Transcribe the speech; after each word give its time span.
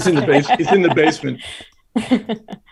He's 0.00 0.06
in 0.06 0.14
the 0.14 0.26
base. 0.26 0.48
He's 0.48 0.72
in 0.72 0.80
the 0.82 0.94
basement. 0.94 1.42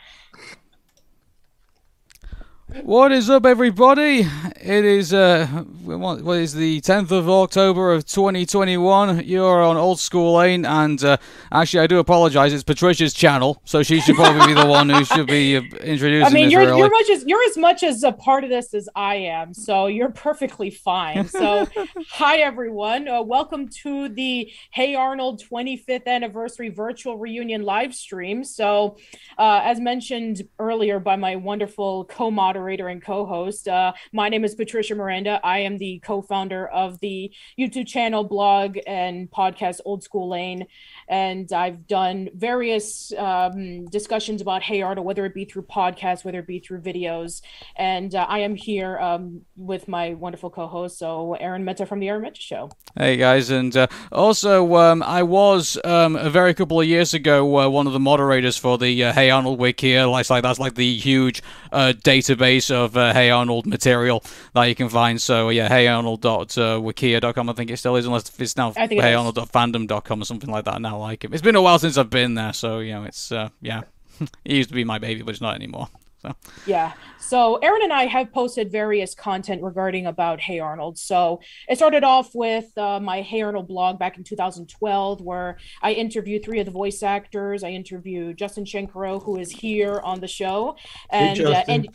What 2.82 3.12
is 3.12 3.28
up, 3.28 3.44
everybody? 3.44 4.26
It 4.60 4.84
is 4.84 5.12
uh, 5.12 5.46
what, 5.82 6.38
is 6.38 6.54
the 6.54 6.80
10th 6.80 7.10
of 7.10 7.28
October 7.28 7.92
of 7.92 8.04
2021. 8.06 9.24
You're 9.24 9.62
on 9.62 9.76
Old 9.76 9.98
School 9.98 10.34
Lane, 10.34 10.64
and 10.64 11.02
uh, 11.02 11.16
actually, 11.50 11.80
I 11.80 11.86
do 11.86 11.98
apologize. 11.98 12.52
It's 12.52 12.62
Patricia's 12.62 13.12
channel, 13.12 13.60
so 13.64 13.82
she 13.82 14.00
should 14.00 14.14
probably 14.14 14.46
be 14.46 14.60
the 14.60 14.66
one 14.68 14.88
who 14.88 15.04
should 15.04 15.26
be 15.26 15.56
uh, 15.56 15.62
introducing 15.80 16.24
I 16.24 16.30
mean, 16.30 16.50
you're 16.50 16.60
really. 16.60 16.78
you're 16.78 16.90
much 16.90 17.10
as 17.10 17.24
you're 17.26 17.42
as 17.44 17.56
much 17.56 17.82
as 17.82 18.02
a 18.04 18.12
part 18.12 18.44
of 18.44 18.50
this 18.50 18.72
as 18.74 18.88
I 18.94 19.16
am, 19.16 19.54
so 19.54 19.86
you're 19.86 20.10
perfectly 20.10 20.70
fine. 20.70 21.26
So, 21.28 21.66
hi 22.08 22.38
everyone, 22.38 23.08
uh, 23.08 23.22
welcome 23.22 23.68
to 23.82 24.08
the 24.08 24.52
Hey 24.70 24.94
Arnold 24.94 25.42
25th 25.42 26.06
anniversary 26.06 26.68
virtual 26.68 27.18
reunion 27.18 27.62
live 27.62 27.94
stream. 27.94 28.44
So, 28.44 28.96
uh, 29.36 29.62
as 29.64 29.80
mentioned 29.80 30.42
earlier 30.58 31.00
by 31.00 31.16
my 31.16 31.36
wonderful 31.36 32.04
co-moderator 32.04 32.67
and 32.68 33.02
co-host, 33.02 33.66
uh, 33.66 33.92
my 34.12 34.28
name 34.28 34.44
is 34.44 34.54
Patricia 34.54 34.94
Miranda. 34.94 35.40
I 35.42 35.60
am 35.60 35.78
the 35.78 36.00
co-founder 36.04 36.68
of 36.68 37.00
the 37.00 37.32
YouTube 37.58 37.86
channel, 37.86 38.24
blog, 38.24 38.76
and 38.86 39.30
podcast 39.30 39.80
Old 39.86 40.02
School 40.02 40.28
Lane 40.28 40.66
and 41.08 41.52
I've 41.52 41.86
done 41.86 42.28
various 42.34 43.12
um, 43.16 43.86
discussions 43.86 44.40
about 44.40 44.62
Hey 44.62 44.82
Arnold, 44.82 45.06
whether 45.06 45.24
it 45.24 45.34
be 45.34 45.44
through 45.44 45.62
podcasts, 45.62 46.24
whether 46.24 46.38
it 46.38 46.46
be 46.46 46.60
through 46.60 46.80
videos. 46.80 47.42
And 47.76 48.14
uh, 48.14 48.26
I 48.28 48.40
am 48.40 48.54
here 48.54 48.98
um, 48.98 49.42
with 49.56 49.88
my 49.88 50.14
wonderful 50.14 50.50
co-host, 50.50 50.98
so 50.98 51.34
Aaron 51.34 51.64
Meta 51.64 51.86
from 51.86 52.00
the 52.00 52.08
Aaron 52.08 52.22
Meta 52.22 52.40
Show. 52.40 52.70
Hey 52.96 53.16
guys, 53.16 53.50
and 53.50 53.76
uh, 53.76 53.86
also 54.12 54.76
um, 54.76 55.02
I 55.02 55.22
was 55.22 55.78
um, 55.84 56.16
a 56.16 56.30
very 56.30 56.54
couple 56.54 56.80
of 56.80 56.86
years 56.86 57.14
ago 57.14 57.58
uh, 57.58 57.68
one 57.68 57.86
of 57.86 57.92
the 57.92 58.00
moderators 58.00 58.56
for 58.56 58.78
the 58.78 59.04
uh, 59.04 59.12
Hey 59.12 59.30
Arnold 59.30 59.58
Wiki. 59.58 59.98
Like, 60.00 60.28
like 60.30 60.42
that's 60.42 60.58
like 60.58 60.74
the 60.74 60.96
huge 60.96 61.42
uh, 61.72 61.92
database 61.96 62.70
of 62.70 62.96
uh, 62.96 63.12
Hey 63.12 63.30
Arnold 63.30 63.66
material 63.66 64.22
that 64.54 64.64
you 64.64 64.74
can 64.74 64.88
find. 64.88 65.20
So 65.20 65.48
yeah, 65.48 65.68
Hey 65.68 65.88
heyarnold.wikia.com 65.88 67.48
I 67.48 67.52
think 67.52 67.70
it 67.70 67.76
still 67.78 67.96
is, 67.96 68.06
unless 68.06 68.30
it's 68.38 68.56
now 68.56 68.72
it 68.76 68.92
is. 68.92 69.02
heyarnold.fandom.com 69.02 70.22
or 70.22 70.24
something 70.24 70.50
like 70.50 70.64
that. 70.64 70.80
Now 70.80 70.97
like 70.98 71.24
it. 71.24 71.32
It's 71.32 71.42
been 71.42 71.56
a 71.56 71.62
while 71.62 71.78
since 71.78 71.96
I've 71.96 72.10
been 72.10 72.34
there, 72.34 72.52
so 72.52 72.80
you 72.80 72.92
know 72.92 73.04
it's 73.04 73.32
uh, 73.32 73.48
yeah. 73.60 73.82
it 74.20 74.52
used 74.52 74.68
to 74.70 74.74
be 74.74 74.84
my 74.84 74.98
baby, 74.98 75.22
but 75.22 75.30
it's 75.30 75.40
not 75.40 75.54
anymore. 75.54 75.88
So. 76.22 76.34
Yeah. 76.66 76.94
So 77.20 77.56
Aaron 77.56 77.82
and 77.82 77.92
I 77.92 78.06
have 78.06 78.32
posted 78.32 78.72
various 78.72 79.14
content 79.14 79.62
regarding 79.62 80.06
about 80.06 80.40
Hey 80.40 80.58
Arnold. 80.58 80.98
So 80.98 81.40
it 81.68 81.76
started 81.76 82.02
off 82.02 82.34
with 82.34 82.76
uh, 82.76 82.98
my 82.98 83.22
Hey 83.22 83.42
Arnold 83.42 83.68
blog 83.68 83.98
back 83.98 84.16
in 84.18 84.24
2012, 84.24 85.20
where 85.20 85.58
I 85.80 85.92
interviewed 85.92 86.44
three 86.44 86.58
of 86.58 86.66
the 86.66 86.72
voice 86.72 87.02
actors. 87.04 87.62
I 87.62 87.70
interviewed 87.70 88.36
Justin 88.36 88.64
Shenkarow, 88.64 89.22
who 89.22 89.38
is 89.38 89.50
here 89.50 90.00
on 90.02 90.20
the 90.20 90.26
show, 90.26 90.76
and 91.10 91.38
uh, 91.38 91.52
Justin. 91.52 91.74
and 91.74 91.88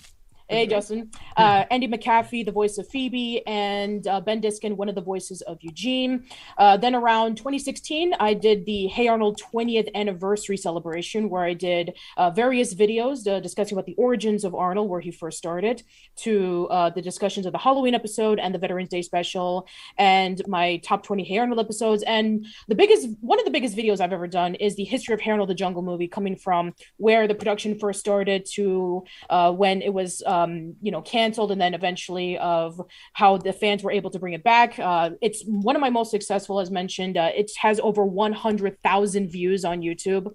Hey, 0.53 0.67
Justin. 0.67 1.09
Uh, 1.35 1.65
Anndi 1.71 1.91
McAfee, 1.91 2.45
the 2.45 2.51
voice 2.51 2.77
of 2.77 2.87
Phoebe, 2.87 3.41
and 3.47 4.05
uh, 4.07 4.21
Ben 4.21 4.39
Diskin, 4.39 4.77
one 4.77 4.87
of 4.87 4.93
the 4.93 5.01
voices 5.01 5.41
of 5.41 5.57
Eugene. 5.61 6.25
Uh, 6.59 6.77
then 6.77 6.93
around 6.93 7.37
2016, 7.37 8.13
I 8.19 8.35
did 8.35 8.65
the 8.67 8.85
Hey 8.85 9.07
Arnold 9.07 9.41
20th 9.41 9.89
anniversary 9.95 10.57
celebration, 10.57 11.31
where 11.31 11.43
I 11.43 11.53
did 11.53 11.95
uh, 12.17 12.29
various 12.29 12.75
videos 12.75 13.27
uh, 13.27 13.39
discussing 13.39 13.75
about 13.75 13.87
the 13.87 13.95
origins 13.95 14.43
of 14.43 14.53
Arnold, 14.53 14.89
where 14.89 14.99
he 14.99 15.09
first 15.09 15.39
started, 15.39 15.81
to 16.17 16.67
uh, 16.69 16.91
the 16.91 17.01
discussions 17.01 17.47
of 17.47 17.51
the 17.51 17.57
Halloween 17.57 17.95
episode 17.95 18.37
and 18.37 18.53
the 18.53 18.59
Veterans 18.59 18.89
Day 18.89 19.01
special, 19.01 19.67
and 19.97 20.39
my 20.47 20.77
top 20.77 21.01
20 21.03 21.23
Hey 21.23 21.39
Arnold 21.39 21.59
episodes. 21.59 22.03
And 22.03 22.45
the 22.67 22.75
biggest, 22.75 23.09
one 23.21 23.39
of 23.39 23.45
the 23.45 23.51
biggest 23.51 23.75
videos 23.75 23.99
I've 23.99 24.13
ever 24.13 24.27
done 24.27 24.53
is 24.55 24.75
the 24.75 24.83
history 24.83 25.15
of 25.15 25.21
Hey 25.21 25.31
Arnold 25.31 25.49
the 25.49 25.55
Jungle 25.55 25.81
movie, 25.81 26.07
coming 26.07 26.35
from 26.35 26.75
where 26.97 27.27
the 27.27 27.33
production 27.33 27.79
first 27.79 27.99
started 27.99 28.45
to 28.53 29.03
uh, 29.31 29.51
when 29.51 29.81
it 29.81 29.93
was 29.93 30.21
um, 30.43 30.75
you 30.81 30.91
know 30.91 31.01
canceled 31.01 31.51
and 31.51 31.59
then 31.59 31.73
eventually 31.73 32.37
of 32.37 32.79
how 33.13 33.37
the 33.37 33.53
fans 33.53 33.83
were 33.83 33.91
able 33.91 34.09
to 34.09 34.19
bring 34.19 34.33
it 34.33 34.43
back 34.43 34.77
uh, 34.79 35.11
it's 35.21 35.43
one 35.45 35.75
of 35.75 35.81
my 35.81 35.89
most 35.89 36.11
successful 36.11 36.59
as 36.59 36.69
mentioned 36.71 37.17
uh, 37.17 37.31
it 37.35 37.51
has 37.57 37.79
over 37.79 38.05
100000 38.05 39.29
views 39.29 39.65
on 39.65 39.81
youtube 39.81 40.33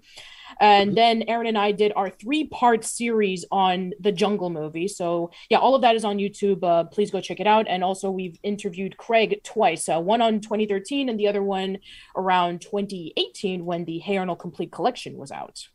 and 0.60 0.96
then 0.96 1.24
Aaron 1.28 1.46
and 1.46 1.58
I 1.58 1.72
did 1.72 1.92
our 1.94 2.10
three-part 2.10 2.84
series 2.84 3.44
on 3.50 3.92
the 4.00 4.12
Jungle 4.12 4.50
movie. 4.50 4.88
So 4.88 5.30
yeah, 5.50 5.58
all 5.58 5.74
of 5.74 5.82
that 5.82 5.94
is 5.94 6.04
on 6.04 6.18
YouTube. 6.18 6.62
Uh, 6.64 6.84
please 6.84 7.10
go 7.10 7.20
check 7.20 7.40
it 7.40 7.46
out. 7.46 7.66
And 7.68 7.84
also, 7.84 8.10
we've 8.10 8.38
interviewed 8.42 8.96
Craig 8.96 9.40
twice. 9.44 9.88
Uh, 9.88 10.00
one 10.00 10.22
on 10.22 10.40
2013, 10.40 11.08
and 11.08 11.18
the 11.18 11.28
other 11.28 11.42
one 11.42 11.78
around 12.16 12.60
2018 12.62 13.64
when 13.64 13.84
the 13.84 13.98
Hey 13.98 14.16
Arnold 14.16 14.38
Complete 14.38 14.72
Collection 14.72 15.16
was 15.16 15.30
out. 15.30 15.68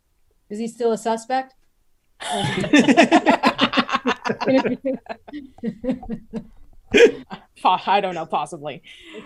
Is 0.50 0.60
he 0.60 0.68
still 0.68 0.92
a 0.92 0.98
suspect? 0.98 1.54
Po- 7.61 7.78
I 7.88 8.01
don't 8.01 8.16
know, 8.16 8.25
possibly. 8.25 8.84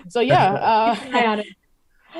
So 0.09 0.19
yeah. 0.19 0.53
Uh, 0.53 0.95
Eye 1.13 1.25
on 1.25 1.39
it. 1.39 1.47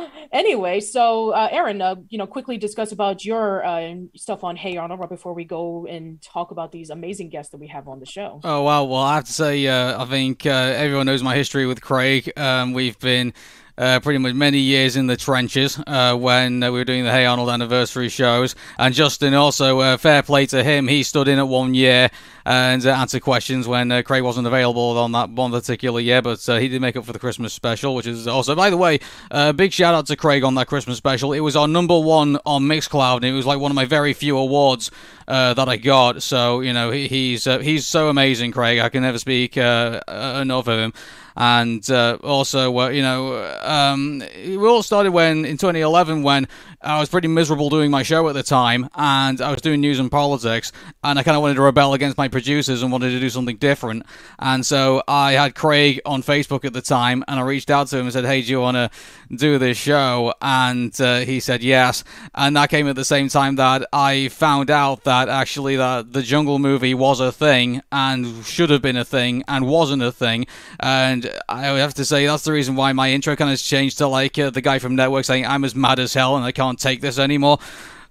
anyway, 0.31 0.79
so 0.79 1.31
uh, 1.31 1.49
Aaron, 1.51 1.81
uh, 1.81 1.95
you 2.09 2.17
know, 2.17 2.27
quickly 2.27 2.57
discuss 2.57 2.91
about 2.91 3.25
your 3.25 3.65
uh, 3.65 3.95
stuff 4.15 4.43
on 4.43 4.55
Hey 4.55 4.77
Arnold 4.77 4.99
right 4.99 5.09
before 5.09 5.33
we 5.33 5.45
go 5.45 5.85
and 5.87 6.21
talk 6.21 6.51
about 6.51 6.71
these 6.71 6.89
amazing 6.89 7.29
guests 7.29 7.51
that 7.51 7.57
we 7.57 7.67
have 7.67 7.87
on 7.87 7.99
the 7.99 8.05
show. 8.05 8.39
Oh 8.43 8.63
wow! 8.63 8.83
Well, 8.85 9.01
I 9.01 9.15
have 9.15 9.25
to 9.25 9.33
say, 9.33 9.67
uh, 9.67 10.01
I 10.01 10.05
think 10.05 10.45
uh, 10.45 10.49
everyone 10.49 11.05
knows 11.05 11.23
my 11.23 11.35
history 11.35 11.65
with 11.65 11.81
Craig. 11.81 12.31
Um, 12.37 12.73
we've 12.73 12.99
been 12.99 13.33
uh, 13.77 13.99
pretty 13.99 14.17
much 14.17 14.33
many 14.33 14.59
years 14.59 14.95
in 14.95 15.07
the 15.07 15.15
trenches 15.15 15.79
uh, 15.85 16.15
when 16.15 16.63
uh, 16.63 16.71
we 16.71 16.79
were 16.79 16.85
doing 16.85 17.03
the 17.03 17.11
Hey 17.11 17.25
Arnold 17.25 17.49
anniversary 17.49 18.09
shows, 18.09 18.55
and 18.79 18.93
Justin 18.93 19.33
also, 19.33 19.79
uh, 19.79 19.97
fair 19.97 20.23
play 20.23 20.45
to 20.47 20.63
him, 20.63 20.87
he 20.87 21.03
stood 21.03 21.27
in 21.27 21.37
at 21.37 21.47
one 21.47 21.73
year 21.73 22.09
and 22.45 22.85
uh, 22.85 22.89
answered 22.91 23.21
questions 23.21 23.67
when 23.67 24.03
Craig 24.03 24.23
wasn't 24.23 24.47
available 24.47 24.97
on 24.97 25.11
that 25.11 25.29
one 25.29 25.51
particular 25.51 25.99
year, 25.99 26.21
but 26.21 26.39
he 26.39 26.67
did 26.67 26.81
make 26.81 26.95
up 26.95 27.05
for 27.05 27.13
the 27.13 27.19
Christmas 27.19 27.53
special, 27.53 27.93
which 27.93 28.07
is 28.07 28.27
also, 28.27 28.55
by 28.55 28.69
the 28.69 28.77
way, 28.77 28.99
uh, 29.31 29.51
big 29.51 29.73
shout 29.73 29.93
out 29.93 30.07
to 30.07 30.15
Craig 30.15 30.43
on 30.43 30.55
that 30.55 30.67
Christmas 30.67 30.97
special. 30.97 31.33
It 31.33 31.41
was 31.41 31.55
our 31.55 31.67
number 31.67 31.99
one 31.99 32.37
on 32.45 32.63
Mixcloud, 32.63 33.17
and 33.17 33.25
it 33.25 33.33
was 33.33 33.45
like 33.45 33.59
one 33.59 33.71
of 33.71 33.75
my 33.75 33.85
very 33.85 34.13
few 34.13 34.37
awards 34.37 34.91
that 35.27 35.67
I 35.67 35.77
got. 35.77 36.23
So 36.23 36.61
you 36.61 36.73
know 36.73 36.89
he, 36.89 37.07
he's 37.07 37.43
he's 37.43 37.85
so 37.85 38.09
amazing, 38.09 38.53
Craig. 38.53 38.79
I 38.79 38.89
can 38.89 39.03
never 39.03 39.19
speak 39.19 39.57
enough 39.57 40.67
of 40.67 40.79
him. 40.79 40.93
And 41.39 41.87
uh, 41.91 42.17
also, 42.23 42.75
uh, 42.79 42.89
you 42.89 43.03
know, 43.03 43.45
um, 43.61 44.23
it 44.33 44.57
all 44.57 44.81
started 44.81 45.11
when 45.11 45.45
in 45.45 45.57
2011 45.57 46.23
when 46.23 46.47
I 46.81 46.99
was 46.99 47.09
pretty 47.09 47.27
miserable 47.27 47.69
doing 47.69 47.91
my 47.91 48.01
show 48.01 48.27
at 48.27 48.33
the 48.33 48.41
time, 48.41 48.89
and 48.95 49.39
I 49.41 49.51
was 49.51 49.61
doing 49.61 49.81
news 49.81 49.99
and 49.99 50.09
politics, 50.09 50.71
and 51.03 51.19
I 51.19 51.23
kind 51.23 51.35
of 51.35 51.41
wanted 51.41 51.55
to 51.55 51.61
rebel 51.61 51.93
against 51.93 52.17
my 52.17 52.27
producers 52.27 52.81
and 52.81 52.91
wanted 52.91 53.11
to 53.11 53.19
do 53.19 53.29
something 53.29 53.57
different. 53.57 54.05
And 54.39 54.65
so 54.65 55.03
I 55.07 55.33
had 55.33 55.53
Craig 55.53 56.01
on 56.05 56.23
Facebook 56.23 56.65
at 56.65 56.73
the 56.73 56.81
time, 56.81 57.23
and 57.27 57.39
I 57.39 57.43
reached 57.43 57.69
out 57.69 57.87
to 57.87 57.97
him 57.97 58.05
and 58.05 58.13
said, 58.13 58.25
"Hey, 58.25 58.41
do 58.41 58.49
you 58.49 58.61
want 58.61 58.75
to 58.75 58.89
do 59.35 59.59
this 59.59 59.77
show?" 59.77 60.33
And 60.41 60.99
uh, 61.01 61.19
he 61.19 61.39
said 61.39 61.61
yes. 61.61 62.03
And 62.33 62.55
that 62.57 62.69
came 62.69 62.87
at 62.87 62.95
the 62.95 63.05
same 63.05 63.29
time 63.29 63.55
that 63.57 63.87
I 63.93 64.29
found 64.29 64.71
out 64.71 65.03
that 65.03 65.29
actually 65.29 65.75
that 65.75 66.13
the 66.13 66.21
Jungle 66.21 66.57
movie 66.59 66.93
was 66.93 67.19
a 67.19 67.31
thing 67.31 67.81
and 67.91 68.45
should 68.45 68.69
have 68.69 68.81
been 68.81 68.97
a 68.97 69.05
thing 69.05 69.43
and 69.47 69.67
wasn't 69.67 70.03
a 70.03 70.11
thing. 70.11 70.47
And 70.79 71.26
I 71.49 71.65
have 71.65 71.93
to 71.95 72.05
say 72.05 72.25
that's 72.25 72.43
the 72.43 72.51
reason 72.51 72.75
why 72.75 72.93
my 72.93 73.11
intro 73.11 73.35
kind 73.35 73.51
of 73.51 73.59
changed 73.59 73.99
to 73.99 74.07
like 74.07 74.37
uh, 74.37 74.49
the 74.49 74.61
guy 74.61 74.79
from 74.79 74.95
Network 74.95 75.25
saying, 75.25 75.45
"I'm 75.45 75.63
as 75.63 75.75
mad 75.75 75.99
as 75.99 76.13
hell 76.13 76.35
and 76.35 76.45
I 76.45 76.51
can't 76.51 76.79
take 76.79 77.01
this 77.01 77.19
anymore." 77.19 77.59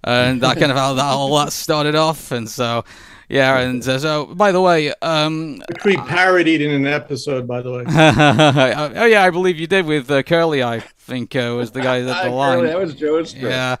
And 0.03 0.41
that 0.41 0.57
kind 0.57 0.71
of 0.71 0.77
how 0.77 0.93
that 0.93 1.03
all 1.03 1.37
that 1.37 1.51
started 1.53 1.95
off. 1.95 2.31
And 2.31 2.49
so. 2.49 2.85
Yeah, 3.29 3.59
and 3.59 3.85
uh, 3.85 3.99
so 3.99 4.25
by 4.25 4.53
the 4.53 4.61
way, 4.61 4.93
um, 5.01 5.61
Creed 5.79 5.99
parodied 6.07 6.61
in 6.61 6.71
an 6.71 6.87
episode, 6.87 7.45
by 7.45 7.61
the 7.61 7.71
way. 7.73 7.83
oh 7.89 9.05
yeah, 9.05 9.21
I 9.21 9.29
believe 9.31 9.59
you 9.59 9.67
did 9.67 9.85
with 9.85 10.09
uh, 10.09 10.23
Curly 10.23 10.63
I 10.63 10.79
think 10.79 11.35
uh, 11.35 11.53
was 11.57 11.71
the 11.71 11.81
guy 11.81 12.03
that 12.03 12.23
the 12.29 12.29
line. 12.29 12.65
That 12.65 12.79
was 12.79 12.95
Joe's. 12.95 13.33
Yeah, 13.33 13.75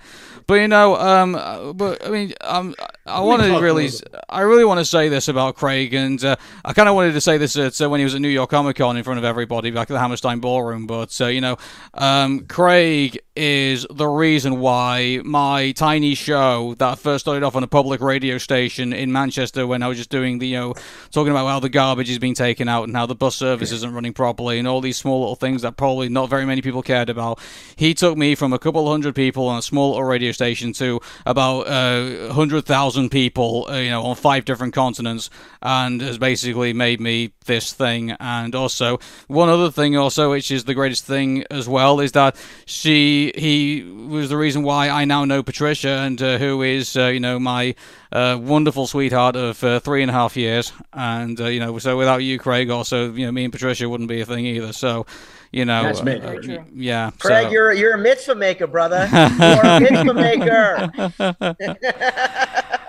but 0.47 0.55
you 0.55 0.69
know, 0.69 0.95
um, 0.95 1.35
uh, 1.35 1.73
but 1.73 2.05
I 2.05 2.09
mean, 2.09 2.33
um, 2.39 2.73
I 3.05 3.19
want 3.19 3.43
to 3.43 3.59
really, 3.59 3.89
I 4.29 4.41
really 4.41 4.63
want 4.63 4.79
to 4.79 4.85
say 4.85 5.09
this 5.09 5.27
about 5.27 5.55
Craig, 5.55 5.93
and 5.93 6.23
uh, 6.23 6.37
I 6.63 6.71
kind 6.71 6.87
of 6.87 6.95
wanted 6.95 7.11
to 7.13 7.21
say 7.21 7.37
this 7.37 7.57
at, 7.57 7.81
uh, 7.81 7.89
when 7.89 7.99
he 7.99 8.05
was 8.05 8.15
at 8.15 8.21
New 8.21 8.29
York 8.29 8.49
Comic 8.49 8.77
Con 8.77 8.95
in 8.95 9.03
front 9.03 9.17
of 9.17 9.25
everybody 9.25 9.71
back 9.71 9.91
at 9.91 9.93
the 9.93 9.99
Hammerstein 9.99 10.39
Ballroom. 10.39 10.87
But 10.87 11.19
uh, 11.19 11.27
you 11.27 11.41
know, 11.41 11.57
um, 11.93 12.45
Craig 12.47 13.19
is 13.37 13.85
the 13.89 14.07
reason 14.07 14.59
why 14.59 15.21
my 15.23 15.71
tiny 15.71 16.15
show 16.15 16.75
that 16.79 16.99
first 16.99 17.25
started 17.25 17.43
off 17.43 17.55
on 17.55 17.63
a 17.63 17.67
public 17.67 18.01
radio 18.01 18.37
station 18.37 18.91
in 18.91 19.11
Manchester 19.11 19.67
when 19.67 19.83
I 19.83 19.87
was 19.87 19.97
just 19.97 20.09
doing 20.09 20.39
the, 20.39 20.47
you 20.47 20.57
know, 20.57 20.73
talking 21.11 21.31
about 21.31 21.47
how 21.47 21.59
the 21.59 21.69
garbage 21.69 22.09
is 22.09 22.19
being 22.19 22.33
taken 22.33 22.67
out 22.67 22.87
and 22.87 22.95
how 22.95 23.05
the 23.05 23.15
bus 23.15 23.35
service 23.35 23.71
isn't 23.71 23.93
running 23.93 24.13
properly 24.13 24.57
and 24.57 24.67
all 24.67 24.81
these 24.81 24.97
small 24.97 25.19
little 25.19 25.35
things 25.35 25.61
that 25.61 25.77
probably 25.77 26.09
not 26.09 26.29
very 26.29 26.45
many 26.45 26.61
people 26.61 26.81
cared 26.81 27.09
about. 27.09 27.39
He 27.75 27.93
took 27.93 28.17
me 28.17 28.33
from 28.35 28.53
a 28.53 28.59
couple 28.59 28.87
of 28.87 28.91
hundred 28.91 29.15
people 29.15 29.47
on 29.47 29.59
a 29.59 29.61
small 29.61 29.91
little 29.91 30.03
radio 30.03 30.31
station 30.31 30.73
to 30.73 30.99
about 31.25 31.67
uh, 31.67 32.27
100,000 32.27 33.09
people, 33.09 33.67
uh, 33.69 33.77
you 33.77 33.89
know, 33.89 34.03
on 34.03 34.15
five 34.15 34.45
different 34.45 34.73
continents 34.73 35.29
and 35.61 36.01
has 36.01 36.17
basically 36.17 36.73
made 36.73 36.99
me 36.99 37.33
this 37.45 37.73
thing. 37.73 38.11
And 38.19 38.55
also, 38.55 38.99
one 39.27 39.49
other 39.49 39.71
thing, 39.71 39.95
also, 39.95 40.31
which 40.31 40.51
is 40.51 40.63
the 40.65 40.73
greatest 40.73 41.05
thing 41.05 41.43
as 41.51 41.67
well, 41.67 41.99
is 41.99 42.13
that 42.13 42.35
she, 42.65 43.26
he 43.35 43.83
was 43.83 44.29
the 44.29 44.37
reason 44.37 44.63
why 44.63 44.89
I 44.89 45.05
now 45.05 45.25
know 45.25 45.43
Patricia, 45.43 45.89
and 45.89 46.21
uh, 46.21 46.37
who 46.37 46.61
is, 46.61 46.95
uh, 46.95 47.07
you 47.07 47.19
know, 47.19 47.39
my 47.39 47.75
uh, 48.11 48.39
wonderful 48.41 48.87
sweetheart 48.87 49.35
of 49.35 49.63
uh, 49.63 49.79
three 49.79 50.01
and 50.01 50.09
a 50.11 50.13
half 50.13 50.37
years. 50.37 50.71
And, 50.93 51.39
uh, 51.39 51.47
you 51.47 51.59
know, 51.59 51.77
so 51.79 51.97
without 51.97 52.23
you, 52.23 52.39
Craig, 52.39 52.69
also, 52.69 53.11
you 53.11 53.25
know, 53.25 53.31
me 53.31 53.43
and 53.43 53.53
Patricia 53.53 53.87
wouldn't 53.89 54.09
be 54.09 54.21
a 54.21 54.25
thing 54.25 54.45
either. 54.45 54.73
So, 54.73 55.05
you 55.51 55.65
know, 55.65 55.83
That's 55.83 56.03
me. 56.03 56.19
uh, 56.19 56.63
yeah. 56.73 57.11
Craig, 57.19 57.45
so- 57.45 57.51
you're 57.51 57.73
you're 57.73 57.95
a 57.95 57.97
mitzvah 57.97 58.35
maker, 58.35 58.67
brother. 58.67 59.07
You're 59.11 59.65
a 59.65 59.79
mitzvah 59.79 60.13
maker. 60.13 60.91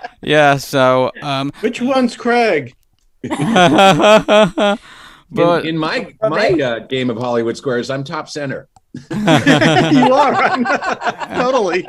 yeah. 0.21 0.57
So, 0.57 1.11
um, 1.21 1.51
Which 1.61 1.81
one's 1.81 2.15
Craig? 2.15 2.75
but 3.21 4.79
in, 5.31 5.67
in 5.67 5.77
my 5.77 6.13
my 6.21 6.49
uh, 6.51 6.79
game 6.79 7.09
of 7.09 7.17
Hollywood 7.17 7.57
Squares, 7.57 7.89
I'm 7.89 8.03
top 8.03 8.29
center. 8.29 8.69
you 9.11 10.13
are 10.13 10.31
right? 10.31 11.29
totally. 11.35 11.85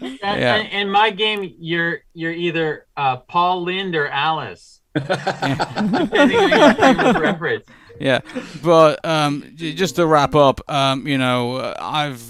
And, 0.00 0.18
Yeah. 0.22 0.56
and 0.56 0.68
in 0.72 0.90
my 0.90 1.10
game, 1.10 1.54
you're 1.58 2.00
you're 2.14 2.32
either 2.32 2.86
uh, 2.96 3.18
Paul 3.18 3.62
Lynde 3.64 3.94
or 3.94 4.08
Alice, 4.08 4.80
depending 4.94 6.38
on 6.38 6.50
your 6.50 6.74
frame 6.74 7.00
of 7.00 7.16
reference. 7.16 7.66
Yeah, 8.00 8.20
but 8.62 9.04
um, 9.04 9.52
just 9.56 9.96
to 9.96 10.06
wrap 10.06 10.34
up, 10.34 10.62
um, 10.70 11.06
you 11.06 11.18
know, 11.18 11.56
uh, 11.56 11.74
I've 11.78 12.22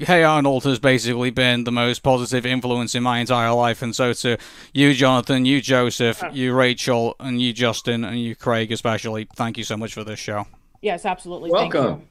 Hey 0.00 0.22
Arnold 0.24 0.64
has 0.64 0.78
basically 0.78 1.28
been 1.30 1.64
the 1.64 1.72
most 1.72 2.02
positive 2.02 2.46
influence 2.46 2.94
in 2.94 3.02
my 3.02 3.18
entire 3.18 3.52
life, 3.52 3.82
and 3.82 3.94
so 3.94 4.14
to 4.14 4.38
you, 4.72 4.94
Jonathan, 4.94 5.44
you, 5.44 5.60
Joseph, 5.60 6.22
you, 6.32 6.54
Rachel, 6.54 7.16
and 7.20 7.40
you, 7.40 7.52
Justin, 7.52 8.02
and 8.04 8.18
you, 8.18 8.34
Craig, 8.34 8.72
especially. 8.72 9.28
Thank 9.36 9.58
you 9.58 9.64
so 9.64 9.76
much 9.76 9.92
for 9.92 10.04
this 10.04 10.18
show. 10.18 10.46
Yes, 10.80 11.04
absolutely. 11.04 11.50
Thank 11.50 11.74
you. 11.74 11.80
Welcome. 11.80 12.08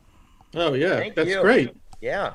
Oh 0.55 0.73
yeah, 0.73 0.97
Thank 0.97 1.15
that's 1.15 1.29
you. 1.29 1.41
great. 1.41 1.75
Yeah. 2.01 2.33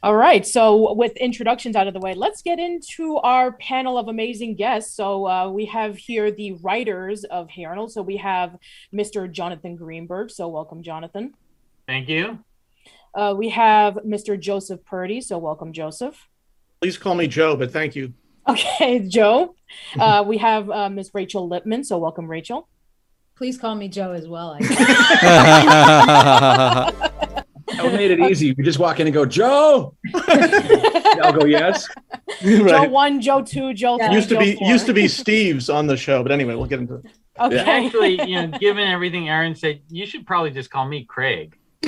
All 0.00 0.14
right. 0.14 0.46
So, 0.46 0.94
with 0.94 1.16
introductions 1.16 1.74
out 1.74 1.88
of 1.88 1.94
the 1.94 1.98
way, 1.98 2.14
let's 2.14 2.40
get 2.40 2.60
into 2.60 3.16
our 3.16 3.50
panel 3.52 3.98
of 3.98 4.06
amazing 4.06 4.54
guests. 4.54 4.94
So, 4.94 5.26
uh, 5.26 5.50
we 5.50 5.64
have 5.64 5.96
here 5.96 6.30
the 6.30 6.52
writers 6.52 7.24
of 7.24 7.50
Hey 7.50 7.64
Arnold. 7.64 7.90
So, 7.90 8.02
we 8.02 8.16
have 8.18 8.56
Mr. 8.94 9.30
Jonathan 9.30 9.74
Greenberg. 9.74 10.30
So, 10.30 10.46
welcome, 10.46 10.84
Jonathan. 10.84 11.34
Thank 11.88 12.08
you. 12.08 12.38
Uh, 13.12 13.34
we 13.36 13.48
have 13.48 13.94
Mr. 14.06 14.38
Joseph 14.38 14.84
Purdy. 14.84 15.20
So, 15.20 15.36
welcome, 15.36 15.72
Joseph. 15.72 16.28
Please 16.80 16.96
call 16.96 17.16
me 17.16 17.26
Joe, 17.26 17.56
but 17.56 17.72
thank 17.72 17.96
you. 17.96 18.12
Okay, 18.48 19.00
Joe. 19.08 19.56
Uh, 19.98 20.22
we 20.24 20.38
have 20.38 20.70
uh, 20.70 20.88
Miss 20.90 21.10
Rachel 21.12 21.50
Lipman. 21.50 21.84
So, 21.84 21.98
welcome, 21.98 22.28
Rachel. 22.28 22.68
Please 23.38 23.56
call 23.56 23.76
me 23.76 23.86
Joe 23.86 24.10
as 24.10 24.26
well. 24.26 24.58
I 24.60 24.64
That 27.68 27.92
made 27.92 28.10
it 28.10 28.18
easy. 28.18 28.52
We 28.52 28.64
just 28.64 28.80
walk 28.80 28.98
in 28.98 29.06
and 29.06 29.14
go, 29.14 29.24
Joe. 29.24 29.94
I'll 30.16 31.32
go 31.32 31.44
yes. 31.44 31.86
Joe 32.42 32.64
right. 32.64 32.90
one, 32.90 33.20
Joe 33.20 33.42
two, 33.42 33.74
Joe 33.74 33.96
three. 33.96 34.12
Used 34.12 34.28
to 34.30 34.34
Joe 34.34 34.40
be 34.40 34.56
four. 34.56 34.68
used 34.68 34.86
to 34.86 34.92
be 34.92 35.06
Steve's 35.06 35.70
on 35.70 35.86
the 35.86 35.96
show, 35.96 36.24
but 36.24 36.32
anyway, 36.32 36.56
we'll 36.56 36.66
get 36.66 36.80
into 36.80 36.96
it. 36.96 37.04
Okay. 37.38 37.58
Actually, 37.58 38.28
you 38.28 38.44
know, 38.44 38.58
given 38.58 38.88
everything 38.88 39.28
Aaron 39.28 39.54
said, 39.54 39.82
you 39.88 40.04
should 40.04 40.26
probably 40.26 40.50
just 40.50 40.70
call 40.70 40.88
me 40.88 41.04
Craig. 41.04 41.56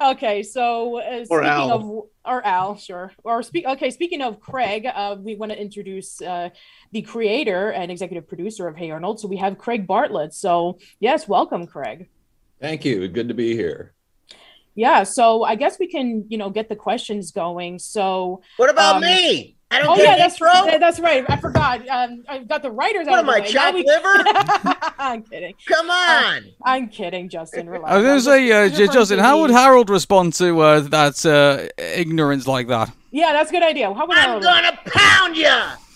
okay, 0.00 0.42
so 0.42 0.98
uh, 0.98 1.24
Or 1.30 1.38
speaking 1.42 1.44
Al. 1.46 1.72
of 1.72 2.02
or 2.24 2.44
Al, 2.44 2.76
sure. 2.76 3.12
Or 3.24 3.42
speak. 3.42 3.66
Okay, 3.66 3.90
speaking 3.90 4.20
of 4.22 4.40
Craig, 4.40 4.86
uh, 4.86 5.16
we 5.18 5.34
want 5.36 5.52
to 5.52 5.60
introduce 5.60 6.20
uh, 6.20 6.50
the 6.92 7.02
creator 7.02 7.70
and 7.70 7.90
executive 7.90 8.26
producer 8.28 8.66
of 8.66 8.76
Hey 8.76 8.90
Arnold. 8.90 9.20
So 9.20 9.28
we 9.28 9.36
have 9.36 9.58
Craig 9.58 9.86
Bartlett. 9.86 10.34
So 10.34 10.78
yes, 11.00 11.28
welcome, 11.28 11.66
Craig. 11.66 12.08
Thank 12.60 12.84
you. 12.84 13.06
Good 13.08 13.28
to 13.28 13.34
be 13.34 13.54
here. 13.54 13.92
Yeah. 14.74 15.04
So 15.04 15.42
I 15.44 15.54
guess 15.54 15.78
we 15.78 15.86
can, 15.86 16.24
you 16.28 16.36
know, 16.38 16.50
get 16.50 16.68
the 16.68 16.76
questions 16.76 17.30
going. 17.32 17.78
So 17.78 18.42
What 18.56 18.70
about 18.70 18.96
Um, 18.96 19.02
me? 19.02 19.55
I 19.70 19.80
don't 19.80 19.88
oh 19.88 19.96
get 19.96 20.04
yeah, 20.04 20.16
that's 20.16 20.34
intro. 20.34 20.48
right. 20.48 20.78
That's 20.80 21.00
right. 21.00 21.24
I 21.28 21.36
forgot. 21.38 21.88
Um, 21.88 22.24
I've 22.28 22.46
got 22.46 22.62
the 22.62 22.70
writers 22.70 23.06
What 23.06 23.18
out 23.18 23.28
of 23.28 23.28
am 23.28 23.42
the 23.42 23.48
I, 23.48 23.52
chopped 23.52 23.74
we... 23.74 23.84
liver? 23.84 24.90
I'm 24.98 25.22
kidding. 25.24 25.54
Come 25.66 25.90
on. 25.90 26.44
I'm 26.64 26.88
kidding, 26.88 27.28
Justin. 27.28 27.68
Relax. 27.68 27.90
I 27.92 27.96
was 27.96 28.04
going 28.04 28.18
to 28.18 28.22
say, 28.22 28.52
uh, 28.52 28.68
just 28.68 28.92
J- 28.92 28.98
Justin, 28.98 29.18
how 29.18 29.40
would 29.40 29.50
Harold 29.50 29.90
respond 29.90 30.34
to 30.34 30.60
uh, 30.60 30.80
that 30.80 31.26
uh, 31.26 31.68
ignorance 31.82 32.46
like 32.46 32.68
that? 32.68 32.92
Yeah, 33.10 33.32
that's 33.32 33.50
a 33.50 33.52
good 33.52 33.64
idea. 33.64 33.92
How 33.92 34.06
would 34.06 34.16
I'm 34.16 34.40
Harold? 34.40 34.42
gonna 34.44 34.78
pound 34.86 35.36
you. 35.36 35.52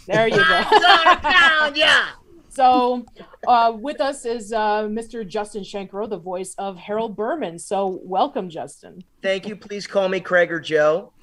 There 0.06 0.26
you 0.26 0.37
go. 0.37 0.43
I'm 0.44 0.82
gonna 0.82 1.20
pound 1.20 1.76
you. 1.76 1.84
So, 2.52 3.06
uh, 3.47 3.73
with 3.79 4.01
us 4.01 4.25
is 4.25 4.53
uh, 4.53 4.83
Mr. 4.83 5.27
Justin 5.27 5.63
Shenkarow, 5.63 6.09
the 6.09 6.19
voice 6.19 6.55
of 6.59 6.77
Harold 6.77 7.17
Berman. 7.17 7.59
So, 7.59 8.01
welcome, 8.03 8.51
Justin. 8.51 9.03
Thank 9.23 9.49
you. 9.49 9.57
Please 9.57 9.87
call 9.87 10.09
me 10.09 10.21
Craig 10.21 10.53
or 10.53 10.61
Joe. 10.61 11.13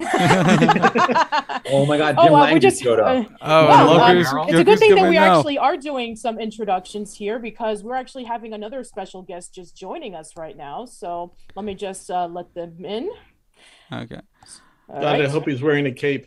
Oh 1.70 1.84
my 1.84 1.98
God, 1.98 2.16
Jim 2.16 2.32
oh, 2.32 2.36
uh, 2.36 2.52
we 2.54 2.60
just. 2.60 2.82
showed 2.82 2.98
uh, 2.98 3.02
up. 3.02 3.26
Oh, 3.42 3.66
well, 3.66 4.00
um, 4.00 4.16
it's 4.16 4.32
look 4.32 4.48
a 4.48 4.64
good 4.64 4.78
thing 4.78 4.94
that 4.94 5.08
we 5.08 5.16
now. 5.16 5.38
actually 5.38 5.58
are 5.58 5.76
doing 5.76 6.16
some 6.16 6.38
introductions 6.38 7.14
here 7.14 7.38
because 7.38 7.82
we're 7.82 7.94
actually 7.94 8.24
having 8.24 8.54
another 8.54 8.82
special 8.84 9.20
guest 9.20 9.54
just 9.54 9.76
joining 9.76 10.14
us 10.14 10.34
right 10.36 10.56
now. 10.56 10.86
So, 10.86 11.34
let 11.56 11.66
me 11.66 11.74
just 11.74 12.10
uh, 12.10 12.26
let 12.26 12.54
them 12.54 12.84
in. 12.86 13.10
Okay. 13.92 14.20
All 14.88 15.00
God, 15.00 15.20
I 15.20 15.28
hope 15.28 15.46
he's 15.46 15.60
wearing 15.60 15.84
a 15.86 15.92
cape. 15.92 16.26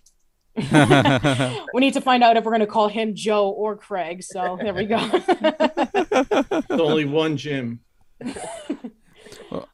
we 1.73 1.79
need 1.79 1.93
to 1.93 2.01
find 2.01 2.23
out 2.23 2.35
if 2.37 2.43
we're 2.43 2.51
going 2.51 2.59
to 2.61 2.67
call 2.67 2.87
him 2.89 3.15
Joe 3.15 3.49
or 3.49 3.77
Craig. 3.77 4.23
So, 4.23 4.57
there 4.61 4.73
we 4.73 4.85
go. 4.85 4.97
There's 5.07 6.81
only 6.81 7.05
one 7.05 7.37
Jim. 7.37 7.79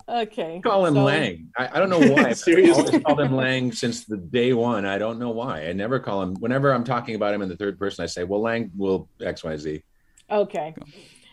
okay. 0.10 0.62
Call 0.64 0.86
him 0.86 0.94
so- 0.96 1.04
Lang. 1.04 1.50
I, 1.58 1.70
I 1.74 1.80
don't 1.80 1.90
know 1.90 2.00
why. 2.00 2.26
I've 2.30 2.38
Seriously. 2.38 2.84
always 2.86 3.04
called 3.04 3.20
him 3.20 3.36
Lang 3.36 3.72
since 3.72 4.06
the 4.06 4.18
day 4.18 4.54
one. 4.54 4.86
I 4.86 4.98
don't 4.98 5.20
know 5.20 5.32
why. 5.32 5.68
I 5.68 5.74
never 5.74 6.00
call 6.00 6.22
him. 6.22 6.36
Whenever 6.36 6.74
I'm 6.74 6.84
talking 6.84 7.16
about 7.16 7.34
him 7.34 7.42
in 7.42 7.50
the 7.50 7.58
third 7.58 7.80
person, 7.80 8.04
I 8.04 8.08
say, 8.08 8.24
"Well, 8.24 8.42
Lang 8.42 8.72
will 8.76 9.10
X 9.22 9.44
Y 9.44 9.58
Z." 9.58 9.84
Okay. 10.30 10.76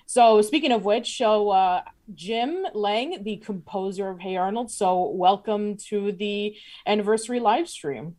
So 0.07 0.43
speaking 0.43 0.73
of 0.73 0.85
which, 0.85 1.17
so 1.17 1.51
uh, 1.51 1.83
Jim 2.15 2.65
Lang, 2.75 3.25
the 3.25 3.39
composer 3.39 4.11
of 4.11 4.21
Hey 4.21 4.37
Arnold. 4.37 4.71
So 4.71 5.11
welcome 5.11 5.77
to 5.89 6.13
the 6.13 6.57
anniversary 6.87 7.41
live 7.41 7.69
stream. 7.69 8.17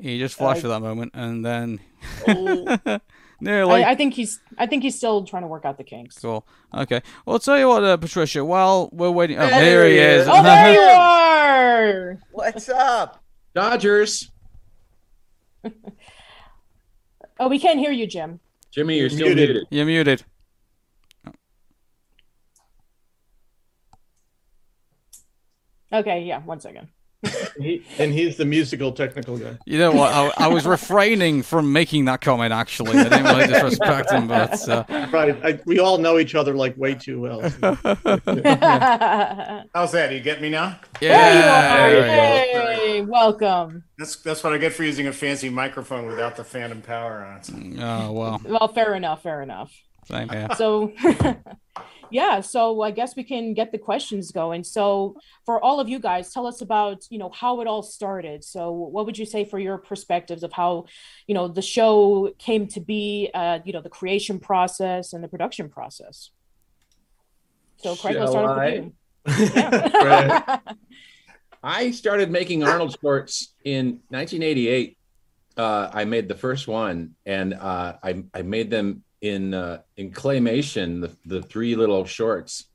He 0.00 0.18
just 0.18 0.34
flashed 0.36 0.58
Uh, 0.58 0.62
for 0.62 0.68
that 0.68 0.80
moment, 0.80 1.12
and 1.14 1.44
then 1.44 1.78
Oh. 2.28 2.98
nearly. 3.40 3.84
I, 3.84 3.90
I 3.90 3.94
think 3.94 4.14
he's 4.14 4.40
I 4.58 4.66
think 4.66 4.82
he's 4.82 4.96
still 4.96 5.24
trying 5.24 5.42
to 5.42 5.48
work 5.48 5.64
out 5.64 5.76
the 5.78 5.84
kinks. 5.84 6.18
Cool. 6.18 6.46
Okay. 6.74 7.02
Well, 7.26 7.34
I'll 7.34 7.40
tell 7.40 7.58
you 7.58 7.68
what, 7.68 7.84
uh, 7.84 7.96
Patricia. 7.96 8.44
While 8.44 8.88
we're 8.92 9.10
waiting, 9.10 9.38
oh, 9.38 9.46
There 9.46 9.60
here 9.60 9.84
he 9.86 9.92
he 9.92 9.98
is. 9.98 10.22
is. 10.22 10.28
Oh, 10.30 10.42
there 10.42 10.72
you 10.72 10.80
are. 12.16 12.18
What's 12.32 12.68
up? 12.68 13.22
Dodgers. 13.54 14.30
Oh, 17.38 17.48
we 17.48 17.58
can't 17.58 17.78
hear 17.78 17.90
you, 17.92 18.06
Jim. 18.06 18.40
Jimmy, 18.70 18.94
you're 18.96 19.02
You're 19.08 19.10
still 19.10 19.26
muted. 19.28 19.48
muted. 19.48 19.66
You're 19.70 19.86
muted. 19.86 20.24
Okay, 25.92 26.22
yeah, 26.24 26.40
one 26.42 26.60
second. 26.60 26.88
He, 27.58 27.84
and 27.98 28.14
he's 28.14 28.36
the 28.38 28.46
musical 28.46 28.92
technical 28.92 29.36
guy. 29.36 29.58
You 29.66 29.78
know 29.78 29.92
what? 29.92 30.10
I, 30.14 30.32
I 30.46 30.48
was 30.48 30.64
refraining 30.66 31.42
from 31.42 31.70
making 31.72 32.06
that 32.06 32.22
comment. 32.22 32.52
Actually, 32.52 32.98
I 32.98 33.04
didn't 33.04 33.24
want 33.24 33.40
to 33.42 33.46
disrespect 33.48 34.10
him, 34.10 34.26
but 34.26 34.66
uh, 34.68 34.84
Right. 35.12 35.36
I, 35.44 35.60
we 35.66 35.78
all 35.80 35.98
know 35.98 36.18
each 36.18 36.34
other 36.34 36.54
like 36.54 36.74
way 36.78 36.94
too 36.94 37.20
well. 37.20 37.40
How's 39.74 39.92
that? 39.92 40.10
You 40.12 40.20
get 40.20 40.40
me 40.40 40.48
now? 40.50 40.78
yeah, 41.00 41.32
you 41.34 41.40
are. 41.40 41.90
there 41.90 42.00
we 42.00 42.06
go. 42.76 42.82
Hey, 42.82 43.00
welcome. 43.02 43.84
That's 43.98 44.16
that's 44.16 44.42
what 44.42 44.52
I 44.54 44.58
get 44.58 44.72
for 44.72 44.84
using 44.84 45.06
a 45.06 45.12
fancy 45.12 45.50
microphone 45.50 46.06
without 46.06 46.36
the 46.36 46.44
phantom 46.44 46.80
power 46.82 47.22
on. 47.24 47.76
Oh 47.80 48.12
well. 48.12 48.40
Well, 48.44 48.68
fair 48.68 48.94
enough. 48.94 49.22
Fair 49.22 49.42
enough. 49.42 49.72
Same 50.04 50.28
here. 50.28 50.48
So, 50.56 50.92
yeah, 52.10 52.40
so 52.40 52.82
I 52.82 52.90
guess 52.90 53.16
we 53.16 53.24
can 53.24 53.54
get 53.54 53.72
the 53.72 53.78
questions 53.78 54.32
going. 54.32 54.64
So, 54.64 55.16
for 55.46 55.62
all 55.62 55.80
of 55.80 55.88
you 55.88 55.98
guys, 55.98 56.32
tell 56.32 56.46
us 56.46 56.60
about, 56.60 57.04
you 57.10 57.18
know, 57.18 57.30
how 57.30 57.60
it 57.60 57.66
all 57.66 57.82
started. 57.82 58.42
So, 58.44 58.72
what 58.72 59.06
would 59.06 59.18
you 59.18 59.26
say 59.26 59.44
for 59.44 59.58
your 59.58 59.78
perspectives 59.78 60.42
of 60.42 60.52
how, 60.52 60.86
you 61.26 61.34
know, 61.34 61.48
the 61.48 61.62
show 61.62 62.32
came 62.38 62.66
to 62.68 62.80
be, 62.80 63.30
uh, 63.34 63.60
you 63.64 63.72
know, 63.72 63.80
the 63.80 63.90
creation 63.90 64.38
process 64.38 65.12
and 65.12 65.22
the 65.22 65.28
production 65.28 65.68
process? 65.68 66.30
So, 67.78 67.96
Craig, 67.96 68.16
let's 68.16 68.32
start 68.32 68.58
I? 68.58 68.64
with 68.64 68.84
you. 68.84 68.92
Yeah. 69.54 70.58
I 71.62 71.90
started 71.90 72.30
making 72.30 72.64
Arnold 72.64 72.96
shorts 73.00 73.52
in 73.64 74.00
1988. 74.08 74.96
Uh, 75.56 75.90
I 75.92 76.04
made 76.04 76.28
the 76.28 76.34
first 76.34 76.66
one, 76.66 77.16
and 77.26 77.52
uh, 77.52 77.94
I 78.02 78.24
I 78.32 78.42
made 78.42 78.70
them 78.70 79.04
in 79.20 79.54
uh, 79.54 79.82
in 79.96 80.10
claymation, 80.10 81.00
the 81.00 81.16
the 81.26 81.42
three 81.42 81.76
little 81.76 82.04
shorts 82.04 82.66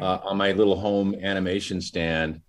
uh, 0.00 0.18
on 0.22 0.36
my 0.36 0.52
little 0.52 0.78
home 0.78 1.14
animation 1.14 1.80
stand. 1.80 2.42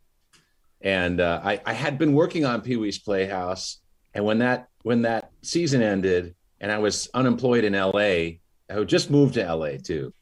And 0.82 1.20
uh, 1.22 1.42
I 1.44 1.62
I 1.66 1.74
had 1.74 1.98
been 1.98 2.14
working 2.14 2.46
on 2.46 2.62
Pee 2.62 2.78
Wee's 2.78 3.00
Playhouse, 3.00 3.80
and 4.14 4.26
when 4.26 4.40
that 4.40 4.68
when 4.84 5.04
that 5.04 5.32
season 5.42 5.82
ended, 5.82 6.36
and 6.60 6.72
I 6.72 6.78
was 6.80 7.10
unemployed 7.14 7.64
in 7.64 7.76
L.A. 7.76 8.40
I 8.70 8.74
had 8.74 8.88
just 8.88 9.10
moved 9.10 9.34
to 9.36 9.44
L.A. 9.44 9.78
too. 9.78 10.14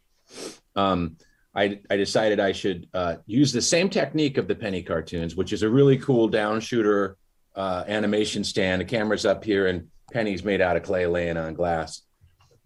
Um, 0.76 1.18
I, 1.54 1.80
I 1.90 1.98
decided 1.98 2.40
I 2.40 2.52
should 2.52 2.88
uh, 2.94 3.16
use 3.26 3.52
the 3.52 3.62
same 3.62 3.90
technique 3.90 4.38
of 4.38 4.48
the 4.48 4.56
penny 4.56 4.84
cartoons, 4.84 5.36
which 5.36 5.52
is 5.52 5.64
a 5.64 5.70
really 5.70 5.98
cool 5.98 6.28
down 6.28 6.60
shooter 6.60 7.18
uh, 7.56 7.84
animation 7.88 8.44
stand. 8.44 8.80
The 8.80 8.86
camera's 8.86 9.26
up 9.26 9.44
here, 9.44 9.66
and 9.68 9.88
Penny's 10.14 10.44
made 10.44 10.62
out 10.62 10.78
of 10.78 10.84
clay 10.84 11.08
laying 11.08 11.36
on 11.36 11.56
glass 11.56 12.04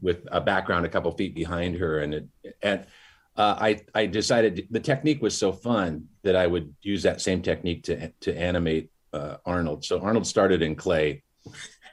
with 0.02 0.28
a 0.32 0.42
background 0.42 0.86
a 0.86 0.90
couple 0.90 1.12
feet 1.12 1.36
behind 1.36 1.76
her. 1.76 2.00
And 2.00 2.14
it, 2.14 2.28
and 2.62 2.86
uh, 3.38 3.56
I 3.60 3.82
I 3.94 4.06
decided 4.08 4.68
the 4.70 4.80
technique 4.80 5.22
was 5.22 5.38
so 5.38 5.52
fun 5.52 6.08
that 6.24 6.36
I 6.36 6.48
would 6.48 6.76
use 6.82 7.04
that 7.04 7.22
same 7.22 7.42
technique 7.42 7.84
to 7.84 8.12
to 8.22 8.38
animate 8.38 8.90
uh, 9.14 9.38
Arnold. 9.46 9.86
So 9.86 10.00
Arnold 10.00 10.28
started 10.28 10.62
in 10.62 10.76
clay, 10.76 11.24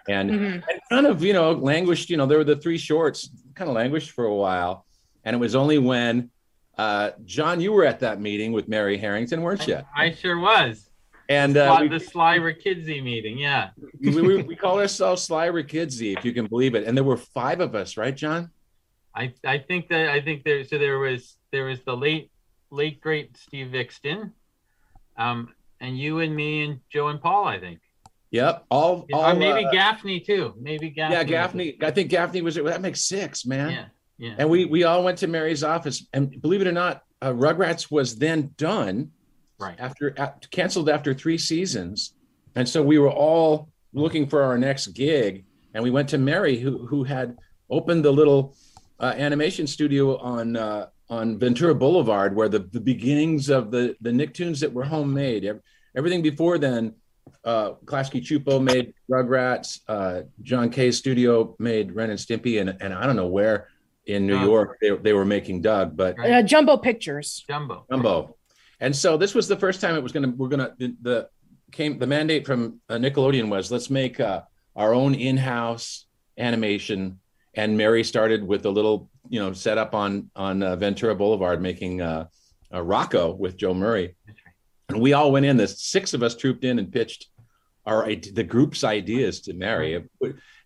and 0.09 0.31
Mhm. 0.31 0.63
kind 0.91 1.07
of 1.07 1.23
you 1.23 1.33
know 1.33 1.53
languished. 1.53 2.11
You 2.11 2.17
know 2.17 2.27
there 2.27 2.39
were 2.39 2.45
the 2.45 2.57
three 2.57 2.79
shorts, 2.79 3.31
kind 3.55 3.69
of 3.71 3.77
languished 3.77 4.11
for 4.11 4.25
a 4.25 4.35
while, 4.35 4.87
and 5.25 5.35
it 5.35 5.39
was 5.39 5.55
only 5.55 5.79
when 5.79 6.31
uh, 6.77 7.11
John, 7.25 7.61
you 7.61 7.73
were 7.73 7.85
at 7.85 7.99
that 8.01 8.21
meeting 8.21 8.53
with 8.53 8.69
Mary 8.69 8.97
Harrington, 8.97 9.43
weren't 9.43 9.67
you? 9.67 9.81
I 9.97 10.13
sure 10.13 10.39
was. 10.39 10.88
And 11.29 11.57
uh, 11.59 11.79
we, 11.81 11.89
the 11.89 12.01
Sly 12.01 12.39
Kidsy 12.39 13.03
meeting, 13.03 13.37
yeah. 13.37 13.71
we, 14.01 14.23
we, 14.23 14.43
we 14.43 14.57
call 14.57 14.81
ourselves 14.81 15.23
Sly 15.23 15.49
Rickidzy, 15.49 16.17
if 16.17 16.25
you 16.25 16.33
can 16.33 16.47
believe 16.47 16.75
it. 16.75 16.85
And 16.85 16.97
there 16.97 17.05
were 17.05 17.19
five 17.19 17.61
of 17.61 17.75
us, 17.75 17.99
right, 17.99 18.17
John? 18.17 18.51
I 19.15 19.35
I 19.45 19.59
think 19.59 19.89
that 19.89 20.11
I 20.11 20.21
think 20.21 20.45
there 20.45 20.65
so 20.65 20.79
there 20.79 20.99
was 20.99 21.37
there 21.51 21.65
was 21.65 21.81
the 21.83 21.97
late 21.97 22.31
late 22.71 23.01
great 23.01 23.37
Steve 23.37 23.69
Viksten, 23.73 24.33
um, 25.17 25.53
and 25.81 25.99
you 25.99 26.21
and 26.21 26.35
me 26.35 26.65
and 26.65 26.81
Joe 26.89 27.09
and 27.09 27.21
Paul, 27.21 27.47
I 27.47 27.59
think. 27.59 27.81
Yep. 28.31 28.67
All, 28.71 29.07
all 29.13 29.25
or 29.25 29.35
maybe 29.35 29.65
uh, 29.65 29.73
Gaffney 29.73 30.21
too. 30.21 30.55
Maybe 30.61 30.91
Gaffney. 30.91 31.17
yeah, 31.17 31.25
Gaffney. 31.25 31.79
I 31.83 31.91
think 31.91 32.11
Gaffney 32.11 32.43
was. 32.43 32.57
it. 32.57 32.65
That 32.65 32.83
makes 32.83 33.05
six, 33.05 33.47
man. 33.47 33.71
Yeah, 33.71 33.85
yeah. 34.19 34.35
And 34.39 34.51
we 34.51 34.67
we 34.67 34.85
all 34.85 35.03
went 35.03 35.19
to 35.19 35.27
Mary's 35.27 35.65
office, 35.65 36.07
and 36.13 36.41
believe 36.41 36.61
it 36.61 36.67
or 36.67 36.73
not, 36.73 37.03
uh, 37.23 37.33
Rugrats 37.33 37.91
was 37.91 38.17
then 38.17 38.51
done, 38.57 39.11
right 39.59 39.77
after 39.79 40.15
uh, 40.19 40.31
canceled 40.51 40.89
after 40.89 41.13
three 41.15 41.39
seasons, 41.39 42.15
and 42.55 42.69
so 42.69 42.83
we 42.83 42.99
were 42.99 43.11
all 43.11 43.69
looking 43.93 44.27
for 44.27 44.43
our 44.43 44.59
next 44.59 44.89
gig, 44.89 45.45
and 45.75 45.83
we 45.83 45.91
went 45.91 46.09
to 46.11 46.19
Mary, 46.19 46.59
who 46.59 46.87
who 46.87 47.05
had 47.05 47.37
opened 47.71 48.05
the 48.05 48.13
little 48.13 48.55
uh, 49.01 49.15
animation 49.17 49.67
studio 49.67 50.17
on 50.19 50.57
uh, 50.57 50.87
on 51.11 51.39
Ventura 51.39 51.75
Boulevard, 51.75 52.35
where 52.37 52.49
the, 52.49 52.61
the 52.61 52.81
beginnings 52.81 53.49
of 53.49 53.71
the 53.71 53.97
the 54.01 54.11
Nicktoons 54.11 54.61
that 54.61 54.73
were 54.73 54.85
homemade. 54.85 55.51
Everything 55.97 56.23
before 56.23 56.59
then, 56.59 56.95
uh, 57.45 57.73
Klasky 57.85 58.21
Csupo 58.23 58.63
made 58.63 58.95
Rugrats. 59.11 59.81
Uh, 59.89 60.23
John 60.43 60.71
K.'s 60.71 60.97
studio 60.99 61.57
made 61.59 61.93
Ren 61.93 62.11
and 62.11 62.19
Stimpy, 62.19 62.61
and 62.61 62.77
and 62.81 62.95
I 62.95 63.07
don't 63.07 63.17
know 63.17 63.27
where 63.27 63.69
in 64.07 64.27
New. 64.27 64.39
York 64.39 64.79
they, 64.81 64.91
they 64.97 65.13
were 65.13 65.25
making 65.27 65.61
Doug, 65.63 65.97
but 65.97 66.19
Uh, 66.19 66.43
Jumbo 66.43 66.77
Pictures. 66.79 67.45
Jumbo. 67.49 67.85
Jumbo. 67.91 68.37
And 68.81 68.95
so 68.95 69.17
this 69.17 69.35
was 69.35 69.49
the 69.49 69.57
first 69.57 69.81
time 69.81 69.97
it 69.97 70.03
was 70.03 70.13
going 70.13 70.25
to, 70.25 70.37
we're 70.37 70.49
going 70.49 70.61
to, 70.61 70.75
the, 70.79 70.97
the 71.03 71.29
came, 71.73 71.99
the 71.99 72.07
mandate 72.07 72.47
from 72.47 72.81
uh, 72.89 72.95
Nickelodeon 72.95 73.49
was 73.49 73.71
let's 73.71 73.91
make 73.91 74.21
uh, 74.21 74.43
our 74.77 74.95
own 74.95 75.15
in-house 75.15 76.07
animation. 76.39 77.19
And 77.55 77.77
Mary 77.77 78.05
started 78.05 78.47
with 78.47 78.67
a 78.67 78.71
little, 78.71 79.11
you 79.29 79.41
know, 79.41 79.53
set 79.53 79.79
up 79.79 79.95
on, 79.95 80.31
on 80.37 80.63
uh, 80.63 80.77
Ventura 80.77 81.15
Boulevard, 81.15 81.61
making 81.61 82.01
uh, 82.01 82.27
uh, 82.73 82.79
Rocko 82.79 83.37
with 83.37 83.57
Joe 83.57 83.75
Murray. 83.75 84.15
And 84.89 85.01
we 85.01 85.13
all 85.13 85.33
went 85.33 85.45
in, 85.45 85.57
the 85.57 85.67
six 85.67 86.15
of 86.15 86.23
us 86.23 86.37
trooped 86.37 86.65
in 86.65 86.79
and 86.79 86.93
pitched 86.93 87.27
our, 87.85 88.07
the 88.07 88.45
group's 88.45 88.85
ideas 88.85 89.41
to 89.43 89.55
Mary. 89.55 90.05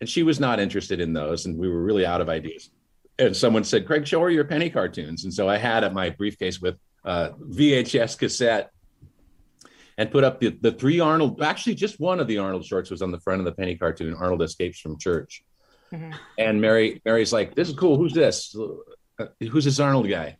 And 0.01 0.09
she 0.09 0.23
was 0.23 0.39
not 0.39 0.61
interested 0.61 1.01
in 1.01 1.13
those. 1.13 1.47
And 1.47 1.59
we 1.59 1.69
were 1.69 1.83
really 1.83 2.05
out 2.05 2.21
of 2.21 2.29
ideas 2.29 2.71
and 3.19 3.37
someone 3.37 3.65
said, 3.65 3.87
Craig, 3.87 4.07
show 4.07 4.21
her 4.21 4.31
your 4.31 4.45
penny 4.45 4.71
cartoons. 4.71 5.25
And 5.25 5.33
so 5.33 5.49
I 5.49 5.57
had 5.57 5.85
at 5.85 5.93
my 5.93 6.11
briefcase 6.11 6.61
with 6.61 6.77
uh, 7.05 7.31
VHS 7.41 8.19
cassette 8.19 8.71
and 9.99 10.11
put 10.11 10.25
up 10.25 10.41
the, 10.41 10.57
the 10.61 10.73
three 10.73 11.01
Arnold, 11.01 11.43
actually 11.43 11.75
just 11.75 12.01
one 12.01 12.21
of 12.21 12.27
the 12.27 12.39
Arnold 12.39 12.65
shorts 12.65 12.91
was 12.91 13.03
on 13.03 13.11
the 13.11 13.21
front 13.21 13.41
of 13.41 13.45
the 13.45 13.53
penny 13.53 13.77
cartoon, 13.77 14.15
Arnold 14.15 14.43
Escapes 14.43 14.81
from 14.81 14.99
Church. 14.99 15.45
And 16.39 16.61
Mary, 16.61 17.03
Mary's 17.05 17.33
like, 17.33 17.55
this 17.55 17.69
is 17.69 17.75
cool. 17.75 17.99
Who's 17.99 18.15
this? 18.15 18.57
Uh, 19.19 19.27
Who's 19.41 19.67
this 19.67 19.79
Arnold 19.79 20.09
guy? 20.09 20.37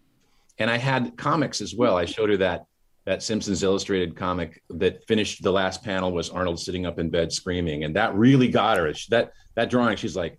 And 0.59 0.71
I 0.71 0.79
had 0.79 1.17
comics 1.17 1.61
as 1.61 1.75
well. 1.75 1.97
I 1.97 2.07
showed 2.07 2.31
her 2.31 2.37
that 2.39 2.65
that 3.05 3.23
Simpsons 3.23 3.65
Illustrated 3.65 4.15
comic 4.15 4.63
that 4.71 5.05
finished 5.07 5.43
the 5.43 5.51
last 5.53 5.83
panel 5.83 6.13
was 6.13 6.31
Arnold 6.31 6.61
sitting 6.61 6.87
up 6.87 6.99
in 6.99 7.11
bed 7.11 7.33
screaming, 7.33 7.85
and 7.85 7.97
that 7.97 8.15
really 8.15 8.49
got 8.49 8.79
her. 8.79 8.93
That 9.11 9.33
that 9.57 9.71
drawing, 9.71 9.97
she's 9.97 10.17
like, 10.17 10.39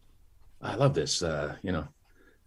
I 0.62 0.76
love 0.76 0.94
this. 0.94 1.22
Uh, 1.22 1.56
you 1.62 1.72
know, 1.74 1.88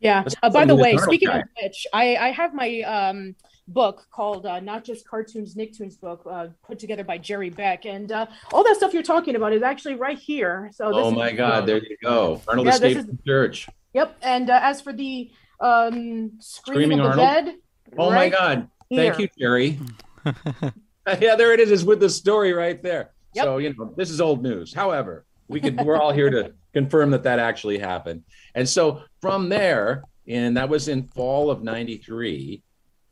Yeah. 0.01 0.25
Uh, 0.43 0.51
by 0.51 0.65
the 0.65 0.77
way, 0.77 0.91
Arnold 0.93 1.05
speaking 1.05 1.29
guy. 1.29 1.39
of 1.39 1.45
which, 1.63 1.87
I, 1.93 2.17
I 2.17 2.31
have 2.31 2.55
my 2.55 2.81
um, 2.83 3.35
book 3.69 4.07
called 4.13 4.47
uh, 4.47 4.61
Not 4.61 4.85
Just 4.85 5.09
Cartoons, 5.09 5.55
Nicktoons 5.55 5.99
book, 6.01 6.23
uh, 6.31 6.49
put 6.67 6.79
together 6.79 7.05
by 7.05 7.19
Jerry 7.19 7.51
Beck. 7.51 7.87
And 7.87 8.13
uh, 8.13 8.27
all 8.53 8.63
that 8.65 8.77
stuff 8.77 8.93
you're 8.93 9.03
talking 9.03 9.37
about 9.37 9.53
is 9.53 9.63
actually 9.63 9.95
right 9.95 10.19
here. 10.19 10.71
So 10.75 10.89
this 10.89 10.97
oh 10.97 11.09
is- 11.09 11.15
my 11.15 11.33
God, 11.33 11.67
there 11.67 11.79
you 11.79 11.97
go. 12.03 12.43
Arnold 12.47 12.67
Yeah, 12.67 12.73
this 12.73 12.81
escaped 12.83 12.99
is- 13.01 13.07
from 13.07 13.19
church. 13.27 13.69
Yep. 13.95 14.17
And 14.23 14.51
uh, 14.51 14.61
as 14.63 14.81
for 14.83 14.93
the 14.93 15.31
um, 15.61 16.33
screaming, 16.41 16.99
Screaming 16.99 17.01
of 17.01 17.17
the 17.17 17.23
Arnold? 17.23 17.45
dead. 17.47 17.55
Oh 17.97 18.11
my 18.11 18.17
right 18.17 18.33
God. 18.33 18.69
Thank 18.95 19.19
you, 19.19 19.29
Jerry. 19.39 19.79
yeah, 21.21 21.37
there 21.37 21.53
it 21.53 21.61
is. 21.61 21.71
It's 21.71 21.83
with 21.83 22.01
the 22.01 22.11
story 22.11 22.53
right 22.53 22.83
there. 22.83 23.11
Yep. 23.35 23.45
So, 23.45 23.59
you 23.59 23.75
know, 23.75 23.95
this 23.97 24.11
is 24.11 24.21
old 24.21 24.43
news. 24.43 24.73
However, 24.73 25.26
we 25.49 25.61
could, 25.61 25.81
we're 25.81 25.97
all 25.97 26.13
here 26.13 26.31
to 26.31 26.53
confirm 26.73 27.11
that 27.11 27.23
that 27.25 27.39
actually 27.39 27.79
happened. 27.79 28.23
And 28.55 28.69
so 28.69 29.03
from 29.21 29.49
there, 29.49 30.05
and 30.29 30.57
that 30.57 30.69
was 30.69 30.89
in 30.89 31.05
fall 31.05 31.51
of 31.51 31.63
93, 31.63 32.63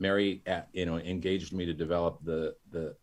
Mary, 0.00 0.42
uh, 0.46 0.62
you 0.72 0.86
know, 0.86 0.98
engaged 0.98 1.52
me 1.52 1.64
to 1.64 1.72
develop 1.72 2.18
the, 2.24 2.54
the, 2.70 2.96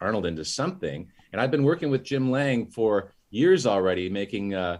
Arnold 0.00 0.24
into 0.24 0.44
something. 0.44 1.06
And 1.32 1.40
I've 1.40 1.50
been 1.50 1.62
working 1.62 1.90
with 1.90 2.02
Jim 2.02 2.30
Lang 2.30 2.66
for 2.66 3.12
years 3.30 3.66
already, 3.66 4.08
making 4.08 4.54
uh, 4.54 4.78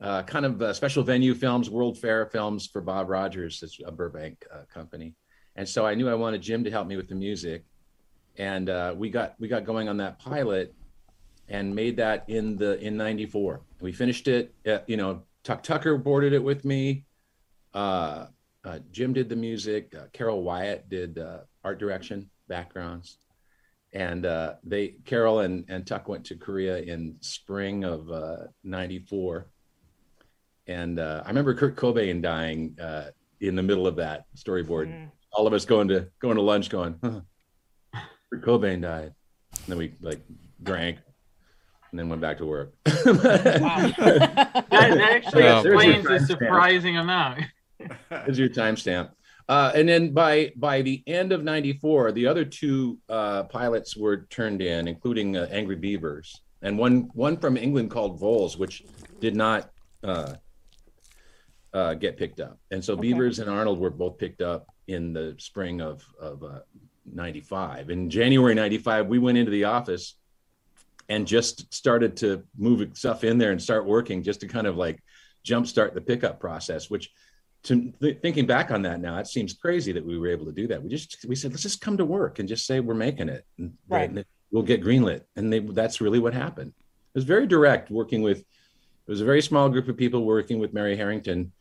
uh, 0.00 0.22
kind 0.24 0.44
of 0.44 0.60
uh, 0.60 0.72
special 0.72 1.02
venue 1.02 1.34
films, 1.34 1.70
World 1.70 1.98
Fair 1.98 2.26
films 2.26 2.66
for 2.66 2.80
Bob 2.80 3.08
Rogers, 3.08 3.62
it's 3.62 3.78
a 3.84 3.92
Burbank 3.92 4.44
uh, 4.52 4.62
company. 4.72 5.14
And 5.56 5.68
so 5.68 5.86
I 5.86 5.94
knew 5.94 6.08
I 6.08 6.14
wanted 6.14 6.42
Jim 6.42 6.64
to 6.64 6.70
help 6.70 6.88
me 6.88 6.96
with 6.96 7.08
the 7.08 7.14
music, 7.14 7.64
and 8.36 8.68
uh, 8.68 8.94
we 8.96 9.08
got 9.08 9.34
we 9.38 9.46
got 9.46 9.64
going 9.64 9.88
on 9.88 9.96
that 9.98 10.18
pilot, 10.18 10.74
and 11.48 11.74
made 11.74 11.96
that 11.98 12.24
in 12.28 12.56
the 12.56 12.78
in 12.80 12.96
'94. 12.96 13.60
We 13.80 13.92
finished 13.92 14.28
it. 14.28 14.54
Uh, 14.66 14.78
you 14.86 14.96
know, 14.96 15.22
Tuck 15.42 15.62
Tucker 15.62 15.96
boarded 15.98 16.32
it 16.32 16.42
with 16.42 16.64
me. 16.64 17.04
Uh, 17.74 18.26
uh, 18.64 18.78
Jim 18.92 19.12
did 19.12 19.28
the 19.28 19.36
music. 19.36 19.94
Uh, 19.94 20.06
Carol 20.12 20.42
Wyatt 20.42 20.88
did 20.88 21.18
uh, 21.18 21.40
art 21.64 21.78
direction, 21.78 22.30
backgrounds, 22.48 23.18
and 23.92 24.24
uh, 24.24 24.54
they 24.64 24.94
Carol 25.04 25.40
and 25.40 25.64
and 25.68 25.86
Tuck 25.86 26.08
went 26.08 26.24
to 26.26 26.36
Korea 26.36 26.78
in 26.78 27.16
spring 27.20 27.84
of 27.84 28.10
'94. 28.62 29.46
and 30.66 30.98
uh, 30.98 31.22
I 31.24 31.28
remember 31.28 31.54
Kurt 31.54 31.76
Cobain 31.76 32.22
dying 32.22 32.76
uh, 32.80 33.10
in 33.40 33.54
the 33.54 33.62
middle 33.62 33.86
of 33.86 33.96
that 33.96 34.26
storyboard. 34.36 35.10
All 35.32 35.46
of 35.46 35.52
us 35.52 35.64
going 35.66 35.88
to 35.88 36.08
going 36.20 36.36
to 36.36 36.42
lunch, 36.42 36.70
going, 36.70 36.96
huh, 37.02 37.20
Kurt 38.30 38.42
Cobain 38.44 38.80
died. 38.82 39.12
And 39.52 39.66
then 39.66 39.78
we 39.78 39.94
like 40.00 40.20
drank, 40.62 40.98
and 41.94 41.98
then 42.00 42.08
went 42.08 42.20
back 42.20 42.38
to 42.38 42.44
work. 42.44 42.74
That, 42.84 44.64
that 44.70 45.00
actually 45.00 45.44
Yeah, 45.44 45.60
explains 45.60 46.06
a 46.06 46.08
timestamp. 46.08 46.26
surprising 46.26 46.96
amount. 46.96 47.44
Is 48.26 48.36
your 48.36 48.48
timestamp. 48.48 49.10
Uh, 49.48 49.70
and 49.76 49.88
then 49.88 50.12
by 50.12 50.52
by 50.56 50.82
the 50.82 51.04
end 51.06 51.30
of 51.30 51.44
'94, 51.44 52.10
the 52.12 52.26
other 52.26 52.44
two 52.44 52.98
uh, 53.08 53.44
pilots 53.44 53.96
were 53.96 54.26
turned 54.28 54.60
in, 54.62 54.88
including 54.88 55.36
uh, 55.36 55.46
Angry 55.52 55.76
Beavers, 55.76 56.40
and 56.62 56.76
one 56.78 57.08
one 57.14 57.36
from 57.36 57.56
England 57.56 57.90
called 57.92 58.18
Voles, 58.20 58.58
which 58.58 58.82
did 59.20 59.36
not 59.36 59.70
uh, 60.02 60.34
uh, 61.72 61.94
get 61.94 62.16
picked 62.16 62.40
up. 62.40 62.58
And 62.72 62.84
so 62.84 62.94
Okay. 62.94 63.02
Beavers 63.02 63.38
and 63.38 63.48
Arnold 63.48 63.78
were 63.78 63.90
both 63.90 64.18
picked 64.18 64.42
up 64.42 64.66
in 64.88 65.12
the 65.12 65.36
spring 65.38 65.80
of, 65.80 66.04
of 66.20 66.42
uh, 66.42 66.60
95. 67.12 67.90
In 67.90 68.10
January 68.10 68.54
95, 68.54 69.06
we 69.06 69.18
went 69.18 69.38
into 69.38 69.50
the 69.52 69.64
office 69.64 70.14
and 71.08 71.26
just 71.26 71.72
started 71.72 72.16
to 72.18 72.42
move 72.56 72.88
stuff 72.94 73.24
in 73.24 73.38
there 73.38 73.52
and 73.52 73.60
start 73.60 73.86
working 73.86 74.22
just 74.22 74.40
to 74.40 74.48
kind 74.48 74.66
of 74.66 74.76
like 74.76 75.02
jumpstart 75.44 75.94
the 75.94 76.00
pickup 76.00 76.40
process, 76.40 76.88
which 76.88 77.10
to 77.64 77.92
th- 78.00 78.18
thinking 78.20 78.46
back 78.46 78.70
on 78.70 78.82
that 78.82 79.00
now, 79.00 79.18
it 79.18 79.26
seems 79.26 79.52
crazy 79.54 79.92
that 79.92 80.04
we 80.04 80.18
were 80.18 80.28
able 80.28 80.46
to 80.46 80.52
do 80.52 80.66
that. 80.66 80.82
We 80.82 80.88
just, 80.88 81.24
we 81.26 81.34
said, 81.34 81.50
let's 81.50 81.62
just 81.62 81.80
come 81.80 81.96
to 81.96 82.04
work 82.04 82.38
and 82.38 82.48
just 82.48 82.66
say 82.66 82.80
we're 82.80 82.94
making 82.94 83.28
it. 83.28 83.44
And 83.58 83.72
Right. 83.88 84.12
then 84.14 84.24
we'll 84.50 84.62
get 84.62 84.82
greenlit. 84.82 85.22
And 85.36 85.52
they, 85.52 85.60
that's 85.60 86.00
really 86.00 86.18
what 86.18 86.34
happened. 86.34 86.72
It 86.78 87.18
was 87.18 87.24
very 87.24 87.46
direct 87.46 87.90
working 87.90 88.22
with, 88.22 88.38
it 88.40 89.10
was 89.10 89.20
a 89.20 89.24
very 89.24 89.42
small 89.42 89.68
group 89.68 89.88
of 89.88 89.96
people 89.96 90.24
working 90.24 90.58
with 90.58 90.72
Mary 90.72 90.96
Harrington 90.96 91.52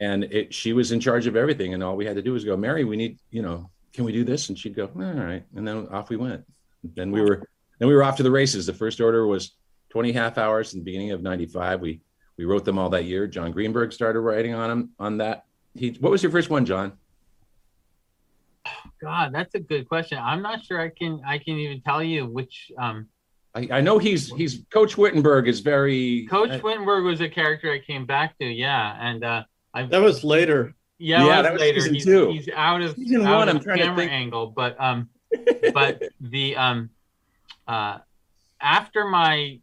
and 0.00 0.24
it, 0.24 0.54
she 0.54 0.72
was 0.72 0.92
in 0.92 1.00
charge 1.00 1.26
of 1.26 1.36
everything. 1.36 1.74
And 1.74 1.82
all 1.82 1.94
we 1.96 2.06
had 2.06 2.16
to 2.16 2.22
do 2.22 2.32
was 2.32 2.44
go, 2.44 2.56
Mary, 2.56 2.84
we 2.84 2.96
need, 2.96 3.18
you 3.30 3.42
know, 3.42 3.70
can 3.92 4.04
we 4.04 4.12
do 4.12 4.24
this? 4.24 4.48
And 4.48 4.58
she'd 4.58 4.74
go, 4.74 4.86
all 4.86 5.02
right. 5.02 5.44
And 5.54 5.66
then 5.66 5.88
off 5.88 6.08
we 6.08 6.16
went. 6.16 6.44
Then 6.82 7.10
we 7.10 7.20
were, 7.20 7.48
then 7.80 7.88
we 7.88 7.94
were 7.94 8.04
off 8.04 8.16
to 8.18 8.22
the 8.22 8.30
races. 8.30 8.66
The 8.66 8.72
first 8.74 9.00
order 9.00 9.26
was 9.26 9.56
20 9.90 10.12
half 10.12 10.38
hours 10.38 10.72
in 10.74 10.78
the 10.80 10.84
beginning 10.84 11.10
of 11.10 11.22
95. 11.22 11.80
We, 11.80 12.00
we 12.38 12.44
wrote 12.44 12.64
them 12.64 12.78
all 12.78 12.90
that 12.90 13.06
year. 13.06 13.26
John 13.26 13.50
Greenberg 13.50 13.92
started 13.92 14.20
writing 14.20 14.54
on 14.54 14.68
them 14.68 14.90
on 15.00 15.16
that. 15.18 15.46
He, 15.74 15.90
what 16.00 16.10
was 16.12 16.22
your 16.22 16.30
first 16.30 16.48
one, 16.50 16.64
John? 16.64 16.92
God, 19.02 19.32
that's 19.32 19.54
a 19.54 19.60
good 19.60 19.88
question. 19.88 20.18
I'm 20.18 20.42
not 20.42 20.62
sure 20.64 20.80
I 20.80 20.90
can 20.90 21.22
I 21.26 21.38
can 21.38 21.54
even 21.56 21.80
tell 21.80 22.02
you 22.02 22.26
which 22.26 22.70
um 22.78 23.08
I, 23.54 23.66
I 23.72 23.80
know 23.80 23.98
he's, 23.98 24.30
he's 24.34 24.62
Coach 24.72 24.96
Wittenberg 24.96 25.48
is 25.48 25.58
very, 25.58 26.24
Coach 26.30 26.50
uh, 26.50 26.60
Wittenberg 26.62 27.02
was 27.04 27.20
a 27.20 27.28
character 27.28 27.72
I 27.72 27.80
came 27.80 28.06
back 28.06 28.38
to, 28.38 28.44
yeah. 28.44 28.96
And 29.00 29.24
uh 29.24 29.42
I 29.74 29.84
That 29.84 30.02
was 30.02 30.22
later. 30.22 30.74
yeah, 30.98 31.26
Yeah, 31.26 31.42
that 31.42 31.52
was 31.54 31.60
was 31.60 31.60
later. 31.62 31.80
season 31.80 31.94
He's, 31.94 32.04
two. 32.04 32.30
he's 32.32 32.48
out 32.54 32.82
of 32.82 32.94
Season 32.94 33.26
out 33.26 33.38
one, 33.38 33.48
of 33.48 33.56
I'm 33.56 33.62
trying 33.62 33.78
to 33.78 33.84
camera 33.84 33.98
think. 34.02 34.12
angle, 34.12 34.48
but 34.48 34.76
um 34.78 35.08
but 35.74 36.02
the 36.20 36.56
um 36.56 36.90
uh 37.66 37.98
after 38.60 39.06
my 39.06 39.58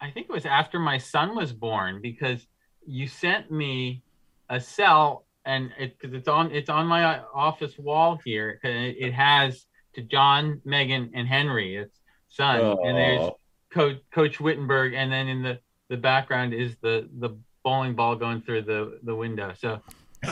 I 0.00 0.10
think 0.10 0.26
it 0.28 0.32
was 0.32 0.46
after 0.46 0.78
my 0.78 0.98
son 0.98 1.34
was 1.34 1.52
born 1.52 2.00
because 2.02 2.46
you 2.86 3.06
sent 3.08 3.50
me 3.50 4.02
a 4.50 4.60
cell 4.60 5.24
and 5.46 5.70
it 5.78 5.98
because 5.98 6.14
it's 6.14 6.28
on 6.28 6.50
it's 6.52 6.68
on 6.70 6.86
my 6.86 7.20
office 7.34 7.78
wall 7.78 8.20
here 8.24 8.60
it, 8.62 8.96
it 8.98 9.12
has 9.12 9.66
to 9.94 10.02
John, 10.02 10.60
Megan, 10.64 11.12
and 11.14 11.28
Henry, 11.28 11.76
its 11.76 12.00
son, 12.28 12.60
and 12.60 12.96
there's 12.96 13.20
Oh. 13.20 13.38
Coach 13.72 13.98
Coach 14.12 14.40
Wittenberg, 14.40 14.92
and 14.94 15.10
then 15.12 15.28
in 15.28 15.42
the 15.42 15.60
the 15.88 15.96
background 15.96 16.52
is 16.52 16.76
the 16.82 17.08
the 17.20 17.30
bowling 17.62 17.94
ball 17.94 18.16
going 18.16 18.42
through 18.42 18.62
the 18.62 18.98
the 19.04 19.14
window. 19.14 19.52
So 19.56 19.80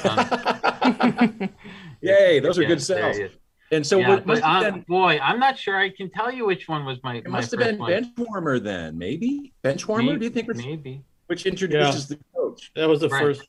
um, 0.05 1.49
Yay, 2.01 2.41
those 2.41 2.59
are 2.59 2.63
yeah, 2.63 2.69
good 2.69 2.79
there 2.81 3.13
cells. 3.13 3.17
he 3.17 3.23
is. 3.23 3.33
And 3.73 3.87
so 3.87 3.99
yeah, 3.99 4.09
what 4.11 4.19
but 4.27 4.27
must 4.27 4.43
have 4.45 4.65
um, 4.65 4.73
been, 4.75 4.85
boy, 4.87 5.19
I'm 5.23 5.39
not 5.41 5.59
sure 5.59 5.77
I 5.79 5.89
can 5.89 6.11
tell 6.11 6.31
you 6.31 6.45
which 6.47 6.69
one 6.69 6.85
was 6.85 6.99
my. 7.03 7.17
it 7.17 7.25
my 7.25 7.39
must 7.39 7.51
have 7.53 7.59
first 7.61 7.71
been 7.71 7.79
one. 7.79 7.91
bench 7.91 8.09
warmer 8.19 8.59
then, 8.61 8.99
maybe 8.99 9.55
bench 9.63 9.89
warmer. 9.89 10.17
Do 10.19 10.25
you 10.27 10.31
think, 10.31 10.47
was, 10.49 10.59
maybe? 10.59 11.03
which 11.27 11.47
introduces 11.47 12.07
the 12.07 12.19
coach? 12.37 12.71
That 12.77 12.87
was 12.89 13.01
the 13.01 13.09
Right. 13.09 13.23
first. 13.23 13.49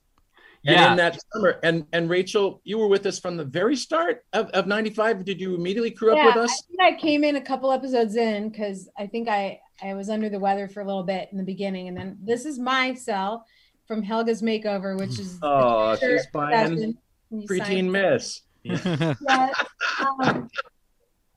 And 0.66 0.76
Yeah, 0.78 0.92
in 0.92 0.98
that 0.98 1.20
summer, 1.34 1.60
and 1.62 1.86
and 1.92 2.10
Rachel, 2.10 2.62
you 2.64 2.78
were 2.78 2.88
with 2.88 3.06
us 3.06 3.20
from 3.20 3.36
the 3.36 3.44
very 3.44 3.76
start 3.76 4.24
of, 4.32 4.48
of 4.52 4.66
95. 4.66 5.26
Did 5.26 5.42
you 5.42 5.56
immediately 5.56 5.92
crew 5.92 6.12
up 6.12 6.18
yeah, 6.18 6.28
with 6.28 6.38
I 6.38 6.40
us? 6.46 6.64
think 6.68 6.82
I 6.82 6.98
came 6.98 7.26
in 7.26 7.36
a 7.36 7.42
couple 7.42 7.70
episodes 7.70 8.16
in 8.16 8.48
because 8.48 8.88
I 8.98 9.08
think 9.08 9.28
I 9.28 9.60
I 9.82 9.94
was 9.94 10.10
under 10.10 10.30
the 10.30 10.40
weather 10.40 10.70
for 10.70 10.80
a 10.80 10.86
little 10.86 11.04
bit 11.04 11.28
in 11.34 11.38
the 11.38 11.44
beginning, 11.44 11.90
and 11.90 11.98
then 11.98 12.18
this 12.24 12.46
is 12.46 12.58
my 12.60 12.94
cell 12.94 13.46
from 13.90 14.02
Helga's 14.02 14.42
Makeover, 14.42 14.98
which 14.98 15.20
is 15.20 15.38
Oh, 15.42 15.98
she's 15.98 16.28
buying 16.32 16.78
session. 16.78 16.98
You 17.30 17.46
preteen 17.46 17.66
signed- 17.68 17.92
miss. 17.92 18.42
Yeah, 19.22 19.54
um, 20.00 20.50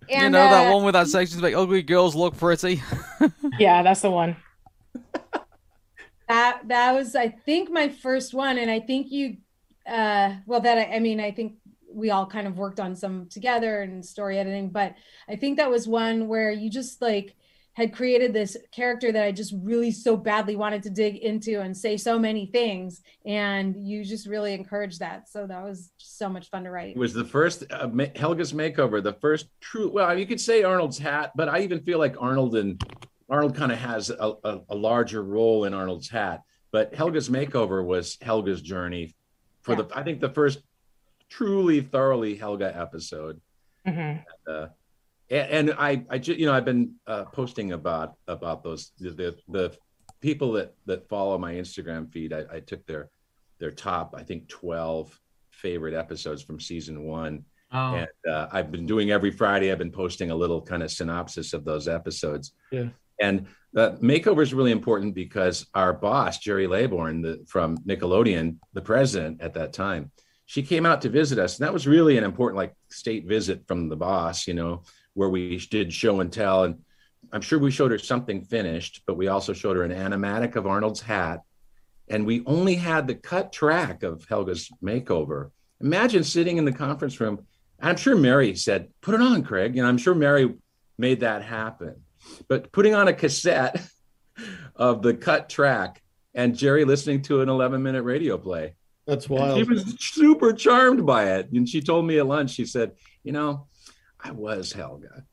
you 0.08 0.14
and, 0.16 0.32
know 0.32 0.38
that 0.38 0.68
uh, 0.68 0.74
one 0.74 0.84
with 0.84 0.92
that 0.92 1.08
section 1.08 1.40
like 1.40 1.54
ugly 1.54 1.82
girls 1.82 2.14
look 2.14 2.36
pretty. 2.36 2.82
Yeah, 3.58 3.82
that's 3.82 4.02
the 4.02 4.10
one. 4.10 4.36
that 6.28 6.60
that 6.66 6.92
was 6.92 7.14
i 7.14 7.28
think 7.28 7.70
my 7.70 7.88
first 7.88 8.34
one 8.34 8.58
and 8.58 8.70
i 8.70 8.80
think 8.80 9.10
you 9.10 9.36
uh 9.88 10.34
well 10.44 10.60
that 10.60 10.78
I, 10.78 10.96
I 10.96 10.98
mean 10.98 11.20
i 11.20 11.30
think 11.30 11.54
we 11.88 12.10
all 12.10 12.26
kind 12.26 12.46
of 12.46 12.58
worked 12.58 12.80
on 12.80 12.96
some 12.96 13.28
together 13.28 13.82
and 13.82 14.04
story 14.04 14.38
editing 14.38 14.70
but 14.70 14.94
i 15.28 15.36
think 15.36 15.56
that 15.56 15.70
was 15.70 15.86
one 15.86 16.26
where 16.28 16.50
you 16.50 16.68
just 16.68 17.00
like 17.00 17.36
had 17.76 17.92
created 17.92 18.32
this 18.32 18.56
character 18.72 19.12
that 19.12 19.22
i 19.22 19.30
just 19.30 19.54
really 19.62 19.90
so 19.90 20.16
badly 20.16 20.56
wanted 20.56 20.82
to 20.82 20.88
dig 20.88 21.16
into 21.16 21.60
and 21.60 21.76
say 21.76 21.94
so 21.96 22.18
many 22.18 22.46
things 22.46 23.02
and 23.26 23.76
you 23.76 24.02
just 24.02 24.26
really 24.26 24.54
encouraged 24.54 24.98
that 24.98 25.28
so 25.28 25.46
that 25.46 25.62
was 25.62 25.90
so 25.98 26.26
much 26.28 26.48
fun 26.48 26.64
to 26.64 26.70
write 26.70 26.96
It 26.96 26.98
was 26.98 27.12
the 27.12 27.24
first 27.24 27.64
uh, 27.70 27.86
Helga's 28.16 28.54
makeover, 28.54 29.02
the 29.02 29.12
first 29.12 29.48
true. 29.60 29.90
Well, 29.90 30.18
you 30.18 30.26
could 30.26 30.40
say 30.40 30.62
Arnold's 30.62 30.96
hat, 30.98 31.32
but 31.36 31.48
I 31.50 31.60
even 31.60 31.80
feel 31.80 31.98
like 31.98 32.16
Arnold 32.18 32.56
and 32.56 32.82
Arnold 33.28 33.54
kind 33.54 33.70
of 33.72 33.78
has 33.78 34.08
a, 34.08 34.32
a, 34.44 34.60
a 34.70 34.74
larger 34.74 35.22
role 35.22 35.64
in 35.64 35.74
Arnold's 35.74 36.08
hat. 36.08 36.42
But 36.72 36.94
Helga's 36.94 37.28
makeover 37.28 37.84
was 37.84 38.16
Helga's 38.22 38.62
journey 38.62 39.14
for 39.62 39.74
the. 39.76 39.86
I 39.94 40.02
think 40.02 40.20
the 40.20 40.30
first 40.30 40.60
truly 41.28 41.80
thoroughly 41.82 42.36
Helga 42.36 42.74
episode. 42.76 43.40
Mhm. 43.86 44.24
uh, 44.48 44.66
and, 45.30 45.68
and 45.68 45.76
I, 45.78 46.04
I 46.10 46.18
ju- 46.18 46.34
you 46.34 46.46
know, 46.46 46.52
I've 46.52 46.64
been 46.64 46.94
uh, 47.06 47.24
posting 47.24 47.72
about 47.72 48.14
about 48.28 48.62
those 48.62 48.92
the, 48.98 49.10
the 49.10 49.36
the 49.48 49.76
people 50.20 50.52
that 50.52 50.74
that 50.86 51.08
follow 51.08 51.36
my 51.38 51.54
Instagram 51.54 52.12
feed. 52.12 52.32
I, 52.32 52.44
I 52.52 52.60
took 52.60 52.86
their 52.86 53.10
their 53.58 53.70
top, 53.70 54.14
I 54.16 54.22
think, 54.22 54.48
twelve 54.48 55.18
favorite 55.50 55.94
episodes 55.94 56.42
from 56.42 56.60
season 56.60 57.04
one, 57.04 57.44
Oh, 57.72 57.94
and 57.94 58.32
uh, 58.32 58.48
I've 58.52 58.70
been 58.70 58.86
doing 58.86 59.10
every 59.10 59.30
Friday. 59.30 59.72
I've 59.72 59.78
been 59.78 59.90
posting 59.90 60.30
a 60.30 60.36
little 60.36 60.62
kind 60.62 60.82
of 60.82 60.90
synopsis 60.90 61.52
of 61.52 61.64
those 61.64 61.88
episodes. 61.88 62.52
Yeah. 62.70 62.88
And 63.20 63.46
uh, 63.76 63.92
makeover 64.02 64.42
is 64.42 64.54
really 64.54 64.70
important 64.70 65.14
because 65.14 65.66
our 65.74 65.92
boss, 65.92 66.38
Gerry 66.38 66.66
Laybourne, 66.66 67.22
the, 67.22 67.44
from 67.46 67.78
Nickelodeon, 67.78 68.56
the 68.72 68.82
president 68.82 69.40
at 69.40 69.54
that 69.54 69.72
time, 69.72 70.12
she 70.44 70.62
came 70.62 70.86
out 70.86 71.02
to 71.02 71.08
visit 71.08 71.38
us, 71.38 71.58
and 71.58 71.66
that 71.66 71.72
was 71.72 71.88
really 71.88 72.16
an 72.16 72.24
important 72.24 72.56
like 72.56 72.74
state 72.88 73.26
visit 73.26 73.66
from 73.66 73.88
the 73.88 73.96
boss. 73.96 74.46
You 74.46 74.54
know, 74.54 74.82
where 75.16 75.30
we 75.30 75.56
did 75.58 75.92
show 75.92 76.20
and 76.20 76.30
tell, 76.30 76.64
and 76.64 76.76
I'm 77.32 77.40
sure 77.40 77.58
we 77.58 77.70
showed 77.70 77.90
her 77.90 77.98
something 77.98 78.42
finished, 78.42 79.02
but 79.06 79.16
we 79.16 79.28
also 79.28 79.52
showed 79.52 79.76
her 79.76 79.82
an 79.82 79.90
animatic 79.90 80.56
of 80.56 80.66
Arnold's 80.66 81.00
hat, 81.00 81.40
and 82.08 82.26
we 82.26 82.44
only 82.44 82.74
had 82.74 83.06
the 83.06 83.14
cut 83.14 83.50
track 83.50 84.02
of 84.02 84.26
Helga's 84.28 84.70
makeover. 84.84 85.50
Imagine 85.80 86.22
sitting 86.22 86.58
in 86.58 86.66
the 86.66 86.72
conference 86.72 87.18
room. 87.18 87.46
I'm 87.80 87.96
sure 87.96 88.14
Mary 88.14 88.54
said, 88.54 88.88
"Put 89.00 89.14
it 89.14 89.22
on, 89.22 89.42
Craig," 89.42 89.76
and 89.76 89.86
I'm 89.86 89.98
sure 89.98 90.14
Mary 90.14 90.54
made 90.98 91.20
that 91.20 91.42
happen. 91.42 91.96
But 92.48 92.72
putting 92.72 92.94
on 92.94 93.08
a 93.08 93.12
cassette 93.14 93.82
of 94.76 95.02
the 95.02 95.14
cut 95.14 95.48
track 95.48 96.02
and 96.34 96.54
Gerry 96.54 96.84
listening 96.84 97.22
to 97.22 97.40
an 97.40 97.48
11 97.48 97.82
minute 97.82 98.02
radio 98.02 98.36
play. 98.36 98.76
That's 99.06 99.28
wild. 99.28 99.56
She 99.56 99.64
was 99.64 99.94
super 99.98 100.52
charmed 100.52 101.06
by 101.06 101.36
it. 101.36 101.50
And 101.52 101.68
she 101.68 101.80
told 101.80 102.06
me 102.06 102.18
at 102.18 102.26
lunch, 102.26 102.50
she 102.50 102.66
said, 102.66 102.92
You 103.22 103.32
know, 103.32 103.68
I 104.26 104.32
was 104.32 104.72
Helga. 104.72 105.24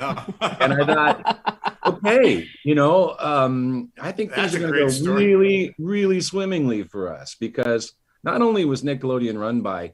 And 0.60 0.72
I 0.72 0.86
thought, 0.86 1.76
okay, 1.86 2.48
you 2.64 2.74
know, 2.74 3.14
um, 3.18 3.92
I 4.00 4.12
think 4.12 4.32
things 4.32 4.52
That's 4.52 4.54
are 4.56 4.58
going 4.60 4.72
to 4.72 4.78
go 4.80 4.88
story. 4.88 5.34
really, 5.36 5.74
really 5.78 6.20
swimmingly 6.22 6.84
for 6.84 7.14
us 7.14 7.34
because 7.38 7.92
not 8.24 8.40
only 8.40 8.64
was 8.64 8.82
Nickelodeon 8.82 9.38
run 9.38 9.60
by 9.60 9.92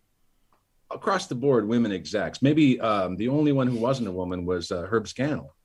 across 0.92 1.26
the 1.26 1.34
board 1.34 1.66
women 1.66 1.90
execs, 1.90 2.40
maybe 2.40 2.80
um, 2.80 3.16
the 3.16 3.28
only 3.28 3.50
one 3.50 3.66
who 3.66 3.78
wasn't 3.78 4.06
a 4.06 4.12
woman 4.12 4.46
was 4.46 4.70
uh, 4.70 4.82
Herb 4.88 5.08
Scannell 5.08 5.56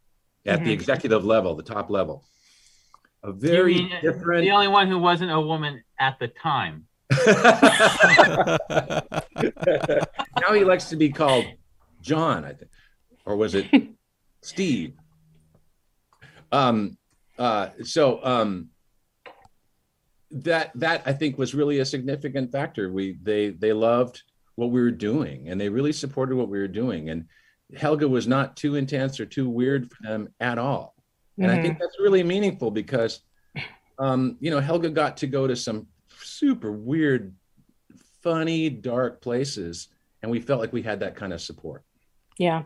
at 0.48 0.64
the 0.64 0.72
Mhm. 0.72 0.74
executive 0.74 1.24
level, 1.24 1.54
the 1.56 1.62
top 1.62 1.92
level. 1.92 2.24
A 3.24 3.32
very 3.32 3.76
mean 3.76 3.92
different. 4.02 4.42
The 4.42 4.50
only 4.52 4.68
one 4.70 4.88
who 4.88 4.98
wasn't 4.98 5.32
a 5.32 5.40
woman 5.40 5.84
at 6.00 6.18
the 6.18 6.30
time. 6.30 6.88
now 10.42 10.54
he 10.54 10.64
likes 10.64 10.86
to 10.86 10.96
be 10.96 11.10
called 11.12 11.46
John, 12.02 12.46
I 12.46 12.54
think, 12.54 12.72
or 13.26 13.36
was 13.36 13.56
it 13.56 13.68
Steve? 14.42 14.94
Um, 16.52 16.98
uh, 17.38 17.70
so 17.84 18.24
um, 18.24 18.70
that 20.32 20.72
that 20.76 21.04
I 21.06 21.14
think 21.14 21.38
was 21.38 21.56
really 21.56 21.80
a 21.80 21.86
significant 21.86 22.52
factor. 22.52 22.92
We 22.92 23.18
they 23.22 23.50
they 23.50 23.74
loved 23.74 24.22
what 24.56 24.72
we 24.72 24.82
were 24.82 24.92
doing, 24.92 25.50
and 25.50 25.60
they 25.60 25.70
really 25.70 25.94
supported 25.94 26.36
what 26.36 26.50
we 26.50 26.60
were 26.60 26.68
doing. 26.68 27.10
And 27.10 27.26
Helga 27.76 28.08
was 28.08 28.28
not 28.28 28.56
too 28.56 28.76
intense 28.76 29.20
or 29.20 29.26
too 29.26 29.50
weird 29.50 29.92
for 29.92 30.04
them 30.04 30.30
at 30.40 30.58
all. 30.58 30.96
And 31.38 31.50
I 31.50 31.60
think 31.60 31.80
that's 31.80 31.98
really 32.00 32.22
meaningful 32.22 32.70
because, 32.70 33.22
um, 33.98 34.38
you 34.40 34.52
know, 34.52 34.60
Helga 34.60 34.90
got 34.90 35.18
to 35.18 35.28
go 35.28 35.48
to 35.48 35.56
some 35.56 35.88
super 36.20 36.72
weird, 36.72 37.34
funny, 38.22 38.70
dark 38.70 39.22
places, 39.22 39.88
and 40.22 40.30
we 40.30 40.40
felt 40.40 40.60
like 40.60 40.72
we 40.72 40.84
had 40.84 41.00
that 41.00 41.16
kind 41.16 41.34
of 41.34 41.42
support. 41.42 41.84
Yeah. 42.38 42.64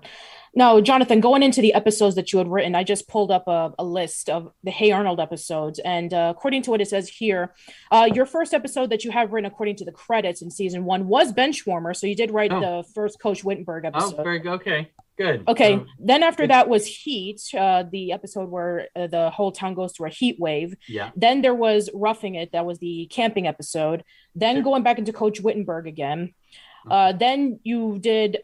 No, 0.58 0.80
Jonathan, 0.80 1.20
going 1.20 1.44
into 1.44 1.60
the 1.60 1.74
episodes 1.74 2.16
that 2.16 2.32
you 2.32 2.40
had 2.40 2.48
written, 2.48 2.76
I 2.76 2.86
just 2.86 3.10
pulled 3.10 3.30
up 3.30 3.46
a, 3.48 3.74
a 3.78 3.84
list 3.84 4.30
of 4.30 4.54
the 4.64 4.72
Hey 4.72 4.90
Arnold 4.92 5.20
episodes. 5.20 5.80
And 5.80 6.14
uh, 6.14 6.32
according 6.34 6.62
to 6.64 6.72
what 6.72 6.80
it 6.80 6.88
says 6.88 7.10
here, 7.10 7.54
uh, 7.92 8.08
your 8.14 8.26
first 8.26 8.54
episode 8.54 8.90
that 8.92 9.04
you 9.04 9.12
have 9.12 9.34
written, 9.34 9.52
according 9.52 9.76
to 9.78 9.86
the 9.86 9.92
credits 9.92 10.42
in 10.42 10.50
season 10.50 10.86
one, 10.86 11.10
was 11.10 11.34
Benchwarmer. 11.34 11.94
So 11.94 12.08
you 12.08 12.16
did 12.16 12.32
write 12.32 12.54
Oh. 12.54 12.62
the 12.62 12.88
first 12.94 13.20
Coach 13.20 13.44
Wittenberg 13.44 13.84
episode. 13.84 14.16
Oh, 14.18 14.24
very 14.24 14.40
good. 14.40 14.54
Okay, 14.54 14.92
good. 15.18 15.44
Okay. 15.46 15.76
So, 15.76 15.86
then 16.00 16.24
after 16.24 16.44
it's- 16.44 16.56
that 16.58 16.70
was 16.70 16.86
Heat, 16.86 17.42
uh, 17.54 17.84
the 17.92 18.14
episode 18.14 18.50
where 18.50 18.88
uh, 18.96 19.08
the 19.08 19.32
whole 19.32 19.52
town 19.52 19.74
goes 19.74 19.92
through 19.92 20.08
a 20.08 20.12
heat 20.12 20.38
wave. 20.40 20.74
yeah. 20.88 21.12
Then 21.18 21.42
there 21.42 21.56
was 21.56 21.90
Roughing 21.94 22.36
It, 22.36 22.54
that 22.54 22.66
was 22.66 22.80
the 22.80 23.08
camping 23.12 23.46
episode. 23.46 24.06
Then 24.36 24.56
Sure. 24.56 24.64
going 24.64 24.84
back 24.84 25.00
into 25.00 25.12
Coach 25.12 25.42
Wittenberg 25.42 25.86
again. 25.86 26.34
Uh, 26.90 27.12
then 27.12 27.60
you 27.64 27.98
did 28.00 28.38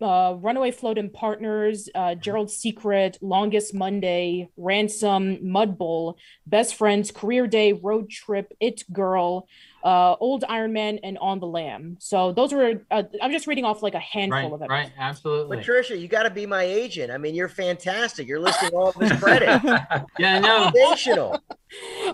uh, 0.00 0.34
Runaway 0.38 0.70
Floating 0.70 1.10
Partners, 1.10 1.88
uh, 1.94 2.14
Gerald's 2.14 2.56
Secret, 2.56 3.18
Longest 3.20 3.74
Monday, 3.74 4.48
Ransom, 4.56 5.38
Mud 5.50 5.78
Bowl, 5.78 6.16
Best 6.46 6.74
Friends, 6.74 7.10
Career 7.10 7.46
Day, 7.46 7.72
Road 7.72 8.10
Trip, 8.10 8.52
It 8.60 8.82
Girl, 8.92 9.46
uh, 9.84 10.14
Old 10.20 10.44
Iron 10.48 10.72
Man, 10.72 10.98
and 11.02 11.16
On 11.18 11.38
the 11.40 11.46
Lamb. 11.46 11.96
So 12.00 12.32
those 12.32 12.52
were, 12.52 12.84
uh, 12.90 13.04
I'm 13.22 13.30
just 13.32 13.46
reading 13.46 13.64
off 13.64 13.82
like 13.82 13.94
a 13.94 14.00
handful 14.00 14.50
Right, 14.50 14.52
of 14.52 14.62
it. 14.62 14.70
right, 14.70 14.92
absolutely. 14.98 15.58
Patricia, 15.58 15.96
you 15.96 16.08
got 16.08 16.24
to 16.24 16.30
be 16.30 16.46
my 16.46 16.64
agent. 16.64 17.10
I 17.12 17.18
mean, 17.18 17.34
you're 17.34 17.48
fantastic. 17.48 18.26
You're 18.26 18.40
listing 18.40 18.70
all 18.74 18.92
this 18.92 19.12
credit. 19.12 19.62
Yeah, 20.18 20.38
no. 20.40 20.70
Foundational. 20.72 21.42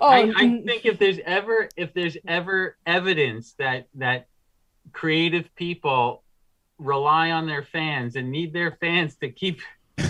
Oh, 0.00 0.08
I, 0.08 0.32
I 0.34 0.46
mm, 0.46 0.64
think 0.64 0.86
if 0.86 0.98
there's 0.98 1.18
ever 1.26 1.68
if 1.76 1.92
there's 1.92 2.16
ever 2.26 2.76
evidence 2.86 3.52
that 3.58 3.86
that 3.96 4.26
creative 4.92 5.54
people 5.54 6.24
rely 6.84 7.30
on 7.30 7.46
their 7.46 7.62
fans 7.62 8.16
and 8.16 8.30
need 8.30 8.52
their 8.52 8.72
fans 8.80 9.16
to 9.16 9.30
keep 9.30 9.60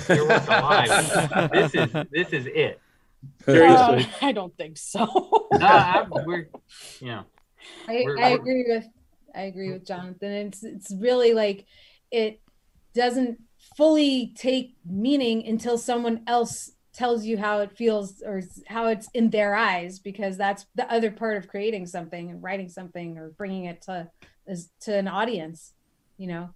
their 0.07 0.27
work 0.27 0.47
alive, 0.49 1.51
this 1.53 1.75
is 1.75 1.93
this 2.11 2.29
is 2.33 2.47
it. 2.47 2.81
Seriously. 3.45 4.05
uh, 4.05 4.27
I 4.27 4.33
don't 4.33 4.57
think 4.57 4.77
so. 4.79 5.05
No, 5.53 5.67
I, 5.67 6.05
we're 6.11 6.49
you 7.01 7.07
know 7.09 7.25
I, 7.89 8.03
We're- 8.05 8.23
I 8.23 8.31
we're- 8.31 8.35
agree 8.35 8.65
with 8.69 8.87
I 9.35 9.43
agree 9.43 9.73
with 9.73 9.87
Jonathan. 9.87 10.33
It's 10.33 10.63
it's 10.65 10.93
really 10.99 11.33
like 11.35 11.67
it 12.11 12.41
doesn't 12.95 13.41
fully 13.77 14.33
take 14.37 14.75
meaning 14.85 15.47
until 15.47 15.79
someone 15.79 16.23
else 16.27 16.73
tells 16.93 17.25
you 17.25 17.39
how 17.39 17.61
it 17.61 17.75
feels 17.77 18.23
or 18.23 18.43
how 18.67 18.89
it's 18.89 19.09
in 19.15 19.31
their 19.31 19.55
eyes 19.55 19.99
because 19.99 20.37
that's 20.37 20.67
the 20.75 20.91
other 20.93 21.11
part 21.11 21.39
of 21.39 21.49
creating 21.49 21.87
something 21.87 22.31
and 22.31 22.43
writing 22.43 22.69
something 22.69 23.17
or 23.17 23.31
bringing 23.31 23.65
it 23.65 23.81
to 23.83 24.07
is 24.47 24.69
to 24.81 24.95
an 24.95 25.09
audience 25.09 25.73
you 26.19 26.27
know 26.27 26.51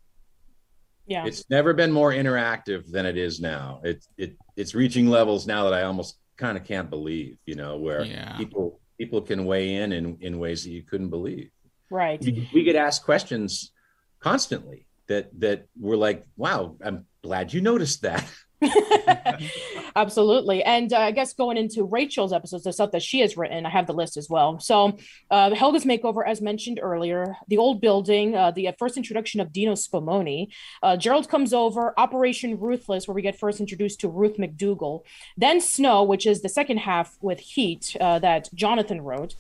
yeah. 1.07 1.25
It's 1.27 1.49
never 1.51 1.73
been 1.73 1.92
more 1.92 2.12
interactive 2.12 2.90
than 2.90 3.07
it 3.07 3.16
is 3.16 3.40
now. 3.40 3.81
It's 3.85 4.09
it 4.16 4.37
it's 4.57 4.75
reaching 4.75 5.09
levels 5.09 5.47
now 5.47 5.64
that 5.64 5.73
I 5.75 5.83
almost 5.83 6.19
kind 6.37 6.57
of 6.59 6.64
can't 6.64 6.90
believe, 6.90 7.38
you 7.47 7.55
know, 7.55 7.79
where 7.79 8.05
Yeah. 8.05 8.37
people 8.37 8.81
people 8.99 9.21
can 9.23 9.45
weigh 9.45 9.77
in, 9.77 9.92
in 9.92 10.19
in 10.21 10.38
ways 10.38 10.64
that 10.64 10.71
you 10.71 10.83
couldn't 10.83 11.11
believe. 11.11 11.51
Right. 11.90 12.21
We, 12.21 12.49
we 12.53 12.62
get 12.64 12.77
asked 12.77 13.05
questions 13.05 13.73
constantly 14.21 14.87
that 15.07 15.31
that 15.40 15.66
we're 15.79 15.97
like, 15.97 16.27
wow, 16.37 16.77
I'm 16.85 17.07
glad 17.23 17.53
you 17.53 17.61
noticed 17.61 18.03
that. 18.03 18.25
Absolutely. 19.97 20.62
And 20.62 20.92
uh, 20.92 20.99
I 20.99 21.11
guess 21.11 21.35
going 21.35 21.57
into 21.57 21.85
Rachel's 21.85 22.33
episodes, 22.33 22.64
the 22.64 22.73
stuff 22.73 22.92
that 22.92 23.03
she 23.03 23.21
has 23.21 23.37
written, 23.37 23.66
I 23.66 23.71
have 23.71 23.87
the 23.87 23.92
list 23.92 24.16
as 24.16 24.31
well. 24.31 24.59
So, 24.61 24.97
uh, 25.31 25.51
Helga's 25.51 25.85
Makeover, 25.85 26.27
as 26.27 26.40
mentioned 26.40 26.81
earlier, 26.83 27.37
The 27.49 27.59
Old 27.59 27.81
Building, 27.81 28.35
uh, 28.35 28.51
the 28.51 28.71
first 28.79 28.97
introduction 28.97 29.40
of 29.40 29.53
Dino 29.53 29.73
Spumoni, 29.73 30.49
uh, 30.83 30.97
Gerald 30.97 31.29
Comes 31.29 31.53
Over, 31.53 31.95
Operation 31.99 32.59
Ruthless, 32.59 33.07
where 33.07 33.14
we 33.14 33.23
get 33.23 33.38
first 33.38 33.61
introduced 33.61 34.01
to 34.01 34.09
Ruth 34.09 34.37
McDougal, 34.38 35.03
then 35.37 35.61
Snow, 35.61 36.03
which 36.03 36.27
is 36.27 36.42
the 36.42 36.49
second 36.49 36.79
half 36.79 37.16
with 37.21 37.40
Heat 37.40 37.97
uh, 38.01 38.19
that 38.21 38.49
Jonathan 38.55 39.03
wrote. 39.03 39.35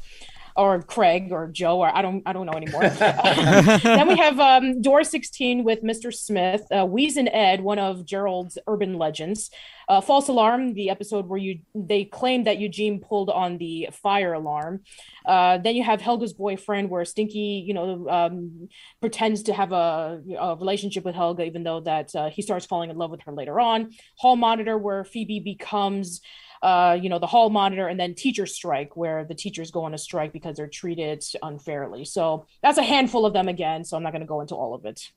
Or 0.56 0.82
Craig 0.82 1.32
or 1.32 1.48
Joe, 1.48 1.78
or 1.80 1.94
I 1.94 2.02
don't, 2.02 2.22
I 2.24 2.32
don't 2.32 2.46
know 2.46 2.52
anymore. 2.52 2.88
then 2.88 4.08
we 4.08 4.16
have 4.16 4.40
um, 4.40 4.80
Door 4.80 5.04
16 5.04 5.64
with 5.64 5.82
Mr. 5.82 6.14
Smith, 6.14 6.62
uh, 6.70 6.86
Wheezin' 6.86 7.28
Ed, 7.32 7.60
one 7.60 7.78
of 7.78 8.06
Gerald's 8.06 8.56
urban 8.66 8.96
legends. 8.96 9.50
Uh, 9.88 10.00
False 10.00 10.28
Alarm, 10.28 10.74
the 10.74 10.90
episode 10.90 11.28
where 11.28 11.38
you 11.38 11.60
they 11.74 12.04
claim 12.04 12.44
that 12.44 12.58
Eugene 12.58 13.00
pulled 13.00 13.30
on 13.30 13.56
the 13.58 13.88
fire 13.92 14.32
alarm. 14.32 14.80
Uh, 15.24 15.58
then 15.58 15.76
you 15.76 15.84
have 15.84 16.00
Helga's 16.00 16.32
boyfriend, 16.32 16.90
where 16.90 17.04
Stinky, 17.04 17.64
you 17.64 17.72
know, 17.72 18.08
um, 18.08 18.68
pretends 19.00 19.44
to 19.44 19.52
have 19.52 19.70
a, 19.70 20.20
a 20.38 20.56
relationship 20.56 21.04
with 21.04 21.14
Helga, 21.14 21.44
even 21.44 21.62
though 21.62 21.80
that 21.80 22.14
uh, 22.16 22.30
he 22.30 22.42
starts 22.42 22.66
falling 22.66 22.90
in 22.90 22.96
love 22.96 23.12
with 23.12 23.22
her 23.22 23.32
later 23.32 23.60
on. 23.60 23.90
Hall 24.16 24.34
Monitor, 24.34 24.76
where 24.76 25.04
Phoebe 25.04 25.38
becomes 25.38 26.20
uh, 26.62 26.98
you 27.00 27.08
know, 27.08 27.18
the 27.18 27.26
hall 27.26 27.50
monitor, 27.50 27.88
and 27.88 27.98
then 27.98 28.14
teacher 28.14 28.46
strike, 28.46 28.96
where 28.96 29.24
the 29.24 29.34
teachers 29.34 29.70
go 29.70 29.84
on 29.84 29.94
a 29.94 29.98
strike 29.98 30.32
because 30.32 30.56
they're 30.56 30.66
treated 30.68 31.24
unfairly. 31.42 32.04
So 32.04 32.46
that's 32.62 32.78
a 32.78 32.82
handful 32.82 33.26
of 33.26 33.32
them 33.32 33.48
again. 33.48 33.84
So 33.84 33.96
I'm 33.96 34.02
not 34.02 34.12
going 34.12 34.20
to 34.20 34.26
go 34.26 34.40
into 34.40 34.54
all 34.54 34.74
of 34.74 34.84
it. 34.84 35.10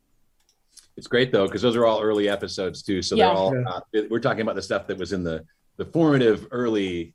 It's 0.97 1.07
great 1.07 1.31
though 1.31 1.45
because 1.45 1.61
those 1.61 1.75
are 1.77 1.85
all 1.85 2.01
early 2.01 2.27
episodes 2.27 2.83
too. 2.83 3.01
So 3.01 3.15
Yeah. 3.15 3.27
they're 3.27 3.35
all 3.35 3.55
Yeah. 3.55 3.99
uh, 4.01 4.03
we're 4.09 4.19
talking 4.19 4.41
about 4.41 4.55
the 4.55 4.61
stuff 4.61 4.87
that 4.87 4.97
was 4.97 5.13
in 5.13 5.23
the 5.23 5.45
the 5.77 5.85
formative 5.85 6.47
early 6.51 7.13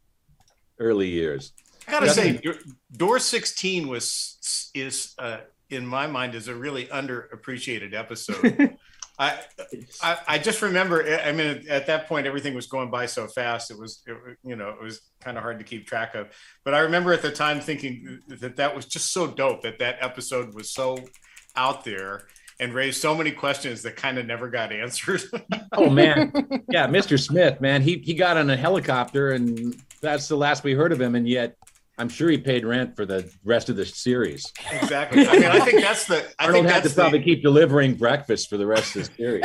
early 0.78 1.08
years. 1.08 1.52
I 1.86 1.90
gotta 1.92 2.06
Yeah. 2.06 2.12
say, 2.12 2.40
Door 2.96 3.18
16 3.18 3.88
was 3.88 4.70
is 4.74 5.14
uh, 5.18 5.38
in 5.68 5.86
my 5.86 6.06
mind 6.06 6.34
is 6.34 6.48
a 6.48 6.54
really 6.54 6.86
underappreciated 6.86 7.92
episode. 7.92 8.76
I, 9.18 9.38
I 10.02 10.18
I 10.26 10.38
just 10.38 10.60
remember. 10.60 11.04
I 11.24 11.30
mean, 11.32 11.64
at 11.68 11.86
that 11.86 12.08
point, 12.08 12.26
everything 12.26 12.54
was 12.54 12.66
going 12.66 12.90
by 12.90 13.06
so 13.06 13.26
fast. 13.28 13.70
It 13.70 13.78
was, 13.78 14.02
it, 14.06 14.16
you 14.42 14.56
know, 14.56 14.70
it 14.70 14.82
was 14.82 15.00
kind 15.20 15.36
of 15.36 15.42
hard 15.42 15.58
to 15.60 15.64
keep 15.64 15.86
track 15.86 16.14
of. 16.14 16.28
But 16.64 16.74
I 16.74 16.80
remember 16.80 17.12
at 17.12 17.22
the 17.22 17.30
time 17.30 17.60
thinking 17.60 18.20
that 18.28 18.56
that 18.56 18.74
was 18.74 18.86
just 18.86 19.12
so 19.12 19.28
dope. 19.28 19.62
That 19.62 19.78
that 19.78 19.98
episode 20.00 20.54
was 20.54 20.70
so 20.70 20.98
out 21.54 21.84
there 21.84 22.26
and 22.60 22.72
raised 22.72 23.00
so 23.00 23.14
many 23.14 23.30
questions 23.30 23.82
that 23.82 23.96
kind 23.96 24.18
of 24.18 24.26
never 24.26 24.48
got 24.48 24.72
answered. 24.72 25.22
Oh 25.76 25.90
man, 25.90 26.30
yeah, 26.70 26.86
Mr. 26.86 27.20
Smith, 27.20 27.60
man, 27.60 27.82
he 27.82 27.98
he 27.98 28.14
got 28.14 28.36
on 28.36 28.48
a 28.48 28.56
helicopter 28.56 29.32
and 29.32 29.76
that's 30.00 30.28
the 30.28 30.36
last 30.36 30.62
we 30.62 30.72
heard 30.72 30.92
of 30.92 31.00
him, 31.00 31.16
and 31.16 31.28
yet 31.28 31.56
I'm 31.96 32.08
sure 32.08 32.28
he 32.28 32.38
paid 32.38 32.64
rent 32.64 32.96
for 32.96 33.06
the 33.06 33.30
rest 33.44 33.68
of 33.68 33.76
the 33.76 33.86
series. 33.86 34.44
exactly. 34.72 35.26
I 35.28 35.32
mean, 35.34 35.44
I 35.44 35.60
think 35.60 35.80
that's 35.80 36.06
the. 36.06 36.24
I 36.38 36.46
Arnold 36.46 36.64
think 36.64 36.72
had 36.74 36.76
to 36.78 36.82
that's 36.88 36.94
the, 36.96 37.00
probably 37.02 37.22
keep 37.22 37.42
delivering 37.42 37.94
breakfast 37.94 38.48
for 38.50 38.56
the 38.56 38.66
rest 38.66 38.96
of 38.96 39.08
the 39.08 39.14
series. 39.14 39.42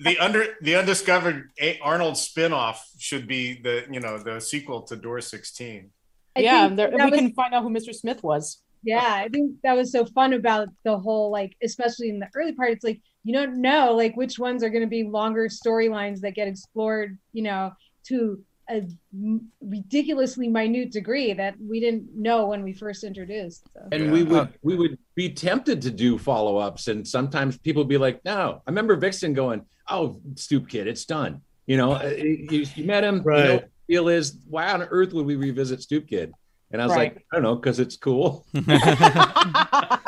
the 0.00 0.16
under 0.20 0.46
the 0.62 0.76
undiscovered 0.76 1.50
A- 1.60 1.78
Arnold 1.80 2.14
spinoff 2.14 2.76
should 2.98 3.26
be 3.28 3.60
the 3.60 3.84
you 3.90 4.00
know 4.00 4.18
the 4.18 4.40
sequel 4.40 4.82
to 4.82 4.96
Door 4.96 5.20
16. 5.22 5.90
I 6.36 6.40
yeah, 6.40 6.68
there, 6.68 6.90
we 6.90 6.96
was- 6.96 7.20
can 7.20 7.32
find 7.34 7.54
out 7.54 7.62
who 7.62 7.70
Mr. 7.70 7.94
Smith 7.94 8.22
was. 8.22 8.62
yeah 8.82 9.14
i 9.24 9.28
think 9.28 9.52
that 9.62 9.74
was 9.76 9.90
so 9.92 10.04
fun 10.04 10.32
about 10.34 10.68
the 10.84 10.98
whole 10.98 11.30
like 11.30 11.56
especially 11.62 12.08
in 12.10 12.18
the 12.18 12.28
early 12.34 12.52
part 12.52 12.70
it's 12.70 12.84
like 12.84 13.00
you 13.22 13.32
don't 13.32 13.56
know 13.60 13.94
like 13.94 14.14
which 14.16 14.38
ones 14.38 14.62
are 14.64 14.68
going 14.68 14.82
to 14.82 14.88
be 14.88 15.04
longer 15.04 15.48
storylines 15.48 16.20
that 16.20 16.34
get 16.34 16.48
explored 16.48 17.16
you 17.32 17.42
know 17.42 17.70
to 18.08 18.42
a 18.70 18.86
m- 19.12 19.48
ridiculously 19.60 20.48
minute 20.48 20.90
degree 20.92 21.32
that 21.34 21.54
we 21.60 21.80
didn't 21.80 22.14
know 22.16 22.46
when 22.46 22.62
we 22.62 22.72
first 22.72 23.04
introduced 23.04 23.68
so. 23.74 23.80
And 23.92 24.04
Yeah. 24.04 24.12
we 24.12 24.22
would 24.22 24.48
we 24.62 24.74
would 24.76 24.98
be 25.14 25.30
tempted 25.30 25.82
to 25.82 25.90
do 25.90 26.18
follow 26.18 26.56
ups, 26.58 26.88
and 26.88 27.06
sometimes 27.06 27.58
people 27.58 27.82
would 27.82 27.88
be 27.88 27.98
like, 27.98 28.24
"No." 28.24 28.62
I 28.66 28.70
remember 28.70 28.96
Viksten 28.96 29.34
going, 29.34 29.62
"Oh, 29.88 30.20
stoop 30.36 30.68
kid, 30.68 30.86
it's 30.86 31.04
done." 31.04 31.42
You 31.66 31.76
know, 31.76 31.92
uh, 31.92 32.12
you, 32.16 32.66
you 32.74 32.84
met 32.84 33.04
him. 33.04 33.16
You 33.16 33.20
know, 33.22 33.30
Right. 33.30 33.52
what 33.54 33.68
the 33.88 33.92
deal 33.94 34.08
is, 34.08 34.38
why 34.48 34.70
on 34.72 34.82
earth 34.82 35.12
would 35.14 35.24
we 35.26 35.36
revisit 35.36 35.80
Stoop 35.82 36.06
Kid? 36.08 36.34
And 36.70 36.82
I 36.82 36.84
was 36.86 36.94
Right. 36.96 37.14
like, 37.14 37.26
I 37.32 37.36
don't 37.36 37.42
know, 37.42 37.54
because 37.54 37.80
it's 37.80 37.96
cool. 37.96 38.44
I, 38.56 39.98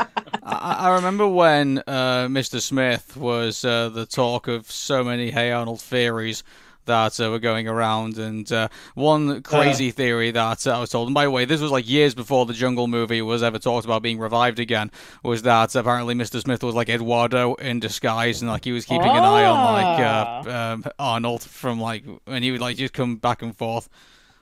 I 0.42 0.94
remember 0.96 1.26
when 1.26 1.78
uh, 1.86 2.26
Mr. 2.28 2.60
Smith 2.60 3.16
was 3.16 3.64
uh, 3.64 3.88
the 3.88 4.06
talk 4.06 4.48
of 4.48 4.70
so 4.70 5.02
many 5.02 5.30
Hey 5.30 5.50
Arnold 5.50 5.80
theories 5.80 6.42
that 6.86 7.20
uh, 7.20 7.30
were 7.30 7.38
going 7.38 7.68
around, 7.68 8.18
and 8.18 8.50
uh, 8.50 8.68
one 8.94 9.42
crazy 9.42 9.90
theory 9.90 10.30
that 10.32 10.66
uh, 10.66 10.76
I 10.76 10.80
was 10.80 10.90
told, 10.90 11.08
and 11.08 11.14
by 11.14 11.24
the 11.24 11.30
way, 11.30 11.44
this 11.44 11.60
was 11.60 11.70
like 11.70 11.88
years 11.88 12.14
before 12.14 12.46
the 12.46 12.52
Jungle 12.54 12.88
movie 12.88 13.22
was 13.22 13.42
ever 13.42 13.58
talked 13.58 13.84
about 13.84 14.02
being 14.02 14.18
revived 14.18 14.58
again, 14.58 14.90
was 15.22 15.42
that 15.42 15.74
apparently 15.74 16.14
Mr. 16.14 16.40
Smith 16.40 16.62
was 16.62 16.74
like 16.74 16.88
Eduardo 16.88 17.54
in 17.54 17.78
disguise, 17.80 18.42
and 18.42 18.50
like 18.50 18.64
he 18.64 18.72
was 18.72 18.84
keeping 18.84 19.10
an 19.10 19.24
eye 19.24 19.44
on 19.44 19.64
like 19.64 20.00
uh, 20.00 20.72
um, 20.74 20.84
Arnold 20.98 21.42
from 21.42 21.80
like, 21.80 22.04
and 22.26 22.42
he 22.42 22.50
would 22.52 22.60
like 22.60 22.76
just 22.76 22.92
come 22.94 23.16
back 23.16 23.42
and 23.42 23.56
forth. 23.56 23.88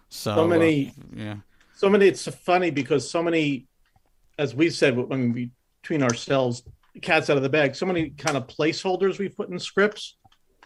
So, 0.09 0.35
So 0.35 0.45
uh, 0.45 0.47
many- 0.47 0.93
yeah. 1.17 1.37
so 1.75 1.89
many 1.91 2.07
it's 2.07 2.27
funny 2.29 2.71
because 2.71 3.11
so 3.11 3.23
many 3.23 3.67
as 4.39 4.55
we 4.55 4.71
said 4.71 4.97
when 4.97 5.33
we 5.33 5.51
between 5.83 6.03
ourselves 6.03 6.63
cats 7.03 7.29
out 7.29 7.37
of 7.37 7.43
the 7.43 7.49
bag 7.49 7.75
so 7.75 7.85
many 7.85 8.11
kind 8.11 8.37
of 8.37 8.47
placeholders 8.47 9.19
we 9.19 9.29
put 9.29 9.49
in 9.51 9.59
scripts 9.59 10.17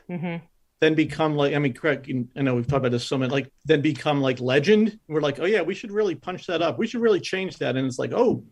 hmm 0.07 0.37
then 0.81 0.95
become 0.95 1.35
like 1.35 1.55
i 1.55 1.59
mean 1.59 1.73
correct 1.73 2.07
you- 2.07 2.29
i 2.37 2.43
know 2.43 2.55
we've 2.55 2.67
talked 2.67 2.79
about 2.79 2.93
this 2.93 3.07
so 3.07 3.19
many 3.19 3.31
like 3.31 3.51
then 3.65 3.81
become 3.81 4.21
like 4.21 4.41
legend 4.41 4.99
we're 5.09 5.21
like 5.21 5.41
oh 5.41 5.45
yeah 5.45 5.63
we 5.63 5.75
should 5.75 5.91
really 5.91 6.15
punch 6.15 6.47
that 6.47 6.63
up 6.63 6.79
we 6.79 6.87
should 6.87 7.01
really 7.01 7.21
change 7.21 7.57
that 7.59 7.77
and 7.77 7.87
it's 7.87 7.99
like 7.99 8.13
oh 8.15 8.45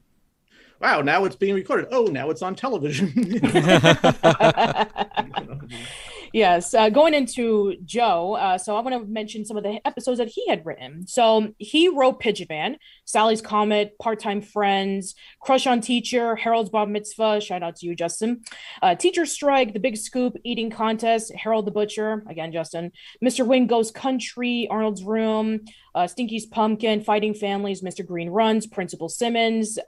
wow, 0.81 1.01
now 1.01 1.25
it's 1.25 1.37
being 1.37 1.55
recorded. 1.55 1.89
Oh, 1.91 2.05
now 2.05 2.31
it's 2.31 2.43
on 2.43 2.55
television. 2.55 3.09
Yes, 6.37 6.75
uh, 6.75 6.91
going 6.91 7.15
into 7.15 7.77
Joe, 7.87 8.35
uh, 8.35 8.59
so 8.59 8.77
I 8.77 8.81
want 8.81 8.95
to 8.95 9.11
mention 9.11 9.47
some 9.47 9.57
of 9.57 9.63
the 9.63 9.81
episodes 9.87 10.19
that 10.19 10.29
he 10.29 10.47
had 10.47 10.67
written. 10.67 11.07
So 11.09 11.55
he 11.57 11.89
wrote 11.89 12.21
Pigeon 12.21 12.49
Man, 12.51 12.77
Sally's 13.07 13.41
Comet, 13.41 13.99
Part 13.99 14.21
Time 14.21 14.43
Friends, 14.43 15.15
Crush 15.41 15.67
on 15.67 15.81
Teacher, 15.81 16.37
Harold's 16.37 16.69
Bar 16.69 16.85
Mitzvah. 16.85 17.41
Shout 17.41 17.63
out 17.63 17.77
to 17.77 17.87
you, 17.87 17.95
Justin. 17.95 18.43
Uh, 18.83 18.95
Teacher 18.95 19.25
Strike, 19.25 19.73
The 19.73 19.81
Big 19.81 19.97
Scoop, 19.97 20.37
Eating 20.45 20.69
Contest, 20.69 21.33
Harold 21.35 21.67
the 21.67 21.71
Butcher. 21.71 22.23
Again, 22.29 22.53
Justin. 22.53 22.93
Mr. 23.25 23.47
Wing 23.47 23.67
Goes 23.67 23.91
Country, 23.91 24.69
Arnold's 24.71 25.05
Room, 25.05 25.65
uh, 25.95 26.07
Stinky's 26.07 26.45
Pumpkin, 26.45 27.01
Fighting 27.01 27.33
Families, 27.33 27.81
Mr. 27.81 28.07
Green 28.07 28.29
Runs, 28.29 28.67
Principal 28.67 29.09
Simmons. 29.09 29.79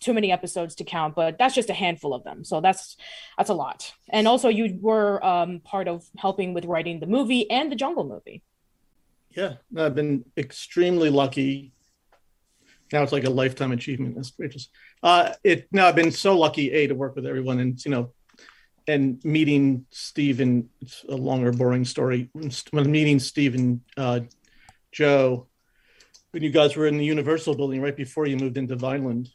Too 0.00 0.14
many 0.14 0.32
episodes 0.32 0.74
to 0.76 0.84
count, 0.84 1.14
but 1.14 1.36
that's 1.38 1.54
just 1.54 1.70
a 1.70 1.74
handful 1.74 2.14
of 2.14 2.24
them. 2.24 2.42
So 2.44 2.60
that's 2.60 2.96
that's 3.36 3.50
a 3.50 3.54
lot. 3.54 3.92
And 4.08 4.26
also, 4.26 4.48
you 4.48 4.78
were 4.80 5.24
um, 5.24 5.60
part 5.60 5.88
of 5.88 6.04
helping 6.16 6.54
with 6.54 6.64
writing 6.64 7.00
the 7.00 7.06
movie 7.06 7.50
and 7.50 7.70
the 7.70 7.76
Jungle 7.76 8.04
movie. 8.04 8.42
yeah, 9.36 9.54
I've 9.76 9.94
been 9.94 10.24
extremely 10.36 11.10
lucky. 11.10 11.72
Now 12.92 13.02
it's 13.02 13.12
like 13.12 13.24
a 13.24 13.30
lifetime 13.30 13.72
achievement. 13.72 14.16
That's 14.16 14.30
gracious. 14.30 14.68
Uh, 15.02 15.34
it 15.44 15.68
now 15.70 15.86
I've 15.86 15.94
been 15.94 16.10
so 16.10 16.36
lucky 16.36 16.72
a 16.72 16.86
to 16.88 16.94
work 16.94 17.14
with 17.14 17.26
everyone, 17.26 17.60
and 17.60 17.82
you 17.84 17.90
know, 17.90 18.12
and 18.88 19.24
meeting 19.24 19.86
Steve 19.90 20.40
and 20.40 20.68
it's 20.80 21.04
a 21.08 21.14
longer, 21.14 21.52
boring 21.52 21.84
story. 21.84 22.28
When 22.72 22.90
meeting 22.90 23.20
Steve 23.20 23.54
and 23.54 23.80
uh, 23.96 24.20
Joe, 24.90 25.46
when 26.32 26.42
you 26.42 26.50
guys 26.50 26.76
were 26.76 26.86
in 26.86 26.98
the 26.98 27.04
Universal 27.04 27.54
building 27.54 27.80
right 27.80 27.96
before 27.96 28.26
you 28.26 28.36
moved 28.36 28.56
into 28.56 28.74
Vineland, 28.74 29.28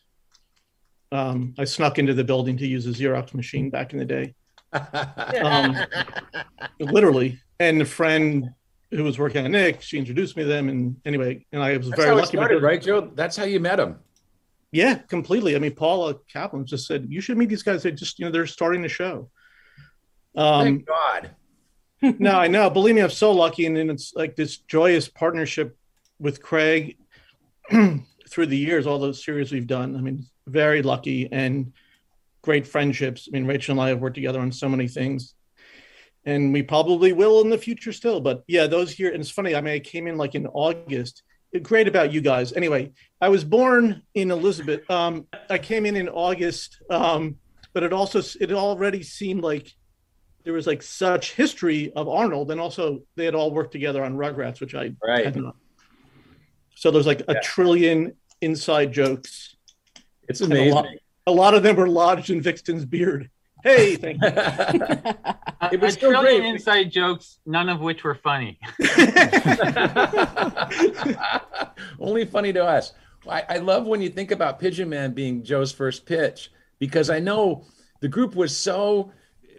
um, 1.11 1.53
I 1.57 1.63
snuck 1.65 1.99
into 1.99 2.13
the 2.13 2.23
building 2.23 2.57
to 2.57 2.67
use 2.67 2.85
a 2.87 2.89
Xerox 2.89 3.33
machine 3.33 3.69
back 3.69 3.93
in 3.93 3.99
the 3.99 4.05
day. 4.05 4.33
Um, 4.73 5.75
literally. 6.79 7.39
And 7.59 7.81
a 7.81 7.85
friend 7.85 8.49
who 8.91 9.03
was 9.03 9.17
working 9.17 9.45
on 9.45 9.51
Nick, 9.51 9.81
she 9.81 9.97
introduced 9.97 10.35
me 10.35 10.43
to 10.43 10.49
them. 10.49 10.69
And 10.69 10.97
anyway, 11.05 11.45
and 11.51 11.61
I 11.63 11.77
was 11.77 11.89
That's 11.89 12.01
very 12.01 12.15
lucky. 12.15 12.37
started, 12.37 12.55
because- 12.55 12.63
right, 12.63 12.81
Joe? 12.81 13.11
That's 13.15 13.35
how 13.37 13.45
you 13.45 13.59
met 13.59 13.79
him. 13.79 13.97
Yeah, 14.71 14.95
completely. 14.95 15.55
I 15.55 15.59
mean, 15.59 15.73
Paula 15.73 16.15
Kaplan 16.31 16.65
just 16.65 16.85
said, 16.85 17.05
you 17.09 17.21
should 17.21 17.37
meet 17.37 17.47
these 17.49 17.63
guys. 17.63 17.83
They 17.83 17.91
just, 17.91 18.19
you 18.19 18.25
know, 18.25 18.31
they're 18.31 18.45
starting 18.47 18.81
the 18.81 18.89
show. 18.89 19.29
Um, 20.35 20.63
Thank 20.63 20.85
God. 20.87 21.31
no, 22.19 22.31
I 22.37 22.47
know. 22.47 22.69
Believe 22.69 22.95
me, 22.95 23.01
I'm 23.01 23.09
so 23.09 23.31
lucky. 23.31 23.67
And 23.67 23.77
then 23.77 23.89
it's 23.89 24.13
like 24.15 24.35
this 24.35 24.57
joyous 24.57 25.07
partnership 25.07 25.77
with 26.19 26.41
Craig 26.41 26.97
through 27.71 28.45
the 28.47 28.57
years, 28.57 28.85
all 28.85 28.99
those 28.99 29.23
series 29.23 29.51
we've 29.53 29.67
done. 29.67 29.95
I 29.95 30.01
mean, 30.01 30.25
very 30.47 30.81
lucky 30.81 31.29
and 31.31 31.73
great 32.41 32.67
friendships. 32.67 33.27
I 33.27 33.31
mean, 33.31 33.45
Rachel 33.45 33.73
and 33.73 33.81
I 33.81 33.89
have 33.89 33.99
worked 33.99 34.15
together 34.15 34.39
on 34.39 34.51
so 34.51 34.69
many 34.69 34.87
things. 34.87 35.33
And 36.25 36.53
we 36.53 36.63
probably 36.63 37.13
will 37.13 37.41
in 37.41 37.49
the 37.49 37.57
future 37.57 37.93
still. 37.93 38.19
But 38.19 38.43
yeah, 38.47 38.65
those 38.67 38.97
years, 38.97 39.13
and 39.13 39.21
it's 39.21 39.29
funny, 39.29 39.55
I 39.55 39.61
mean, 39.61 39.75
I 39.75 39.79
came 39.79 40.07
in 40.07 40.17
like 40.17 40.35
in 40.35 40.47
August. 40.47 41.23
Great 41.61 41.87
about 41.87 42.11
you 42.11 42.19
guys. 42.19 42.51
Anyway, 42.53 42.91
I 43.21 43.29
was 43.29 43.43
born 43.43 44.01
in 44.13 44.31
Elizabeth. 44.31 44.89
Um, 44.89 45.27
I 45.49 45.57
came 45.57 45.85
in 45.85 45.95
in 45.95 46.09
August, 46.09 46.81
um, 46.89 47.37
but 47.73 47.83
it 47.83 47.93
also, 47.93 48.21
it 48.41 48.51
already 48.51 49.03
seemed 49.03 49.41
like 49.41 49.71
there 50.43 50.53
was 50.53 50.67
like 50.67 50.83
such 50.83 51.33
history 51.33 51.93
of 51.93 52.09
Arnold, 52.09 52.51
and 52.51 52.59
also 52.59 53.03
they 53.15 53.25
had 53.25 53.35
all 53.35 53.51
worked 53.51 53.71
together 53.71 54.03
on 54.03 54.15
Rugrats, 54.15 54.59
which 54.59 54.75
I 54.75 54.91
Right. 55.01 55.25
had 55.25 55.35
not. 55.37 55.55
So 56.75 56.91
there's 56.91 57.07
like 57.07 57.21
a 57.21 57.33
Yeah. 57.35 57.41
trillion 57.41 58.17
inside 58.41 58.91
jokes. 58.91 59.54
It's 60.27 60.41
And 60.41 60.53
a 60.53 60.71
lot, 60.73 60.85
amazing. 60.85 60.99
a 61.27 61.31
lot 61.31 61.53
of 61.53 61.63
them 61.63 61.75
were 61.75 61.87
lodged 61.89 62.29
in 62.29 62.41
Viksten's 62.41 62.85
beard. 62.85 63.29
Hey, 63.63 63.95
thank 63.95 64.21
you. 64.21 64.27
A, 64.27 65.15
It 65.71 65.81
was 65.81 65.95
a 65.95 65.99
so 65.99 66.09
trillion 66.11 66.41
great. 66.41 66.53
inside 66.53 66.91
jokes, 66.91 67.39
none 67.47 67.67
of 67.69 67.79
which 67.81 68.03
were 68.03 68.13
funny. 68.15 68.59
Only 71.99 72.25
funny 72.25 72.53
to 72.53 72.63
us. 72.63 72.93
I, 73.27 73.43
I 73.49 73.57
love 73.57 73.87
when 73.87 74.01
you 74.01 74.09
think 74.09 74.31
about 74.31 74.59
Pigeon 74.59 74.89
Man 74.89 75.13
being 75.13 75.43
Joe's 75.43 75.71
first 75.71 76.05
pitch 76.05 76.51
because 76.77 77.09
I 77.09 77.19
know 77.19 77.65
the 78.01 78.07
group 78.07 78.35
was 78.35 78.55
so. 78.55 79.11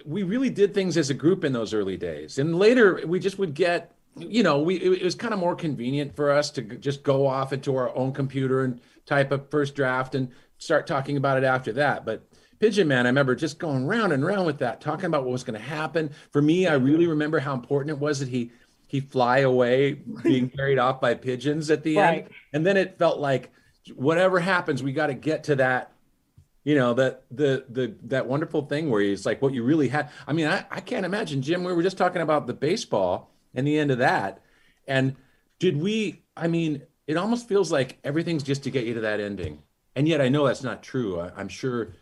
We 0.05 0.22
really 0.22 0.50
did 0.50 0.72
things 0.72 0.96
as 0.96 1.11
a 1.11 1.14
group 1.14 1.42
in 1.42 1.52
those 1.52 1.74
early 1.74 1.96
days, 1.96 2.38
and 2.38 2.57
later 2.57 3.00
we 3.07 3.18
just 3.18 3.38
would 3.38 3.55
get. 3.55 3.92
You 4.18 4.42
know, 4.42 4.61
we 4.61 4.76
it, 4.76 5.02
it 5.02 5.05
was 5.05 5.14
kind 5.14 5.35
of 5.35 5.40
more 5.40 5.55
convenient 5.57 6.14
for 6.16 6.31
us 6.31 6.50
to 6.52 6.62
just 6.62 7.02
go 7.02 7.26
off 7.26 7.52
into 7.52 7.76
our 7.76 7.94
own 7.94 8.12
computer 8.12 8.64
and 8.64 8.81
type 9.05 9.31
a 9.31 9.38
first 9.50 9.74
draft 9.74 10.14
and 10.14 10.31
start 10.59 10.87
talking 10.87 11.16
about 11.16 11.38
it 11.38 11.45
after 11.45 11.73
that. 11.75 12.05
But 12.05 12.27
Pigeon 12.59 12.88
Man, 12.88 13.07
I 13.07 13.11
remember 13.11 13.35
just 13.35 13.59
going 13.59 13.87
round 13.87 14.12
and 14.12 14.25
round 14.25 14.47
with 14.47 14.59
that, 14.59 14.81
talking 14.81 15.07
about 15.07 15.25
what 15.25 15.33
was 15.33 15.45
going 15.45 15.59
to 15.61 15.64
happen. 15.66 16.11
For 16.33 16.40
me, 16.40 16.66
I 16.66 16.75
really 16.75 17.07
remember 17.07 17.38
how 17.38 17.55
important 17.55 17.90
it 17.90 17.99
was 17.99 18.21
that 18.21 18.29
he 18.29 18.51
he 18.88 19.01
fly 19.01 19.38
away, 19.38 19.95
being 20.23 20.49
carried 20.57 20.79
off 20.79 21.01
by 21.01 21.14
pigeons 21.14 21.71
at 21.71 21.83
the 21.83 21.97
Right. 21.97 22.19
end, 22.25 22.31
and 22.53 22.64
then 22.66 22.77
it 22.77 22.99
felt 22.99 23.19
like 23.19 23.51
whatever 23.95 24.38
happens, 24.40 24.83
we 24.83 24.92
got 24.92 25.09
to 25.09 25.14
get 25.14 25.45
to 25.45 25.57
that. 25.57 25.92
You 26.64 26.75
know 26.75 26.95
that 26.95 27.25
the 27.31 27.64
the 27.69 27.95
that 28.05 28.27
wonderful 28.27 28.62
thing 28.66 28.90
where 28.90 29.01
he's 29.01 29.25
like 29.25 29.40
what 29.42 29.53
you 29.55 29.62
really 29.62 29.88
had. 29.88 30.11
I 30.27 30.33
mean, 30.33 30.49
I, 30.49 30.64
I 30.71 30.81
can't 30.81 31.07
imagine, 31.07 31.40
Jim. 31.42 31.62
We 31.62 31.73
were 31.73 31.83
just 31.83 31.97
talking 31.97 32.23
about 32.23 32.47
the 32.49 32.55
baseball 32.55 33.31
and 33.55 33.64
the 33.66 33.79
end 33.79 33.90
of 33.92 33.99
that, 33.99 34.42
and 34.88 35.14
did 35.61 35.81
we? 35.81 36.23
I 36.37 36.49
mean, 36.49 36.83
it 37.07 37.16
almost 37.16 37.47
feels 37.49 37.71
like 37.71 37.99
everything's 38.03 38.42
just 38.42 38.64
to 38.64 38.71
get 38.71 38.85
you 38.85 38.95
to 38.95 39.01
that 39.03 39.21
ending, 39.21 39.62
and 39.97 40.07
yet 40.07 40.21
I 40.21 40.29
know 40.29 40.47
that's 40.47 40.63
not 40.63 40.83
true. 40.83 41.19
I, 41.21 41.33
I'm 41.37 41.49
sure 41.49 41.95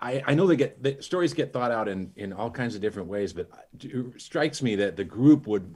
I, 0.00 0.22
I 0.26 0.34
know 0.34 0.46
they 0.46 0.56
get 0.56 0.82
the 0.82 1.00
stories 1.00 1.32
get 1.32 1.52
thought 1.52 1.72
out 1.72 1.88
in 1.88 2.12
in 2.16 2.32
all 2.32 2.50
kinds 2.50 2.74
of 2.74 2.80
different 2.80 3.08
ways, 3.08 3.32
but 3.32 3.48
it 3.80 4.20
strikes 4.20 4.60
me 4.60 4.76
that 4.76 4.96
the 4.96 5.04
group 5.04 5.46
would 5.46 5.74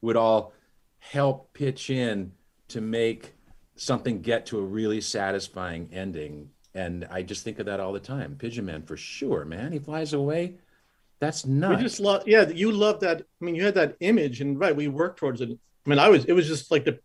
would 0.00 0.16
all 0.16 0.52
help 1.00 1.52
pitch 1.52 1.90
in 1.90 2.32
to 2.68 2.80
make 2.80 3.34
something 3.76 4.22
get 4.22 4.46
to 4.46 4.58
a 4.58 4.62
really 4.62 5.00
satisfying 5.00 5.88
ending. 5.92 6.50
And 6.74 7.06
I 7.10 7.22
just 7.22 7.44
think 7.44 7.58
of 7.58 7.66
that 7.66 7.80
all 7.80 7.92
the 7.92 8.00
time. 8.00 8.36
Pigeon 8.36 8.64
Man 8.64 8.82
for 8.82 8.96
sure, 8.96 9.44
man. 9.44 9.72
He 9.72 9.78
flies 9.78 10.12
away. 10.12 10.54
That's 11.20 11.46
not. 11.46 11.76
We 11.76 11.82
just 11.82 11.98
love, 11.98 12.26
yeah, 12.26 12.48
you 12.48 12.70
love 12.70 13.00
that. 13.00 13.22
I 13.22 13.44
mean, 13.44 13.56
you 13.56 13.64
had 13.64 13.74
that 13.74 13.96
image, 14.00 14.40
and 14.40 14.58
right, 14.58 14.74
we 14.74 14.86
worked 14.86 15.18
towards 15.18 15.40
it. 15.40 15.50
I 15.50 15.90
mean, 15.90 15.98
I 15.98 16.08
was, 16.08 16.24
it 16.26 16.32
was 16.32 16.46
just 16.46 16.70
like 16.70 16.84
the 16.84 17.00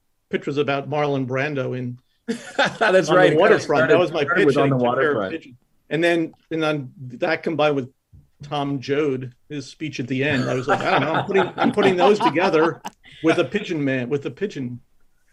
was 0.46 0.58
about 0.58 0.90
Marlon 0.90 1.28
Brando 1.28 1.78
in 1.78 2.00
That's 2.58 3.10
on 3.10 3.16
right. 3.16 3.32
the 3.32 3.38
waterfront. 3.38 3.64
started- 3.64 3.90
that 3.92 4.00
was 4.00 4.12
my 4.12 4.26
pitch. 4.36 4.46
with 4.46 4.58
on 4.58 4.70
the 4.70 4.76
I 4.76 4.80
took 4.80 4.96
care 5.00 5.12
of 5.12 5.18
waterfront. 5.18 5.46
And 5.90 6.04
then, 6.04 6.34
and 6.52 6.64
then 6.64 6.94
that 6.98 7.44
combined 7.44 7.76
with 7.76 7.92
Tom 8.42 8.80
Joad, 8.80 9.34
his 9.50 9.68
speech 9.68 10.00
at 10.00 10.08
the 10.08 10.24
end, 10.24 10.50
I 10.50 10.56
was 10.56 10.68
like, 10.68 10.80
I 10.80 10.92
don't 10.92 11.02
know, 11.02 11.14
I'm 11.14 11.26
putting, 11.26 11.54
I'm 11.58 11.72
putting 11.72 11.96
those 11.98 12.20
together 12.20 12.82
with 13.24 13.38
a 13.38 13.46
pigeon 13.46 13.84
man, 13.84 14.10
with 14.10 14.26
a 14.26 14.32
pigeon. 14.32 14.80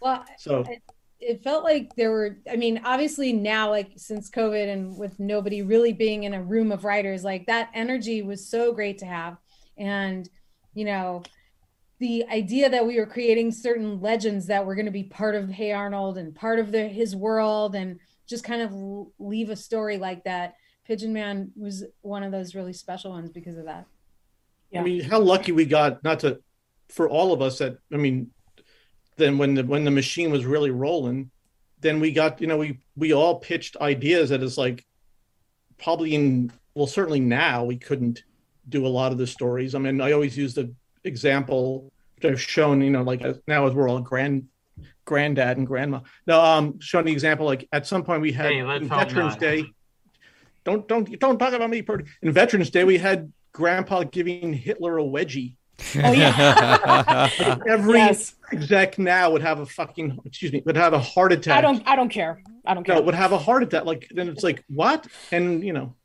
Well, 0.03 0.25
So 0.39 0.65
it, 0.69 0.83
it 1.21 1.43
felt 1.45 1.65
like 1.65 1.95
there 1.97 2.11
were 2.11 2.39
i 2.51 2.57
mean 2.57 2.81
obviously 2.85 3.33
now 3.33 3.69
like 3.69 3.91
since 3.97 4.31
covid 4.31 4.73
and 4.73 4.97
with 4.99 5.21
nobody 5.21 5.63
really 5.63 5.93
being 5.93 6.25
in 6.25 6.33
a 6.35 6.43
room 6.43 6.73
of 6.73 6.85
writers 6.85 7.23
like 7.23 7.47
that 7.47 7.69
energy 7.75 8.23
was 8.23 8.49
so 8.49 8.73
great 8.73 8.99
to 8.99 9.05
have 9.07 9.37
and 9.77 10.29
you 10.75 10.85
know 10.87 11.23
the 12.01 12.27
idea 12.29 12.69
that 12.69 12.87
we 12.87 12.99
were 12.99 13.07
creating 13.07 13.53
certain 13.53 14.01
legends 14.01 14.47
that 14.47 14.67
were 14.67 14.75
going 14.75 14.87
to 14.87 14.91
be 14.91 15.05
part 15.05 15.35
of 15.35 15.49
hey 15.51 15.73
arnold 15.73 16.19
and 16.19 16.35
part 16.35 16.59
of 16.59 16.73
the, 16.73 16.89
his 16.89 17.15
world 17.15 17.75
and 17.75 18.01
just 18.27 18.43
kind 18.43 18.63
of 18.63 18.73
leave 19.19 19.51
a 19.51 19.57
story 19.57 19.99
like 19.99 20.25
that 20.25 20.55
pigeon 20.85 21.13
man 21.13 21.53
was 21.57 21.85
one 22.01 22.23
of 22.23 22.33
those 22.33 22.55
really 22.55 22.73
special 22.73 23.13
ones 23.13 23.31
because 23.31 23.57
of 23.57 23.67
that 23.67 23.87
Yeah. 24.71 24.81
I 24.81 24.85
mean, 24.85 25.03
how 25.03 25.21
lucky 25.21 25.53
we 25.53 25.65
got 25.65 26.03
not 26.03 26.21
to 26.21 26.41
for 26.89 27.09
all 27.09 27.33
of 27.33 27.43
us 27.43 27.59
that 27.59 27.79
I 27.93 27.97
mean, 27.97 28.31
then 29.17 29.39
when 29.39 29.55
the 29.55 29.65
when 29.65 29.85
the 29.85 29.91
machine 29.91 30.31
was 30.31 30.45
really 30.45 30.71
rolling, 30.71 31.31
then 31.81 32.01
we 32.01 32.13
got 32.13 32.41
you 32.41 32.47
know 32.47 32.57
we 32.57 32.79
we 32.97 33.13
all 33.13 33.39
pitched 33.39 33.77
ideas 33.79 34.31
that 34.31 34.43
is 34.43 34.59
like 34.59 34.85
probably 35.79 36.15
in 36.15 36.53
well 36.75 36.87
certainly 36.87 37.21
now 37.21 37.65
we 37.65 37.77
couldn't 37.77 38.25
do 38.69 38.87
a 38.87 38.89
lot 38.89 39.13
of 39.13 39.19
the 39.19 39.27
stories. 39.27 39.75
I 39.75 39.79
mean, 39.79 40.01
I 40.01 40.13
always 40.13 40.37
use 40.37 40.55
the 40.55 40.75
example 41.05 41.93
which 42.17 42.31
I've 42.31 42.41
shown 42.41 42.81
you 42.81 42.91
know 42.91 43.03
like 43.03 43.23
now 43.47 43.67
as 43.67 43.75
we're 43.75 43.89
all 43.89 44.01
grand 44.01 44.47
granddad 45.11 45.59
and 45.59 45.67
grandma. 45.67 46.01
No, 46.27 46.41
um, 46.41 46.79
showing 46.79 47.07
the 47.07 47.13
example 47.13 47.45
like 47.45 47.69
at 47.73 47.87
some 47.87 48.05
point 48.05 48.23
we 48.23 48.33
had 48.33 48.53
Hey, 48.53 48.63
let's 48.63 48.83
in 48.83 48.89
hope 48.89 49.09
Veterans 49.09 49.33
not. 49.33 49.41
Day. 49.41 49.65
Don't 50.65 50.87
don't 50.87 51.19
don't 51.19 51.39
talk 51.39 51.53
about 51.53 51.69
me. 51.69 51.83
Purdy. 51.83 52.05
In 52.23 52.31
Veterans 52.33 52.71
Day, 52.71 52.85
we 52.85 52.97
had 52.97 53.33
Grandpa 53.53 54.05
giving 54.05 54.53
Hitler 54.53 54.99
a 54.99 55.03
wedgie. 55.03 55.57
Oh 55.97 56.13
yeah. 56.13 57.59
Every 57.67 57.99
yes. 57.99 58.35
exec 58.53 58.99
now 58.99 59.31
would 59.31 59.41
have 59.41 59.61
a 59.61 59.67
fucking 59.67 60.19
excuse 60.27 60.53
me 60.53 60.63
would 60.67 60.77
have 60.77 60.93
a 60.93 60.99
heart 60.99 61.33
attack. 61.33 61.57
I 61.57 61.63
don't. 61.63 61.83
I 61.89 61.97
don't 61.97 62.11
care. 62.11 62.43
I 62.67 62.75
don't 62.75 62.85
care. 62.85 62.97
No, 62.97 63.01
would 63.01 63.15
have 63.15 63.33
a 63.33 63.39
heart 63.39 63.63
attack. 63.63 63.87
Like 63.87 64.07
then 64.15 64.29
it's 64.29 64.45
like 64.45 64.63
what? 64.69 65.07
And 65.33 65.65
you 65.65 65.73
know. 65.73 65.97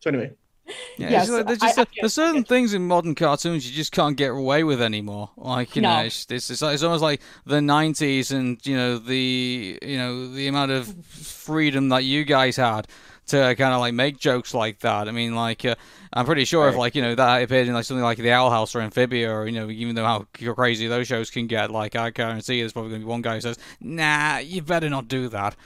So 0.00 0.10
anyway, 0.10 0.32
Yeah, 0.96 1.10
Yes, 1.10 1.22
it's 1.28 1.32
like, 1.32 1.46
there's, 1.46 1.58
just, 1.58 1.78
I 1.78 1.84
get- 1.84 1.90
there's 2.00 2.14
certain 2.14 2.44
things 2.44 2.72
in 2.72 2.86
modern 2.86 3.14
cartoons 3.14 3.68
you 3.68 3.74
just 3.74 3.92
can't 3.92 4.16
get 4.16 4.30
away 4.30 4.62
with 4.64 4.80
anymore. 4.80 5.30
Like 5.36 5.74
you 5.76 5.82
know, 5.82 5.96
No. 5.98 6.04
it's, 6.04 6.26
it's, 6.30 6.48
it's, 6.50 6.62
like- 6.62 6.74
it's 6.74 6.82
almost 6.82 7.02
like 7.02 7.20
the 7.44 7.56
'90s 7.60 8.30
and 8.32 8.64
you 8.66 8.76
know 8.76 8.98
the 8.98 9.78
you 9.82 9.98
know 9.98 10.28
the 10.28 10.46
amount 10.46 10.70
of 10.70 10.86
freedom 11.04 11.88
that 11.90 12.04
you 12.04 12.24
guys 12.24 12.56
had 12.56 12.86
to 13.26 13.54
kind 13.56 13.72
of 13.74 13.80
like 13.80 13.94
make 13.94 14.18
jokes 14.18 14.54
like 14.54 14.78
that. 14.80 15.08
I 15.08 15.10
mean, 15.10 15.34
like 15.34 15.64
uh, 15.64 15.74
I'm 16.12 16.26
pretty 16.26 16.44
sure 16.44 16.68
if 16.68 16.76
like 16.76 16.94
you 16.94 17.02
know 17.02 17.14
that 17.14 17.42
appeared 17.42 17.66
in 17.68 17.74
like 17.74 17.84
something 17.84 18.04
like 18.04 18.18
the 18.18 18.30
Owl 18.32 18.50
House 18.50 18.74
or 18.74 18.80
Amphibia, 18.80 19.30
or 19.32 19.46
you 19.46 19.52
know 19.52 19.68
even 19.70 19.94
though 19.94 20.04
how 20.04 20.26
crazy 20.54 20.86
those 20.86 21.06
shows 21.06 21.30
can 21.30 21.46
get, 21.46 21.70
like 21.70 21.96
I 21.96 22.10
guarantee 22.10 22.60
there's 22.60 22.72
probably 22.72 22.90
gonna 22.92 23.00
be 23.00 23.06
one 23.06 23.22
guy 23.22 23.34
who 23.34 23.40
says, 23.40 23.58
"Nah, 23.80 24.38
you 24.38 24.62
better 24.62 24.88
not 24.88 25.08
do 25.08 25.28
that." 25.28 25.56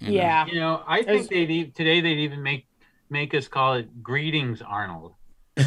You 0.00 0.08
know? 0.08 0.14
Yeah. 0.14 0.46
You 0.46 0.60
know, 0.60 0.82
I 0.86 1.02
think 1.02 1.28
they'd 1.28 1.50
e- 1.50 1.66
today 1.74 2.00
they'd 2.00 2.18
even 2.20 2.42
make 2.42 2.66
make 3.10 3.34
us 3.34 3.48
call 3.48 3.74
it 3.74 4.02
"Greetings, 4.02 4.62
Arnold." 4.62 5.12
I 5.58 5.62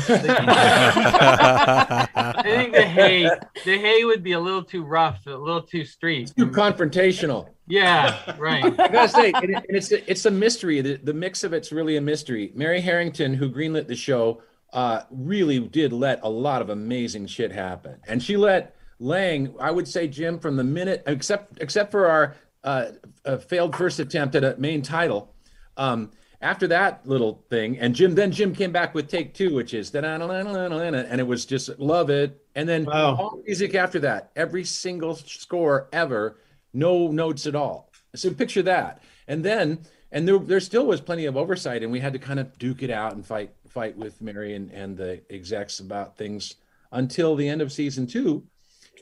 think 2.44 2.74
the 2.74 2.82
hay 2.84 3.30
the 3.66 3.78
hay 3.78 4.04
would 4.06 4.24
be 4.24 4.32
a 4.34 4.40
little 4.40 4.64
too 4.64 4.84
rough, 4.84 5.20
a 5.28 5.32
little 5.32 5.62
too 5.62 5.86
street. 5.86 6.32
Too 6.38 6.48
confrontational. 6.48 7.50
Yeah, 7.68 8.36
right. 8.38 8.64
I 8.80 8.88
gotta 8.88 9.10
say, 9.10 9.32
and 9.34 9.52
it- 9.52 9.66
and 9.68 9.78
it's 9.78 9.92
a, 9.92 10.10
it's 10.12 10.26
a 10.26 10.32
mystery. 10.32 10.82
The, 10.82 10.98
the 10.98 11.14
mix 11.14 11.44
of 11.44 11.54
it's 11.54 11.72
really 11.72 11.98
a 11.98 12.02
mystery. 12.02 12.52
Mary 12.56 12.82
Harrington, 12.82 13.34
who 13.34 13.50
greenlit 13.50 13.88
the 13.88 13.96
show, 13.96 14.42
uh, 14.74 15.02
really 15.12 15.60
did 15.60 15.94
let 15.94 16.20
a 16.24 16.30
lot 16.30 16.62
of 16.62 16.70
amazing 16.70 17.28
shit 17.28 17.52
happen, 17.52 17.98
and 18.08 18.22
she 18.24 18.38
let 18.38 18.76
Lang. 19.00 19.54
I 19.60 19.72
would 19.72 19.88
say 19.88 20.08
Jim 20.08 20.40
from 20.40 20.56
the 20.58 20.64
minute, 20.64 21.04
except 21.08 21.62
except 21.62 21.92
for 21.92 22.08
our 22.08 22.36
uh, 22.64 22.88
uh, 23.26 23.38
failed 23.38 23.76
first 23.76 24.00
attempt 24.00 24.36
at 24.36 24.44
a 24.44 24.56
main 24.58 24.82
title. 24.82 25.34
Um, 25.78 26.12
after 26.42 26.68
that 26.68 27.08
little 27.08 27.44
thing, 27.50 27.78
and 27.78 27.94
Jim, 27.94 28.16
then 28.16 28.32
Jim 28.32 28.54
came 28.54 28.72
back 28.72 28.96
with 28.96 29.08
take 29.08 29.34
two, 29.34 29.54
which 29.54 29.74
is 29.74 29.94
and 29.94 31.22
it 31.22 31.28
was 31.28 31.46
just 31.46 31.78
love 31.80 32.10
it. 32.10 32.44
And 32.56 32.68
then 32.68 32.86
Wow. 32.86 33.16
all 33.16 33.44
music 33.46 33.76
after 33.76 34.00
that, 34.00 34.32
every 34.36 34.64
single 34.64 35.16
score 35.16 35.88
ever, 35.94 36.38
no 36.74 37.10
notes 37.10 37.46
at 37.46 37.56
all. 37.56 37.92
So 38.16 38.34
picture 38.34 38.64
that. 38.64 39.04
And 39.28 39.46
then, 39.46 39.80
and 40.12 40.28
there, 40.28 40.40
there 40.40 40.60
still 40.60 40.86
was 40.86 41.00
plenty 41.00 41.26
of 41.26 41.38
oversight, 41.38 41.84
and 41.84 41.92
we 41.92 42.00
had 42.00 42.14
to 42.14 42.20
kind 42.20 42.40
of 42.40 42.58
duke 42.58 42.84
it 42.84 42.90
out 42.90 43.14
and 43.14 43.26
fight 43.26 43.52
fight 43.70 43.96
with 43.96 44.22
Mary 44.22 44.56
and, 44.56 44.70
and 44.72 44.98
the 44.98 45.22
execs 45.30 45.80
about 45.80 46.18
things 46.18 46.56
until 46.92 47.38
the 47.38 47.48
end 47.48 47.62
of 47.62 47.72
season 47.72 48.06
two. 48.06 48.44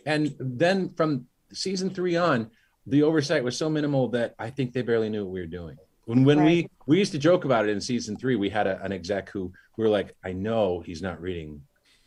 And 0.05 0.35
then 0.39 0.93
from 0.93 1.25
season 1.51 1.89
three 1.89 2.15
on, 2.15 2.51
the 2.85 3.01
oversight 3.01 3.43
was 3.43 3.57
so 3.57 3.67
minimal 3.67 4.09
that 4.09 4.35
I 4.37 4.51
think 4.51 4.73
they 4.73 4.83
barely 4.83 5.09
knew 5.09 5.25
what 5.25 5.33
we 5.33 5.39
were 5.39 5.47
doing. 5.47 5.77
When 6.09 6.23
when 6.23 6.43
we 6.43 6.67
we 6.87 6.97
used 6.97 7.11
to 7.11 7.19
joke 7.19 7.45
about 7.45 7.69
it 7.69 7.71
in 7.71 7.79
season 7.79 8.17
three, 8.17 8.35
we 8.35 8.49
had 8.49 8.65
a, 8.65 8.83
an 8.83 8.91
exec 8.91 9.29
who 9.29 9.53
we 9.77 9.83
were 9.83 9.91
like, 9.91 10.15
I 10.23 10.31
know 10.31 10.79
he's 10.83 11.03
not 11.03 11.21
reading 11.21 11.61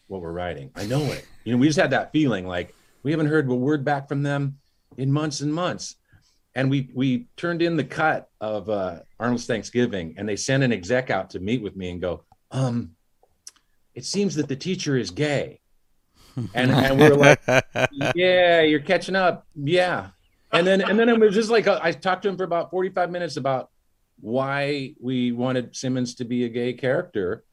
what 0.09 0.23
we're 0.23 0.33
writing. 0.33 0.73
I 0.75 0.87
know 0.87 1.05
it. 1.05 1.25
You 1.45 1.53
know, 1.53 1.59
we 1.59 1.69
just 1.69 1.79
had 1.79 1.91
that 1.91 2.11
feeling 2.11 2.45
like 2.45 2.75
we 3.05 3.13
haven't 3.13 3.29
heard 3.29 3.49
a 3.49 3.55
word 3.55 3.85
back 3.85 4.09
from 4.09 4.25
them 4.25 4.59
in 4.97 5.13
months 5.13 5.41
and 5.41 5.55
months. 5.55 5.95
And 6.57 6.69
we 6.69 6.91
we 6.93 7.29
turned 7.37 7.63
in 7.63 7.77
the 7.77 7.85
cut 7.85 8.29
of 8.41 8.69
uh, 8.69 9.03
Arnold's 9.21 9.47
Thanksgiving, 9.47 10.17
and 10.19 10.29
they 10.29 10.35
sent 10.35 10.65
an 10.65 10.73
exec 10.73 11.11
out 11.11 11.31
to 11.31 11.39
meet 11.39 11.63
with 11.63 11.77
me 11.77 11.91
and 11.91 12.01
go, 12.01 12.25
um, 12.51 12.97
it 13.95 14.05
seems 14.05 14.35
that 14.35 14.49
the 14.49 14.57
teacher 14.57 14.97
is 14.97 15.13
gay. 15.13 15.61
And 16.55 16.73
and 16.73 16.99
we're 16.99 17.15
like, 17.15 17.41
yeah, 18.17 18.63
you're 18.63 18.81
catching 18.81 19.15
up. 19.15 19.47
Yeah. 19.55 20.09
And 20.51 20.67
then 20.67 20.81
and 20.81 20.99
then 20.99 21.09
it 21.09 21.21
was 21.21 21.35
just 21.37 21.51
like 21.51 21.69
uh, 21.69 21.79
I 21.81 21.93
talked 21.93 22.23
to 22.23 22.29
him 22.29 22.37
for 22.37 22.45
about 22.45 22.71
45 22.71 23.11
minutes 23.11 23.37
about 23.37 23.69
why 24.23 24.95
we 25.01 25.33
wanted 25.33 25.75
Simmons 25.75 26.15
to 26.15 26.25
be 26.25 26.45
a 26.45 26.49
gay 26.49 26.73
character. 26.73 27.45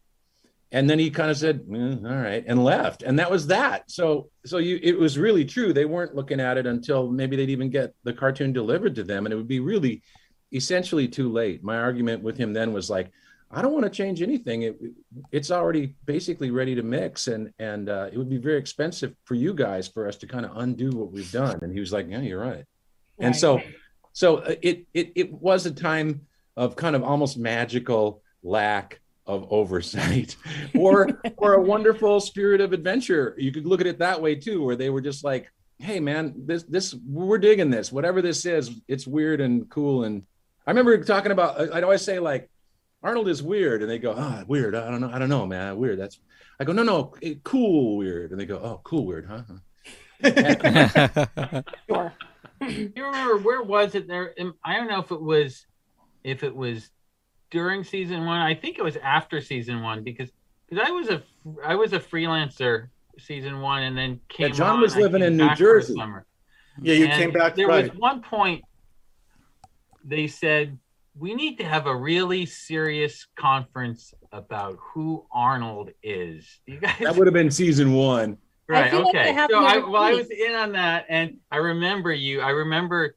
And 0.72 0.88
then 0.88 1.00
he 1.00 1.10
kind 1.10 1.32
of 1.32 1.38
said, 1.38 1.64
"Mm, 1.64 2.06
all 2.06 2.16
right, 2.16 2.44
and 2.46 2.64
left. 2.64 3.02
And 3.02 3.18
that 3.18 3.32
was 3.32 3.48
that. 3.48 3.90
So 3.90 4.30
so 4.46 4.60
you 4.60 4.80
it 4.82 4.98
was 4.98 5.18
really 5.18 5.44
true. 5.44 5.74
They 5.74 5.86
weren't 5.86 6.16
looking 6.16 6.40
at 6.40 6.58
it 6.58 6.68
until 6.68 7.10
maybe 7.10 7.36
they'd 7.36 7.50
even 7.50 7.72
get 7.72 7.96
the 8.04 8.14
cartoon 8.14 8.54
delivered 8.54 8.94
to 8.96 9.04
them. 9.04 9.26
And 9.26 9.34
it 9.34 9.36
would 9.36 9.48
be 9.48 9.60
really 9.60 10.04
essentially 10.54 11.08
too 11.08 11.32
late. 11.32 11.64
My 11.64 11.78
argument 11.78 12.22
with 12.22 12.38
him 12.38 12.54
then 12.54 12.72
was 12.72 12.88
like, 12.88 13.12
I 13.50 13.64
don't 13.64 13.74
want 13.74 13.86
to 13.86 13.90
change 13.90 14.22
anything. 14.22 14.62
It, 14.62 14.80
it's 15.32 15.50
already 15.50 15.96
basically 16.06 16.52
ready 16.52 16.76
to 16.76 16.84
mix, 16.84 17.28
and 17.28 17.52
and 17.58 17.90
uh, 17.90 18.10
it 18.14 18.18
would 18.20 18.30
be 18.30 18.38
very 18.38 18.60
expensive 18.60 19.16
for 19.26 19.34
you 19.34 19.56
guys 19.56 19.88
for 19.88 20.08
us 20.08 20.18
to 20.18 20.28
kind 20.28 20.46
of 20.46 20.56
undo 20.58 20.92
what 20.92 21.12
we've 21.12 21.32
done. 21.32 21.58
And 21.64 21.74
he 21.74 21.80
was 21.80 21.92
like, 21.92 22.08
Yeah, 22.08 22.22
you're 22.22 22.40
right. 22.40 22.66
And 23.18 23.36
so, 23.36 23.60
so 24.14 24.38
uh, 24.38 24.56
it 24.62 24.86
it 24.94 25.14
it 25.16 25.34
was 25.34 25.66
a 25.66 25.72
time 25.72 26.28
of 26.60 26.76
kind 26.76 26.94
of 26.94 27.04
almost 27.04 27.38
magical 27.38 28.22
lack 28.44 29.00
of 29.26 29.48
oversight, 29.50 30.36
or 30.76 31.08
or 31.38 31.54
a 31.54 31.62
wonderful 31.62 32.20
spirit 32.20 32.60
of 32.60 32.74
adventure. 32.74 33.34
You 33.38 33.54
could 33.54 33.66
look 33.66 33.80
at 33.80 33.88
it 33.88 34.00
that 34.00 34.22
way 34.22 34.36
too, 34.36 34.62
where 34.64 34.76
they 34.76 34.90
were 34.90 35.00
just 35.00 35.24
like, 35.24 35.50
Hey, 35.78 36.02
man, 36.02 36.34
this 36.36 36.64
this 36.64 36.94
we're 37.08 37.38
digging 37.38 37.70
this. 37.70 37.94
Whatever 37.94 38.22
this 38.22 38.46
is, 38.46 38.72
it's 38.90 39.08
weird 39.08 39.40
and 39.40 39.70
cool. 39.70 40.04
And 40.04 40.24
I 40.68 40.72
remember 40.72 41.02
talking 41.02 41.32
about. 41.32 41.74
I'd 41.74 41.84
always 41.84 42.04
say 42.04 42.20
like. 42.20 42.50
Arnold 43.02 43.30
is 43.30 43.42
weird, 43.42 43.82
and 43.82 43.90
they 43.90 43.98
go, 43.98 44.14
"Ah, 44.18 44.44
weird. 44.46 44.76
I 44.76 44.92
don't 44.92 45.00
know. 45.00 45.10
I 45.10 45.20
don't 45.20 45.30
know, 45.30 45.48
man. 45.48 45.78
Weird. 45.78 45.98
That's." 45.98 46.20
I 46.60 46.66
go, 46.66 46.74
"No, 46.74 46.84
no, 46.84 47.14
cool, 47.46 47.96
weird," 47.96 48.32
and 48.32 48.40
they 48.42 48.46
go, 48.46 48.58
"Oh, 48.58 48.82
cool, 48.84 49.06
weird, 49.06 49.26
huh?" 49.26 49.44
Sure. 51.88 52.14
you 52.60 52.92
remember 52.98 53.38
where 53.38 53.64
was 53.64 53.96
it 53.96 54.06
there? 54.06 54.36
I 54.66 54.76
don't 54.76 54.90
know 54.90 55.00
if 55.00 55.12
it 55.12 55.22
was 55.22 55.66
if 56.24 56.44
it 56.44 56.56
was 56.56 56.90
during 57.52 57.84
season 57.84 58.26
one. 58.26 58.42
I 58.42 58.56
think 58.56 58.78
it 58.78 58.84
was 58.84 58.98
after 58.98 59.42
season 59.42 59.82
one 59.82 60.04
because 60.04 60.32
because 60.68 60.86
I 60.88 60.92
was 60.92 61.10
a 61.10 61.24
I 61.66 61.76
was 61.76 61.94
a 61.94 62.00
freelancer 62.00 62.90
season 63.18 63.62
one 63.62 63.84
and 63.84 63.98
then 63.98 64.20
came. 64.30 64.54
John 64.54 64.76
on, 64.78 64.82
was 64.82 64.96
living 64.96 65.22
in 65.24 65.38
New 65.38 65.48
back 65.48 65.58
for 65.58 65.78
a 65.78 65.82
Jersey. 65.82 65.96
summer. 65.96 66.26
Yeah, 66.82 66.94
you 66.94 67.06
And 67.06 67.14
came 67.14 67.32
back 67.32 67.56
There 67.56 67.68
right. 67.68 67.92
was 67.92 68.00
one 68.00 68.22
point 68.22 68.64
they 70.04 70.28
said 70.28 70.78
we 71.18 71.36
need 71.36 71.58
to 71.58 71.66
have 71.66 71.88
a 71.88 71.96
really 71.96 72.46
serious 72.46 73.28
conference 73.36 74.14
about 74.32 74.78
who 74.80 75.26
Arnold 75.32 75.90
is. 76.02 76.60
You 76.66 76.80
guys 76.80 76.96
That 77.02 77.16
would 77.16 77.28
have 77.28 77.34
been 77.34 77.52
season 77.52 77.94
one. 77.94 78.38
Right. 78.70 78.92
feel 78.92 79.00
like 79.00 79.16
okay. 79.16 79.34
they 79.34 79.48
so 79.50 79.66
I, 79.66 79.78
well, 79.80 80.04
I 80.04 80.14
was 80.14 80.30
in 80.30 80.54
on 80.54 80.74
that, 80.74 81.08
and 81.10 81.38
I 81.50 81.58
remember 81.58 82.14
you. 82.14 82.42
I 82.42 82.52
remember, 82.52 83.16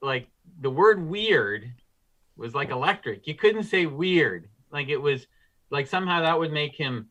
like 0.00 0.28
the 0.60 0.70
word 0.70 1.04
"weird" 1.04 1.72
was 2.42 2.54
like 2.54 2.70
electric. 2.70 3.26
You 3.26 3.34
couldn't 3.34 3.62
say 3.64 3.86
"weird." 3.86 4.48
Like 4.70 4.88
it 4.88 4.96
was, 5.00 5.26
like 5.70 5.86
somehow 5.86 6.20
that 6.22 6.38
would 6.38 6.52
make 6.52 6.74
him 6.74 7.08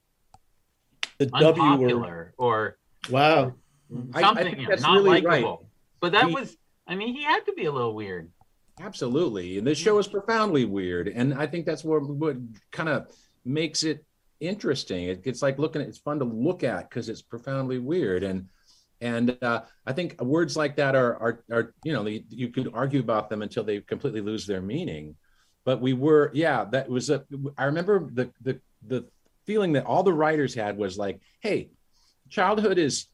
The 1.18 1.26
W 1.28 1.46
word. 1.46 1.60
unpopular 1.60 2.34
or 2.38 2.78
Wow. 3.10 3.54
I- 4.14 4.20
I 4.20 4.22
something, 4.22 4.60
you 4.60 4.64
know, 4.64 4.70
that's 4.70 4.82
not 4.84 4.94
really 4.94 5.22
likable. 5.22 5.58
right. 5.58 5.70
But 6.02 6.12
that 6.14 6.28
He- 6.28 6.34
was, 6.36 6.58
I 6.88 6.96
mean, 6.96 7.14
he 7.16 7.24
had 7.24 7.46
to 7.46 7.54
be 7.54 7.66
a 7.66 7.72
little 7.72 7.96
weird. 7.96 8.30
Absolutely. 8.80 9.58
And 9.58 9.66
this 9.68 9.78
show 9.78 9.98
is 10.00 10.08
profoundly 10.08 10.66
weird. 10.66 11.08
And 11.08 11.34
I 11.34 11.46
think 11.48 11.66
that's 11.66 11.84
what, 11.84 12.02
what 12.04 12.38
kind 12.72 12.90
of 12.90 13.12
makes 13.46 13.84
it 13.84 14.04
interesting. 14.40 15.06
It, 15.06 15.22
it's 15.26 15.42
like 15.42 15.60
looking, 15.60 15.82
it's 15.82 15.98
fun 16.00 16.20
to 16.20 16.26
look 16.26 16.64
at 16.64 16.90
because 16.90 17.10
it's 17.10 17.22
profoundly 17.22 17.78
weird. 17.80 18.24
And, 18.24 18.48
and 19.02 19.38
uh, 19.44 19.62
I 19.86 19.94
think 19.94 20.20
words 20.22 20.56
like 20.58 20.76
that 20.78 20.96
are, 20.96 21.16
are, 21.18 21.44
are 21.52 21.74
you 21.84 21.94
know, 21.94 22.06
you, 22.08 22.24
you 22.30 22.48
could 22.50 22.72
argue 22.74 23.02
about 23.02 23.30
them 23.30 23.42
until 23.44 23.64
they 23.64 23.82
completely 23.82 24.22
lose 24.22 24.48
their 24.48 24.62
meaning. 24.62 25.16
But 25.64 25.82
we 25.82 25.94
were, 25.94 26.32
yeah, 26.34 26.66
that 26.72 26.90
was 26.90 27.10
a, 27.10 27.24
I 27.58 27.66
remember 27.66 28.10
the, 28.12 28.32
the, 28.42 28.60
the 28.88 29.06
feeling 29.46 29.74
that 29.74 29.86
all 29.86 30.04
the 30.04 30.14
writers 30.14 30.54
had 30.56 30.78
was 30.78 30.98
like, 30.98 31.20
hey, 31.42 31.70
childhood 32.30 32.78
is 32.78 33.08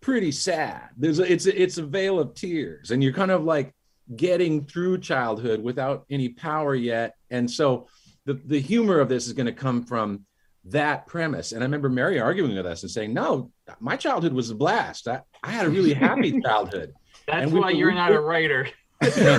pretty 0.00 0.32
sad. 0.32 0.88
There's 0.96 1.18
a, 1.18 1.30
it's 1.30 1.46
a, 1.46 1.62
it's 1.62 1.78
a 1.78 1.84
veil 1.84 2.18
of 2.18 2.34
tears, 2.34 2.90
and 2.92 3.02
you're 3.02 3.12
kind 3.12 3.30
of 3.30 3.44
like 3.44 3.74
getting 4.14 4.64
through 4.64 4.98
childhood 4.98 5.62
without 5.62 6.06
any 6.10 6.28
power 6.30 6.74
yet. 6.74 7.14
And 7.30 7.50
so 7.50 7.88
the 8.24 8.34
the 8.34 8.60
humor 8.60 9.00
of 9.00 9.08
this 9.08 9.26
is 9.26 9.32
going 9.32 9.46
to 9.46 9.52
come 9.52 9.84
from 9.84 10.24
that 10.66 11.06
premise. 11.06 11.52
And 11.52 11.62
I 11.62 11.66
remember 11.66 11.88
Mary 11.88 12.18
arguing 12.20 12.56
with 12.56 12.66
us 12.66 12.82
and 12.82 12.90
saying, 12.90 13.12
"No, 13.12 13.50
my 13.80 13.96
childhood 13.96 14.32
was 14.32 14.50
a 14.50 14.54
blast. 14.54 15.08
I, 15.08 15.20
I 15.42 15.50
had 15.50 15.66
a 15.66 15.70
really 15.70 15.92
happy 15.94 16.40
childhood." 16.44 16.94
That's 17.26 17.50
we- 17.50 17.60
why 17.60 17.70
you're 17.70 17.88
we- 17.90 17.94
not 17.96 18.12
a 18.12 18.20
writer. 18.20 18.68
Said 19.02 19.38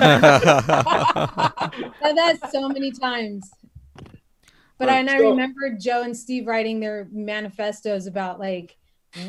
that 2.16 2.50
so 2.52 2.70
many 2.70 2.92
times. 2.92 3.50
But 3.96 4.86
But 4.86 4.90
and 4.90 5.10
I 5.10 5.16
still- 5.18 5.32
remember 5.32 5.72
Joe 5.80 6.04
and 6.04 6.16
Steve 6.16 6.48
writing 6.48 6.80
their 6.80 7.08
manifestos 7.12 8.06
about 8.06 8.40
like 8.40 8.78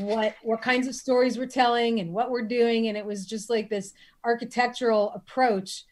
what 0.01 0.35
what 0.43 0.61
kinds 0.61 0.87
of 0.87 0.95
stories 0.95 1.38
we're 1.38 1.47
telling 1.47 2.01
and 2.01 2.12
what 2.12 2.31
we're 2.31 2.47
doing, 2.47 2.88
and 2.88 2.97
it 2.99 3.07
was 3.07 3.25
just 3.27 3.49
like 3.49 3.71
this 3.71 3.95
architectural 4.25 5.11
approach. 5.14 5.85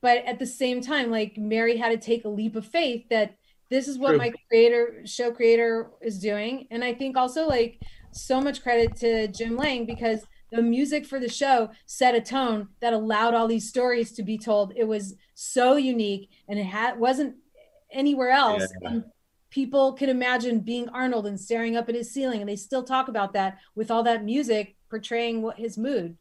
But 0.00 0.24
at 0.24 0.38
the 0.38 0.46
same 0.46 0.80
time, 0.80 1.10
like 1.10 1.36
Mary 1.36 1.76
had 1.76 1.90
to 1.90 1.98
take 1.98 2.24
a 2.24 2.28
leap 2.28 2.56
of 2.56 2.64
faith 2.66 3.04
that 3.10 3.36
this 3.68 3.88
is 3.88 3.98
what 3.98 4.10
True. 4.10 4.18
my 4.18 4.32
creator 4.48 5.02
show 5.04 5.30
creator 5.32 5.90
is 6.00 6.18
doing, 6.18 6.66
and 6.70 6.82
I 6.82 6.94
think 6.94 7.16
also 7.16 7.46
like 7.46 7.80
so 8.12 8.40
much 8.40 8.62
credit 8.62 8.96
to 8.96 9.28
Jim 9.28 9.56
Lang 9.56 9.84
because 9.84 10.20
the 10.50 10.62
music 10.62 11.06
for 11.06 11.18
the 11.18 11.28
show 11.28 11.70
set 11.86 12.14
a 12.14 12.20
tone 12.20 12.68
that 12.80 12.92
allowed 12.92 13.34
all 13.34 13.48
these 13.48 13.68
stories 13.68 14.12
to 14.12 14.22
be 14.22 14.38
told. 14.38 14.72
It 14.76 14.84
was 14.84 15.14
so 15.34 15.76
unique 15.76 16.30
and 16.48 16.58
it 16.58 16.64
had 16.64 16.98
wasn't 16.98 17.36
anywhere 17.90 18.30
else. 18.30 18.66
Yeah. 18.82 18.90
And 18.90 19.04
people 19.50 19.92
could 19.94 20.08
imagine 20.08 20.60
being 20.60 20.88
Arnold 20.90 21.26
and 21.26 21.40
staring 21.40 21.76
up 21.76 21.88
at 21.88 21.94
his 21.94 22.12
ceiling, 22.12 22.40
and 22.40 22.48
they 22.48 22.56
still 22.56 22.82
talk 22.82 23.08
about 23.08 23.32
that 23.32 23.58
with 23.74 23.90
all 23.90 24.02
that 24.02 24.24
music 24.24 24.76
portraying 24.90 25.42
what 25.42 25.58
his 25.58 25.78
mood. 25.78 26.16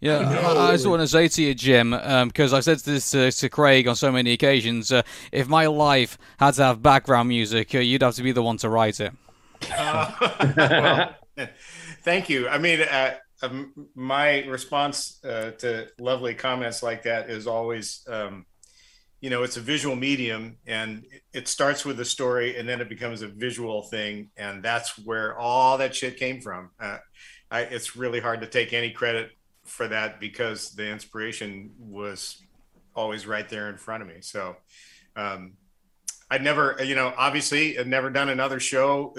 Yeah, 0.00 0.18
I, 0.18 0.68
I 0.68 0.72
just 0.72 0.86
want 0.86 1.02
to 1.02 1.06
say 1.06 1.28
to 1.28 1.42
you, 1.42 1.54
Jim, 1.54 1.90
because 1.90 2.52
I've 2.52 2.64
said 2.64 2.78
this 2.80 3.14
uh, 3.14 3.30
to 3.30 3.48
Craig 3.48 3.86
on 3.86 3.94
so 3.94 4.10
many 4.10 4.32
occasions. 4.32 4.90
Uh, 4.90 5.02
if 5.30 5.48
my 5.48 5.66
life 5.66 6.18
had 6.38 6.54
to 6.54 6.64
have 6.64 6.82
background 6.82 7.28
music, 7.28 7.74
uh, 7.74 7.78
you'd 7.78 8.02
have 8.02 8.14
to 8.16 8.22
be 8.22 8.32
the 8.32 8.42
one 8.42 8.56
to 8.58 8.68
write 8.68 9.00
it. 9.00 9.12
well, 9.70 11.14
thank 12.02 12.28
you. 12.28 12.48
I 12.48 12.58
mean, 12.58 12.80
uh, 12.80 13.14
um, 13.42 13.88
my 13.94 14.44
response 14.44 15.22
uh, 15.24 15.52
to 15.58 15.88
lovely 15.98 16.34
comments 16.34 16.82
like 16.82 17.02
that 17.04 17.30
is 17.30 17.46
always, 17.46 18.06
um, 18.08 18.46
you 19.20 19.30
know, 19.30 19.42
it's 19.42 19.56
a 19.56 19.60
visual 19.60 19.96
medium 19.96 20.56
and 20.66 21.06
it 21.32 21.48
starts 21.48 21.84
with 21.84 21.98
a 22.00 22.04
story 22.04 22.56
and 22.56 22.68
then 22.68 22.80
it 22.80 22.88
becomes 22.88 23.22
a 23.22 23.28
visual 23.28 23.82
thing. 23.82 24.30
And 24.36 24.62
that's 24.62 24.98
where 24.98 25.36
all 25.36 25.78
that 25.78 25.94
shit 25.94 26.16
came 26.16 26.40
from. 26.40 26.70
Uh, 26.80 26.98
I, 27.50 27.62
it's 27.62 27.96
really 27.96 28.20
hard 28.20 28.40
to 28.40 28.46
take 28.46 28.72
any 28.72 28.90
credit 28.90 29.30
for 29.64 29.88
that 29.88 30.20
because 30.20 30.70
the 30.72 30.88
inspiration 30.88 31.70
was 31.78 32.42
always 32.94 33.26
right 33.26 33.48
there 33.48 33.68
in 33.68 33.76
front 33.76 34.02
of 34.02 34.08
me. 34.08 34.16
So, 34.20 34.56
um, 35.16 35.52
I'd 36.30 36.42
never, 36.42 36.76
you 36.84 36.94
know, 36.94 37.12
obviously, 37.16 37.78
I'd 37.78 37.86
never 37.86 38.10
done 38.10 38.28
another 38.28 38.60
show 38.60 39.14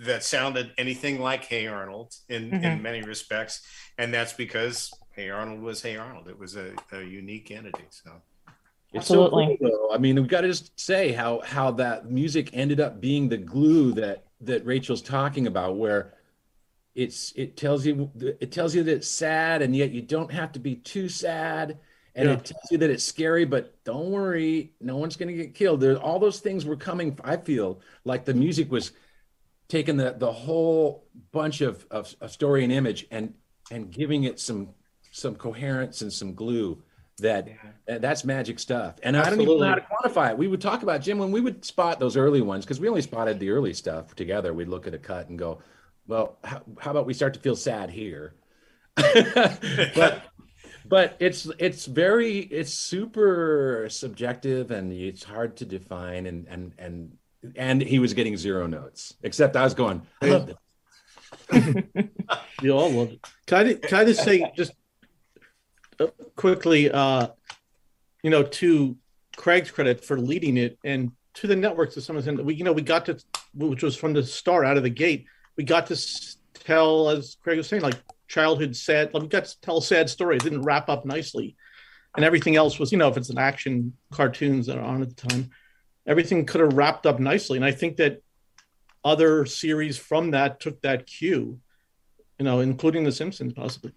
that 0.00 0.24
sounded 0.24 0.72
anything 0.78 1.20
like 1.20 1.44
Hey 1.44 1.66
Arnold 1.66 2.14
in 2.28 2.52
Mhm. 2.52 2.64
in 2.64 2.82
many 2.82 3.02
respects, 3.02 3.66
and 3.98 4.12
that's 4.14 4.32
because 4.32 4.90
Hey 5.12 5.28
Arnold 5.30 5.60
was 5.60 5.82
Hey 5.82 5.96
Arnold. 5.96 6.28
It 6.28 6.38
was 6.38 6.56
a, 6.56 6.72
a 6.92 7.02
unique 7.02 7.50
entity. 7.50 7.84
So 7.90 8.22
It's 8.94 9.06
so 9.08 9.24
Absolutely. 9.24 9.58
cool, 9.60 9.70
though. 9.70 9.94
I 9.94 9.98
mean, 9.98 10.16
we've 10.16 10.28
got 10.28 10.40
to 10.42 10.48
just 10.48 10.78
say 10.80 11.12
how 11.12 11.40
how 11.42 11.70
that 11.72 12.10
music 12.10 12.50
ended 12.54 12.80
up 12.80 13.00
being 13.00 13.28
the 13.28 13.36
glue 13.36 13.92
that 13.92 14.24
that 14.40 14.64
Rachel's 14.64 15.02
talking 15.02 15.46
about, 15.46 15.76
where 15.76 16.14
it's 16.94 17.32
it 17.36 17.56
tells 17.58 17.84
you 17.84 18.10
it 18.40 18.50
tells 18.50 18.74
you 18.74 18.82
that 18.84 18.92
it's 18.92 19.08
sad, 19.08 19.60
and 19.60 19.76
yet 19.76 19.90
you 19.90 20.00
don't 20.00 20.32
have 20.32 20.52
to 20.52 20.58
be 20.58 20.76
too 20.76 21.08
sad, 21.10 21.78
and 22.18 22.28
Yeah. 22.28 22.34
it 22.34 22.44
tells 22.44 22.70
you 22.70 22.78
that 22.78 22.90
it's 22.90 23.04
scary, 23.04 23.44
but 23.46 23.82
don't 23.84 24.10
worry, 24.10 24.72
no 24.80 24.96
one's 24.98 25.16
going 25.16 25.28
to 25.28 25.34
get 25.42 25.54
killed. 25.54 25.80
There, 25.80 25.96
all 25.96 26.18
those 26.18 26.40
things 26.40 26.66
were 26.66 26.76
coming. 26.76 27.18
I 27.24 27.36
feel 27.38 27.80
like 28.04 28.24
the 28.26 28.34
music 28.34 28.70
was 28.70 28.92
taking 29.68 29.96
the 29.96 30.14
the 30.18 30.32
whole 30.32 31.06
bunch 31.32 31.60
of 31.60 31.86
of, 31.90 32.14
of 32.20 32.30
story 32.32 32.64
and 32.64 32.72
image 32.72 33.06
and 33.10 33.34
and 33.70 33.90
giving 33.90 34.24
it 34.24 34.40
some 34.40 34.70
some 35.12 35.34
coherence 35.36 36.02
and 36.02 36.12
some 36.12 36.34
glue 36.34 36.82
that 37.20 37.48
that- 37.86 38.02
that's 38.02 38.24
magic 38.24 38.58
stuff. 38.58 38.96
And 39.02 39.16
I 39.16 39.30
don't 39.30 39.40
even 39.40 39.58
know 39.60 39.66
how 39.68 39.74
to 39.76 39.80
quantify 39.82 40.30
it. 40.30 40.38
We 40.38 40.48
would 40.48 40.60
talk 40.60 40.82
about 40.82 41.00
Jim 41.02 41.18
when 41.18 41.30
we 41.30 41.40
would 41.40 41.64
spot 41.64 41.98
those 42.00 42.16
early 42.16 42.40
ones 42.40 42.64
because 42.64 42.80
we 42.80 42.88
only 42.88 43.02
spotted 43.02 43.38
the 43.38 43.50
early 43.50 43.74
stuff 43.74 44.14
together. 44.16 44.52
We'd 44.52 44.68
look 44.68 44.86
at 44.86 44.94
a 44.94 44.98
cut 44.98 45.28
and 45.28 45.38
go, 45.38 45.60
"Well, 46.08 46.38
how, 46.44 46.62
how 46.80 46.90
about 46.90 47.06
we 47.06 47.14
start 47.14 47.34
to 47.34 47.40
feel 47.40 47.56
sad 47.56 47.90
here?" 47.90 48.34
but 48.96 50.22
but 50.88 51.16
it's 51.20 51.50
it's 51.58 51.86
very 51.86 52.38
it's 52.38 52.72
super 52.72 53.86
subjective 53.90 54.70
and 54.70 54.92
it's 54.92 55.24
hard 55.24 55.56
to 55.56 55.64
define 55.64 56.26
and 56.26 56.46
and 56.48 56.72
and 56.78 57.16
and 57.56 57.82
he 57.82 57.98
was 57.98 58.14
getting 58.14 58.36
zero 58.36 58.66
notes 58.66 59.14
except 59.22 59.56
I 59.56 59.64
was 59.64 59.74
going. 59.74 60.02
I 60.22 60.26
love 60.26 60.46
this. 60.46 60.56
You 62.62 62.72
all 62.72 62.90
love 62.90 63.12
it. 63.12 63.20
Can 63.46 63.66
I, 63.66 63.74
can 63.74 63.98
I 64.00 64.04
just 64.04 64.24
say 64.24 64.50
just 64.56 64.72
uh, 66.00 66.08
quickly, 66.34 66.90
uh, 66.90 67.28
you 68.22 68.30
know, 68.30 68.42
to 68.42 68.96
Craig's 69.36 69.70
credit 69.70 70.04
for 70.04 70.18
leading 70.18 70.56
it, 70.56 70.76
and 70.84 71.12
to 71.34 71.46
the 71.46 71.54
networks 71.54 71.94
to 71.94 72.00
some 72.00 72.16
extent, 72.16 72.44
we 72.44 72.54
you 72.54 72.64
know 72.64 72.72
we 72.72 72.82
got 72.82 73.06
to, 73.06 73.18
which 73.54 73.82
was 73.82 73.94
from 73.96 74.12
the 74.12 74.24
start 74.24 74.66
out 74.66 74.76
of 74.76 74.82
the 74.82 74.90
gate, 74.90 75.26
we 75.56 75.62
got 75.62 75.86
to 75.86 75.96
tell, 76.54 77.08
as 77.10 77.36
Craig 77.42 77.58
was 77.58 77.68
saying, 77.68 77.82
like 77.82 77.94
childhood 78.28 78.76
sad, 78.76 79.10
we 79.12 79.26
got 79.26 79.46
to 79.46 79.60
tell 79.60 79.80
sad 79.80 80.08
stories. 80.08 80.42
Didn't 80.42 80.62
wrap 80.62 80.88
up 80.88 81.04
nicely, 81.04 81.56
and 82.16 82.24
everything 82.24 82.56
else 82.56 82.78
was, 82.78 82.92
you 82.92 82.98
know, 82.98 83.08
if 83.08 83.16
it's 83.16 83.30
an 83.30 83.38
action 83.38 83.94
cartoons 84.12 84.66
that 84.66 84.78
are 84.78 84.84
on 84.84 85.02
at 85.02 85.08
the 85.08 85.28
time, 85.28 85.50
everything 86.06 86.46
could 86.46 86.60
have 86.60 86.74
wrapped 86.74 87.06
up 87.06 87.18
nicely, 87.18 87.56
and 87.56 87.64
I 87.64 87.72
think 87.72 87.96
that 87.96 88.22
other 89.04 89.46
series 89.46 89.96
from 89.96 90.32
that 90.32 90.60
took 90.60 90.80
that 90.82 91.06
cue 91.06 91.60
you 92.38 92.44
know, 92.44 92.60
including 92.60 93.04
The 93.04 93.12
Simpsons 93.12 93.52
possibly. 93.52 93.92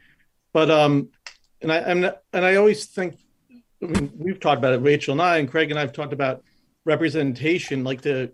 But 0.54 0.70
um, 0.70 1.10
and 1.62 1.72
I 1.72 1.80
I'm 1.82 2.02
not, 2.02 2.22
and 2.34 2.44
I 2.44 2.56
always 2.56 2.86
think 2.86 3.18
I 3.82 3.88
mean, 3.88 4.12
we've 4.18 4.40
talked 4.40 4.60
about 4.60 4.74
it, 4.74 4.82
Rachel 4.82 5.14
and 5.14 5.22
I, 5.22 5.38
and 5.38 5.50
Craig 5.50 5.70
and 5.70 5.80
I 5.80 5.82
have 5.82 5.94
talked 5.94 6.14
about 6.14 6.44
representation, 6.86 7.84
like 7.84 8.02
the 8.02 8.32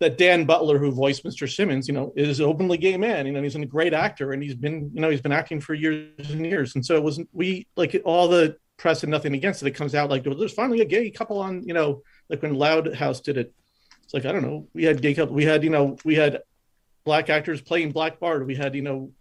that 0.00 0.18
Dan 0.18 0.44
Butler, 0.44 0.78
who 0.78 0.90
voiced 0.90 1.24
Mr. 1.24 1.52
Simmons, 1.52 1.86
you 1.88 1.94
know, 1.94 2.12
is 2.16 2.40
an 2.40 2.46
openly 2.46 2.76
gay 2.76 2.96
man. 2.96 3.26
You 3.26 3.32
know, 3.32 3.42
he's 3.42 3.54
a 3.54 3.64
great 3.64 3.94
actor, 3.94 4.32
and 4.32 4.42
he's 4.42 4.54
been, 4.54 4.90
you 4.92 5.00
know, 5.00 5.08
he's 5.10 5.20
been 5.20 5.32
acting 5.32 5.60
for 5.60 5.74
years 5.74 6.30
and 6.30 6.44
years. 6.44 6.74
And 6.74 6.84
so 6.84 6.96
it 6.96 7.02
wasn't 7.02 7.28
we 7.32 7.66
like 7.76 8.00
all 8.04 8.28
the 8.28 8.56
press 8.76 9.02
and 9.04 9.10
nothing 9.10 9.34
against 9.34 9.62
it. 9.62 9.68
It 9.68 9.72
comes 9.72 9.94
out 9.94 10.10
like 10.10 10.24
there's 10.24 10.52
finally 10.52 10.80
a 10.80 10.84
gay 10.84 11.10
couple 11.10 11.38
on, 11.40 11.62
you 11.66 11.74
know, 11.74 12.02
like 12.28 12.42
when 12.42 12.54
Loud 12.54 12.94
House 12.94 13.20
did 13.20 13.36
it. 13.38 13.52
It's 14.02 14.12
like 14.14 14.24
I 14.26 14.32
don't 14.32 14.42
know, 14.42 14.68
we 14.74 14.84
had 14.84 15.00
gay 15.00 15.14
couple, 15.14 15.34
we 15.34 15.44
had, 15.44 15.62
you 15.64 15.70
know, 15.70 15.96
we 16.04 16.16
had 16.16 16.42
black 17.04 17.30
actors 17.30 17.60
playing 17.60 17.92
Black 17.92 18.18
Bard. 18.18 18.46
We 18.46 18.54
had, 18.56 18.74
you 18.74 18.82
know, 18.82 19.12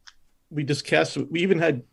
we 0.50 0.64
just 0.64 0.86
cast. 0.86 1.18
We 1.18 1.42
even 1.42 1.60
had 1.60 1.84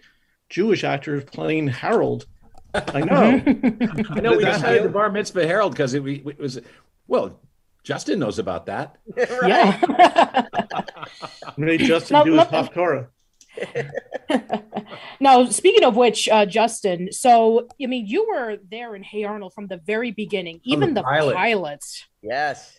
Jewish 0.48 0.84
actors 0.84 1.24
playing 1.24 1.68
Harold. 1.68 2.26
I 2.72 3.00
know. 3.00 3.42
I 4.10 4.20
know 4.20 4.36
we 4.36 4.44
decided 4.44 4.84
the 4.84 4.88
bar 4.92 5.10
mitzvah 5.10 5.46
Harold 5.46 5.72
because 5.72 5.94
it, 5.94 6.02
we- 6.02 6.22
it 6.26 6.38
was 6.38 6.60
well. 7.08 7.40
Justin 7.82 8.18
knows 8.18 8.38
about 8.38 8.66
that. 8.66 8.96
Yeah. 9.46 10.46
Made 11.56 11.80
Justin 11.80 12.14
Now, 12.14 12.24
do 12.24 12.32
his 12.32 12.38
let- 12.38 12.50
Haftarah. 12.50 13.08
now, 15.20 15.44
speaking 15.46 15.84
of 15.84 15.96
which, 15.96 16.28
uh, 16.28 16.46
Justin, 16.46 17.12
so 17.12 17.66
I 17.82 17.86
mean, 17.86 18.06
you 18.06 18.28
were 18.28 18.58
there 18.70 18.94
in 18.94 19.02
Hey 19.02 19.24
Arnold 19.24 19.54
from 19.54 19.66
the 19.66 19.78
very 19.78 20.12
beginning, 20.12 20.60
even 20.64 20.94
the 20.94 21.00
the, 21.00 21.02
pilot. 21.04 21.34
pilots. 21.34 22.06
Yes. 22.22 22.78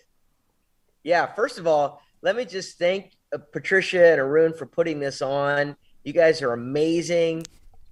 Yeah. 1.04 1.26
First 1.34 1.58
of 1.60 1.68
all, 1.68 2.02
let 2.22 2.36
me 2.36 2.46
just 2.46 2.78
thank 2.80 3.12
uh, 3.34 3.40
Patricia 3.52 4.12
and 4.12 4.22
Arun 4.22 4.54
for 4.54 4.66
putting 4.66 5.00
this 5.00 5.22
on. 5.22 5.76
You 6.04 6.14
guys 6.14 6.42
are 6.42 6.54
amazing. 6.54 7.44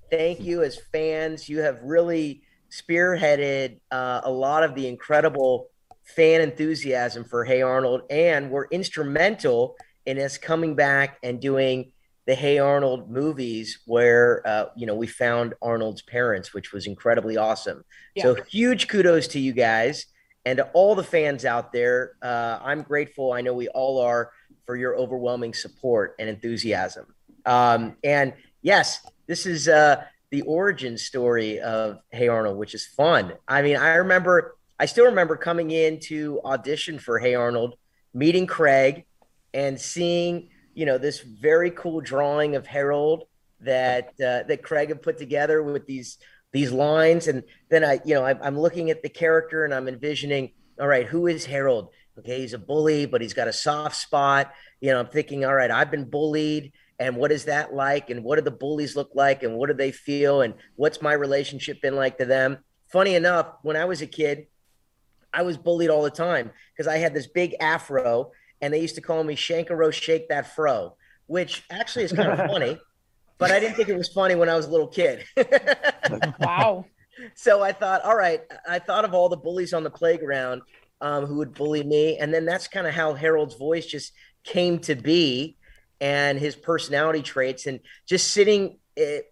Thank 0.10 0.40
you 0.42 0.64
as 0.64 0.80
fans. 0.92 1.50
You 1.50 1.60
have 1.60 1.82
really 1.84 2.44
spearheaded 2.72 3.80
uh, 3.92 4.22
a 4.24 4.32
lot 4.32 4.64
of 4.64 4.74
the 4.76 4.88
incredible 4.88 5.68
fan 6.16 6.42
enthusiasm 6.42 7.24
for 7.24 7.44
Hey 7.46 7.62
Arnold, 7.62 8.02
and 8.10 8.50
were 8.52 8.68
instrumental 8.72 9.76
in 10.06 10.18
us 10.20 10.38
coming 10.38 10.76
back 10.76 11.18
and 11.24 11.40
doing 11.40 11.92
the 12.26 12.36
Hey 12.36 12.60
Arnold 12.60 13.10
movies, 13.10 13.80
where 13.86 14.42
uh, 14.46 14.66
you 14.76 14.86
know 14.86 14.96
we 14.96 15.08
found 15.08 15.54
Arnold's 15.62 16.02
parents, 16.02 16.54
which 16.54 16.72
was 16.72 16.88
incredibly 16.88 17.38
awesome. 17.38 17.84
So 18.18 18.36
huge 18.36 18.88
kudos 18.88 19.28
to 19.30 19.40
you 19.40 19.54
guys 19.54 20.06
and 20.46 20.58
to 20.58 20.70
all 20.74 20.96
the 20.96 21.04
fans 21.04 21.46
out 21.46 21.72
there. 21.72 22.14
Uh, 22.22 22.60
I'm 22.62 22.82
grateful. 22.82 23.34
I 23.34 23.42
know 23.42 23.54
we 23.54 23.68
all 23.70 24.02
are 24.02 24.32
for 24.66 24.76
your 24.76 24.96
overwhelming 24.96 25.54
support 25.54 26.16
and 26.20 26.30
enthusiasm. 26.30 27.06
Um, 27.46 27.96
and 28.04 28.34
yes, 28.62 29.00
this 29.28 29.46
is 29.46 29.68
uh, 29.68 30.04
the 30.32 30.42
origin 30.44 30.98
story 30.98 31.60
of 31.60 32.00
Hey 32.12 32.28
Arnold, 32.28 32.58
which 32.58 32.74
is 32.74 32.86
fun. 32.86 33.34
I 33.48 33.62
mean, 33.62 33.78
I 33.78 33.96
remember, 33.96 34.56
I 34.80 34.86
still 34.86 35.06
remember 35.06 35.36
coming 35.36 35.72
in 35.72 36.00
to 36.04 36.40
audition 36.46 37.00
for 37.00 37.20
Hey 37.20 37.36
Arnold, 37.36 37.76
meeting 38.14 38.48
Craig, 38.48 39.06
and 39.54 39.80
seeing 39.80 40.50
you 40.74 40.86
know 40.86 40.98
this 40.98 41.20
very 41.20 41.72
cool 41.72 42.00
drawing 42.00 42.56
of 42.56 42.66
Harold 42.66 43.26
that 43.60 44.10
uh, 44.22 44.44
that 44.48 44.64
Craig 44.64 44.88
had 44.88 45.02
put 45.02 45.18
together 45.18 45.62
with 45.62 45.86
these 45.86 46.18
these 46.54 46.72
lines, 46.72 47.28
and 47.28 47.44
then 47.70 47.84
I 47.84 48.00
you 48.06 48.16
know 48.16 48.24
I, 48.24 48.40
I'm 48.42 48.58
looking 48.58 48.90
at 48.90 49.04
the 49.04 49.10
character 49.10 49.66
and 49.66 49.74
I'm 49.74 49.90
envisioning, 49.90 50.54
all 50.80 50.88
right, 50.88 51.06
who 51.06 51.28
is 51.28 51.46
Harold? 51.46 51.90
Okay, 52.18 52.40
he's 52.40 52.54
a 52.54 52.58
bully, 52.58 53.06
but 53.06 53.20
he's 53.20 53.34
got 53.34 53.50
a 53.50 53.54
soft 53.54 53.98
spot. 53.98 54.54
You 54.80 54.92
know, 54.92 55.00
I'm 55.00 55.08
thinking, 55.08 55.44
all 55.44 55.54
right, 55.54 55.72
I've 55.72 55.92
been 55.92 56.10
bullied 56.10 56.72
and 57.00 57.16
what 57.16 57.32
is 57.32 57.46
that 57.46 57.74
like? 57.74 58.10
And 58.10 58.26
what 58.26 58.36
do 58.36 58.42
the 58.42 58.52
bullies 58.52 58.98
look 58.98 59.12
like? 59.16 59.44
And 59.44 59.56
what 59.56 59.68
do 59.68 59.74
they 59.74 59.94
feel? 59.94 60.42
And 60.42 60.54
what's 60.76 61.02
my 61.02 61.14
relationship 61.14 61.82
been 61.82 61.96
like 61.96 62.18
to 62.18 62.26
them? 62.26 62.58
Funny 62.92 63.16
enough 63.16 63.48
when 63.62 63.78
i 63.78 63.86
was 63.86 64.02
a 64.02 64.08
kid 64.08 64.48
i 65.34 65.42
was 65.42 65.58
bullied 65.58 65.90
all 65.90 66.04
the 66.04 66.10
time 66.10 66.52
because 66.74 66.88
i 66.88 66.98
had 66.98 67.14
this 67.14 67.28
big 67.28 67.56
afro 67.60 68.32
and 68.62 68.74
they 68.74 68.82
used 68.82 68.96
to 68.96 69.02
call 69.02 69.24
me 69.24 69.36
Shenkarow 69.36 69.92
shake 69.92 70.30
that 70.30 70.56
fro 70.56 70.96
which 71.28 71.64
actually 71.70 72.06
is 72.06 72.12
kind 72.12 72.30
of 72.30 72.38
funny 72.52 72.78
but 73.38 73.52
i 73.52 73.60
didn't 73.60 73.76
think 73.76 73.90
it 73.90 73.98
was 73.98 74.10
funny 74.10 74.36
when 74.36 74.50
i 74.50 74.56
was 74.56 74.66
a 74.66 74.72
little 74.72 74.88
kid 74.88 75.24
wow 76.40 76.86
so 77.36 77.62
i 77.62 77.72
thought 77.72 78.02
all 78.04 78.16
right 78.16 78.42
i 78.68 78.80
thought 78.80 79.06
of 79.06 79.14
all 79.14 79.30
the 79.30 79.38
bullies 79.38 79.74
on 79.74 79.84
the 79.84 79.90
playground 79.90 80.62
um, 81.02 81.26
who 81.26 81.36
would 81.36 81.54
bully 81.54 81.84
me 81.84 82.18
and 82.18 82.34
then 82.34 82.46
that's 82.46 82.68
kind 82.68 82.86
of 82.86 82.94
how 82.94 83.14
harold's 83.14 83.56
voice 83.56 83.86
just 83.86 84.12
came 84.44 84.80
to 84.80 84.96
be 84.96 85.56
and 86.02 86.40
his 86.40 86.56
personality 86.56 87.22
traits 87.22 87.68
and 87.68 87.80
just 88.06 88.32
sitting 88.32 88.78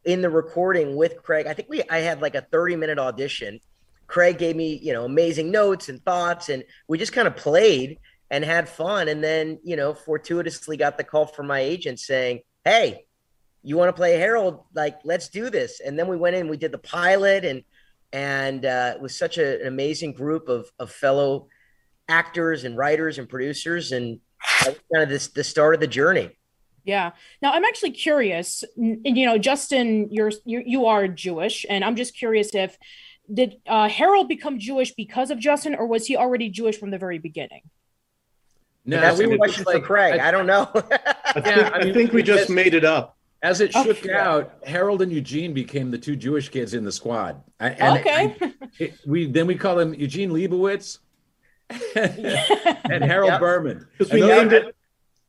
in 0.06 0.22
the 0.22 0.30
recording 0.30 0.96
with 0.96 1.22
Craig. 1.22 1.48
I 1.48 1.54
think 1.54 1.70
we 1.70 1.84
I 1.90 2.00
had 2.00 2.22
like 2.22 2.36
a 2.36 2.42
30 2.42 2.76
minute 2.76 3.00
audition. 3.00 3.60
Craig 4.08 4.38
gave 4.38 4.56
me, 4.56 4.80
you 4.82 4.94
know, 4.94 5.06
amazing 5.06 5.52
notes 5.52 5.90
and 5.90 6.04
thoughts 6.04 6.50
and 6.50 6.64
we 6.88 6.98
just 6.98 7.14
kind 7.14 7.28
of 7.28 7.36
played 7.36 8.00
and 8.30 8.44
had 8.44 8.68
fun 8.68 9.08
and 9.08 9.24
then, 9.24 9.60
you 9.64 9.76
know, 9.76 9.94
fortuitously 9.94 10.78
got 10.78 10.98
the 10.98 11.04
call 11.04 11.26
from 11.26 11.48
my 11.48 11.60
agent 11.60 12.00
saying, 12.00 12.42
"Hey, 12.66 13.06
you 13.68 13.76
want 13.76 13.90
to 13.90 13.94
play 13.94 14.18
Harold? 14.18 14.64
Like, 14.74 15.00
let's 15.04 15.28
do 15.28 15.50
this. 15.50 15.82
And 15.82 16.00
then 16.00 16.08
we 16.08 16.16
went 16.16 16.38
in, 16.38 16.48
we 16.48 16.56
did 16.56 16.72
the 16.72 16.78
pilot, 16.78 17.44
and 17.44 17.64
and 18.14 18.66
uh, 18.66 18.94
it 18.96 19.02
was 19.02 19.18
such 19.18 19.38
a, 19.38 19.62
an 19.62 19.68
amazing 19.68 20.14
group 20.14 20.48
of 20.48 20.72
of 20.80 20.90
fellow 20.90 21.48
actors 22.08 22.64
and 22.64 22.78
writers 22.78 23.18
and 23.18 23.28
producers, 23.28 23.92
and 23.92 24.22
kind 24.64 25.04
of 25.04 25.10
this 25.10 25.28
the 25.28 25.44
start 25.44 25.74
of 25.74 25.82
the 25.82 25.88
journey. 25.88 26.32
Yeah. 26.86 27.12
Now 27.42 27.52
I'm 27.52 27.66
actually 27.66 27.92
curious. 27.92 28.64
You 28.78 29.26
know, 29.26 29.38
Justin, 29.38 30.08
you're 30.12 30.32
you, 30.46 30.64
you 30.66 30.86
are 30.86 31.10
Jewish, 31.10 31.66
and 31.70 31.84
I'm 31.84 31.98
just 31.98 32.18
curious 32.18 32.56
if 32.56 32.78
did 33.34 33.58
uh, 33.68 33.90
Harold 33.90 34.28
become 34.28 34.60
Jewish 34.60 34.94
because 34.94 35.32
of 35.32 35.40
Justin, 35.40 35.76
or 35.76 35.86
was 35.88 36.06
he 36.08 36.16
already 36.16 36.50
Jewish 36.50 36.78
from 36.80 36.92
the 36.92 36.98
very 36.98 37.20
beginning? 37.20 37.62
No, 38.86 39.02
That's 39.02 39.20
we 39.20 39.26
a 39.26 39.30
were 39.30 39.38
question 39.38 39.66
just 39.66 39.76
for 39.78 39.82
Craig. 39.84 40.20
I, 40.20 40.32
don't 40.32 40.48
know. 40.48 40.70
I 40.74 41.42
think, 41.42 41.46
Yeah, 41.46 41.72
I 41.74 41.78
I 41.80 41.94
think 41.94 42.14
we 42.14 42.24
just 42.24 42.44
because- 42.44 42.56
made 42.56 42.74
it 42.74 42.86
up. 42.86 43.16
As 43.44 43.62
it 43.62 43.72
Oh, 43.76 43.84
shook 43.84 44.04
yeah. 44.04 44.28
out, 44.28 44.54
Harold 44.66 45.04
and 45.04 45.12
Eugene 45.14 45.54
became 45.54 45.92
the 45.92 45.98
two 45.98 46.16
Jewish 46.16 46.50
kids 46.50 46.74
in 46.74 46.84
the 46.84 46.92
squad. 46.92 47.44
And 47.60 48.00
okay. 48.00 48.36
it- 48.80 48.96
we 49.06 49.28
then 49.30 49.46
we 49.46 49.54
call 49.56 49.78
him 49.78 49.94
Eugene 49.94 50.32
Leibowitz 50.32 50.98
and 51.96 53.04
Harold 53.04 53.32
Yep. 53.34 53.40
Berman. 53.40 53.88
Because 53.98 54.12
we 54.12 54.22
And 54.22 54.30
those- 54.32 54.38
named 54.40 54.54
it. 54.54 54.76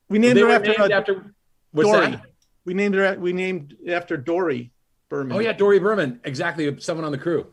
We 0.09 0.19
named 0.19 0.37
they 0.39 0.43
it 0.43 0.51
after, 0.51 0.69
named 0.79 0.93
uh, 0.93 0.97
after 0.97 1.35
what's 1.73 1.89
Dory. 1.91 2.07
that? 2.13 2.23
We 2.65 2.73
named 2.75 2.95
it. 2.95 3.21
We 3.21 3.33
named 3.35 3.77
after 3.89 4.17
Dory 4.17 4.73
Berman. 5.11 5.37
Oh 5.37 5.41
yeah, 5.41 5.53
Dory 5.53 5.79
Berman, 5.79 6.21
exactly. 6.25 6.81
Someone 6.81 7.05
on 7.05 7.13
the 7.13 7.19
crew 7.19 7.47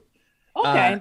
Okay. 0.56 1.00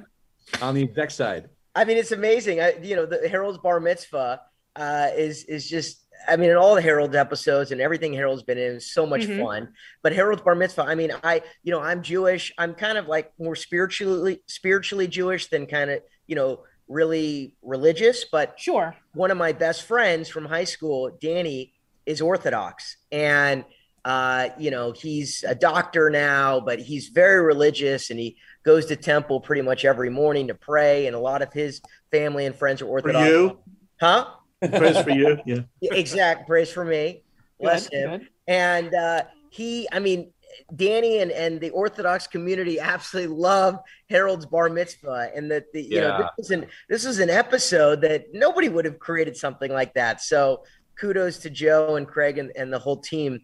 on 0.62 0.74
the 0.74 0.82
exec 0.82 1.10
side. 1.10 1.48
I 1.74 1.84
mean, 1.84 1.96
it's 1.96 2.12
amazing. 2.12 2.60
I, 2.60 2.74
you 2.82 2.94
know, 2.96 3.06
the 3.06 3.28
Harold's 3.28 3.58
bar 3.58 3.80
mitzvah 3.80 4.40
uh, 4.76 5.08
is 5.16 5.44
is 5.44 5.68
just. 5.68 6.00
I 6.26 6.36
mean, 6.36 6.48
in 6.48 6.56
all 6.56 6.74
the 6.74 6.80
Harold 6.80 7.14
episodes 7.16 7.70
and 7.70 7.80
everything 7.82 8.14
Harold's 8.14 8.44
been 8.44 8.56
in 8.56 8.76
is 8.76 8.94
so 8.94 9.04
much 9.04 9.22
Mhm. 9.22 9.42
fun. 9.42 9.68
But 10.02 10.14
Harold's 10.14 10.42
bar 10.42 10.54
mitzvah. 10.54 10.82
I 10.82 10.94
mean, 10.94 11.10
I 11.22 11.42
you 11.64 11.72
know 11.72 11.80
I'm 11.80 12.02
Jewish. 12.02 12.52
I'm 12.56 12.74
kind 12.74 12.96
of 12.96 13.08
like 13.08 13.32
more 13.38 13.56
spiritually 13.56 14.40
spiritually 14.46 15.06
Jewish 15.08 15.48
than 15.48 15.66
kind 15.66 15.90
of 15.90 16.00
you 16.26 16.36
know 16.36 16.62
really 16.88 17.56
religious. 17.62 18.24
But 18.24 18.54
sure. 18.58 18.94
one 19.12 19.30
of 19.30 19.36
my 19.36 19.52
best 19.52 19.82
friends 19.82 20.28
from 20.28 20.44
high 20.46 20.64
school, 20.64 21.10
Danny, 21.20 21.74
is 22.06 22.20
Orthodox, 22.20 22.96
and 23.12 23.64
uh, 24.04 24.50
you 24.58 24.70
know 24.70 24.92
he's 24.92 25.44
a 25.46 25.54
doctor 25.54 26.10
now, 26.10 26.60
but 26.60 26.78
he's 26.78 27.08
very 27.08 27.42
religious, 27.42 28.10
and 28.10 28.18
he 28.20 28.36
goes 28.64 28.86
to 28.86 28.96
temple 28.96 29.40
pretty 29.40 29.62
much 29.62 29.84
every 29.84 30.10
morning 30.10 30.48
to 30.48 30.54
pray. 30.54 31.06
And 31.06 31.14
a 31.14 31.18
lot 31.18 31.42
of 31.42 31.52
his 31.52 31.80
family 32.10 32.46
and 32.46 32.54
friends 32.54 32.82
are 32.82 32.86
Orthodox. 32.86 33.28
For 33.28 33.34
Orthodox. 33.34 33.60
you, 33.66 33.76
huh? 34.00 34.26
praise 34.68 35.00
for 35.00 35.10
you. 35.10 35.38
Yeah. 35.46 35.60
Yeah, 35.80 35.92
exact 35.94 36.46
praise 36.46 36.70
for 36.70 36.84
me. 36.84 37.22
Bless 37.60 37.88
Good, 37.88 37.96
him. 37.96 38.10
good. 38.18 38.28
And 38.46 38.94
uh, 38.94 39.22
he, 39.50 39.88
I 39.92 39.98
mean, 39.98 40.32
Danny 40.74 41.18
and, 41.18 41.30
and 41.30 41.60
the 41.60 41.70
Orthodox 41.70 42.26
community 42.26 42.78
absolutely 42.78 43.34
love 43.34 43.78
Harold's 44.08 44.46
bar 44.46 44.68
mitzvah, 44.68 45.30
and 45.34 45.50
that 45.50 45.72
the 45.72 45.82
you 45.82 46.00
know 46.00 46.28
this 46.36 46.46
is 46.46 46.50
an 46.50 46.66
this 46.88 47.04
is 47.04 47.18
an 47.18 47.30
episode 47.30 48.00
that 48.02 48.26
nobody 48.32 48.68
would 48.68 48.84
have 48.84 48.98
created 48.98 49.36
something 49.36 49.72
like 49.72 49.94
that. 49.94 50.22
So 50.22 50.62
kudos 50.98 51.38
to 51.38 51.50
Joe 51.50 51.96
and 51.96 52.06
Craig 52.06 52.38
and, 52.38 52.52
and 52.56 52.72
the 52.72 52.78
whole 52.78 52.98
team 52.98 53.40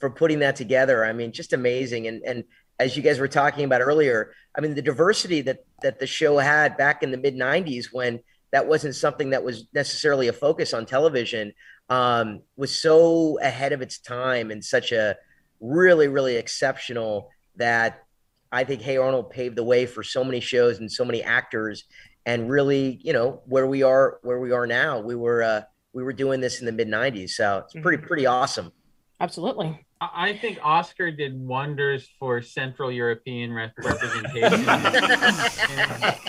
for 0.00 0.10
putting 0.10 0.38
that 0.40 0.56
together. 0.56 1.04
I 1.04 1.12
mean, 1.12 1.32
just 1.32 1.52
amazing. 1.52 2.06
And 2.06 2.22
and 2.24 2.44
as 2.78 2.96
you 2.96 3.02
guys 3.02 3.18
were 3.18 3.28
talking 3.28 3.64
about 3.64 3.80
earlier, 3.80 4.32
I 4.56 4.60
mean, 4.60 4.74
the 4.74 4.82
diversity 4.82 5.40
that 5.42 5.64
that 5.82 5.98
the 5.98 6.06
show 6.06 6.38
had 6.38 6.76
back 6.76 7.02
in 7.02 7.10
the 7.10 7.16
mid 7.16 7.34
'90s 7.34 7.86
when 7.92 8.20
that 8.52 8.66
wasn't 8.66 8.94
something 8.94 9.30
that 9.30 9.42
was 9.42 9.66
necessarily 9.74 10.28
a 10.28 10.32
focus 10.32 10.72
on 10.72 10.86
television 10.86 11.52
um, 11.88 12.40
was 12.56 12.76
so 12.76 13.38
ahead 13.40 13.72
of 13.72 13.82
its 13.82 13.98
time 13.98 14.50
and 14.50 14.64
such 14.64 14.92
a 14.92 15.16
really, 15.60 16.08
really 16.08 16.36
exceptional 16.36 17.30
that 17.56 18.04
I 18.52 18.64
think 18.64 18.82
Hey 18.82 18.96
Arnold 18.96 19.30
paved 19.30 19.56
the 19.56 19.64
way 19.64 19.86
for 19.86 20.02
so 20.02 20.22
many 20.22 20.40
shows 20.40 20.78
and 20.78 20.90
so 20.90 21.04
many 21.04 21.22
actors, 21.22 21.84
and 22.26 22.48
really, 22.48 23.00
you 23.02 23.12
know, 23.12 23.42
where 23.46 23.66
we 23.66 23.82
are, 23.82 24.18
where 24.22 24.38
we 24.38 24.52
are 24.52 24.66
now. 24.66 25.00
We 25.00 25.16
were 25.16 25.42
uh, 25.42 25.62
we 25.92 26.02
were 26.02 26.12
doing 26.12 26.40
this 26.40 26.60
in 26.60 26.66
the 26.66 26.72
mid 26.72 26.88
'90s, 26.88 27.30
so 27.30 27.64
it's 27.64 27.74
pretty, 27.82 28.02
pretty 28.02 28.26
awesome. 28.26 28.72
Absolutely. 29.20 29.84
I 30.12 30.34
I 30.34 30.36
think 30.36 30.58
Oscar 30.62 31.10
did 31.10 31.38
wonders 31.38 32.08
for 32.18 32.42
Central 32.42 32.90
European 32.90 33.52
rep- 33.52 33.72
representation 33.78 34.68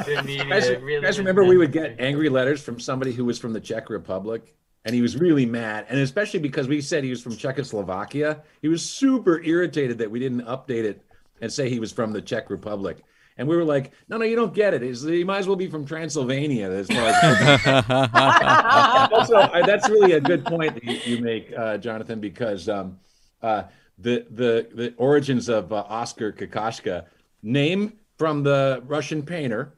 in, 0.07 0.19
in 0.19 0.25
media. 0.25 0.45
Guys, 0.45 0.69
really 0.69 1.01
guys 1.01 1.17
remember 1.17 1.43
we 1.43 1.57
would 1.57 1.71
get 1.71 1.99
angry 1.99 2.29
letters 2.29 2.61
from 2.61 2.79
somebody 2.79 3.11
who 3.11 3.25
was 3.25 3.39
from 3.39 3.53
the 3.53 3.59
Czech 3.59 3.89
Republic, 3.89 4.55
and 4.85 4.93
he 4.93 5.01
was 5.01 5.17
really 5.17 5.45
mad, 5.45 5.85
and 5.89 5.99
especially 5.99 6.39
because 6.39 6.67
we 6.67 6.81
said 6.81 7.03
he 7.03 7.09
was 7.09 7.21
from 7.21 7.35
Czechoslovakia, 7.35 8.41
he 8.61 8.67
was 8.67 8.83
super 8.83 9.41
irritated 9.41 9.97
that 9.97 10.11
we 10.11 10.19
didn't 10.19 10.43
update 10.43 10.83
it 10.83 11.01
and 11.41 11.51
say 11.51 11.69
he 11.69 11.79
was 11.79 11.91
from 11.91 12.11
the 12.11 12.21
Czech 12.21 12.49
Republic. 12.49 13.03
And 13.37 13.49
we 13.49 13.57
were 13.57 13.65
like, 13.65 13.91
no, 14.07 14.17
no, 14.17 14.23
you 14.23 14.37
don't 14.37 14.53
get 14.53 14.73
it. 14.73 14.81
It's, 14.81 15.03
he 15.03 15.25
might 15.25 15.39
as 15.39 15.47
well 15.47 15.57
be 15.57 15.67
from 15.67 15.85
Transylvania. 15.85 16.69
As 16.69 16.87
far 16.87 17.05
as 17.05 19.11
also, 19.11 19.49
that's 19.65 19.89
really 19.89 20.13
a 20.13 20.21
good 20.21 20.45
point 20.45 20.75
that 20.75 20.85
you, 20.85 21.17
you 21.17 21.21
make, 21.21 21.51
uh, 21.57 21.77
Jonathan, 21.77 22.21
because 22.21 22.69
um, 22.69 22.97
uh, 23.45 23.63
the 23.97 24.25
the 24.29 24.67
the 24.73 24.93
origins 24.97 25.49
of 25.49 25.71
uh, 25.71 25.83
Oscar 25.87 26.31
Kokoschka, 26.31 27.05
name 27.43 27.93
from 28.17 28.43
the 28.43 28.81
Russian 28.85 29.23
painter, 29.23 29.73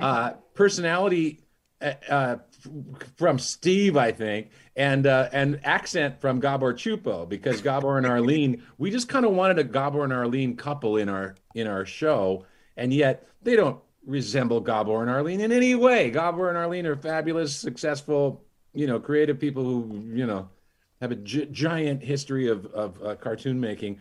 uh, 0.00 0.32
personality 0.54 1.40
uh, 1.80 1.92
uh, 2.08 2.36
from 3.16 3.38
Steve, 3.38 3.96
I 3.96 4.12
think, 4.12 4.50
and 4.76 5.06
uh, 5.06 5.28
and 5.32 5.60
accent 5.64 6.20
from 6.20 6.40
Gabor 6.40 6.74
Csupo, 6.74 7.28
because 7.28 7.60
Gabor 7.60 7.98
and 7.98 8.06
Arlene, 8.06 8.62
we 8.78 8.90
just 8.90 9.08
kind 9.08 9.26
of 9.26 9.32
wanted 9.32 9.58
a 9.58 9.64
Gabor 9.64 10.04
and 10.04 10.12
Arlene 10.12 10.56
couple 10.56 10.96
in 10.96 11.08
our 11.08 11.34
in 11.54 11.66
our 11.66 11.84
show, 11.84 12.46
and 12.76 12.92
yet 12.92 13.28
they 13.42 13.56
don't 13.56 13.80
resemble 14.06 14.60
Gabor 14.60 15.02
and 15.02 15.10
Arlene 15.10 15.40
in 15.40 15.52
any 15.52 15.74
way. 15.74 16.10
Gabor 16.10 16.48
and 16.48 16.58
Arlene 16.58 16.86
are 16.86 16.96
fabulous, 16.96 17.56
successful, 17.56 18.44
you 18.72 18.86
know, 18.86 19.00
creative 19.00 19.38
people 19.40 19.64
who 19.64 20.02
you 20.14 20.26
know 20.26 20.48
have 21.00 21.10
a 21.12 21.16
gi- 21.16 21.46
giant 21.52 22.02
history 22.02 22.48
of 22.48 22.66
of 22.66 23.02
uh, 23.02 23.14
cartoon 23.16 23.60
making. 23.60 23.98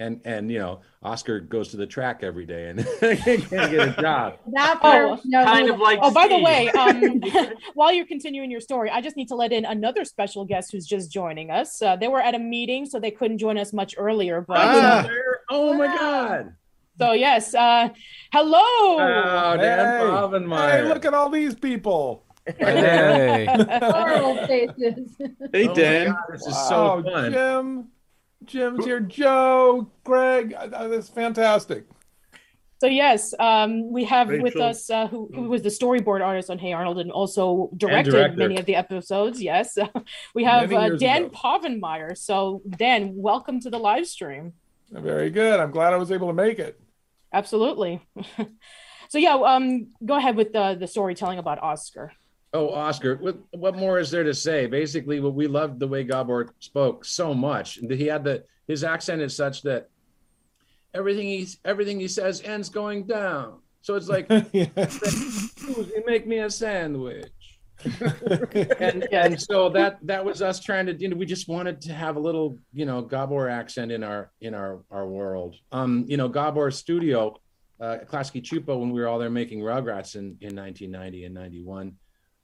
And 0.00 0.20
and 0.24 0.48
you 0.48 0.60
know 0.60 0.78
Oscar 1.02 1.40
goes 1.40 1.70
to 1.70 1.76
the 1.76 1.84
track 1.86 2.20
every 2.22 2.46
day 2.46 2.68
and 2.70 2.86
can't 3.00 3.50
get 3.50 3.88
a 3.88 3.94
job. 4.00 4.34
That 4.52 4.78
Oh, 4.80 5.18
no, 5.24 5.44
kind 5.44 5.66
no, 5.66 5.74
of 5.74 5.80
like 5.80 5.98
Oh, 6.00 6.12
by 6.12 6.28
the 6.28 6.38
way, 6.38 6.68
um, 6.70 7.20
while 7.74 7.92
you're 7.92 8.06
continuing 8.06 8.48
your 8.48 8.60
story, 8.60 8.90
I 8.90 9.00
just 9.00 9.16
need 9.16 9.26
to 9.28 9.34
let 9.34 9.50
in 9.52 9.64
another 9.64 10.04
special 10.04 10.44
guest 10.44 10.70
who's 10.70 10.86
just 10.86 11.10
joining 11.10 11.50
us. 11.50 11.82
Uh, 11.82 11.96
they 11.96 12.06
were 12.06 12.20
at 12.20 12.36
a 12.36 12.38
meeting, 12.38 12.86
so 12.86 13.00
they 13.00 13.10
couldn't 13.10 13.38
join 13.38 13.58
us 13.58 13.72
much 13.72 13.96
earlier. 13.98 14.40
But 14.40 14.58
Ah. 14.60 15.08
Oh 15.50 15.74
my 15.74 15.86
God! 15.88 16.54
so 16.96 17.10
yes, 17.10 17.52
uh, 17.54 17.88
hello. 18.32 18.60
Oh, 18.62 19.56
Dan 19.58 19.78
Hey. 19.80 20.04
Povenmire. 20.06 20.70
Hey, 20.70 20.82
look 20.84 21.04
at 21.06 21.12
all 21.14 21.28
these 21.28 21.56
people. 21.56 22.24
Hey. 22.58 23.46
horrible 23.82 24.36
faces. 24.46 25.16
Hey, 25.52 25.68
Oh 25.68 25.74
Dan. 25.74 26.06
God, 26.12 26.16
this 26.30 26.46
is 26.46 26.54
Wow, 26.54 27.02
so 27.02 27.10
fun. 27.10 27.32
Jim, 27.32 27.88
Jim's 28.44 28.84
here. 28.84 29.00
Joe, 29.00 29.90
Greg, 30.04 30.54
uh, 30.54 30.88
that's 30.88 31.08
fantastic. 31.08 31.84
So 32.80 32.86
yes, 32.86 33.34
um, 33.40 33.90
we 33.90 34.04
have 34.04 34.28
with 34.28 34.54
us 34.56 34.88
uh, 34.88 35.08
who, 35.08 35.28
who 35.34 35.42
was 35.48 35.62
the 35.62 35.68
storyboard 35.68 36.24
artist 36.24 36.48
on 36.48 36.58
Hey 36.58 36.72
Arnold 36.72 36.98
and 37.00 37.10
also 37.10 37.70
directed 37.76 38.12
director. 38.12 38.36
many 38.36 38.56
of 38.56 38.66
the 38.66 38.76
episodes. 38.76 39.42
Yes, 39.42 39.76
we 40.34 40.44
have 40.44 40.72
uh, 40.72 40.90
Dan 40.90 41.24
ago. 41.24 41.30
Povenmire. 41.34 42.16
So 42.16 42.62
Dan, 42.68 43.14
welcome 43.16 43.58
to 43.62 43.70
the 43.70 43.78
live 43.78 44.06
stream. 44.06 44.52
Very 44.92 45.28
good. 45.30 45.58
I'm 45.58 45.72
glad 45.72 45.92
I 45.92 45.96
was 45.96 46.12
able 46.12 46.28
to 46.28 46.32
make 46.32 46.60
it. 46.60 46.80
Absolutely. 47.32 48.00
so 49.08 49.18
yeah, 49.18 49.34
um, 49.34 49.88
go 50.06 50.14
ahead 50.16 50.36
with 50.36 50.52
the 50.52 50.76
the 50.78 50.86
storytelling 50.86 51.40
about 51.40 51.60
Oscar. 51.60 52.12
Oh, 52.54 52.70
Oscar, 52.70 53.16
what, 53.16 53.36
what 53.50 53.76
more 53.76 53.98
is 53.98 54.10
there 54.10 54.24
to 54.24 54.32
say? 54.32 54.66
Basically, 54.66 55.20
what 55.20 55.34
we 55.34 55.46
loved 55.46 55.78
the 55.78 55.86
way 55.86 56.02
Gabor 56.02 56.48
spoke 56.60 57.04
so 57.04 57.34
much. 57.34 57.78
He 57.90 58.06
had 58.06 58.24
the 58.24 58.44
his 58.66 58.84
accent 58.84 59.22
is 59.22 59.36
such 59.36 59.62
that 59.62 59.88
everything 60.94 61.26
he 61.26 61.48
everything 61.64 62.00
he 62.00 62.08
says 62.08 62.42
ends 62.42 62.68
going 62.68 63.04
down. 63.04 63.58
So 63.82 63.94
it's 63.94 64.08
like, 64.08 64.28
"Susie, 65.58 65.92
make 66.06 66.26
me 66.26 66.38
a 66.38 66.50
sandwich. 66.50 67.32
and 68.80 69.06
and 69.12 69.40
so 69.40 69.68
that 69.68 69.98
that 70.02 70.24
was 70.24 70.42
us 70.42 70.58
trying 70.58 70.86
to 70.86 70.94
you 70.94 71.08
know 71.08 71.16
we 71.16 71.24
just 71.24 71.48
wanted 71.48 71.80
to 71.80 71.92
have 71.92 72.16
a 72.16 72.20
little 72.20 72.58
you 72.72 72.84
know 72.84 73.00
Gabor 73.02 73.48
accent 73.48 73.92
in 73.92 74.02
our 74.02 74.30
in 74.40 74.54
our 74.54 74.80
our 74.90 75.06
world. 75.06 75.54
Um, 75.70 76.04
you 76.08 76.16
know 76.16 76.28
Gabor's 76.28 76.76
studio, 76.76 77.36
uh, 77.80 77.98
Klasky 78.04 78.42
Csupo, 78.42 78.80
when 78.80 78.90
we 78.90 79.00
were 79.00 79.06
all 79.06 79.18
there 79.18 79.30
making 79.30 79.60
Rugrats 79.60 80.16
in 80.16 80.36
in 80.40 80.56
1990 80.56 81.24
and 81.24 81.34
91. 81.34 81.96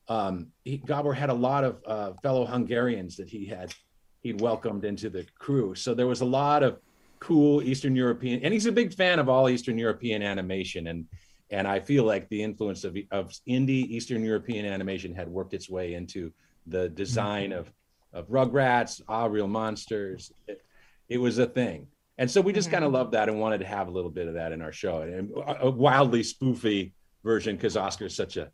Um, 0.09 0.49
he, 0.65 0.79
Gabor 0.79 1.15
had 1.15 1.31
a 1.31 1.35
lot 1.35 1.65
of 1.65 1.79
uh, 1.87 2.13
fellow 2.23 2.45
Hungarians 2.47 3.17
that 3.17 3.29
he 3.29 3.47
had 3.47 3.75
he'd 4.21 4.41
welcomed 4.41 4.85
into 4.85 5.11
the 5.11 5.27
crew. 5.39 5.75
So 5.75 5.95
there 5.95 6.07
was 6.07 6.21
a 6.21 6.27
lot 6.27 6.63
of 6.63 6.79
cool 7.21 7.63
Eastern 7.63 7.97
European, 7.97 8.43
and 8.43 8.53
he's 8.53 8.67
a 8.67 8.73
big 8.73 8.93
fan 8.95 9.19
of 9.19 9.29
all 9.29 9.49
Eastern 9.49 9.79
European 9.79 10.23
animation 10.23 10.87
and 10.89 11.07
and 11.51 11.69
I 11.69 11.79
feel 11.79 12.05
like 12.05 12.29
the 12.31 12.43
influence 12.43 12.85
of, 12.85 12.97
of 13.11 13.31
indie 13.47 13.87
Eastern 13.89 14.25
European 14.25 14.65
animation 14.67 15.15
had 15.15 15.29
worked 15.29 15.53
its 15.55 15.69
way 15.69 15.95
into 15.95 16.33
the 16.67 16.89
design 16.89 17.53
of 17.53 17.71
of 18.13 18.29
Rugrats, 18.29 19.03
Ah 19.09 19.27
Real 19.27 19.49
Monsters. 19.49 20.33
It, 20.49 20.63
It 21.09 21.19
was 21.19 21.39
a 21.39 21.47
thing. 21.47 21.89
And 22.17 22.31
so 22.31 22.41
we 22.41 22.53
just 22.53 22.69
Mm-hmm. 22.69 22.75
kind 22.75 22.85
of 22.87 22.93
loved 22.93 23.13
that 23.13 23.29
and 23.29 23.39
wanted 23.41 23.59
to 23.59 23.67
have 23.67 23.89
a 23.89 23.91
little 23.91 24.11
bit 24.11 24.27
of 24.29 24.35
that 24.35 24.53
in 24.53 24.63
our 24.63 24.73
show. 24.73 25.03
And 25.03 25.31
a, 25.33 25.67
a 25.67 25.71
wildly 25.71 26.23
spoofy 26.23 26.93
version 27.23 27.57
because 27.57 27.77
Oscar's 27.77 28.17
such 28.17 28.37
a 28.37 28.51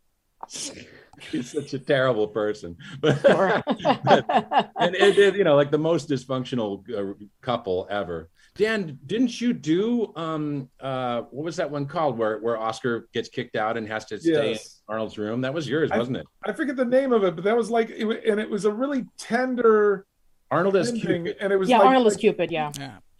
he's 1.31 1.51
such 1.51 1.73
a 1.73 1.79
terrible 1.79 2.27
person. 2.27 2.77
But, 3.01 4.71
and 4.77 4.95
it, 4.95 5.17
it, 5.17 5.35
you 5.35 5.43
know, 5.43 5.55
like 5.55 5.71
the 5.71 5.77
most 5.77 6.09
dysfunctional 6.09 6.83
uh, 6.95 7.13
couple 7.41 7.87
ever. 7.89 8.29
Dan, 8.55 8.99
didn't 9.05 9.39
you 9.39 9.53
do 9.53 10.11
um 10.15 10.69
uh 10.79 11.21
what 11.31 11.45
was 11.45 11.55
that 11.55 11.71
one 11.71 11.85
called 11.85 12.17
where 12.17 12.39
where 12.39 12.57
Oscar 12.57 13.07
gets 13.13 13.29
kicked 13.29 13.55
out 13.55 13.77
and 13.77 13.87
has 13.87 14.05
to 14.05 14.19
stay 14.19 14.53
in 14.53 14.57
Arnold's 14.89 15.17
room? 15.17 15.41
That 15.41 15.53
was 15.53 15.69
yours, 15.69 15.89
wasn't 15.89 16.17
it? 16.17 16.25
I 16.45 16.51
forget 16.51 16.75
the 16.75 16.85
name 16.85 17.13
of 17.13 17.23
it, 17.23 17.35
but 17.35 17.45
that 17.45 17.55
was 17.55 17.69
like, 17.69 17.89
it, 17.89 18.05
and 18.27 18.39
it 18.39 18.49
was 18.49 18.65
a 18.65 18.71
really 18.71 19.05
tender 19.17 20.05
Arnold 20.49 20.75
as 20.75 20.89
ending, 20.89 21.23
Cupid. 21.23 21.37
and 21.39 21.53
it 21.53 21.57
was 21.57 21.69
yeah, 21.69 21.77
like, 21.77 21.87
Arnold 21.87 22.07
is 22.07 22.13
like 22.13 22.21
Cupid. 22.21 22.51
Yeah. 22.51 22.71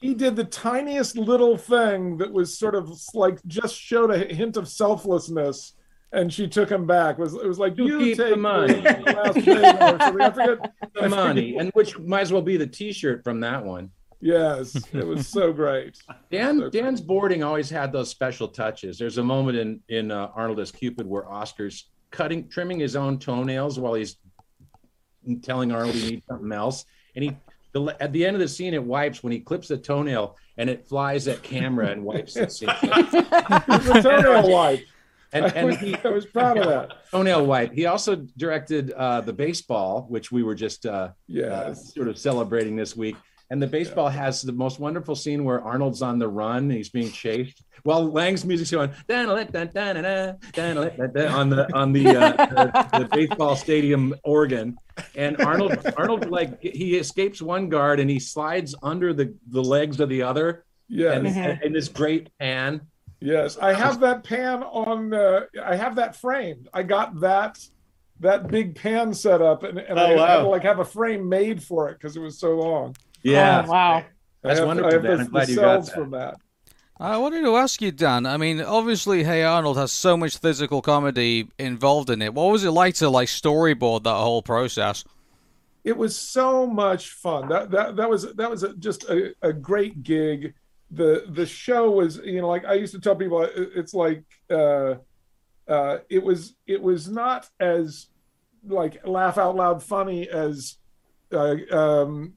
he 0.02 0.14
did 0.14 0.36
the 0.36 0.44
tiniest 0.44 1.18
little 1.18 1.58
thing 1.58 2.18
that 2.18 2.32
was 2.32 2.58
sort 2.58 2.76
of 2.76 2.92
like 3.14 3.40
just 3.48 3.76
showed 3.76 4.12
a 4.12 4.18
hint 4.34 4.58
of 4.58 4.68
selflessness, 4.68 5.74
and 6.14 6.32
she 6.34 6.48
took 6.48 6.70
him 6.70 6.86
back. 6.86 7.18
It 7.18 7.22
was 7.22 7.34
it 7.34 7.48
was 7.48 7.60
like 7.60 7.78
You 7.78 7.88
you, 7.88 8.00
keep 8.00 8.18
the 8.18 8.30
take 8.30 8.38
money." 8.38 8.82
last 8.82 9.34
thing 9.34 9.58
or 9.58 10.00
something. 10.00 10.22
I 10.22 10.30
forget. 10.32 10.72
The 10.94 11.10
money, 11.10 11.58
and 11.58 11.72
which 11.74 11.98
might 12.00 12.22
as 12.22 12.34
well 12.34 12.42
be 12.42 12.58
the 12.58 12.68
T-shirt 12.68 13.24
from 13.24 13.40
that 13.42 13.64
one. 13.64 13.90
Yes, 14.20 14.76
it 14.94 15.06
was 15.06 15.28
so 15.28 15.52
great. 15.52 15.98
Dan 16.30 16.70
Dan's 16.70 17.02
boarding 17.02 17.44
always 17.44 17.70
had 17.70 17.92
those 17.92 18.10
special 18.10 18.48
touches. 18.48 19.00
There's 19.00 19.18
a 19.18 19.24
moment 19.24 19.58
in 19.58 19.80
in 19.90 20.12
uh, 20.12 20.30
Arnold 20.36 20.60
as 20.60 20.72
Cupid 20.72 21.08
where 21.08 21.30
Oscar's 21.32 21.90
cutting 22.12 22.48
trimming 22.50 22.80
his 22.80 22.96
own 22.96 23.18
toenails 23.18 23.80
while 23.80 23.94
he's 23.94 24.18
telling 25.42 25.72
Arnold 25.72 25.96
he 25.96 26.12
needs 26.12 26.26
something 26.28 26.52
else, 26.52 26.86
and 27.16 27.24
he 27.24 27.38
the, 27.74 27.96
at 28.02 28.12
the 28.12 28.26
end 28.26 28.36
of 28.36 28.42
the 28.42 28.48
scene 28.48 28.74
it 28.74 28.84
wipes 28.84 29.24
when 29.24 29.32
he 29.32 29.40
clips 29.40 29.70
the 29.70 29.78
toenail 29.78 30.36
and 30.58 30.70
it 30.70 30.86
flies 30.88 31.28
at 31.28 31.42
camera 31.42 31.88
and 31.88 32.04
wipes 32.04 32.34
the 32.34 32.50
scene. 32.50 32.70
A 32.82 34.02
toenail 34.04 34.50
wipe. 34.52 34.82
And, 35.34 35.46
I, 35.46 35.64
was, 35.64 35.78
he, 35.78 35.96
I 36.04 36.10
was 36.10 36.26
proud 36.26 36.58
of 36.58 36.66
that. 36.68 36.94
toenail 37.12 37.46
White. 37.46 37.74
He 37.74 37.86
also 37.86 38.16
directed 38.38 38.92
uh, 38.92 39.22
the 39.22 39.34
baseball, 39.34 40.06
which 40.10 40.32
we 40.32 40.44
were 40.44 40.56
just 40.56 40.86
uh, 40.86 41.10
uh, 41.44 41.74
sort 41.74 42.08
of 42.08 42.18
celebrating 42.18 42.76
this 42.76 42.96
week. 42.96 43.16
And 43.50 43.62
the 43.62 43.68
baseball 43.68 44.08
has 44.08 44.42
the 44.42 44.54
most 44.54 44.80
wonderful 44.80 45.14
scene 45.14 45.44
where 45.44 45.62
Arnold's 45.62 46.02
on 46.02 46.20
the 46.20 46.28
run 46.28 46.58
and 46.64 46.72
he's 46.72 46.88
being 46.90 47.12
chased 47.12 47.62
while 47.84 48.10
Lang's 48.10 48.46
music's 48.46 48.72
going 48.72 48.92
on 51.28 51.50
the 51.50 51.74
on 51.76 51.92
the, 51.92 52.08
uh, 52.08 52.32
the 52.32 53.00
the 53.00 53.10
baseball 53.12 53.58
stadium 53.58 54.16
organ. 54.24 54.78
And 55.16 55.42
Arnold 55.42 55.78
Arnold 55.98 56.30
like 56.30 56.62
he 56.62 56.96
escapes 56.96 57.42
one 57.42 57.68
guard 57.68 58.00
and 58.00 58.10
he 58.10 58.20
slides 58.20 58.74
under 58.84 59.14
the 59.14 59.36
the 59.50 59.62
legs 59.62 60.00
of 60.00 60.08
the 60.08 60.22
other. 60.24 60.64
Yeah, 60.88 61.12
And, 61.12 61.28
Mhm. 61.28 61.66
and 61.66 61.76
this 61.76 61.90
great 61.90 62.30
pan. 62.40 62.82
Yes, 63.22 63.58
I 63.58 63.74
have 63.74 64.00
that 64.02 64.24
pan 64.24 64.64
on. 64.64 65.14
Uh, 65.14 65.42
I 65.64 65.76
have 65.76 65.96
that 65.98 66.16
framed. 66.16 66.68
I 66.74 66.84
got 66.84 67.20
that 67.22 67.60
that 68.20 68.48
big 68.48 68.76
pan 68.76 69.14
set 69.14 69.42
up, 69.42 69.64
and, 69.64 69.80
and 69.80 70.00
I 70.00 70.14
Oh, 70.14 70.18
had 70.18 70.40
to 70.40 70.48
like 70.48 70.64
have 70.64 70.80
a 70.80 70.86
frame 70.86 71.30
made 71.30 71.62
for 71.64 71.90
it 71.90 71.94
because 72.00 72.18
it 72.18 72.20
was 72.22 72.40
so 72.40 72.56
long. 72.56 72.96
Yeah. 73.24 73.64
Oh, 73.66 73.72
wow. 73.72 74.06
I 74.44 74.50
That's 74.50 74.60
have, 74.60 74.68
wonderful, 74.68 74.90
I 74.90 74.94
have 74.94 75.04
Dan. 75.04 75.18
the, 75.18 75.20
I'm 75.20 75.30
glad 75.30 75.48
the 75.48 75.54
you 75.54 75.60
got 75.60 75.84
cells 75.84 75.88
that. 75.88 75.96
from 75.96 76.12
that. 76.12 76.36
I 77.00 77.18
wanted 77.18 77.42
to 77.42 77.58
ask 77.58 77.82
you, 77.82 77.92
Dan. 77.92 78.26
I 78.26 78.38
mean, 78.38 78.62
obviously, 78.62 79.24
Hey 79.24 79.44
Arnold 79.44 79.78
has 79.78 79.92
so 79.92 80.16
much 80.16 80.38
physical 80.38 80.82
comedy 80.82 81.50
involved 81.58 82.10
in 82.10 82.22
it. 82.22 82.34
What 82.34 82.52
was 82.52 82.64
it 82.64 82.72
like 82.72 82.96
to 82.96 83.10
like 83.10 83.28
storyboard 83.28 84.04
that 84.04 84.16
whole 84.16 84.42
process? 84.44 85.04
It 85.84 85.98
was 85.98 86.16
so 86.18 86.68
much 86.68 87.10
fun. 87.10 87.48
That 87.50 87.72
that 87.72 87.96
that 87.96 88.10
was 88.10 88.34
that 88.36 88.50
was 88.50 88.64
a, 88.64 88.74
just 88.76 89.04
a, 89.06 89.34
a 89.42 89.52
great 89.52 90.04
gig. 90.04 90.54
The 90.92 91.26
the 91.30 91.46
show 91.46 91.90
was 91.92 92.18
you 92.18 92.42
know 92.42 92.50
like 92.50 92.66
I 92.66 92.74
used 92.74 92.94
to 92.94 93.00
tell 93.00 93.16
people 93.16 93.48
it's 93.56 93.94
like 93.94 94.24
uh, 94.50 94.96
uh, 95.68 96.00
it 96.10 96.22
was 96.22 96.56
it 96.68 96.82
was 96.82 97.08
not 97.08 97.50
as 97.60 98.08
like 98.64 99.06
laugh 99.08 99.38
out 99.38 99.56
loud 99.56 99.82
funny 99.82 100.28
as 100.30 100.78
uh, 101.32 101.56
um, 101.72 102.34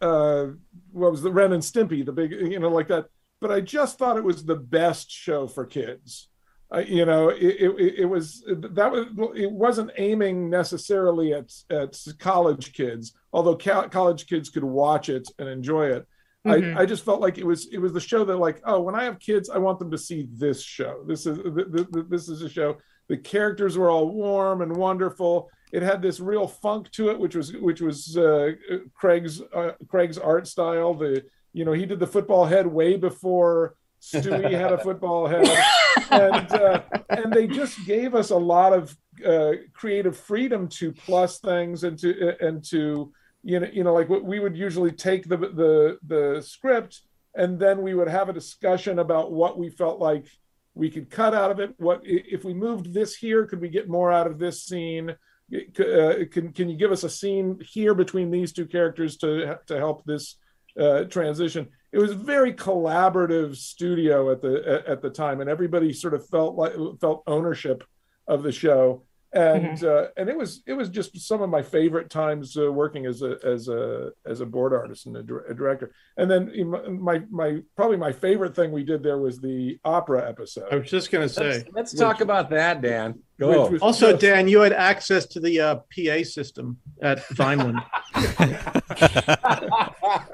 uh, 0.00 0.48
what 0.92 1.10
was 1.10 1.22
the 1.22 1.32
Ren 1.32 1.52
and 1.52 1.62
Stimpy 1.62 2.04
the 2.04 2.12
big 2.12 2.32
you 2.32 2.58
know 2.58 2.68
like 2.68 2.88
that. 2.88 3.06
But 3.40 3.50
I 3.50 3.60
just 3.60 3.98
thought 3.98 4.16
it 4.16 4.24
was 4.24 4.44
the 4.44 4.56
best 4.56 5.10
show 5.10 5.46
for 5.46 5.66
kids. 5.66 6.28
Uh, 6.74 6.78
you 6.78 7.04
know, 7.04 7.28
it, 7.28 7.56
it, 7.60 7.94
it 8.00 8.04
was 8.04 8.42
that 8.48 8.90
was 8.90 9.06
it 9.36 9.50
wasn't 9.50 9.90
aiming 9.96 10.50
necessarily 10.50 11.34
at 11.34 11.52
at 11.70 11.96
college 12.18 12.72
kids, 12.72 13.12
although 13.32 13.56
ca- 13.56 13.88
college 13.88 14.26
kids 14.26 14.48
could 14.48 14.64
watch 14.64 15.08
it 15.08 15.28
and 15.38 15.48
enjoy 15.48 15.86
it. 15.86 16.06
I, 16.46 16.82
I 16.82 16.86
just 16.86 17.04
felt 17.04 17.20
like 17.20 17.38
it 17.38 17.46
was 17.46 17.68
it 17.72 17.78
was 17.78 17.92
the 17.92 18.00
show 18.00 18.24
that 18.24 18.36
like 18.36 18.60
oh 18.64 18.80
when 18.80 18.94
I 18.94 19.04
have 19.04 19.18
kids 19.18 19.48
I 19.48 19.58
want 19.58 19.78
them 19.78 19.90
to 19.90 19.98
see 19.98 20.28
this 20.32 20.62
show. 20.62 21.02
This 21.06 21.26
is 21.26 21.38
th- 21.38 21.72
th- 21.72 21.86
th- 21.92 22.06
this 22.08 22.28
is 22.28 22.42
a 22.42 22.48
show. 22.48 22.76
The 23.08 23.16
characters 23.16 23.78
were 23.78 23.90
all 23.90 24.08
warm 24.10 24.62
and 24.62 24.76
wonderful. 24.76 25.50
It 25.72 25.82
had 25.82 26.02
this 26.02 26.20
real 26.20 26.46
funk 26.46 26.90
to 26.92 27.10
it, 27.10 27.18
which 27.18 27.34
was 27.34 27.52
which 27.54 27.80
was 27.80 28.16
uh, 28.16 28.52
Craig's 28.94 29.40
uh, 29.54 29.72
Craig's 29.88 30.18
art 30.18 30.46
style. 30.46 30.94
The 30.94 31.24
you 31.52 31.64
know 31.64 31.72
he 31.72 31.86
did 31.86 31.98
the 31.98 32.06
football 32.06 32.44
head 32.44 32.66
way 32.66 32.96
before 32.96 33.74
Stewie 34.02 34.52
had 34.52 34.72
a 34.72 34.78
football 34.78 35.26
head, 35.26 35.48
and 36.10 36.52
uh, 36.52 36.82
and 37.08 37.32
they 37.32 37.46
just 37.46 37.84
gave 37.86 38.14
us 38.14 38.30
a 38.30 38.36
lot 38.36 38.72
of 38.72 38.96
uh, 39.26 39.52
creative 39.72 40.16
freedom 40.16 40.68
to 40.68 40.92
plus 40.92 41.38
things 41.38 41.84
and 41.84 41.98
to 42.00 42.36
and 42.40 42.62
to 42.70 43.12
you 43.44 43.60
know 43.60 43.68
you 43.72 43.84
know 43.84 43.92
like 43.92 44.08
we 44.08 44.40
would 44.40 44.56
usually 44.56 44.90
take 44.90 45.28
the 45.28 45.36
the 45.36 45.98
the 46.06 46.42
script 46.42 47.02
and 47.36 47.58
then 47.58 47.82
we 47.82 47.94
would 47.94 48.08
have 48.08 48.28
a 48.28 48.32
discussion 48.32 48.98
about 48.98 49.32
what 49.32 49.58
we 49.58 49.68
felt 49.68 50.00
like 50.00 50.26
we 50.74 50.90
could 50.90 51.10
cut 51.10 51.34
out 51.34 51.50
of 51.50 51.60
it. 51.60 51.74
What 51.78 52.00
if 52.04 52.44
we 52.44 52.54
moved 52.54 52.92
this 52.92 53.14
here 53.14 53.46
could 53.46 53.60
we 53.60 53.68
get 53.68 53.88
more 53.88 54.12
out 54.12 54.26
of 54.26 54.38
this 54.38 54.62
scene? 54.64 55.10
Uh, 55.10 56.14
can 56.30 56.52
can 56.52 56.68
you 56.68 56.76
give 56.76 56.90
us 56.90 57.04
a 57.04 57.10
scene 57.10 57.60
here 57.60 57.94
between 57.94 58.30
these 58.30 58.52
two 58.52 58.66
characters 58.66 59.16
to 59.18 59.58
to 59.66 59.76
help 59.76 60.04
this 60.04 60.36
uh, 60.78 61.04
transition? 61.04 61.68
It 61.92 61.98
was 61.98 62.12
a 62.12 62.16
very 62.16 62.52
collaborative 62.52 63.56
studio 63.56 64.32
at 64.32 64.42
the 64.42 64.84
at 64.86 65.02
the 65.02 65.10
time 65.10 65.40
and 65.40 65.50
everybody 65.50 65.92
sort 65.92 66.14
of 66.14 66.26
felt 66.28 66.56
like 66.56 66.72
felt 67.00 67.22
ownership 67.26 67.84
of 68.26 68.42
the 68.42 68.52
show 68.52 69.02
and 69.34 69.82
uh, 69.84 70.06
and 70.16 70.28
it 70.28 70.36
was 70.36 70.62
it 70.66 70.72
was 70.74 70.88
just 70.88 71.18
some 71.20 71.42
of 71.42 71.50
my 71.50 71.62
favorite 71.62 72.08
times 72.08 72.56
uh, 72.56 72.70
working 72.70 73.06
as 73.06 73.22
a 73.22 73.36
as 73.44 73.68
a 73.68 74.10
as 74.26 74.40
a 74.40 74.46
board 74.46 74.72
artist 74.72 75.06
and 75.06 75.16
a, 75.16 75.22
dir- 75.22 75.44
a 75.48 75.54
director 75.54 75.92
and 76.16 76.30
then 76.30 76.52
my, 76.68 76.88
my 76.88 77.22
my 77.30 77.62
probably 77.76 77.96
my 77.96 78.12
favorite 78.12 78.54
thing 78.54 78.70
we 78.72 78.84
did 78.84 79.02
there 79.02 79.18
was 79.18 79.40
the 79.40 79.78
opera 79.84 80.28
episode 80.28 80.64
I 80.72 80.76
was 80.76 80.88
just 80.88 81.10
gonna 81.10 81.28
say. 81.28 81.58
Let's, 81.58 81.72
let's 81.72 81.94
talk 81.94 82.20
about 82.20 82.48
that, 82.50 82.80
Dan. 82.80 83.18
Go. 83.38 83.76
Also, 83.78 84.10
just- 84.12 84.20
Dan, 84.22 84.46
you 84.48 84.60
had 84.60 84.72
access 84.72 85.26
to 85.26 85.40
the 85.40 85.60
uh, 85.60 85.74
PA 85.94 86.22
system 86.22 86.78
at 87.02 87.26
Vineland. 87.28 87.80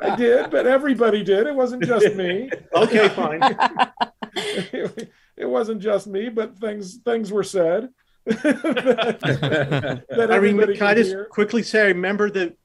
I 0.02 0.14
did, 0.16 0.50
but 0.50 0.66
everybody 0.66 1.22
did. 1.22 1.46
It 1.46 1.54
wasn't 1.54 1.84
just 1.84 2.14
me. 2.14 2.50
okay, 2.74 3.08
fine. 3.08 3.40
it, 4.36 5.10
it 5.36 5.46
wasn't 5.46 5.80
just 5.80 6.06
me, 6.06 6.28
but 6.28 6.58
things 6.58 6.96
things 7.04 7.32
were 7.32 7.44
said. 7.44 7.88
That, 8.30 10.04
that 10.08 10.32
I 10.32 10.38
mean, 10.38 10.58
can 10.74 10.82
I 10.86 10.94
just 10.94 11.10
hear. 11.10 11.24
quickly 11.26 11.62
say, 11.62 11.82
I 11.82 11.86
remember 11.88 12.30
that. 12.30 12.56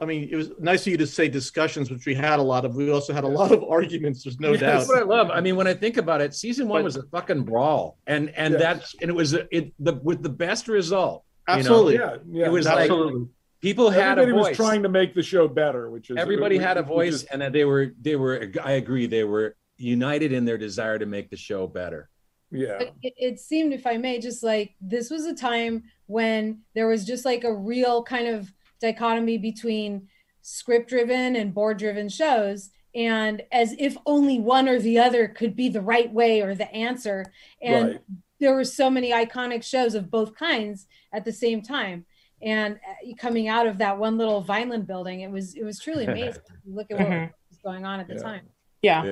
I 0.00 0.04
mean, 0.04 0.28
it 0.30 0.36
was 0.36 0.52
nice 0.60 0.82
of 0.82 0.92
you 0.92 0.96
to 0.98 1.08
say 1.08 1.26
discussions, 1.26 1.90
which 1.90 2.06
we 2.06 2.14
had 2.14 2.38
a 2.38 2.42
lot 2.42 2.64
of. 2.64 2.76
We 2.76 2.88
also 2.92 3.12
had 3.12 3.24
a 3.24 3.28
lot 3.28 3.50
of 3.50 3.64
arguments. 3.64 4.22
There's 4.22 4.38
no 4.38 4.52
Yeah, 4.52 4.60
doubt. 4.60 4.72
That's 4.78 4.88
what 4.88 4.98
I 4.98 5.02
love. 5.02 5.30
I 5.32 5.40
mean, 5.40 5.56
when 5.56 5.66
I 5.66 5.74
think 5.74 5.96
about 5.96 6.20
it, 6.20 6.34
season 6.34 6.68
one 6.68 6.80
But- 6.82 6.84
was 6.84 6.96
a 6.96 7.02
fucking 7.04 7.42
brawl, 7.42 7.98
and 8.06 8.30
and 8.36 8.52
Yes. 8.54 8.62
that's 8.62 8.94
and 9.02 9.10
it 9.10 9.14
was 9.14 9.32
it 9.32 9.72
the 9.80 9.94
with 10.02 10.22
the 10.22 10.28
best 10.28 10.68
result. 10.68 11.24
you 11.48 11.54
know? 11.54 11.58
Absolutely. 11.58 11.94
Yeah, 11.94 12.16
yeah. 12.30 12.46
It 12.46 12.52
was 12.52 12.66
Absolutely. 12.68 13.20
like 13.22 13.28
people 13.60 13.90
had 13.90 14.20
everybody 14.20 14.30
a 14.30 14.34
voice. 14.34 14.48
was 14.58 14.68
trying 14.68 14.82
to 14.84 14.88
make 14.88 15.14
the 15.14 15.22
show 15.22 15.48
better, 15.48 15.90
which 15.90 16.10
is 16.10 16.16
uh, 16.16 16.20
Everybody 16.20 16.58
had 16.58 16.76
a 16.76 16.82
voice, 16.84 17.14
is- 17.14 17.24
and 17.24 17.42
they 17.52 17.64
were 17.64 17.92
they 18.00 18.14
were. 18.14 18.52
I 18.62 18.72
agree. 18.72 19.06
They 19.06 19.24
were 19.24 19.56
united 19.78 20.30
in 20.32 20.44
their 20.44 20.58
desire 20.58 20.98
to 21.00 21.06
make 21.06 21.28
the 21.30 21.36
show 21.36 21.66
better. 21.66 22.08
Yeah. 22.50 22.76
But 22.78 22.94
it, 23.02 23.14
it 23.16 23.40
seemed, 23.40 23.72
if 23.72 23.86
I 23.86 23.96
may, 23.96 24.18
just 24.18 24.42
like 24.42 24.74
this 24.80 25.10
was 25.10 25.24
a 25.26 25.34
time 25.34 25.84
when 26.06 26.60
there 26.74 26.86
was 26.88 27.04
just 27.04 27.24
like 27.24 27.44
a 27.44 27.52
real 27.54 28.02
kind 28.02 28.28
of 28.28 28.52
dichotomy 28.80 29.38
between 29.38 30.08
script 30.42 30.88
driven 30.88 31.36
and 31.36 31.52
board 31.52 31.78
driven 31.78 32.08
shows. 32.08 32.70
And 32.94 33.42
as 33.52 33.74
if 33.78 33.96
only 34.06 34.40
one 34.40 34.68
or 34.68 34.78
the 34.78 34.98
other 34.98 35.28
could 35.28 35.54
be 35.54 35.68
the 35.68 35.82
right 35.82 36.10
way 36.12 36.40
or 36.40 36.54
the 36.54 36.72
answer. 36.72 37.26
And 37.60 37.88
Right. 37.88 38.00
there 38.40 38.54
were 38.54 38.64
so 38.64 38.88
many 38.88 39.10
iconic 39.12 39.62
shows 39.62 39.94
of 39.94 40.10
both 40.10 40.34
kinds 40.34 40.86
at 41.12 41.24
the 41.24 41.32
same 41.32 41.60
time. 41.60 42.06
And 42.40 42.76
uh, 42.76 43.14
coming 43.18 43.48
out 43.48 43.66
of 43.66 43.78
that 43.78 43.98
one 43.98 44.16
little 44.16 44.40
Vineland 44.40 44.86
building, 44.86 45.20
it 45.20 45.30
was 45.30 45.54
it 45.54 45.64
was 45.64 45.80
truly 45.80 46.06
amazing. 46.06 46.40
Look 46.66 46.90
at 46.90 46.98
what 46.98 47.08
Mhm. 47.08 47.30
was 47.50 47.58
going 47.58 47.84
on 47.84 48.00
at 48.00 48.06
the 48.08 48.14
Yeah. 48.14 48.22
time. 48.22 48.46
Yeah. 48.80 49.10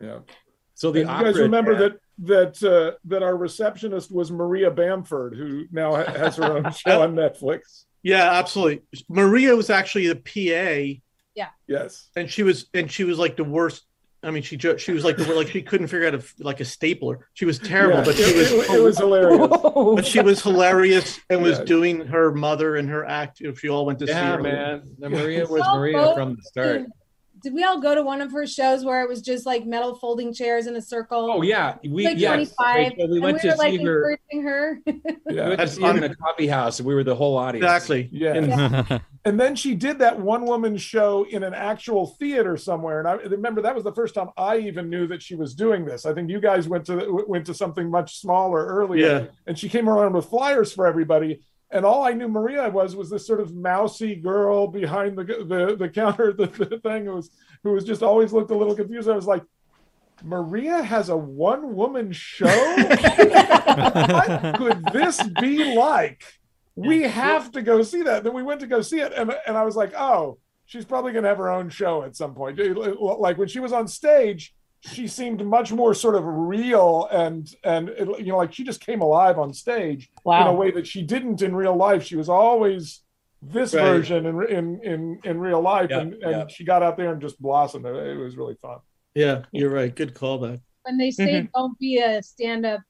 Yeah. 0.00 0.18
So 0.74 0.90
the 0.90 1.00
And 1.02 1.08
you 1.10 1.16
guys 1.16 1.28
opera- 1.34 1.42
remember 1.42 1.76
that 1.78 1.92
that 2.18 2.62
uh, 2.62 2.96
that 3.06 3.22
our 3.22 3.36
receptionist 3.36 4.12
was 4.12 4.30
Maria 4.30 4.70
Bamford, 4.70 5.34
who 5.36 5.66
now 5.72 5.94
has 5.94 6.36
her 6.36 6.44
own 6.56 6.72
show 6.84 7.02
on 7.02 7.14
Netflix. 7.14 7.84
Yeah, 8.02 8.32
absolutely. 8.32 8.82
Maria 9.08 9.56
was 9.56 9.70
actually 9.70 10.08
the 10.08 10.16
PA 10.16 11.00
Yeah. 11.34 11.48
Yes. 11.66 12.10
And 12.16 12.30
she 12.30 12.42
was 12.42 12.66
and 12.74 12.90
she 12.90 13.04
was 13.04 13.18
like 13.18 13.36
the 13.36 13.44
worst. 13.44 13.82
I 14.22 14.30
mean, 14.30 14.42
she 14.42 14.56
jo- 14.56 14.76
she 14.78 14.92
was 14.92 15.04
like 15.04 15.16
the 15.18 15.32
like 15.34 15.48
she 15.48 15.60
couldn't 15.62 15.88
figure 15.88 16.06
out 16.06 16.14
a, 16.14 16.22
like 16.38 16.60
a 16.60 16.64
stapler. 16.64 17.28
She 17.34 17.44
was 17.44 17.58
terrible, 17.58 17.98
Yeah, 17.98 18.04
but 18.04 18.14
she 18.16 18.22
it- 18.22 18.36
was 18.36 18.52
it- 18.52 18.70
it 18.76 18.82
was 18.82 18.98
hilarious. 18.98 19.50
But 19.96 20.06
she 20.06 20.20
was 20.22 20.42
hilarious 20.42 21.20
and 21.28 21.42
was 21.42 21.58
Yeah. 21.58 21.64
doing 21.64 22.06
her 22.06 22.32
mother 22.32 22.76
and 22.76 22.88
her 22.88 23.04
act. 23.04 23.40
If 23.42 23.62
you 23.62 23.70
all 23.70 23.84
went 23.86 23.98
to 24.00 24.06
see 24.06 24.12
Yeah, 24.12 24.36
her, 24.36 24.42
man. 24.42 24.82
The 24.98 25.10
Maria 25.10 25.46
was 25.46 25.62
Maria 25.74 26.14
from 26.14 26.36
the 26.36 26.42
start. 26.42 26.82
Did 27.44 27.52
we 27.52 27.62
all 27.62 27.78
go 27.78 27.94
to 27.94 28.02
one 28.02 28.22
of 28.22 28.32
her 28.32 28.46
shows 28.46 28.86
where 28.86 29.02
it 29.02 29.08
was 29.08 29.20
just 29.20 29.44
like 29.44 29.66
metal 29.66 29.96
folding 29.96 30.32
chairs 30.32 30.66
in 30.66 30.74
a 30.76 30.80
circle? 30.80 31.30
Oh 31.30 31.42
yeah, 31.42 31.76
we 31.86 32.06
like 32.06 32.18
yes. 32.18 32.54
25. 32.54 32.76
Rachel, 32.76 33.08
we 33.08 33.14
and 33.16 33.22
went 33.22 33.34
we 33.34 33.40
to 33.42 33.48
were 33.48 33.54
like 33.56 33.72
see 33.72 33.84
her. 33.84 34.16
encouraging 34.32 34.42
her. 34.42 34.80
We 34.86 35.36
went 35.36 35.50
to 35.50 35.56
That's 35.58 35.74
see 35.74 35.82
her 35.82 35.96
in 35.96 36.04
a 36.04 36.14
coffee 36.16 36.46
house, 36.46 36.80
we 36.80 36.94
were 36.94 37.04
the 37.04 37.14
whole 37.14 37.36
audience. 37.36 37.64
exactly. 37.64 38.08
Yeah. 38.10 38.98
And 39.26 39.40
then 39.40 39.56
she 39.56 39.74
did 39.74 39.98
that 40.00 40.20
one 40.20 40.44
woman 40.44 40.76
show 40.76 41.24
in 41.24 41.44
an 41.44 41.54
actual 41.54 42.08
theater 42.18 42.58
somewhere. 42.58 42.98
And 42.98 43.08
I 43.08 43.14
remember 43.14 43.62
that 43.62 43.74
was 43.74 43.82
the 43.82 43.94
first 43.94 44.14
time 44.14 44.28
I 44.36 44.58
even 44.58 44.90
knew 44.90 45.06
that 45.06 45.22
she 45.22 45.34
was 45.34 45.54
doing 45.54 45.86
this. 45.86 46.04
I 46.04 46.12
think 46.12 46.28
you 46.28 46.40
guys 46.40 46.68
went 46.68 46.84
to 46.86 47.24
went 47.26 47.46
to 47.46 47.54
something 47.54 47.90
much 47.90 48.18
smaller 48.20 48.66
earlier. 48.66 49.06
Yeah. 49.06 49.26
And 49.46 49.58
she 49.58 49.70
came 49.70 49.88
around 49.88 50.12
with 50.12 50.26
flyers 50.26 50.74
for 50.74 50.86
everybody. 50.86 51.40
And 51.74 51.84
all 51.84 52.04
I 52.04 52.12
knew 52.12 52.28
Maria 52.28 52.70
was 52.70 52.94
was 52.94 53.10
this 53.10 53.26
sort 53.26 53.40
of 53.40 53.52
mousy 53.52 54.14
girl 54.14 54.68
behind 54.68 55.18
the 55.18 55.24
the, 55.24 55.74
the 55.76 55.88
counter 55.88 56.32
the, 56.32 56.46
the 56.46 56.78
thing 56.78 57.06
who 57.06 57.16
was 57.16 57.30
who 57.64 57.72
was 57.72 57.84
just 57.84 58.02
always 58.02 58.32
looked 58.32 58.52
a 58.52 58.56
little 58.56 58.76
confused. 58.76 59.10
I 59.10 59.16
was 59.16 59.26
like, 59.26 59.42
Maria 60.22 60.82
has 60.82 61.08
a 61.08 61.16
one 61.16 61.74
woman 61.74 62.12
show. 62.12 62.46
what 62.46 64.54
could 64.56 64.84
this 64.92 65.20
be 65.40 65.74
like? 65.74 66.22
We 66.76 67.02
have 67.02 67.50
to 67.52 67.62
go 67.62 67.82
see 67.82 68.02
that. 68.02 68.24
Then 68.24 68.34
we 68.34 68.42
went 68.42 68.60
to 68.60 68.66
go 68.68 68.80
see 68.80 69.00
it, 69.00 69.12
and 69.16 69.34
and 69.46 69.56
I 69.56 69.64
was 69.64 69.74
like, 69.74 69.94
oh, 69.94 70.38
she's 70.66 70.84
probably 70.84 71.12
going 71.12 71.24
to 71.24 71.28
have 71.28 71.38
her 71.38 71.50
own 71.50 71.70
show 71.70 72.04
at 72.04 72.14
some 72.14 72.34
point. 72.34 72.58
Like 72.58 73.36
when 73.36 73.48
she 73.48 73.60
was 73.60 73.72
on 73.72 73.88
stage, 73.88 74.54
she 74.92 75.06
seemed 75.08 75.44
much 75.46 75.72
more 75.72 75.94
sort 75.94 76.14
of 76.14 76.24
real 76.26 77.08
and 77.10 77.48
and 77.64 77.88
it- 77.90 78.18
you 78.20 78.26
know 78.26 78.36
like 78.36 78.52
she 78.52 78.64
just 78.64 78.80
came 78.80 79.00
alive 79.00 79.38
on 79.38 79.52
stage 79.52 80.10
in 80.26 80.32
a 80.46 80.52
way 80.52 80.70
that 80.70 80.86
she 80.86 81.02
didn't 81.02 81.42
in 81.42 81.54
real 81.56 81.74
life. 81.76 82.02
She 82.02 82.16
was 82.16 82.28
always 82.28 83.02
this 83.40 83.74
Right. 83.74 83.82
version 83.82 84.26
in 84.26 84.42
in 84.48 84.80
in 84.82 85.18
in 85.24 85.38
real 85.40 85.60
life, 85.60 85.90
Yeah, 85.90 86.00
and 86.00 86.12
and 86.14 86.30
yeah. 86.32 86.46
she 86.48 86.64
got 86.64 86.82
out 86.82 86.96
there 86.96 87.12
and 87.12 87.20
just 87.20 87.40
blossomed. 87.40 87.86
It, 87.86 87.94
it 87.94 88.16
was 88.16 88.36
really 88.36 88.56
fun. 88.60 88.78
Yeah, 89.14 89.44
you're 89.52 89.70
right. 89.70 89.94
Good 89.94 90.14
callback. 90.14 90.60
when 90.82 90.98
they 90.98 91.10
say 91.10 91.32
Mhm. 91.40 91.48
don't 91.54 91.78
be 91.78 91.98
a 91.98 92.22
stand-up 92.22 92.82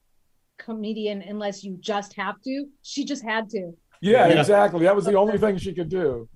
comedian 0.58 1.22
unless 1.22 1.62
you 1.62 1.76
just 1.80 2.12
have 2.14 2.40
to, 2.42 2.66
she 2.82 3.04
just 3.04 3.22
had 3.22 3.48
to. 3.50 3.72
Yeah, 4.00 4.26
Yeah. 4.28 4.40
exactly. 4.40 4.82
That 4.84 4.96
was 4.96 5.04
the 5.04 5.14
only 5.14 5.38
thing 5.38 5.58
she 5.58 5.72
could 5.72 5.88
do. 5.88 6.28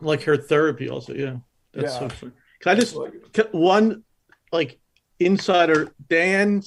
Like 0.00 0.22
her 0.22 0.36
therapy, 0.36 0.88
also. 0.88 1.14
Yeah, 1.14 1.36
that's 1.72 1.92
Yeah. 1.94 1.98
so 2.00 2.08
fun. 2.08 2.32
Can 2.60 2.72
I 2.72 2.80
just 2.80 2.96
can- 3.32 3.46
one 3.52 4.02
like 4.50 4.80
insider? 5.18 5.92
Dan, 6.08 6.62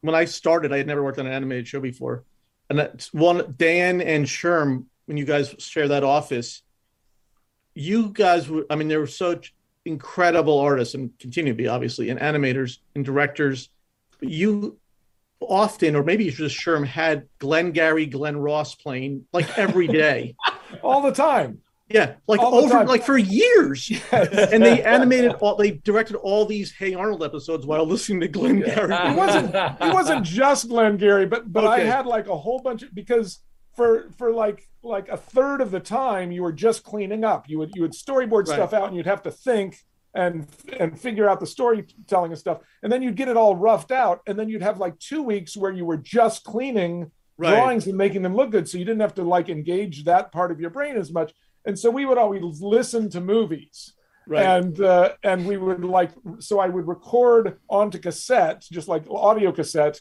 when 0.00 0.14
I 0.14 0.24
started, 0.24 0.72
I 0.72 0.78
had 0.78 0.86
never 0.86 1.02
worked 1.02 1.18
on 1.18 1.26
an 1.26 1.32
animated 1.32 1.68
show 1.68 1.80
before, 1.80 2.24
and 2.70 2.78
that's 2.78 3.12
one 3.12 3.54
Dan 3.56 4.00
and 4.00 4.26
Sherm. 4.26 4.84
When 5.06 5.16
you 5.16 5.24
guys 5.24 5.54
share 5.58 5.88
that 5.88 6.04
office, 6.04 6.62
you 7.74 8.10
guys 8.10 8.48
were. 8.48 8.64
I 8.70 8.76
mean, 8.76 8.88
they 8.88 8.96
were 8.96 9.06
such 9.06 9.54
incredible 9.84 10.60
artists 10.60 10.94
and 10.94 11.10
continue 11.18 11.52
to 11.52 11.56
be 11.56 11.68
obviously, 11.68 12.10
and 12.10 12.20
animators 12.20 12.78
and 12.94 13.04
directors. 13.04 13.68
You 14.20 14.78
often, 15.40 15.96
or 15.96 16.04
maybe 16.04 16.30
just 16.30 16.56
Sherm, 16.56 16.86
had 16.86 17.26
Glenn 17.38 17.72
Gary, 17.72 18.06
Glen 18.06 18.36
Ross 18.36 18.74
playing 18.74 19.26
like 19.32 19.58
every 19.58 19.88
day. 19.88 20.36
all 20.82 21.02
the 21.02 21.12
time. 21.12 21.61
Yeah, 21.92 22.14
like 22.26 22.40
All 22.40 22.54
over 22.56 22.84
like 22.84 23.04
for 23.04 23.18
years. 23.18 23.90
and 24.12 24.62
they 24.62 24.82
animated 24.82 25.32
all 25.34 25.56
they 25.56 25.72
directed 25.72 26.16
all 26.16 26.44
these 26.46 26.72
Hey 26.72 26.94
Arnold 26.94 27.22
episodes 27.22 27.66
while 27.66 27.84
listening 27.86 28.20
to 28.20 28.28
Glengarry. 28.28 28.92
It 28.94 29.16
wasn't 29.16 29.54
it 29.54 29.92
wasn't 29.94 30.24
just 30.24 30.68
Glenn 30.68 30.96
Gary, 30.96 31.26
but 31.26 31.52
but 31.52 31.66
I 31.66 31.80
had 31.80 32.06
like 32.06 32.28
a 32.28 32.36
whole 32.36 32.60
bunch 32.60 32.82
of 32.82 32.94
because 32.94 33.40
for 33.76 34.10
for 34.18 34.32
like 34.32 34.68
like 34.82 35.08
a 35.08 35.16
third 35.16 35.60
of 35.60 35.70
the 35.70 35.80
time 35.80 36.32
you 36.32 36.42
were 36.42 36.52
just 36.52 36.82
cleaning 36.82 37.24
up. 37.24 37.48
You 37.48 37.58
would 37.58 37.70
you 37.74 37.82
would 37.82 37.92
storyboard 37.92 38.48
Right. 38.48 38.56
stuff 38.56 38.72
out 38.72 38.88
and 38.88 38.96
you'd 38.96 39.06
have 39.06 39.22
to 39.22 39.30
think 39.30 39.78
and 40.14 40.46
and 40.78 40.98
figure 41.00 41.28
out 41.28 41.40
the 41.40 41.46
storytelling 41.46 42.32
and 42.32 42.38
stuff. 42.38 42.58
And 42.82 42.92
then 42.92 43.00
you'd 43.02 43.16
get 43.16 43.28
it 43.28 43.36
all 43.36 43.56
roughed 43.56 43.90
out, 43.92 44.20
and 44.26 44.38
then 44.38 44.48
you'd 44.48 44.62
have 44.62 44.78
like 44.78 44.98
two 44.98 45.22
weeks 45.22 45.56
where 45.56 45.72
you 45.72 45.84
were 45.84 45.96
just 45.96 46.44
cleaning 46.44 47.10
Right. 47.38 47.54
drawings 47.54 47.86
and 47.86 47.96
making 47.96 48.20
them 48.22 48.36
look 48.36 48.50
good. 48.50 48.68
So 48.68 48.76
you 48.76 48.84
didn't 48.84 49.00
have 49.00 49.14
to 49.14 49.22
like 49.24 49.48
engage 49.48 50.04
that 50.04 50.32
part 50.32 50.52
of 50.52 50.60
your 50.60 50.68
brain 50.68 50.96
as 50.96 51.10
much. 51.10 51.32
And 51.64 51.78
so 51.78 51.90
we 51.90 52.04
would 52.06 52.18
always 52.18 52.60
listen 52.60 53.08
to 53.10 53.20
movies 53.20 53.94
Right. 54.26 54.44
and 54.44 54.80
uh, 54.80 55.14
and 55.24 55.46
we 55.46 55.56
would 55.56 55.84
like 55.84 56.10
so 56.38 56.60
I 56.60 56.68
would 56.68 56.86
record 56.86 57.58
onto 57.68 57.98
cassette, 57.98 58.64
just 58.70 58.86
like 58.86 59.04
audio 59.10 59.50
cassette, 59.50 60.00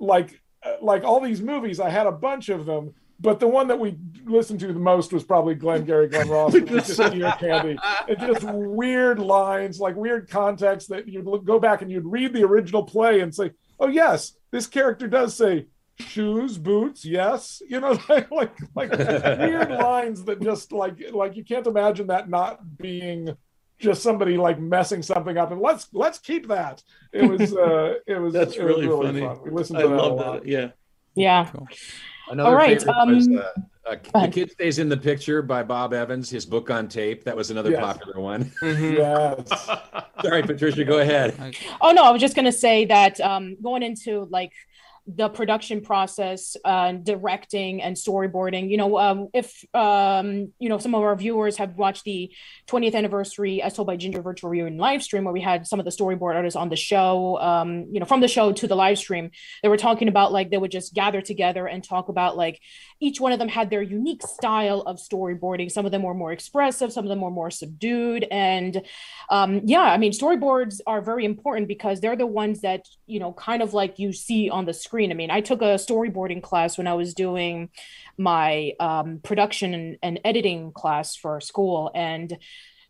like 0.00 0.40
uh, 0.64 0.72
like 0.82 1.04
all 1.04 1.20
these 1.20 1.40
movies. 1.40 1.78
I 1.78 1.88
had 1.88 2.06
a 2.08 2.12
bunch 2.12 2.48
of 2.48 2.66
them, 2.66 2.94
but 3.20 3.38
the 3.38 3.46
one 3.46 3.68
that 3.68 3.78
we 3.78 3.96
listened 4.24 4.58
to 4.60 4.72
the 4.72 4.80
most 4.80 5.12
was 5.12 5.22
probably 5.22 5.54
Glenn 5.54 5.84
Gary, 5.84 6.08
Glen 6.08 6.28
Ross, 6.28 6.52
just 6.64 6.98
ear 6.98 7.32
candy. 7.38 7.78
It 8.08 8.18
just 8.18 8.42
weird 8.42 9.20
lines, 9.20 9.78
like 9.78 9.94
weird 9.94 10.28
context 10.28 10.88
that 10.88 11.06
you'd 11.06 11.24
look, 11.26 11.44
go 11.44 11.60
back 11.60 11.80
and 11.80 11.90
you'd 11.92 12.06
read 12.06 12.32
the 12.32 12.42
original 12.42 12.82
play 12.82 13.20
and 13.20 13.32
say, 13.32 13.52
"Oh 13.78 13.86
yes, 13.88 14.32
this 14.50 14.66
character 14.66 15.06
does 15.06 15.36
say." 15.36 15.66
Shoes, 16.00 16.58
boots, 16.58 17.04
yes. 17.04 17.62
You 17.68 17.80
know, 17.80 17.98
like 18.08 18.30
like, 18.30 18.54
like 18.74 18.90
weird 18.90 19.70
lines 19.80 20.24
that 20.24 20.40
just 20.42 20.72
like 20.72 20.98
like 21.12 21.36
you 21.36 21.44
can't 21.44 21.66
imagine 21.66 22.08
that 22.08 22.28
not 22.28 22.76
being 22.78 23.36
just 23.78 24.02
somebody 24.02 24.36
like 24.36 24.58
messing 24.58 25.02
something 25.02 25.36
up 25.36 25.50
and 25.50 25.60
let's 25.60 25.88
let's 25.92 26.18
keep 26.18 26.46
that 26.46 26.80
it 27.12 27.28
was 27.28 27.54
uh 27.56 27.94
it 28.06 28.16
was 28.18 28.32
That's 28.32 28.54
it 28.56 28.62
was 28.64 28.76
really 28.76 28.88
funny. 28.88 29.20
fun 29.20 29.38
we 29.44 29.50
listened 29.50 29.78
I 29.78 29.82
to 29.82 29.88
that 29.88 29.94
a 29.94 29.96
love 30.02 30.12
lot. 30.14 30.42
that. 30.42 30.48
Yeah. 30.48 30.68
Yeah. 31.16 31.50
Another 32.28 32.48
All 32.50 32.54
right, 32.56 32.80
favorite 32.80 33.14
was 33.14 33.26
um, 33.28 33.38
uh, 33.38 33.90
uh, 33.90 33.96
The. 34.26 34.28
Kid 34.32 34.50
Stays 34.52 34.78
in 34.78 34.88
the 34.88 34.96
Picture 34.96 35.42
by 35.42 35.62
Bob 35.62 35.92
Evans, 35.92 36.30
his 36.30 36.46
book 36.46 36.70
on 36.70 36.88
tape. 36.88 37.22
That 37.24 37.36
was 37.36 37.50
another 37.50 37.70
Yes. 37.72 37.80
popular 37.82 38.18
one. 38.20 38.50
yes 38.62 39.68
Sorry, 40.22 40.42
Patricia, 40.42 40.84
go 40.84 41.00
ahead. 41.00 41.36
Oh 41.80 41.92
no, 41.92 42.02
I 42.04 42.10
was 42.10 42.20
just 42.20 42.34
gonna 42.34 42.50
say 42.52 42.84
that 42.86 43.20
um, 43.20 43.56
going 43.62 43.82
into 43.82 44.26
like 44.30 44.52
the 45.06 45.28
production 45.28 45.82
process, 45.82 46.56
uh, 46.64 46.92
directing 46.92 47.82
and 47.82 47.96
storyboarding. 47.96 48.70
You 48.70 48.76
know, 48.78 48.98
um, 48.98 49.28
if 49.34 49.64
um, 49.74 50.52
you 50.58 50.68
know 50.68 50.78
some 50.78 50.94
of 50.94 51.02
our 51.02 51.14
viewers 51.14 51.56
have 51.58 51.76
watched 51.76 52.04
the 52.04 52.32
20th 52.68 52.94
anniversary, 52.94 53.60
as 53.60 53.74
told 53.74 53.86
by 53.86 53.96
Ginger 53.96 54.22
virtual 54.22 54.50
reunion 54.50 54.78
live 54.78 55.02
stream, 55.02 55.24
where 55.24 55.32
we 55.32 55.42
had 55.42 55.66
some 55.66 55.78
of 55.78 55.84
the 55.84 55.90
storyboard 55.90 56.34
artists 56.34 56.56
on 56.56 56.68
the 56.68 56.76
show. 56.76 57.38
Um, 57.40 57.86
you 57.92 58.00
know, 58.00 58.06
from 58.06 58.20
the 58.20 58.28
show 58.28 58.52
to 58.52 58.66
the 58.66 58.76
live 58.76 58.98
stream, 58.98 59.30
they 59.62 59.68
were 59.68 59.76
talking 59.76 60.08
about 60.08 60.32
like 60.32 60.50
they 60.50 60.58
would 60.58 60.70
just 60.70 60.94
gather 60.94 61.20
together 61.20 61.66
and 61.66 61.84
talk 61.84 62.08
about 62.08 62.36
like 62.36 62.60
each 63.00 63.20
one 63.20 63.32
of 63.32 63.38
them 63.38 63.48
had 63.48 63.70
their 63.70 63.82
unique 63.82 64.22
style 64.22 64.80
of 64.82 64.96
storyboarding. 64.96 65.70
Some 65.70 65.84
of 65.84 65.92
them 65.92 66.02
were 66.02 66.14
more 66.14 66.32
expressive, 66.32 66.92
some 66.92 67.04
of 67.04 67.08
them 67.08 67.20
were 67.20 67.30
more 67.30 67.50
subdued, 67.50 68.26
and 68.30 68.82
um, 69.30 69.62
yeah, 69.64 69.82
I 69.82 69.98
mean, 69.98 70.12
storyboards 70.12 70.80
are 70.86 71.00
very 71.00 71.24
important 71.24 71.68
because 71.68 72.00
they're 72.00 72.16
the 72.16 72.26
ones 72.26 72.60
that, 72.60 72.86
you 73.06 73.20
know, 73.20 73.32
kind 73.32 73.62
of 73.62 73.74
like 73.74 73.98
you 73.98 74.12
see 74.12 74.50
on 74.50 74.64
the 74.64 74.74
screen. 74.74 74.93
I 74.94 75.14
mean, 75.14 75.30
I 75.30 75.40
took 75.40 75.60
a 75.62 75.76
storyboarding 75.76 76.42
class 76.42 76.78
when 76.78 76.86
I 76.86 76.94
was 76.94 77.14
doing 77.14 77.70
my 78.16 78.72
um, 78.78 79.20
production 79.22 79.74
and, 79.74 79.98
and 80.02 80.20
editing 80.24 80.72
class 80.72 81.16
for 81.16 81.40
school. 81.40 81.90
And 81.94 82.38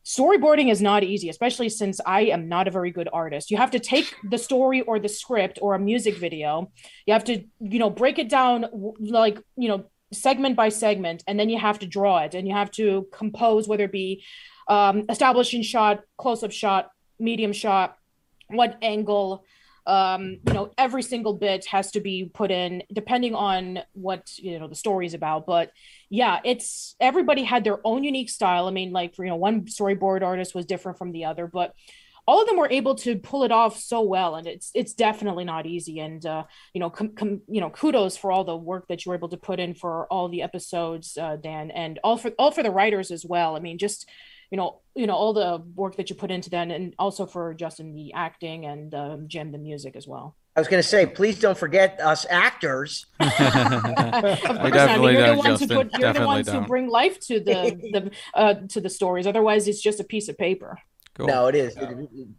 storyboarding 0.05 0.71
is 0.71 0.83
not 0.83 1.03
easy, 1.03 1.29
especially 1.31 1.71
since 1.71 2.01
I 2.05 2.23
am 2.23 2.49
not 2.49 2.69
a 2.69 2.71
very 2.71 2.91
good 2.91 3.09
artist. 3.13 3.51
You 3.51 3.57
have 3.57 3.71
to 3.71 3.81
take 3.81 4.15
the 4.23 4.39
story 4.39 4.83
or 4.83 4.99
the 4.99 5.09
script 5.09 5.59
or 5.63 5.75
a 5.75 5.79
music 5.79 6.19
video, 6.19 6.71
you 7.07 7.15
have 7.15 7.25
to, 7.25 7.45
you 7.61 7.79
know, 7.79 7.91
break 7.91 8.19
it 8.19 8.29
down 8.29 8.67
like, 9.01 9.41
you 9.57 9.69
know, 9.69 9.87
segment 10.13 10.57
by 10.57 10.69
segment, 10.69 11.25
and 11.27 11.41
then 11.41 11.49
you 11.49 11.59
have 11.59 11.79
to 11.81 11.87
draw 11.87 12.19
it 12.19 12.35
and 12.35 12.47
you 12.47 12.55
have 12.55 12.71
to 12.73 13.09
compose, 13.13 13.67
whether 13.67 13.85
it 13.85 13.93
be 13.93 14.23
um, 14.69 15.05
establishing 15.09 15.63
shot, 15.63 16.03
close 16.19 16.43
up 16.43 16.53
shot, 16.53 16.91
medium 17.19 17.53
shot, 17.53 17.97
what 18.49 18.77
angle. 18.83 19.45
Um, 19.87 20.39
you 20.47 20.55
know, 20.55 20.73
every 20.79 21.03
single 21.03 21.35
bit 21.35 21.67
has 21.67 21.91
to 21.93 22.01
be 22.01 22.31
put 22.33 22.51
in 22.51 22.83
depending 22.93 23.35
on 23.35 23.81
what 23.93 24.31
you 24.39 24.59
know 24.59 24.69
the 24.69 24.75
story 24.75 25.07
is 25.07 25.15
about. 25.15 25.47
But 25.47 25.71
yeah, 26.09 26.41
it's 26.45 26.97
everybody 27.01 27.45
had 27.45 27.65
their 27.65 27.81
own 27.85 28.05
unique 28.05 28.31
style. 28.31 28.67
I 28.67 28.71
mean, 28.71 28.93
like 28.93 29.17
you 29.19 29.27
know, 29.27 29.37
one 29.37 29.67
storyboard 29.67 30.23
artist 30.23 30.55
was 30.55 30.67
different 30.67 30.99
from 30.99 31.13
the 31.13 31.27
other, 31.27 31.47
but 31.47 31.75
all 32.27 32.41
of 32.41 32.49
them 32.49 32.57
were 32.57 32.71
able 32.71 32.95
to 32.95 33.17
pull 33.17 33.45
it 33.45 33.53
off 33.53 33.79
so 33.79 34.01
well 34.01 34.35
and 34.37 34.47
it's 34.47 34.71
it's 34.75 34.95
definitely 34.95 35.45
not 35.45 35.67
easy 35.67 36.01
and 36.01 36.25
uh, 36.25 36.45
you 36.73 36.81
know 36.81 36.91
com, 36.91 37.11
com, 37.11 37.43
you 37.49 37.61
know 37.61 37.71
kudos 37.71 38.17
for 38.17 38.33
all 38.33 38.45
the 38.45 38.57
work 38.57 38.89
that 38.89 39.05
you 39.05 39.11
were 39.11 39.17
able 39.17 39.29
to 39.29 39.37
put 39.37 39.61
in 39.61 39.75
for 39.75 40.07
all 40.07 40.29
the 40.29 40.43
episodes 40.43 41.19
uh, 41.19 41.37
Dan 41.37 41.71
and 41.71 41.99
all 42.03 42.17
for 42.17 42.31
all 42.39 42.51
for 42.51 42.63
the 42.63 42.71
writers 42.71 43.11
as 43.11 43.25
well 43.25 43.57
I 43.57 43.61
mean 43.61 43.79
just 43.79 44.09
you 44.55 44.57
know 44.57 44.79
you 44.95 45.09
know 45.09 45.15
all 45.15 45.33
the 45.33 45.61
work 45.75 45.97
that 45.97 46.11
you 46.11 46.15
put 46.15 46.31
into 46.31 46.49
that 46.51 46.71
and 46.71 46.95
also 46.97 47.27
for 47.27 47.55
Justin 47.55 47.93
the 47.93 48.13
acting 48.13 48.67
and 48.67 48.95
um, 48.95 49.27
Jim 49.27 49.51
the 49.51 49.59
music 49.59 49.97
as 49.97 50.07
well 50.07 50.37
I 50.57 50.61
was 50.61 50.69
going 50.69 50.81
to 50.81 50.89
say, 50.89 51.05
please 51.05 51.41
don't 51.41 51.59
forget 51.59 52.01
us 52.01 52.25
actors. 52.31 53.07
Of 53.21 53.33
course. 53.33 53.43
I 54.47 54.71
definitely 54.71 55.15
mean, 55.15 55.17
you're 55.17 55.27
don't, 55.27 55.37
the 55.37 55.49
ones 55.49 55.59
Justin. 55.59 55.69
who 55.69 55.85
put, 55.85 56.01
you're 56.01 56.13
the 56.13 56.27
ones 56.27 56.47
who 56.47 56.53
don't. 56.55 56.69
bring 56.69 56.89
life 56.89 57.19
to 57.27 57.41
the 57.41 57.77
the 57.93 58.11
uh, 58.35 58.55
to 58.69 58.81
the 58.81 58.89
stories. 58.89 59.27
Otherwise, 59.27 59.67
it's 59.67 59.83
just 59.83 59.99
a 59.99 60.05
piece 60.05 60.29
of 60.29 60.39
paper. 60.39 60.79
Cool. 61.17 61.27
No, 61.27 61.49
it 61.49 61.57
is 61.57 61.77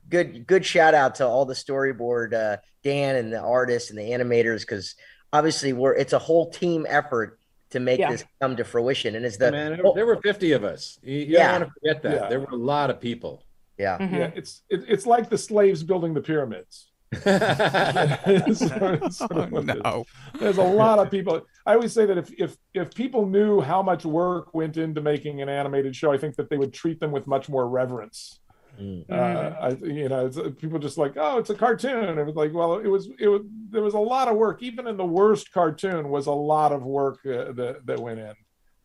good. 0.08 0.48
Good 0.48 0.66
shout 0.66 0.94
out 0.94 1.16
to 1.16 1.28
all 1.28 1.44
the 1.44 1.54
storyboard 1.54 2.34
uh, 2.34 2.58
Dan 2.86 3.18
and 3.18 3.34
the 3.34 3.42
artists 3.42 3.90
and 3.90 4.00
the 4.00 4.04
animators 4.04 4.62
because 4.62 4.96
obviously 5.34 5.74
we're 5.74 5.94
it's 5.94 6.14
a 6.14 6.20
whole 6.20 6.50
team 6.52 6.86
effort 6.88 7.38
to 7.76 7.80
make 7.80 8.00
Yeah. 8.00 8.12
this 8.12 8.24
come 8.42 8.56
to 8.56 8.64
fruition. 8.64 9.16
And 9.16 9.24
it's 9.26 9.38
the 9.38 9.52
Man, 9.52 9.80
oh, 9.86 9.94
there 9.94 10.06
were 10.12 10.20
50 10.22 10.54
of 10.54 10.64
us. 10.64 10.98
You, 11.04 11.14
you 11.20 11.26
Yeah. 11.38 11.52
don't 11.52 11.52
want 11.62 11.64
to 11.64 11.80
forget 11.80 11.98
that. 12.04 12.14
Yeah. 12.24 12.30
There 12.30 12.40
were 12.40 12.54
a 12.62 12.64
lot 12.74 12.90
of 12.90 12.98
people. 13.00 13.34
yeah. 13.78 13.98
Mhm. 14.00 14.12
Yeah, 14.20 14.32
it's 14.40 14.52
it, 14.74 14.80
it's 14.94 15.06
like 15.06 15.30
the 15.30 15.38
slaves 15.38 15.84
building 15.84 16.14
the 16.14 16.22
pyramids. 16.22 16.74
It's 17.16 18.60
sort 18.60 19.04
of- 19.04 19.14
sort 19.14 19.32
of 19.32 19.38
Oh, 19.38 19.48
what 19.56 19.64
it 19.70 19.78
is. 19.78 19.84
no. 19.84 20.06
There's 20.40 20.58
a 20.58 20.64
lot 20.84 20.98
of 21.00 21.12
people. 21.12 21.42
I 21.66 21.74
always 21.76 21.94
say 21.98 22.06
that 22.10 22.18
if 22.18 22.28
if 22.46 22.52
if 22.74 22.88
people 23.04 23.24
knew 23.36 23.62
how 23.72 23.82
much 23.92 24.04
work 24.06 24.54
went 24.54 24.78
into 24.78 25.02
making 25.02 25.42
an 25.44 25.50
animated 25.50 25.94
show, 25.96 26.12
I 26.12 26.18
think 26.18 26.36
that 26.38 26.50
they 26.50 26.58
would 26.58 26.74
treat 26.74 27.00
them 27.00 27.12
with 27.12 27.26
much 27.28 27.46
more 27.50 27.66
reverence. 27.82 28.40
Mm. 28.80 29.06
Uh, 29.10 29.56
I, 29.62 29.70
you 29.84 30.10
know, 30.10 30.26
it's, 30.26 30.40
people 30.60 30.80
just 30.80 30.98
like, 30.98 31.14
oh, 31.18 31.38
it's 31.38 31.50
a 31.50 31.56
cartoon. 31.56 32.18
It 32.18 32.26
was 32.26 32.36
like, 32.36 32.54
well, 32.54 32.76
it 32.76 32.88
was, 32.88 33.10
it 33.20 33.28
was, 33.28 33.42
there 33.70 33.82
was 33.82 33.94
a 33.94 34.00
lot 34.00 34.28
of 34.28 34.36
work. 34.38 34.62
Even 34.64 34.88
in 34.88 34.98
the 34.98 35.06
worst 35.06 35.52
cartoon, 35.52 36.10
was 36.10 36.28
a 36.28 36.32
lot 36.32 36.72
of 36.72 36.84
work 36.84 37.20
uh, 37.26 37.52
that 37.54 37.82
that 37.86 38.00
went 38.00 38.20
in. 38.20 38.36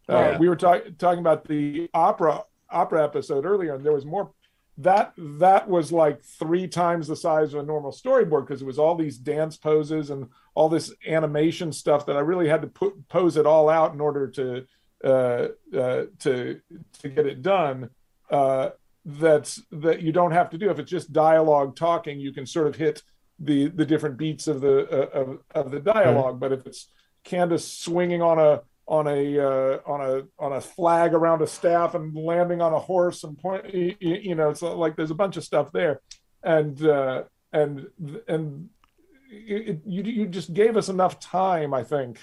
Uh, 0.08 0.12
Yeah. 0.12 0.38
We 0.38 0.48
were 0.48 0.56
talking 0.56 0.94
talking 0.96 1.20
about 1.20 1.46
the 1.46 1.88
opera 1.94 2.44
opera 2.68 3.04
episode 3.04 3.44
earlier, 3.44 3.74
and 3.74 3.84
there 3.84 3.92
was 3.92 4.04
more. 4.04 4.32
That 4.78 5.12
that 5.18 5.68
was 5.68 5.92
like 5.92 6.22
three 6.22 6.66
times 6.66 7.06
the 7.06 7.16
size 7.16 7.52
of 7.52 7.60
a 7.60 7.66
normal 7.66 7.92
storyboard 7.92 8.46
because 8.46 8.62
it 8.62 8.66
was 8.66 8.78
all 8.78 8.94
these 8.94 9.18
dance 9.18 9.58
poses 9.58 10.08
and 10.08 10.28
all 10.54 10.70
this 10.70 10.92
animation 11.06 11.70
stuff 11.72 12.06
that 12.06 12.16
I 12.16 12.20
really 12.20 12.48
had 12.48 12.62
to 12.62 12.68
put 12.68 13.08
pose 13.08 13.36
it 13.36 13.44
all 13.44 13.68
out 13.68 13.92
in 13.92 14.00
order 14.00 14.28
to 14.28 14.66
uh, 15.04 15.48
uh, 15.76 16.04
to 16.20 16.60
to 17.00 17.08
get 17.08 17.26
it 17.26 17.42
done. 17.42 17.90
Uh, 18.30 18.70
that's 19.04 19.62
that 19.72 20.02
you 20.02 20.12
don't 20.12 20.32
have 20.32 20.50
to 20.50 20.58
do 20.58 20.70
if 20.70 20.78
it's 20.78 20.90
just 20.90 21.12
dialogue 21.12 21.76
talking. 21.76 22.20
You 22.20 22.32
can 22.32 22.46
sort 22.46 22.66
of 22.66 22.76
hit 22.76 23.02
the 23.38 23.68
the 23.68 23.86
different 23.86 24.16
beats 24.16 24.46
of 24.46 24.60
the 24.60 24.88
uh, 24.88 25.18
of, 25.20 25.38
of 25.54 25.70
the 25.70 25.80
dialog 25.80 26.38
But 26.38 26.52
if 26.52 26.66
it's 26.66 26.88
Candace 27.24 27.66
swinging 27.66 28.22
on 28.22 28.38
a 28.38 28.62
on 28.86 29.06
a 29.06 29.38
uh, 29.38 29.78
on 29.86 30.00
a 30.00 30.22
on 30.38 30.52
a 30.52 30.60
flag 30.60 31.14
around 31.14 31.42
a 31.42 31.46
staff 31.46 31.94
and 31.94 32.14
landing 32.14 32.60
on 32.60 32.72
a 32.72 32.78
horse 32.78 33.24
and 33.24 33.38
point, 33.38 33.72
you, 33.72 33.94
you 34.00 34.34
know, 34.34 34.50
it's 34.50 34.62
like 34.62 34.96
there's 34.96 35.10
a 35.10 35.14
bunch 35.14 35.36
of 35.36 35.44
stuff 35.44 35.72
there, 35.72 36.00
and 36.42 36.84
uh, 36.84 37.22
and 37.52 37.86
and 38.28 38.68
it, 39.30 39.80
you 39.86 40.02
you 40.02 40.26
just 40.26 40.52
gave 40.52 40.76
us 40.76 40.88
enough 40.88 41.20
time, 41.20 41.72
I 41.72 41.84
think, 41.84 42.18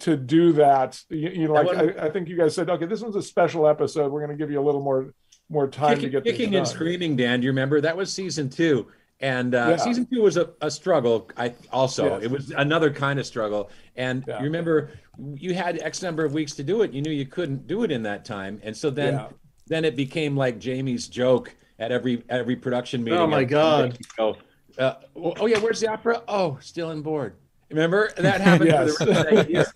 to 0.00 0.16
do 0.16 0.52
that. 0.52 1.00
You, 1.08 1.30
you 1.30 1.48
know, 1.48 1.54
like 1.54 1.98
I, 1.98 2.06
I 2.06 2.10
think 2.10 2.28
you 2.28 2.36
guys 2.36 2.54
said, 2.54 2.68
okay, 2.70 2.86
this 2.86 3.00
one's 3.00 3.16
a 3.16 3.22
special 3.22 3.66
episode. 3.66 4.12
We're 4.12 4.24
going 4.24 4.36
to 4.36 4.42
give 4.42 4.50
you 4.50 4.60
a 4.60 4.66
little 4.66 4.82
more 4.82 5.14
more 5.48 5.68
time 5.68 5.96
to 5.96 6.02
kicking, 6.02 6.10
get 6.10 6.24
kicking 6.24 6.54
and 6.54 6.66
screaming, 6.66 7.16
Dan. 7.16 7.40
Do 7.40 7.44
you 7.44 7.50
remember 7.50 7.80
that 7.80 7.96
was 7.96 8.12
season 8.12 8.48
two? 8.48 8.86
And 9.20 9.54
uh, 9.54 9.68
Yeah. 9.70 9.76
season 9.76 10.06
two 10.06 10.22
was 10.22 10.36
a, 10.36 10.50
a 10.60 10.70
struggle. 10.70 11.30
I 11.36 11.54
also 11.72 12.14
Yes. 12.16 12.24
it 12.24 12.30
was 12.30 12.50
another 12.50 12.90
kind 12.90 13.18
of 13.18 13.26
struggle. 13.26 13.70
And 13.96 14.24
Yeah. 14.26 14.38
you 14.38 14.44
remember 14.44 14.90
you 15.34 15.54
had 15.54 15.80
X 15.80 16.02
number 16.02 16.24
of 16.24 16.32
weeks 16.32 16.54
to 16.56 16.62
do 16.64 16.82
it. 16.82 16.92
You 16.92 17.00
knew 17.02 17.12
you 17.12 17.26
couldn't 17.26 17.66
do 17.66 17.84
it 17.84 17.92
in 17.92 18.02
that 18.02 18.24
time, 18.24 18.60
and 18.64 18.76
so 18.76 18.90
then 18.90 19.14
Yeah. 19.14 19.28
then 19.68 19.84
it 19.84 19.96
became 19.96 20.36
like 20.36 20.58
Jamie's 20.58 21.06
joke 21.08 21.54
at 21.78 21.92
every 21.92 22.24
every 22.28 22.56
production 22.56 23.04
meeting. 23.04 23.18
Oh, 23.20 23.26
my 23.26 23.44
God. 23.44 23.92
week 23.92 24.16
Go, 24.16 24.36
uh, 24.78 24.94
oh 25.16 25.34
oh, 25.40 25.46
yeah, 25.46 25.58
where's 25.58 25.80
the 25.80 25.88
opera? 25.88 26.22
Oh, 26.26 26.58
still 26.60 26.88
on 26.88 27.00
board. 27.02 27.34
Remember 27.70 28.10
that 28.16 28.40
happened 28.40 28.70
Yes. 28.70 28.96
for 28.96 29.04
the 29.04 29.10
rest 29.12 29.26
of 29.30 29.36
that 29.36 29.50
year. 29.50 29.66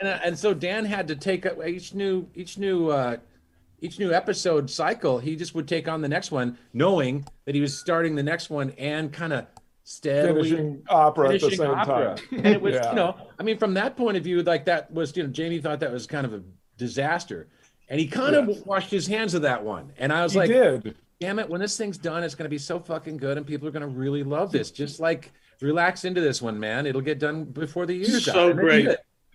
And, 0.00 0.08
uh, 0.08 0.18
and 0.24 0.38
so 0.38 0.52
Dan 0.54 0.84
had 0.84 1.06
to 1.08 1.16
take 1.16 1.44
up 1.46 1.58
each 1.66 1.92
new 1.94 2.26
each 2.34 2.56
new 2.58 2.88
uh, 2.88 3.18
each 3.80 3.98
new 3.98 4.12
episode 4.12 4.70
cycle. 4.70 5.18
He 5.18 5.36
just 5.36 5.54
would 5.54 5.68
take 5.68 5.88
on 5.88 6.00
the 6.00 6.08
next 6.08 6.30
one, 6.30 6.56
knowing 6.72 7.26
that 7.44 7.54
he 7.54 7.60
was 7.60 7.78
starting 7.78 8.14
the 8.14 8.22
next 8.22 8.50
one 8.50 8.70
and 8.78 9.12
kind 9.12 9.32
of 9.32 9.46
steadily 9.84 10.50
finishing 10.50 10.82
opera 10.88 11.34
at 11.34 11.40
the 11.40 11.50
same 11.50 11.70
opera. 11.70 12.16
time. 12.16 12.26
And 12.44 12.46
it 12.46 12.60
was, 12.60 12.74
Yeah. 12.74 12.90
you 12.90 12.96
know, 12.96 13.16
I 13.38 13.42
mean, 13.42 13.58
from 13.58 13.74
that 13.74 13.96
point 13.96 14.16
of 14.16 14.24
view, 14.24 14.42
like 14.42 14.64
that 14.64 14.90
was, 14.92 15.16
you 15.16 15.22
know, 15.22 15.28
Jamie 15.28 15.58
thought 15.60 15.80
that 15.80 15.92
was 15.92 16.06
kind 16.06 16.26
of 16.26 16.34
a 16.34 16.42
disaster. 16.76 17.48
And 17.88 18.00
he 18.00 18.06
kind 18.06 18.34
Yes. 18.34 18.58
of 18.58 18.66
washed 18.66 18.90
his 18.90 19.06
hands 19.06 19.34
of 19.34 19.42
that 19.42 19.62
one. 19.64 19.92
And 19.98 20.12
I 20.12 20.22
was 20.24 20.32
He 20.32 20.38
like, 20.40 20.48
did. 20.48 20.96
damn 21.20 21.38
it, 21.38 21.48
when 21.48 21.60
this 21.60 21.76
thing's 21.76 21.98
done, 21.98 22.24
it's 22.24 22.34
going 22.34 22.44
to 22.46 22.50
be 22.50 22.58
so 22.58 22.80
fucking 22.80 23.16
good 23.18 23.36
and 23.36 23.46
people 23.46 23.68
are 23.68 23.70
going 23.70 23.82
to 23.82 23.86
really 23.88 24.22
love 24.24 24.50
this. 24.50 24.70
Just 24.72 24.98
like 25.00 25.32
relax 25.60 26.04
into 26.04 26.20
this 26.20 26.42
one, 26.42 26.58
man. 26.58 26.86
It'll 26.86 27.00
get 27.00 27.18
done 27.20 27.44
before 27.44 27.86
the 27.86 27.94
year's 27.94 28.26
out. 28.28 28.34
So 28.34 28.52
great. 28.54 28.88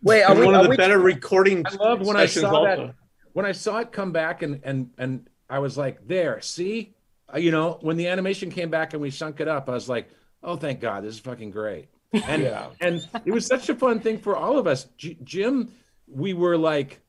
Wait, 0.04 0.24
are 0.24 0.32
And 0.32 0.40
we, 0.40 0.46
one 0.48 0.56
are 0.56 0.60
of 0.60 0.64
the 0.66 0.70
we 0.72 0.78
better 0.78 1.00
recording 1.00 1.64
I 1.66 1.76
loved 1.76 2.06
when 2.06 2.18
I 2.18 2.26
sessions 2.26 2.42
saw 2.52 2.64
that 2.66 2.80
also. 2.80 2.94
When 3.34 3.46
I 3.46 3.52
saw 3.52 3.80
it 3.80 3.92
come 3.92 4.12
back 4.12 4.42
and 4.44 4.62
and 4.64 4.90
and 4.98 5.30
I 5.50 5.60
was 5.60 5.78
like, 5.78 6.08
there, 6.08 6.40
see, 6.42 6.94
Uh, 7.34 7.38
you 7.38 7.52
know, 7.52 7.78
when 7.82 7.98
the 7.98 8.08
animation 8.08 8.50
came 8.52 8.70
back 8.70 8.94
and 8.94 9.02
we 9.02 9.10
sunk 9.12 9.40
it 9.40 9.48
up, 9.48 9.70
I 9.70 9.74
was 9.74 9.88
like, 9.90 10.10
oh, 10.44 10.56
thank 10.58 10.80
God, 10.82 11.04
this 11.04 11.14
is 11.16 11.20
fucking 11.20 11.52
great. 11.52 11.88
And 12.28 12.42
Yeah. 12.44 12.68
and 12.82 13.08
it 13.26 13.32
was 13.32 13.46
such 13.46 13.70
a 13.70 13.76
fun 13.76 14.00
thing 14.02 14.18
for 14.18 14.36
all 14.36 14.58
of 14.58 14.68
us. 14.68 14.86
J- 14.98 15.18
Jim, 15.24 15.72
we 16.08 16.34
were 16.34 16.58
like, 16.58 17.00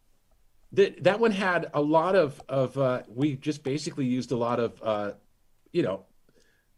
that 0.73 1.03
that 1.05 1.19
one 1.21 1.33
had 1.33 1.71
a 1.75 1.81
lot 1.81 2.15
of 2.15 2.41
of 2.49 2.79
uh, 2.79 3.03
we 3.09 3.35
just 3.37 3.63
basically 3.65 4.07
used 4.07 4.33
a 4.33 4.37
lot 4.37 4.59
of 4.61 4.81
uh, 4.83 5.11
you 5.73 5.83
know 5.83 6.05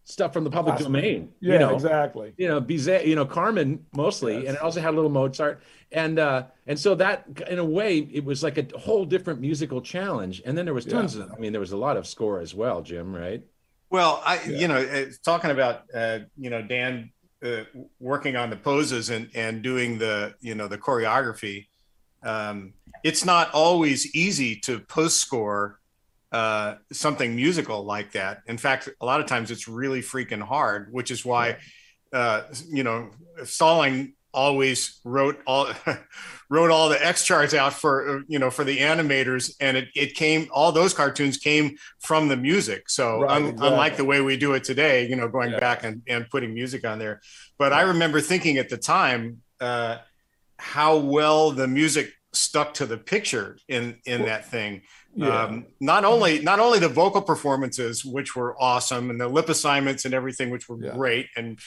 stuff 0.05 0.33
from 0.33 0.45
the 0.45 0.51
public 0.51 0.75
Classic. 0.77 0.87
domain. 0.87 1.33
Yeah, 1.41 1.53
you 1.55 1.59
know, 1.59 1.75
exactly. 1.75 2.35
you 2.37 2.47
know 2.49 2.61
Bizet, 2.61 3.07
you 3.07 3.15
know 3.17 3.25
Carmen 3.25 3.85
mostly, 3.95 4.35
Yes. 4.35 4.47
and 4.49 4.57
it 4.57 4.63
also 4.63 4.81
had 4.81 4.93
a 4.93 4.97
little 4.97 5.11
Mozart, 5.11 5.63
and 5.93 6.19
uh, 6.19 6.45
and 6.67 6.79
so 6.79 6.95
that 6.97 7.27
in 7.49 7.59
a 7.59 7.65
way 7.65 7.99
it 7.99 8.25
was 8.25 8.43
like 8.43 8.59
a 8.59 8.79
whole 8.79 9.05
different 9.05 9.41
musical 9.41 9.81
challenge. 9.81 10.43
And 10.45 10.57
then 10.57 10.65
there 10.67 10.75
was 10.75 10.85
tons 10.85 11.17
of, 11.17 11.33
I 11.33 11.39
mean, 11.39 11.53
there 11.53 11.61
was 11.61 11.73
a 11.73 11.77
lot 11.77 11.97
of 11.97 12.07
score 12.07 12.41
as 12.41 12.55
well, 12.55 12.83
Jim, 12.83 13.15
right? 13.15 13.43
Well, 13.91 14.23
I, 14.25 14.43
Yeah. 14.43 14.59
you 14.59 14.69
know, 14.69 14.77
uh, 14.77 15.05
talking 15.25 15.51
about, 15.51 15.83
uh, 15.95 16.21
you 16.37 16.51
know, 16.51 16.63
Dan 16.63 17.11
uh, 17.45 17.65
working 18.01 18.37
on 18.37 18.51
the 18.51 18.57
poses 18.57 19.11
and 19.11 19.31
and 19.35 19.63
doing 19.63 19.99
the, 19.99 20.35
you 20.41 20.55
know, 20.55 20.69
the 20.69 20.79
choreography. 20.79 21.67
Um, 22.23 22.73
it's 23.03 23.25
not 23.25 23.51
always 23.53 24.15
easy 24.15 24.57
to 24.61 24.81
post 24.81 25.19
score 25.19 25.79
uh, 26.35 26.75
something 26.93 27.37
musical 27.37 27.85
like 27.85 28.11
that. 28.13 28.35
In 28.49 28.59
fact, 28.59 28.89
a 29.01 29.07
lot 29.07 29.21
of 29.21 29.27
times 29.27 29.51
it's 29.53 29.69
really 29.69 30.03
freaking 30.03 30.43
hard, 30.43 30.89
which 30.91 31.11
is 31.11 31.25
why, 31.25 31.57
uh, 32.13 32.43
you 32.69 32.83
know, 32.83 33.11
Stalling 33.45 34.15
always 34.33 35.01
wrote 35.05 35.39
all 35.47 35.69
wrote 36.51 36.71
all 36.73 36.89
the 36.89 37.07
X 37.07 37.25
charts 37.25 37.55
out 37.55 37.73
for 37.73 38.25
you 38.27 38.41
know 38.41 38.51
for 38.51 38.65
the 38.65 38.79
animators, 38.79 39.53
and 39.61 39.77
it, 39.77 39.89
it 39.95 40.15
came 40.17 40.49
all 40.53 40.73
those 40.73 40.93
cartoons 40.93 41.37
came 41.39 41.77
from 42.01 42.27
the 42.27 42.37
music. 42.37 42.91
So 42.91 43.21
Right, 43.23 43.37
un- 43.37 43.43
exactly. 43.51 43.69
unlike 43.69 43.97
the 43.97 44.05
way 44.05 44.21
we 44.21 44.37
do 44.37 44.55
it 44.55 44.65
today, 44.65 45.07
you 45.09 45.15
know, 45.15 45.29
going 45.29 45.53
Yeah. 45.53 45.61
back 45.61 45.85
and, 45.85 46.03
and 46.09 46.29
putting 46.31 46.53
music 46.53 46.85
on 46.85 46.99
there. 46.99 47.21
But 47.59 47.73
I 47.73 47.83
remember 47.83 48.21
thinking 48.21 48.59
at 48.59 48.69
the 48.69 48.77
time 48.77 49.41
uh, 49.61 49.99
how 50.59 50.97
well 50.99 51.53
the 51.53 51.69
music 51.69 52.11
stuck 52.33 52.75
to 52.75 52.87
the 52.87 52.99
picture 52.99 53.57
in 53.69 53.85
in 54.05 54.23
that 54.25 54.51
thing. 54.51 54.83
Yeah. 55.17 55.45
Um, 55.45 55.67
not 55.81 56.05
only 56.05 56.41
not 56.41 56.59
only 56.61 56.79
the 56.79 56.89
vocal 56.89 57.23
performances, 57.23 58.05
which 58.05 58.35
were 58.35 58.57
awesome, 58.61 59.11
and 59.11 59.21
the 59.21 59.29
lip 59.29 59.49
assignments 59.49 60.05
and 60.05 60.15
everything, 60.15 60.51
which 60.51 60.69
were 60.69 60.79
Yeah. 60.83 60.95
great 60.95 61.27
and 61.37 61.59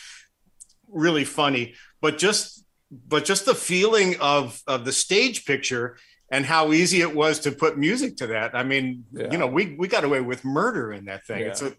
really 0.89 1.24
funny, 1.24 1.76
but 2.02 2.18
just 2.18 2.64
but 2.91 3.26
just 3.26 3.45
the 3.45 3.56
feeling 3.56 4.16
of 4.20 4.62
of 4.68 4.86
the 4.86 4.91
stage 4.91 5.45
picture 5.45 5.98
and 6.30 6.46
how 6.46 6.74
easy 6.74 7.02
it 7.02 7.16
was 7.16 7.40
to 7.42 7.52
put 7.52 7.78
music 7.78 8.18
to 8.18 8.28
that. 8.28 8.54
I 8.54 8.64
mean, 8.64 9.06
Yeah. 9.14 9.32
you 9.32 9.38
know, 9.38 9.48
we 9.48 9.76
we 9.80 9.88
got 9.88 10.04
away 10.04 10.22
with 10.22 10.44
murder 10.44 10.92
in 10.92 11.06
that 11.06 11.26
thing. 11.26 11.42
Yeah. 11.42 11.48
It's 11.48 11.62
a 11.62 11.74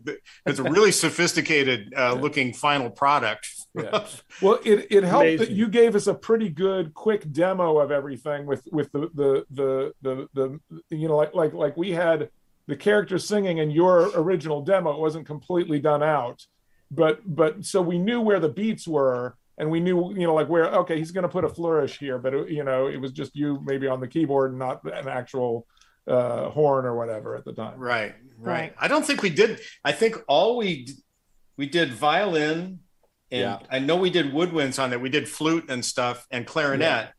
it's 0.46 0.58
a 0.58 0.62
really 0.62 0.92
sophisticated 0.92 1.92
uh, 1.96 2.14
looking 2.14 2.52
final 2.52 2.90
product. 2.90 3.48
Yeah. 3.74 4.06
Well, 4.40 4.60
it, 4.64 4.86
it 4.90 5.02
helped 5.02 5.38
that 5.38 5.50
you 5.50 5.66
gave 5.68 5.96
us 5.96 6.06
a 6.06 6.14
pretty 6.14 6.48
good 6.48 6.94
quick 6.94 7.30
demo 7.32 7.78
of 7.78 7.90
everything 7.90 8.46
with 8.46 8.62
with 8.70 8.90
the 8.92 9.10
the 9.14 9.44
the 9.50 9.92
the, 10.00 10.28
the 10.88 10.96
you 10.96 11.08
know 11.08 11.16
like 11.16 11.34
like 11.34 11.52
like 11.52 11.76
we 11.76 11.90
had 11.90 12.30
the 12.68 12.76
characters 12.76 13.26
singing 13.26 13.58
in 13.58 13.70
your 13.70 14.10
original 14.14 14.62
demo. 14.62 14.92
It 14.92 15.00
wasn't 15.00 15.26
completely 15.26 15.80
done 15.80 16.02
out, 16.02 16.46
but 16.90 17.20
but 17.24 17.64
so 17.64 17.82
we 17.82 17.98
knew 17.98 18.20
where 18.20 18.40
the 18.40 18.48
beats 18.48 18.86
were 18.86 19.36
and 19.58 19.70
we 19.70 19.80
knew 19.80 20.12
you 20.14 20.26
know 20.26 20.34
like 20.34 20.48
where 20.48 20.66
okay 20.66 20.96
he's 20.98 21.10
going 21.10 21.22
to 21.22 21.28
put 21.28 21.44
a 21.44 21.48
flourish 21.48 21.98
here, 21.98 22.18
but 22.18 22.32
it, 22.34 22.48
you 22.50 22.64
know 22.64 22.86
it 22.86 22.96
was 23.00 23.12
just 23.12 23.34
you 23.36 23.60
maybe 23.64 23.86
on 23.86 24.00
the 24.00 24.08
keyboard 24.08 24.50
and 24.50 24.58
not 24.58 24.82
an 24.84 25.08
actual 25.08 25.66
uh, 26.06 26.48
horn 26.50 26.86
or 26.86 26.96
whatever 26.96 27.36
at 27.36 27.44
the 27.44 27.52
time. 27.52 27.78
Right, 27.78 28.14
right. 28.38 28.52
Right. 28.52 28.74
I 28.78 28.88
don't 28.88 29.04
think 29.04 29.22
we 29.22 29.30
did. 29.30 29.60
I 29.84 29.92
think 29.92 30.16
all 30.28 30.56
we 30.56 30.88
we 31.56 31.66
did 31.66 31.92
violin, 31.92 32.80
and 33.30 33.40
Yeah. 33.40 33.58
I 33.70 33.78
know 33.80 33.96
we 33.96 34.10
did 34.10 34.32
woodwinds 34.32 34.82
on 34.82 34.90
that. 34.90 35.00
We 35.00 35.10
did 35.10 35.28
flute 35.28 35.66
and 35.68 35.84
stuff 35.84 36.26
and 36.30 36.46
clarinet. 36.46 37.10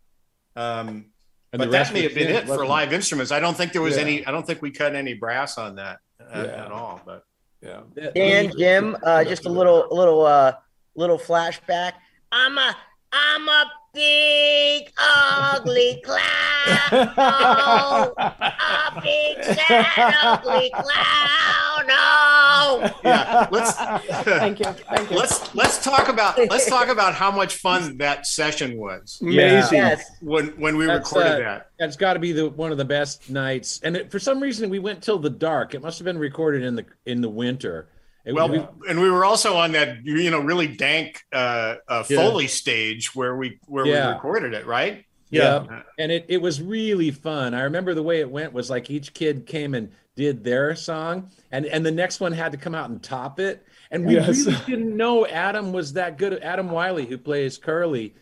Um, 0.55 1.11
And 1.51 1.59
but 1.59 1.71
that 1.71 1.91
may 1.93 2.03
have 2.03 2.13
been 2.13 2.29
it 2.31 2.45
for 2.45 2.65
live 2.65 2.93
instruments. 2.93 3.31
I 3.31 3.39
don't 3.39 3.57
think 3.57 3.73
there 3.73 3.81
was 3.81 3.95
Yeah. 3.95 4.03
any. 4.03 4.25
I 4.25 4.31
don't 4.31 4.45
think 4.45 4.61
we 4.61 4.71
cut 4.71 4.95
any 4.95 5.13
brass 5.15 5.57
on 5.57 5.75
that 5.75 5.97
uh, 6.21 6.43
Yeah. 6.45 6.65
at 6.65 6.71
all. 6.71 7.01
But 7.05 7.23
Yeah. 7.61 7.81
Yeah. 7.95 8.11
Dan, 8.15 8.51
Jim, 8.57 8.95
uh, 9.03 9.23
just 9.23 9.45
a 9.45 9.49
little, 9.49 9.91
a 9.91 9.93
little, 9.93 10.25
uh, 10.25 10.53
little 10.95 11.17
flashback. 11.17 11.93
I'm 12.31 12.57
a 12.57 12.75
I'm 13.11 13.49
a 13.49 13.71
big 13.93 14.91
ugly 14.97 16.01
clown. 16.05 17.13
Oh, 17.17 18.13
a 18.17 19.01
big 19.01 19.43
sad 19.43 20.13
ugly 20.21 20.69
clown. 20.69 21.87
Oh. 21.91 22.99
Yeah, 23.03 23.47
let's 23.51 23.73
Thank 23.73 24.59
you. 24.59 24.65
Thank 24.65 25.09
you. 25.09 25.17
let's 25.17 25.55
let's 25.55 25.83
talk 25.83 26.07
about 26.07 26.37
let's 26.37 26.69
talk 26.69 26.87
about 26.89 27.15
how 27.15 27.31
much 27.31 27.55
fun 27.55 27.97
that 27.97 28.27
session 28.27 28.77
was 28.77 29.19
Amazing. 29.21 29.77
Yes. 29.77 30.05
when 30.21 30.47
when 30.59 30.77
we 30.77 30.85
That's, 30.85 31.11
recorded 31.11 31.31
uh, 31.31 31.39
that. 31.39 31.71
That's 31.79 31.95
got 31.95 32.13
to 32.13 32.19
be 32.19 32.31
the 32.31 32.49
one 32.49 32.71
of 32.71 32.77
the 32.77 32.85
best 32.85 33.29
nights. 33.29 33.79
And 33.83 33.95
it, 33.97 34.11
for 34.11 34.19
some 34.19 34.39
reason, 34.39 34.69
we 34.69 34.79
went 34.79 35.01
till 35.01 35.17
the 35.17 35.29
dark. 35.29 35.73
It 35.73 35.81
must 35.81 35.97
have 35.97 36.05
been 36.05 36.19
recorded 36.19 36.63
in 36.63 36.75
the 36.75 36.85
in 37.05 37.21
the 37.21 37.29
winter. 37.29 37.87
It, 38.29 38.33
Well, 38.35 38.47
we- 38.49 38.65
and 38.89 39.01
we 39.01 39.09
were 39.09 39.25
also 39.25 39.55
on 39.57 39.71
that 39.73 40.05
you 40.05 40.29
know 40.29 40.39
really 40.39 40.67
dank 40.67 41.21
uh, 41.33 41.75
uh, 41.87 42.03
Yeah. 42.07 42.17
Foley 42.17 42.47
stage 42.47 43.15
where 43.15 43.35
we 43.35 43.59
where 43.65 43.85
Yeah. 43.85 44.07
we 44.07 44.13
recorded 44.13 44.53
it, 44.53 44.65
right? 44.65 45.05
Yeah. 45.31 45.81
And 45.97 46.11
it, 46.11 46.25
it 46.27 46.41
was 46.41 46.61
really 46.61 47.11
fun. 47.11 47.53
I 47.53 47.61
remember 47.63 47.93
the 47.93 48.03
way 48.03 48.19
it 48.19 48.29
went 48.29 48.51
was 48.53 48.69
like 48.69 48.89
each 48.89 49.13
kid 49.13 49.45
came 49.45 49.73
and 49.75 49.91
did 50.15 50.43
their 50.43 50.75
song 50.75 51.29
and, 51.51 51.65
and 51.67 51.85
the 51.85 51.91
next 51.91 52.19
one 52.19 52.31
had 52.31 52.51
to 52.51 52.57
come 52.57 52.73
out 52.75 52.89
and 52.89 53.01
top 53.01 53.39
it. 53.39 53.63
And 53.91 54.05
we 54.05 54.15
Yes. 54.15 54.45
really 54.45 54.57
didn't 54.65 54.95
know 54.97 55.25
Adam 55.27 55.71
was 55.71 55.93
that 55.93 56.17
good. 56.17 56.39
Adam 56.43 56.69
Wylie, 56.71 57.05
who 57.05 57.17
plays 57.17 57.57
Curly, 57.57 58.13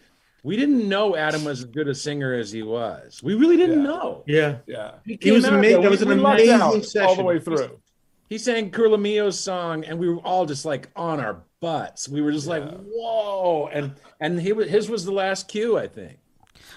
we 0.43 0.55
didn't 0.58 0.88
know 0.88 1.16
Adam 1.16 1.43
was 1.45 1.60
as 1.60 1.66
good 1.66 1.88
a 1.88 1.95
singer 1.95 2.34
as 2.34 2.51
he 2.51 2.62
was. 2.64 3.22
We 3.24 3.36
really 3.36 3.58
didn't 3.58 3.80
Yeah. 3.84 3.89
know. 3.89 4.24
Yeah. 4.28 4.55
Yeah. 4.68 4.91
He, 5.05 5.18
He 5.22 5.32
was 5.32 5.45
amazing. 5.45 5.82
there, 5.82 5.82
That 5.84 5.91
was 5.91 6.01
an 6.01 6.12
amazing 6.12 6.49
out. 6.51 6.95
all 7.08 7.16
the 7.16 7.24
way 7.24 7.39
through. 7.39 7.80
He 8.30 8.38
sang 8.38 8.71
Curlamio's 8.71 9.39
song, 9.39 9.84
and 9.86 9.97
we 9.99 10.09
were 10.09 10.17
all 10.19 10.45
just 10.45 10.65
like 10.65 10.89
on 10.95 11.19
our 11.19 11.43
butts. 11.61 12.09
We 12.09 12.21
were 12.21 12.32
just 12.32 12.47
like, 12.47 12.63
"Whoa!" 12.69 13.69
And 13.71 13.93
and 14.19 14.39
he 14.41 14.51
was 14.53 14.67
his 14.69 14.89
was 14.89 15.05
the 15.05 15.11
last 15.13 15.47
cue, 15.47 15.78
I 15.78 15.88
think. 15.88 16.17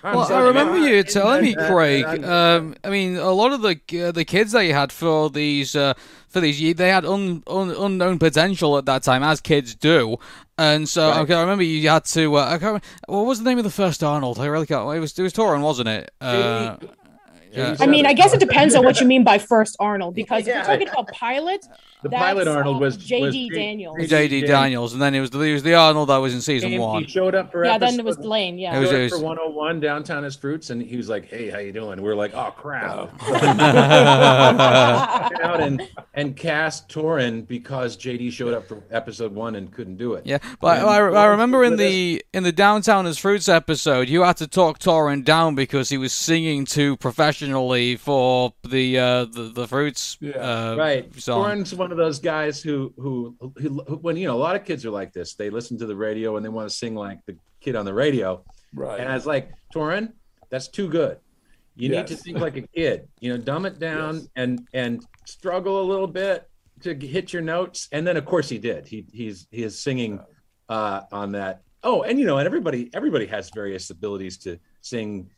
I'm 0.02 0.16
Well, 0.16 0.32
I 0.32 0.40
remember 0.40 0.74
man. 0.78 0.84
you 0.88 1.02
telling 1.02 1.42
me, 1.42 1.54
Craig. 1.54 2.24
Um, 2.24 2.74
I 2.84 2.88
mean, 2.88 3.16
a 3.16 3.32
lot 3.32 3.52
of 3.52 3.60
the 3.62 3.78
uh, 4.06 4.12
the 4.12 4.24
kids 4.24 4.52
that 4.52 4.62
you 4.64 4.72
had 4.72 4.92
for 4.92 5.28
these 5.28 5.74
uh, 5.76 5.92
for 6.28 6.40
these, 6.40 6.60
ye- 6.60 6.72
they 6.72 6.88
had 6.88 7.04
un, 7.04 7.42
un, 7.46 7.70
unknown 7.70 8.18
potential 8.18 8.78
at 8.78 8.86
that 8.86 9.02
time, 9.02 9.22
as 9.22 9.40
kids 9.40 9.74
do. 9.74 10.16
And 10.56 10.88
so, 10.88 11.08
Right. 11.10 11.20
okay, 11.22 11.34
I 11.34 11.40
remember 11.40 11.64
you 11.64 11.86
had 11.88 12.04
to. 12.06 12.36
Uh, 12.36 12.44
I 12.44 12.50
can't 12.50 12.62
remember, 12.62 12.86
what 13.08 13.26
was 13.26 13.38
the 13.42 13.44
name 13.48 13.58
of 13.58 13.64
the 13.64 13.70
first 13.70 14.02
Arnold? 14.04 14.38
I 14.38 14.46
really 14.46 14.66
can't. 14.66 14.88
It 14.96 15.00
was 15.00 15.18
it 15.18 15.22
was 15.22 15.32
Toran, 15.34 15.60
wasn't 15.62 15.88
it? 15.88 16.10
Uh, 16.20 16.76
yeah. 17.50 17.76
I 17.80 17.86
mean, 17.86 18.06
I 18.06 18.12
guess 18.12 18.32
it 18.32 18.40
depends 18.40 18.74
on 18.74 18.84
what 18.84 19.00
you 19.00 19.06
mean 19.06 19.24
by 19.24 19.38
first 19.38 19.76
Arnold, 19.80 20.14
because 20.14 20.42
if 20.42 20.48
Yeah. 20.48 20.56
you're 20.56 20.64
talking 20.64 20.88
about 20.88 21.08
pilot, 21.08 21.64
the 22.02 22.08
that's, 22.08 22.22
pilot 22.22 22.48
Arnold 22.48 22.76
um, 22.76 22.80
was 22.80 22.96
J.D. 22.96 23.48
was 23.50 23.56
Daniels. 23.58 23.96
J.D. 24.08 24.42
Daniels, 24.46 24.92
and 24.92 25.02
then 25.02 25.14
it 25.14 25.20
was 25.20 25.30
the, 25.30 25.40
it 25.40 25.52
was 25.52 25.62
the 25.62 25.74
Arnold 25.74 26.08
that 26.08 26.16
was 26.18 26.34
in 26.34 26.40
season 26.40 26.70
He- 26.72 26.78
one. 26.78 27.02
He 27.04 27.08
showed 27.10 27.34
up 27.34 27.52
for 27.52 27.64
Yeah, 27.64 27.78
then 27.78 27.98
it 27.98 28.04
was 28.04 28.16
Blaine. 28.16 28.58
Yeah. 28.58 28.76
It 28.76 28.80
was- 28.80 28.92
it 28.92 29.02
was- 29.02 29.12
for 29.12 29.18
101 29.18 29.80
downtown 29.80 30.24
as 30.24 30.36
fruits, 30.36 30.70
and 30.70 30.80
he 30.82 30.96
was 30.96 31.08
like, 31.08 31.26
"Hey, 31.28 31.50
how 31.50 31.58
you 31.58 31.72
doing?" 31.72 32.00
we 32.02 32.08
are 32.10 32.14
like, 32.16 32.34
"Oh 32.34 32.52
crap!" 32.56 33.10
Out 35.42 35.60
and 35.60 35.88
and 36.14 36.36
cast 36.36 36.88
Toran 36.88 37.46
because 37.46 37.96
JD 37.96 38.32
showed 38.32 38.54
up 38.54 38.66
for 38.66 38.82
episode 38.90 39.34
one 39.34 39.54
and 39.56 39.72
couldn't 39.72 39.96
do 39.96 40.14
it. 40.14 40.26
Yeah, 40.26 40.38
but 40.60 40.78
I, 40.80 40.96
I 40.98 41.26
remember 41.26 41.64
in 41.64 41.76
the 41.76 42.22
in 42.32 42.42
the 42.42 42.52
Downtown 42.52 43.06
as 43.06 43.18
Fruits 43.18 43.48
episode, 43.48 44.08
you 44.08 44.22
had 44.22 44.36
to 44.38 44.46
talk 44.46 44.78
Toran 44.78 45.24
down 45.24 45.54
because 45.54 45.88
he 45.88 45.98
was 45.98 46.12
singing 46.12 46.64
too 46.64 46.96
professionally 46.98 47.96
for 47.96 48.52
the 48.68 48.98
uh, 48.98 49.24
the, 49.26 49.50
the 49.54 49.66
Fruits 49.68 50.16
Yeah. 50.20 50.32
uh, 50.36 50.76
right. 50.76 51.14
song. 51.20 51.44
Toran's 51.44 51.74
one 51.74 51.89
of 51.92 51.98
those 51.98 52.18
guys 52.18 52.62
who, 52.62 52.92
who 52.96 53.36
who 53.40 53.82
who 53.86 53.96
when 53.96 54.16
you 54.16 54.26
know 54.26 54.36
a 54.36 54.38
lot 54.38 54.56
of 54.56 54.64
kids 54.64 54.84
are 54.84 54.90
like 54.90 55.12
this. 55.12 55.34
They 55.34 55.50
listen 55.50 55.78
to 55.78 55.86
the 55.86 55.96
radio 55.96 56.36
and 56.36 56.44
they 56.44 56.48
want 56.50 56.68
to 56.68 56.74
sing 56.74 56.94
like 56.94 57.24
the 57.26 57.36
kid 57.60 57.76
on 57.76 57.84
the 57.84 57.94
radio. 57.94 58.44
Right. 58.74 59.00
And 59.00 59.08
I 59.08 59.14
was 59.14 59.26
like, 59.26 59.50
Toran, 59.74 60.12
that's 60.50 60.68
too 60.68 60.88
good. 60.88 61.18
You 61.76 61.88
need 61.88 62.06
to 62.08 62.14
Yes. 62.14 62.22
think 62.22 62.38
like 62.38 62.56
a 62.56 62.62
kid. 62.62 63.08
You 63.20 63.32
know, 63.32 63.38
dumb 63.38 63.64
it 63.66 63.78
down 63.78 64.14
Yes. 64.16 64.28
and 64.36 64.68
and 64.74 65.04
struggle 65.26 65.80
a 65.80 65.86
little 65.86 66.06
bit 66.06 66.48
to 66.82 66.94
hit 66.94 67.32
your 67.32 67.42
notes. 67.42 67.88
And 67.92 68.06
then 68.06 68.16
of 68.16 68.24
course 68.24 68.48
he 68.48 68.58
did. 68.58 68.86
He 68.86 69.06
he's 69.12 69.46
he 69.50 69.62
is 69.62 69.80
singing 69.80 70.20
uh 70.68 71.02
on 71.12 71.32
that. 71.32 71.62
Oh, 71.82 72.02
and 72.02 72.18
you 72.18 72.26
know, 72.26 72.38
and 72.38 72.46
everybody 72.46 72.90
everybody 72.92 73.26
has 73.26 73.50
various 73.54 73.88
abilities 73.90 74.36
to 74.38 74.58
sing, 74.82 75.30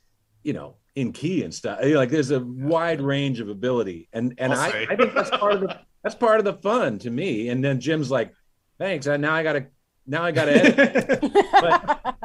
you 0.42 0.52
know, 0.52 0.76
in 0.96 1.12
key 1.12 1.42
and 1.44 1.54
stuff. 1.54 1.78
Like 1.82 2.10
there's 2.10 2.32
a 2.32 2.40
wide 2.40 3.00
range 3.00 3.38
of 3.40 3.48
ability. 3.48 4.08
And 4.12 4.34
and 4.38 4.52
I. 4.52 4.86
I 4.90 4.96
think 4.96 5.14
that's 5.14 5.30
part 5.30 5.54
of 5.54 5.60
the 5.60 5.78
that's 6.02 6.14
part 6.14 6.38
of 6.38 6.44
the 6.44 6.54
fun 6.54 6.98
to 7.00 7.10
me. 7.10 7.48
And 7.48 7.64
then 7.64 7.80
Jim's 7.80 8.10
like, 8.10 8.32
thanks. 8.78 9.06
And 9.06 9.22
now 9.22 9.34
I 9.34 9.42
gotta 9.42 9.66
now 10.06 10.24
I 10.24 10.32
gotta 10.32 10.52
edit 10.52 11.20
but 11.52 12.16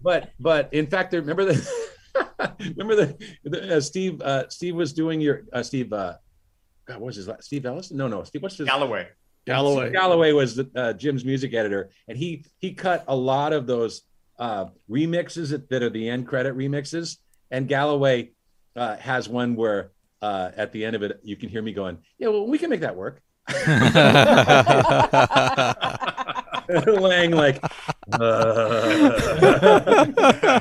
but 0.00 0.30
but 0.38 0.74
in 0.74 0.86
fact, 0.86 1.12
remember 1.12 1.44
the 1.44 1.68
remember 2.76 2.94
the, 2.94 3.36
the 3.44 3.76
uh, 3.76 3.80
Steve 3.80 4.20
uh, 4.22 4.48
Steve 4.48 4.76
was 4.76 4.92
doing 4.92 5.20
your 5.20 5.42
uh, 5.52 5.62
Steve 5.62 5.92
uh, 5.92 6.14
God 6.86 7.00
what 7.00 7.06
was 7.06 7.16
his 7.16 7.28
last 7.28 7.44
Steve 7.44 7.66
Ellis? 7.66 7.90
No, 7.90 8.08
no, 8.08 8.22
Steve. 8.24 8.42
What's 8.42 8.56
his 8.56 8.68
Galloway. 8.68 9.08
Galloway. 9.46 9.90
Galloway 9.90 10.32
was 10.32 10.56
the, 10.56 10.70
uh, 10.74 10.92
Jim's 10.94 11.24
music 11.24 11.54
editor, 11.54 11.90
and 12.08 12.16
he 12.16 12.44
he 12.58 12.72
cut 12.72 13.04
a 13.08 13.16
lot 13.16 13.52
of 13.52 13.66
those 13.66 14.02
uh, 14.38 14.66
remixes 14.90 15.50
that, 15.50 15.68
that 15.70 15.82
are 15.82 15.90
the 15.90 16.08
end 16.08 16.26
credit 16.26 16.56
remixes. 16.56 17.18
And 17.50 17.68
Galloway 17.68 18.32
uh, 18.76 18.96
has 18.96 19.28
one 19.28 19.54
where 19.54 19.92
uh, 20.22 20.50
at 20.56 20.72
the 20.72 20.84
end 20.84 20.96
of 20.96 21.02
it, 21.02 21.20
you 21.22 21.36
can 21.36 21.48
hear 21.48 21.62
me 21.62 21.72
going, 21.72 21.98
"Yeah, 22.18 22.28
well, 22.28 22.46
we 22.46 22.58
can 22.58 22.70
make 22.70 22.80
that 22.80 22.96
work." 22.96 23.20
Lang 26.86 27.32
like, 27.32 27.62
uh. 28.12 29.10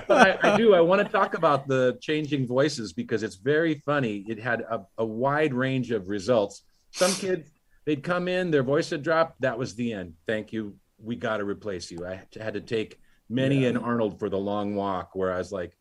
I, 0.10 0.38
I 0.44 0.58
do. 0.58 0.74
I 0.76 0.82
want 0.82 1.02
to 1.02 1.08
talk 1.10 1.34
about 1.34 1.68
the 1.68 1.98
changing 2.02 2.46
voices 2.46 2.92
because 2.94 3.24
it's 3.24 3.36
very 3.36 3.76
funny. 3.76 4.26
It 4.28 4.40
had 4.40 4.62
a, 4.62 4.86
a 4.98 5.06
wide 5.06 5.54
range 5.54 5.92
of 5.92 6.10
results. 6.10 6.64
Some 6.92 7.14
kids, 7.14 7.50
they'd 7.86 8.04
come 8.04 8.28
in, 8.28 8.52
their 8.52 8.64
voice 8.64 8.90
had 8.90 9.02
dropped 9.02 9.42
That 9.42 9.58
was 9.58 9.76
the 9.76 9.94
end. 9.94 10.16
Thank 10.28 10.52
you. 10.52 10.76
We 11.02 11.16
got 11.16 11.38
to 11.38 11.46
replace 11.46 11.90
you. 11.90 12.06
I 12.06 12.22
had 12.40 12.54
to 12.56 12.62
take 12.62 13.00
Minnie 13.30 13.66
and 13.66 13.78
Arnold 13.78 14.20
for 14.20 14.30
the 14.30 14.38
long 14.38 14.76
walk, 14.76 15.16
where 15.16 15.34
I 15.34 15.38
was 15.38 15.52
like, 15.52 15.76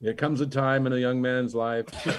there 0.00 0.14
comes 0.14 0.40
a 0.40 0.46
time 0.46 0.86
in 0.86 0.92
a 0.92 0.98
young 0.98 1.20
man's 1.20 1.54
life. 1.54 1.86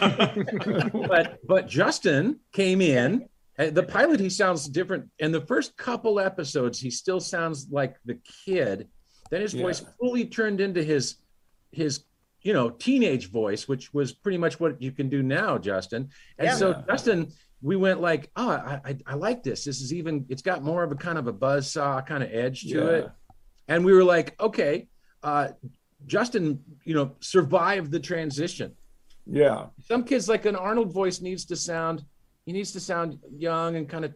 but 1.07 1.39
but 1.47 1.67
Justin 1.67 2.39
came 2.51 2.81
in. 2.81 3.27
The 3.57 3.83
pilot, 3.83 4.19
he 4.19 4.29
sounds 4.29 4.67
different. 4.69 5.09
In 5.17 5.31
the 5.31 5.41
first 5.41 5.75
couple 5.77 6.19
episodes, 6.19 6.79
he 6.79 6.91
still 6.91 7.19
sounds 7.19 7.67
like 7.71 7.95
the 8.05 8.19
kid. 8.45 8.87
Then 9.31 9.41
his 9.41 9.53
voice 9.53 9.83
fully 9.99 10.25
turned 10.25 10.61
into 10.61 10.83
his 10.83 11.15
his 11.71 12.03
you 12.43 12.53
know 12.53 12.69
teenage 12.69 13.31
voice, 13.31 13.67
which 13.67 13.93
was 13.93 14.13
pretty 14.13 14.37
much 14.37 14.59
what 14.59 14.79
you 14.81 14.91
can 14.91 15.09
do 15.09 15.23
now, 15.23 15.57
Justin. 15.57 16.09
And 16.37 16.47
Yeah. 16.47 16.55
so 16.55 16.83
Justin, 16.87 17.31
we 17.63 17.75
went 17.75 17.99
like, 17.99 18.29
oh, 18.35 18.49
I, 18.49 18.79
I 18.85 18.97
I 19.07 19.13
like 19.15 19.41
this. 19.41 19.63
This 19.65 19.81
is 19.81 19.91
even. 19.91 20.25
It's 20.29 20.43
got 20.43 20.63
more 20.63 20.83
of 20.83 20.91
a 20.91 20.95
kind 20.95 21.17
of 21.17 21.25
a 21.27 21.33
buzz 21.33 21.71
saw 21.71 21.99
kind 22.01 22.23
of 22.23 22.29
edge 22.31 22.61
to 22.61 22.67
Yeah. 22.67 22.89
it. 22.99 23.09
And 23.67 23.83
we 23.83 23.91
were 23.91 24.03
like, 24.03 24.39
okay, 24.39 24.87
uh, 25.23 25.49
Justin, 26.05 26.63
you 26.85 26.93
know, 26.93 27.15
survived 27.21 27.91
the 27.91 27.99
transition 27.99 28.75
Yeah. 29.25 29.65
some 29.81 30.03
kids 30.03 30.29
like 30.29 30.45
an 30.45 30.55
Arnold 30.55 30.93
voice 30.93 31.19
needs 31.21 31.43
to 31.45 31.55
sound 31.55 32.05
he 32.47 32.53
needs 32.53 32.71
to 32.71 32.79
sound 32.79 33.19
young 33.37 33.75
and 33.75 33.87
kind 33.89 34.05
of 34.05 34.13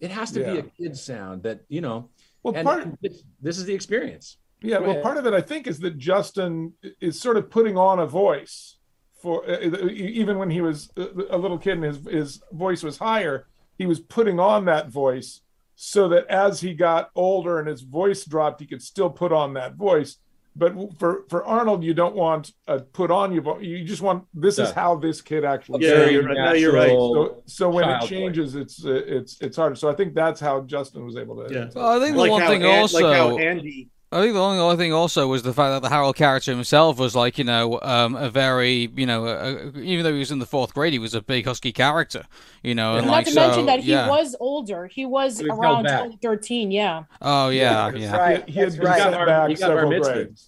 it 0.00 0.10
has 0.10 0.32
to 0.32 0.40
be 0.40 0.58
a 0.58 0.62
kid 0.62 0.96
sound 0.96 1.42
that 1.42 1.60
you 1.68 1.80
know 1.82 2.08
Well, 2.42 2.54
and 2.56 2.64
part 2.66 2.80
it's- 3.02 3.22
this 3.42 3.58
is 3.58 3.64
the 3.66 3.74
experience 3.74 4.38
Yeah, 4.62 4.78
Go 4.78 4.82
well, 4.82 4.90
ahead. 4.92 5.02
part 5.04 5.16
of 5.18 5.26
it 5.26 5.34
I 5.34 5.42
think 5.42 5.66
is 5.68 5.78
that 5.80 5.98
Justin 5.98 6.72
is 7.00 7.20
sort 7.20 7.36
of 7.36 7.48
putting 7.50 7.76
on 7.76 7.98
a 8.00 8.06
voice 8.06 8.78
for 9.22 9.48
uh, 9.48 9.58
even 9.90 10.38
when 10.38 10.48
he 10.50 10.60
was 10.62 10.90
a 10.96 11.36
little 11.36 11.58
kid 11.58 11.74
and 11.74 11.84
his 11.84 11.98
his 12.06 12.40
voice 12.52 12.82
was 12.82 12.96
higher, 12.98 13.46
he 13.76 13.84
was 13.86 14.00
putting 14.00 14.38
on 14.40 14.64
that 14.64 14.88
voice 14.88 15.42
so 15.74 16.08
that 16.08 16.24
as 16.28 16.60
he 16.60 16.72
got 16.74 17.10
older 17.14 17.58
and 17.58 17.68
his 17.68 17.82
voice 17.82 18.24
dropped, 18.24 18.60
he 18.60 18.66
could 18.66 18.82
still 18.82 19.10
put 19.10 19.30
on 19.32 19.52
that 19.54 19.74
voice. 19.74 20.16
But 20.58 20.74
for 20.98 21.24
for 21.28 21.44
Arnold, 21.44 21.84
you 21.84 21.94
don't 21.94 22.16
want 22.16 22.52
a 22.66 22.80
put 22.80 23.10
on 23.12 23.32
you. 23.32 23.40
vo- 23.40 23.60
You 23.60 23.84
just 23.84 24.02
want 24.02 24.24
this 24.34 24.58
is 24.58 24.72
how 24.72 24.96
this 24.96 25.20
kid 25.22 25.44
actually. 25.44 25.84
Yeah, 25.86 25.94
sounds. 26.00 26.12
you're 26.12 26.24
right. 26.24 26.36
No, 26.36 26.52
you're 26.52 26.72
right. 26.72 26.88
So, 26.90 27.42
so 27.46 27.70
when 27.70 27.84
it 27.84 27.86
child 27.86 28.00
voice. 28.00 28.08
changes, 28.10 28.54
it's 28.56 28.84
uh, 28.84 28.90
it's 29.06 29.40
it's 29.40 29.56
harder. 29.56 29.76
So 29.76 29.88
I 29.88 29.94
think 29.94 30.14
that's 30.14 30.40
how 30.40 30.62
Justin 30.62 31.04
was 31.04 31.16
able 31.16 31.36
to. 31.46 31.54
Yeah. 31.54 31.68
Well, 31.74 31.88
I 32.00 32.04
think 32.04 32.16
the 32.16 32.20
like 32.22 32.30
one 32.32 32.46
thing 32.46 32.64
An- 32.64 32.80
also. 32.80 33.00
like 33.08 33.16
how 33.16 33.36
Anndi 33.38 33.88
I 34.10 34.22
think 34.22 34.32
the 34.32 34.40
only 34.40 34.58
other 34.58 34.78
thing 34.78 34.90
also 34.94 35.26
was 35.28 35.42
the 35.42 35.52
fact 35.52 35.70
that 35.70 35.82
the 35.86 35.90
Harold 35.94 36.16
character 36.16 36.50
himself 36.50 36.98
was 36.98 37.14
like, 37.14 37.36
you 37.36 37.44
know, 37.44 37.78
um, 37.82 38.16
a 38.16 38.30
very, 38.30 38.90
you 38.96 39.04
know, 39.04 39.26
a, 39.26 39.68
a- 39.68 39.80
even 39.80 40.02
though 40.02 40.14
he 40.14 40.18
was 40.18 40.30
in 40.30 40.38
the 40.38 40.46
fourth 40.46 40.72
grade, 40.72 40.94
he 40.94 40.98
was 40.98 41.12
a 41.12 41.20
big 41.20 41.44
husky 41.44 41.72
character, 41.72 42.22
you 42.62 42.74
know, 42.74 42.96
and 42.96 43.04
Not 43.06 43.12
like 43.12 43.26
to 43.26 43.32
so, 43.32 43.40
mention 43.46 43.66
that 43.66 43.80
he 43.80 43.90
yeah. 43.90 44.08
was 44.08 44.34
older. 44.40 44.86
He 44.86 45.04
was 45.04 45.38
He 45.40 45.44
was 45.50 45.58
around 45.58 46.18
13 46.22 46.70
Yeah. 46.70 47.02
Oh 47.20 47.50
yeah, 47.50 47.90
That's 47.90 48.02
yeah. 48.02 48.16
right. 48.16 48.48
He 48.48 48.54
had 48.58 48.68
That's 48.68 48.76
been 48.76 48.86
right. 48.86 49.02
sent 49.02 49.14
Bar- 49.14 49.26
back 49.26 49.48
he 49.50 49.54
got 49.56 49.66
several 49.66 50.00
grades. 50.00 50.47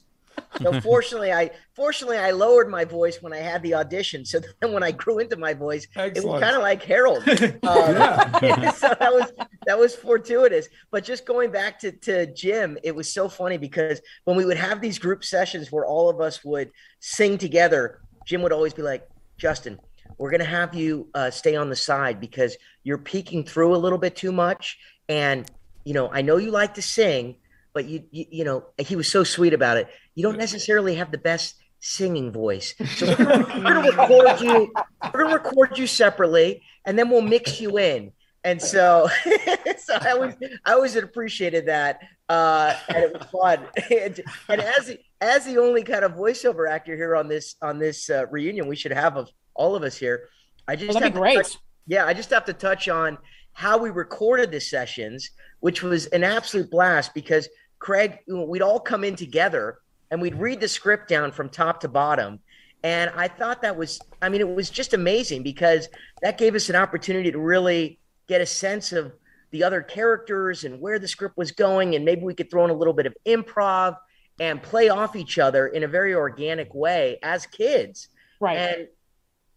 So 0.63 0.81
fortunately, 0.81 1.33
I 1.33 1.51
fortunately 1.75 2.19
I 2.19 2.31
lowered 2.31 2.69
my 2.69 2.85
voice 2.85 3.23
when 3.23 3.33
I 3.33 3.39
had 3.39 3.63
the 3.63 3.75
audition. 3.75 4.25
So 4.25 4.41
then 4.61 4.73
when 4.73 4.83
I 4.83 4.93
grew 4.93 5.19
into 5.19 5.37
my 5.37 5.55
voice, 5.55 5.87
it 5.97 6.25
was 6.25 6.41
kind 6.41 6.57
of 6.57 6.63
like 6.63 6.83
Harold. 6.83 7.25
Um, 7.63 7.95
so 8.75 8.95
that 8.99 9.13
was 9.13 9.33
that 9.67 9.79
was 9.79 9.95
fortuitous. 9.95 10.69
But 10.91 11.05
just 11.05 11.27
going 11.27 11.51
back 11.51 11.79
to 11.81 11.93
to 11.93 12.27
Jim, 12.35 12.79
it 12.83 12.95
was 12.95 13.13
so 13.13 13.29
funny 13.29 13.59
because 13.59 14.01
when 14.25 14.37
we 14.37 14.45
would 14.45 14.57
have 14.57 14.81
these 14.81 14.99
group 14.99 15.25
sessions 15.25 15.71
where 15.71 15.85
all 15.85 16.09
of 16.09 16.21
us 16.21 16.45
would 16.45 16.71
sing 17.01 17.39
together, 17.39 18.01
Jim 18.27 18.43
would 18.43 18.53
always 18.53 18.75
be 18.75 18.83
like, 18.83 19.09
"Justin, 19.37 19.79
we're 20.19 20.31
gonna 20.31 20.45
have 20.45 20.75
you 20.75 21.09
uh, 21.15 21.31
stay 21.31 21.57
on 21.57 21.69
the 21.69 21.77
side 21.77 22.21
because 22.21 22.57
you're 22.83 22.99
peeking 22.99 23.45
through 23.45 23.75
a 23.75 23.79
little 23.79 23.99
bit 23.99 24.17
too 24.17 24.33
much, 24.33 24.79
and 25.09 25.51
you 25.85 25.95
know 25.95 26.11
I 26.11 26.23
know 26.23 26.37
you 26.37 26.51
like 26.51 26.75
to 26.75 26.83
sing." 26.83 27.37
But 27.73 27.87
you, 27.87 28.05
you, 28.11 28.25
you 28.31 28.45
know, 28.45 28.65
he 28.79 28.97
was 28.97 29.09
so 29.09 29.25
sweet 29.25 29.53
about 29.53 29.77
it. 29.77 29.89
You 30.15 30.23
don't 30.23 30.39
necessarily 30.39 30.97
have 30.97 31.11
the 31.13 31.19
best 31.19 31.55
singing 31.79 32.33
voice, 32.33 32.75
so 32.97 33.07
we're 33.07 33.17
gonna, 33.17 33.47
we're 33.57 33.63
gonna 33.63 33.91
record 33.91 34.41
you. 34.41 34.73
We're 35.13 35.23
gonna 35.25 35.35
record 35.35 35.79
you 35.79 35.87
separately, 35.87 36.63
and 36.85 36.99
then 36.99 37.09
we'll 37.11 37.21
mix 37.23 37.61
you 37.61 37.79
in. 37.79 38.13
And 38.43 38.61
so, 38.61 39.09
so 39.79 39.99
I 40.01 40.13
always, 40.13 40.35
I 40.65 40.73
always 40.73 40.97
appreciated 40.97 41.67
that, 41.67 42.01
uh, 42.29 42.75
and 42.89 43.05
it 43.05 43.13
was 43.13 43.27
fun. 43.31 43.67
and, 43.91 44.21
and 44.49 44.61
as 44.61 44.87
the, 44.87 44.99
as 45.21 45.45
the 45.45 45.59
only 45.59 45.83
kind 45.83 46.05
of 46.05 46.13
voiceover 46.13 46.69
actor 46.69 46.97
here 46.97 47.15
on 47.17 47.29
this 47.29 47.57
on 47.63 47.79
this 47.79 48.09
uh, 48.11 48.27
reunion, 48.31 48.67
we 48.67 48.77
should 48.77 48.93
have 48.93 49.17
of 49.17 49.29
all 49.55 49.77
of 49.77 49.83
us 49.83 49.97
here. 49.97 50.29
I 50.67 50.77
just 50.77 50.89
Well, 50.89 50.95
that'd 50.95 51.09
have 51.09 51.15
be 51.15 51.21
great. 51.21 51.37
touch- 51.37 51.59
yeah, 51.87 52.07
I 52.07 52.15
just 52.15 52.31
have 52.31 52.45
to 52.47 52.53
touch 52.53 52.89
on 52.89 53.19
how 53.53 53.77
we 53.79 53.91
recorded 53.91 54.51
the 54.53 54.61
sessions, 54.61 55.31
which 55.59 55.83
was 55.83 56.07
an 56.07 56.25
absolute 56.25 56.71
blast 56.71 57.13
because 57.15 57.49
Craig, 57.81 58.19
we'd 58.29 58.63
all 58.63 58.79
come 58.79 59.03
in 59.03 59.17
together 59.17 59.79
and 60.11 60.21
we'd 60.21 60.37
read 60.37 60.61
the 60.61 60.69
script 60.69 61.09
down 61.09 61.33
from 61.33 61.49
top 61.49 61.81
to 61.81 61.89
bottom. 61.89 62.39
And 62.83 63.11
I 63.15 63.29
thought 63.29 63.63
that 63.63 63.77
was, 63.77 64.01
I 64.23 64.29
mean, 64.29 64.41
it 64.41 64.49
was 64.49 64.71
just 64.71 64.95
amazing 64.95 65.43
because 65.43 65.89
that 66.23 66.39
gave 66.39 66.55
us 66.55 66.69
an 66.71 66.77
opportunity 66.77 67.31
to 67.33 67.39
really 67.39 67.99
get 68.29 68.41
a 68.41 68.47
sense 68.47 68.93
of 68.93 69.13
the 69.51 69.65
other 69.65 69.83
characters 69.83 70.65
and 70.65 70.81
where 70.81 70.99
the 70.99 71.09
script 71.09 71.37
was 71.37 71.53
going. 71.53 71.95
And 71.95 72.05
maybe 72.05 72.23
we 72.23 72.35
could 72.35 72.51
throw 72.51 72.65
in 72.65 72.71
a 72.71 72.75
little 72.75 72.95
bit 72.95 73.07
of 73.07 73.17
improv 73.27 73.97
and 74.39 74.63
play 74.63 74.89
off 74.89 75.17
each 75.17 75.39
other 75.39 75.67
in 75.67 75.83
a 75.83 75.89
very 75.89 76.15
organic 76.15 76.75
way 76.75 77.19
as 77.23 77.47
kids. 77.47 78.09
Right. 78.41 78.57
And 78.57 78.89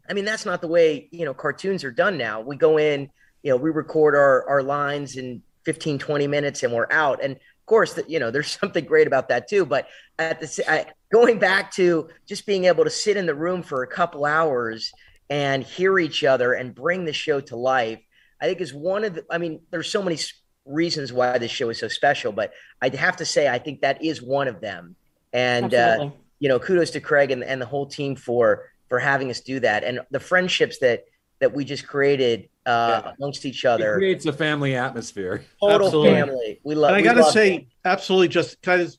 I 0.10 0.14
mean, 0.14 0.26
that's 0.26 0.46
not 0.46 0.62
the 0.62 0.68
way, 0.68 1.08
you 1.12 1.24
know, 1.24 1.34
cartoons 1.34 1.84
are 1.84 1.92
done 1.92 2.18
now. 2.18 2.42
We 2.42 2.58
go 2.58 2.78
in, 2.78 3.10
you 3.44 3.52
know, 3.52 3.58
we 3.58 3.70
record 3.70 4.16
our, 4.16 4.48
our 4.50 4.64
lines 4.64 5.16
in 5.16 5.42
15, 5.64 6.00
20 6.00 6.28
minutes 6.28 6.64
and 6.64 6.74
we're 6.74 6.92
out. 6.92 7.24
And 7.24 7.40
course, 7.66 7.94
that 7.94 8.10
you 8.10 8.20
know, 8.20 8.32
there's 8.32 8.52
something 8.60 8.86
great 8.86 9.08
about 9.08 9.30
that 9.30 9.48
too. 9.48 9.66
But 9.66 9.88
at 10.20 10.40
the 10.40 10.64
I, 10.68 10.86
going 11.12 11.40
back 11.40 11.72
to 11.74 12.10
just 12.28 12.46
being 12.46 12.66
able 12.66 12.84
to 12.84 12.90
sit 12.90 13.18
in 13.18 13.26
the 13.26 13.36
room 13.36 13.64
for 13.64 13.84
a 13.84 13.88
couple 13.88 14.26
hours 14.26 14.92
and 15.30 15.64
hear 15.64 16.00
each 16.00 16.24
other 16.24 16.54
and 16.54 16.76
bring 16.76 17.06
the 17.06 17.14
show 17.14 17.40
to 17.42 17.56
life, 17.56 18.00
I 18.42 18.46
think 18.46 18.62
is 18.62 18.74
one 18.74 19.04
of 19.04 19.16
the. 19.16 19.26
I 19.30 19.38
mean, 19.38 19.62
there's 19.72 19.90
so 19.90 20.02
many 20.02 20.18
reasons 20.66 21.12
why 21.12 21.38
this 21.38 21.52
show 21.52 21.70
is 21.70 21.80
so 21.80 21.88
special, 21.88 22.32
but 22.32 22.54
I'd 22.82 22.96
have 22.96 23.18
to 23.18 23.26
say 23.26 23.48
I 23.48 23.60
think 23.60 23.82
that 23.82 24.04
is 24.04 24.22
one 24.22 24.48
of 24.48 24.62
them. 24.62 24.96
And 25.32 25.74
uh, 25.74 26.12
you 26.40 26.50
know, 26.50 26.60
kudos 26.60 26.92
to 26.92 27.00
Craig 27.00 27.32
and, 27.32 27.44
and 27.44 27.62
the 27.62 27.66
whole 27.66 27.86
team 27.86 28.16
for 28.16 28.70
for 28.90 29.00
having 29.00 29.32
us 29.32 29.40
do 29.40 29.60
that 29.60 29.84
and 29.84 30.02
the 30.12 30.20
friendships 30.20 30.80
that 30.80 31.06
that 31.40 31.54
we 31.54 31.66
just 31.66 31.88
created 31.88 32.50
uh, 32.66 33.12
amongst 33.18 33.46
each 33.46 33.66
other. 33.66 33.84
It 33.84 33.88
other. 33.90 33.98
creates 33.98 34.26
a 34.26 34.34
family 34.34 34.76
atmosphere. 34.76 35.44
Total 35.60 35.88
Absolutely. 35.88 36.12
family. 36.14 36.60
We 36.64 36.76
love. 36.76 36.92
It. 36.92 37.00
And 37.00 37.10
I 37.10 37.14
got 37.14 37.24
to 37.26 37.32
say, 37.32 37.56
it. 37.56 37.68
absolutely, 37.86 38.30
just 38.30 38.62
kind 38.62 38.82
of 38.82 38.96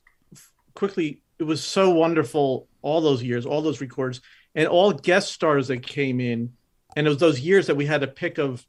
quickly, 0.73 1.21
it 1.39 1.43
was 1.43 1.63
so 1.63 1.89
wonderful 1.89 2.67
all 2.81 3.01
those 3.01 3.23
years, 3.23 3.45
all 3.45 3.61
those 3.61 3.81
records, 3.81 4.21
and 4.53 4.67
all 4.67 4.91
guest 4.91 5.31
stars 5.31 5.67
that 5.69 5.85
came 5.85 6.19
in. 6.19 6.53
And 6.95 7.05
it 7.05 7.09
was 7.09 7.19
those 7.19 7.39
years 7.39 7.67
that 7.67 7.75
we 7.75 7.85
had 7.85 8.01
to 8.01 8.07
pick 8.07 8.37
of. 8.37 8.65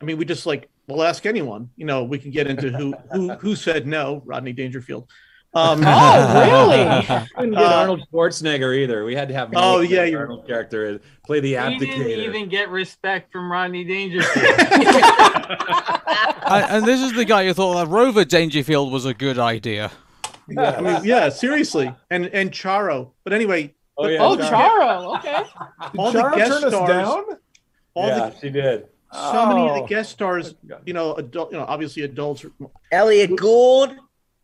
I 0.00 0.04
mean, 0.04 0.16
we 0.16 0.24
just 0.24 0.46
like, 0.46 0.68
we'll 0.88 1.02
ask 1.02 1.26
anyone. 1.26 1.70
You 1.76 1.84
know, 1.84 2.04
we 2.04 2.18
can 2.18 2.30
get 2.30 2.46
into 2.46 2.70
who 2.70 2.94
who 3.12 3.34
who 3.34 3.54
said 3.54 3.86
no, 3.86 4.22
Rodney 4.24 4.52
Dangerfield. 4.52 5.08
Um, 5.52 5.82
Oh, 5.86 6.40
really? 6.40 7.04
Couldn't 7.34 7.50
get 7.54 7.62
Uh, 7.62 7.74
Arnold 7.80 8.02
Schwarzenegger 8.12 8.76
either. 8.76 9.04
We 9.04 9.14
had 9.16 9.28
to 9.28 9.34
have 9.34 9.50
Oh, 9.56 9.80
yeah, 9.80 10.04
your 10.04 10.20
Arnold 10.20 10.46
character 10.46 11.00
play 11.26 11.40
the 11.40 11.48
He 11.50 11.54
abdicator. 11.54 11.78
didn't 12.04 12.20
even 12.34 12.48
get 12.48 12.70
respect 12.70 13.32
from 13.32 13.50
Rodney 13.50 13.84
Dangerfield. 13.84 14.46
and, 16.46 16.64
and 16.70 16.86
this 16.86 17.00
is 17.00 17.12
the 17.14 17.24
guy 17.24 17.46
who 17.46 17.54
thought 17.54 17.74
that 17.74 17.88
Rover 17.90 18.24
Dangerfield 18.24 18.92
was 18.92 19.04
a 19.06 19.14
good 19.14 19.38
idea. 19.38 19.90
I 20.56 20.80
mean, 20.80 21.00
yeah, 21.04 21.28
seriously, 21.28 21.94
and 22.10 22.26
and 22.26 22.50
Charo. 22.50 23.12
But 23.24 23.32
anyway, 23.32 23.72
Oh, 23.96 24.08
yeah, 24.08 24.18
Oh, 24.20 24.36
Charo. 24.36 24.50
Charo. 24.50 25.18
Okay. 25.18 25.44
all 25.98 26.12
Charo 26.12 26.30
the 26.32 26.36
guest 26.36 26.50
turn 26.52 26.64
us 26.64 26.72
stars, 26.74 26.88
down? 26.88 27.24
all 27.94 28.06
yeah, 28.08 28.30
the 28.30 28.38
she 28.40 28.50
did. 28.50 28.86
so 29.12 29.46
many 29.46 29.68
of 29.68 29.74
the 29.76 29.82
Oh. 29.82 29.86
guest 29.86 30.10
stars, 30.10 30.54
you 30.86 30.92
know, 30.94 31.14
adult, 31.14 31.52
you 31.52 31.58
know, 31.58 31.64
obviously 31.68 32.02
adults. 32.02 32.44
Elliot 32.90 33.36
Gould. 33.36 33.94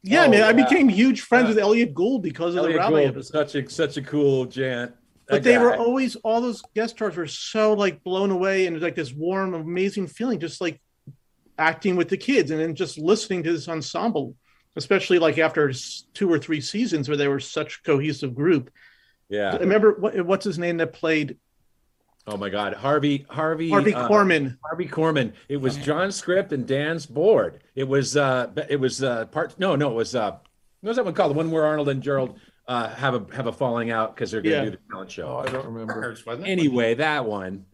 Yeah, 0.06 0.24
Oh, 0.26 0.30
man, 0.30 0.42
I 0.44 0.50
oh, 0.50 0.52
became 0.64 0.88
huge 0.88 1.20
friends 1.22 1.44
Yeah. 1.44 1.48
with 1.54 1.58
Elliot 1.58 1.94
Gould 1.94 2.22
because 2.22 2.54
of 2.54 2.58
Elliot 2.60 2.74
the 2.74 2.78
rally 2.78 3.04
Gould 3.06 3.16
was 3.16 3.34
episode. 3.34 3.50
such 3.50 3.64
a 3.64 3.70
such 3.70 3.96
a 3.96 4.02
cool 4.02 4.44
gent. 4.46 4.92
But 5.28 5.42
they 5.42 5.58
were 5.58 5.74
always 5.74 6.14
all 6.16 6.40
those 6.40 6.62
guest 6.74 6.96
stars 6.96 7.16
were 7.16 7.26
so 7.26 7.72
like 7.72 8.04
blown 8.04 8.30
away 8.30 8.66
and 8.66 8.80
like 8.80 8.94
this 8.94 9.12
warm, 9.12 9.54
amazing 9.54 10.06
feeling, 10.06 10.38
just 10.38 10.60
like 10.60 10.80
acting 11.58 11.96
with 11.96 12.08
the 12.08 12.16
kids 12.16 12.50
and 12.50 12.60
then 12.60 12.74
just 12.76 12.96
listening 12.98 13.42
to 13.42 13.52
this 13.52 13.68
ensemble, 13.68 14.36
especially 14.76 15.18
like 15.18 15.38
after 15.38 15.72
two 16.14 16.30
or 16.30 16.38
three 16.38 16.60
seasons 16.60 17.08
where 17.08 17.16
they 17.16 17.26
were 17.28 17.40
such 17.40 17.78
a 17.78 17.82
cohesive 17.82 18.34
group. 18.34 18.70
yeah. 19.28 19.54
I 19.54 19.58
Remember 19.58 19.94
what, 19.98 20.24
what's 20.24 20.44
his 20.44 20.58
name 20.58 20.76
that 20.76 20.92
played 20.92 21.38
Oh 22.28 22.36
my 22.36 22.48
God, 22.48 22.74
Harvey 22.74 23.24
Harvey 23.30 23.70
Harvey 23.70 23.94
uh, 23.94 24.08
Korman? 24.08 24.58
Harvey 24.64 24.86
Korman. 24.88 25.32
It 25.48 25.58
was 25.58 25.76
John 25.76 26.10
Script 26.10 26.52
and 26.52 26.66
Dan's 26.66 27.06
board. 27.06 27.60
It 27.76 27.84
was 27.86 28.16
uh 28.16 28.50
it 28.68 28.80
was 28.80 29.02
uh 29.02 29.26
part 29.26 29.58
no 29.58 29.76
no 29.76 29.90
it 29.90 29.94
was 29.94 30.14
uh 30.16 30.32
what 30.80 30.88
was 30.90 30.96
that 30.96 31.04
one 31.04 31.14
called? 31.14 31.30
The 31.30 31.36
one 31.36 31.50
where 31.50 31.64
Arnold 31.64 31.88
and 31.88 32.02
Gerald 32.02 32.38
uh 32.66 32.88
have 32.88 33.14
a 33.14 33.34
have 33.36 33.46
a 33.46 33.52
falling 33.52 33.90
out 33.92 34.14
because 34.14 34.30
they're 34.32 34.42
gonna 34.42 34.56
Yeah. 34.56 34.64
do 34.64 34.70
the 34.72 34.78
talent 34.90 35.10
show. 35.10 35.28
Oh, 35.28 35.42
show. 35.44 35.48
I 35.48 35.52
don't 35.52 35.66
remember. 35.66 35.94
Hers, 35.94 36.26
wasn't 36.26 36.48
it? 36.48 36.50
Anyway, 36.50 36.94
that 36.94 37.24
one. 37.24 37.64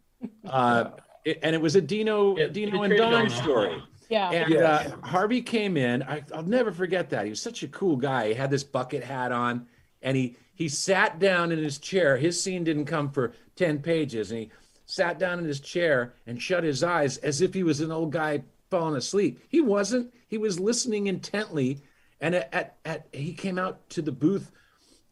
Uh 0.48 0.90
it- 1.24 1.38
and 1.42 1.54
it 1.54 1.60
was 1.62 1.76
a 1.76 1.80
Dino 1.80 2.36
Yeah, 2.36 2.48
Dino 2.48 2.82
and 2.82 2.96
Don 2.96 3.30
story. 3.30 3.82
Yeah. 4.10 4.30
And 4.30 4.52
Yes. 4.52 4.92
uh, 4.92 4.96
Harvey 5.06 5.40
came 5.40 5.78
in. 5.78 6.02
I, 6.02 6.22
I'll 6.34 6.42
never 6.42 6.70
forget 6.72 7.08
that. 7.10 7.24
He 7.24 7.30
was 7.30 7.40
such 7.40 7.62
a 7.62 7.68
cool 7.68 7.96
guy. 7.96 8.28
He 8.28 8.34
had 8.34 8.50
this 8.50 8.64
bucket 8.64 9.02
hat 9.02 9.32
on, 9.32 9.66
and 10.02 10.14
he 10.16 10.36
he 10.54 10.68
sat 10.68 11.18
down 11.18 11.50
in 11.52 11.58
his 11.58 11.78
chair. 11.78 12.18
His 12.18 12.40
scene 12.42 12.62
didn't 12.64 12.84
come 12.84 13.10
for 13.10 13.32
ten 13.62 13.78
pages, 13.78 14.30
and 14.30 14.40
he 14.40 14.50
sat 14.86 15.18
down 15.18 15.38
in 15.38 15.44
his 15.44 15.60
chair 15.60 16.14
and 16.26 16.40
shut 16.40 16.64
his 16.64 16.82
eyes 16.82 17.16
as 17.18 17.40
if 17.40 17.54
he 17.54 17.62
was 17.62 17.80
an 17.80 17.92
old 17.92 18.12
guy 18.12 18.42
falling 18.70 18.96
asleep. 18.96 19.40
He 19.48 19.60
wasn't. 19.60 20.12
He 20.26 20.38
was 20.38 20.58
listening 20.58 21.06
intently, 21.06 21.80
and 22.20 22.34
at 22.34 22.52
at, 22.52 22.76
at 22.84 23.06
he 23.12 23.32
came 23.32 23.58
out 23.58 23.88
to 23.90 24.02
the 24.02 24.12
booth 24.12 24.50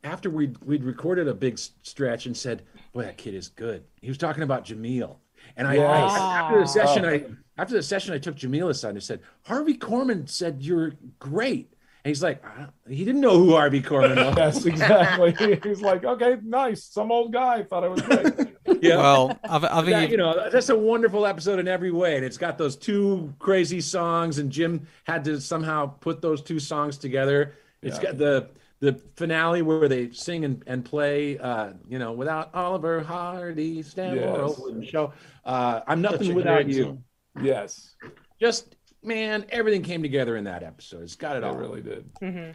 after 0.02 0.30
we'd 0.30 0.58
we'd 0.64 0.84
recorded 0.84 1.28
a 1.28 1.34
big 1.34 1.58
stretch 1.82 2.26
and 2.26 2.36
said, 2.36 2.62
"Boy, 2.92 3.02
that 3.02 3.18
kid 3.18 3.34
is 3.34 3.48
good." 3.48 3.84
He 4.00 4.08
was 4.08 4.18
talking 4.18 4.42
about 4.42 4.64
Jamil, 4.64 5.16
and 5.56 5.68
I, 5.68 5.76
I 5.76 6.38
after 6.40 6.60
the 6.60 6.66
session, 6.66 7.04
Oh. 7.04 7.10
I 7.10 7.24
after 7.56 7.74
the 7.74 7.82
session, 7.82 8.14
I 8.14 8.18
took 8.18 8.36
Jamil 8.36 8.70
aside 8.70 8.94
and 8.94 9.02
said, 9.02 9.20
"Harvey 9.42 9.74
Korman 9.74 10.28
said 10.28 10.62
you're 10.62 10.94
great," 11.18 11.72
and 12.04 12.10
he's 12.10 12.22
like, 12.22 12.42
"He 12.88 13.04
didn't 13.04 13.20
know 13.20 13.36
who 13.38 13.52
Harvey 13.52 13.82
Korman 13.82 14.16
was." 14.26 14.36
Yes, 14.36 14.64
exactly. 14.66 15.60
He's 15.62 15.82
like, 15.82 16.04
okay, 16.04 16.36
nice. 16.42 16.84
Some 16.84 17.12
old 17.12 17.32
guy 17.32 17.62
thought 17.62 17.84
I 17.84 17.88
was 17.88 18.00
great. 18.02 18.48
yeah. 18.82 18.96
Well, 18.96 19.38
I, 19.44 19.58
th- 19.58 19.70
I 19.72 19.76
think 19.80 19.90
That, 19.90 20.02
you- 20.04 20.10
you 20.12 20.16
know 20.16 20.48
that's 20.50 20.68
a 20.70 20.78
wonderful 20.78 21.26
episode 21.26 21.58
in 21.58 21.68
every 21.68 21.90
way 21.90 22.16
and 22.16 22.24
it's 22.24 22.38
got 22.38 22.56
those 22.56 22.76
two 22.76 23.34
crazy 23.38 23.80
songs 23.80 24.38
and 24.38 24.50
jim 24.50 24.86
had 25.04 25.24
to 25.24 25.40
somehow 25.40 25.86
put 25.86 26.20
those 26.22 26.40
two 26.42 26.58
songs 26.60 26.96
together 26.96 27.54
It's 27.82 27.96
Yeah. 27.98 28.02
got 28.04 28.18
the 28.18 28.48
the 28.80 28.92
finale 29.16 29.60
where 29.62 29.88
they 29.88 30.10
sing 30.12 30.44
and, 30.46 30.62
and 30.66 30.84
play 30.84 31.36
uh 31.38 31.72
you 31.88 31.98
know 31.98 32.12
without 32.12 32.54
oliver 32.54 33.02
hardy 33.02 33.82
stand 33.82 34.16
Yes. 34.16 34.36
over 34.38 34.72
the 34.78 34.86
show 34.86 35.12
uh 35.44 35.80
i'm 35.86 36.00
nothing 36.00 36.34
without 36.34 36.66
you 36.68 36.82
song. 36.84 37.04
Yes, 37.42 37.94
just 38.40 38.76
man 39.02 39.46
everything 39.48 39.82
came 39.82 40.02
together 40.02 40.36
in 40.36 40.44
that 40.44 40.62
episode 40.62 41.02
it's 41.02 41.16
got 41.16 41.36
it 41.36 41.44
I 41.44 41.48
all 41.48 41.56
really 41.56 41.80
did. 41.80 42.12
Mhm. 42.16 42.54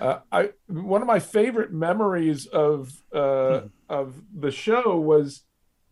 Uh, 0.00 0.18
I 0.30 0.50
one 0.66 1.02
of 1.02 1.06
my 1.06 1.18
favorite 1.18 1.72
memories 1.72 2.46
of 2.46 2.92
uh, 3.14 3.62
of 3.88 4.14
the 4.34 4.50
show 4.50 4.98
was, 4.98 5.42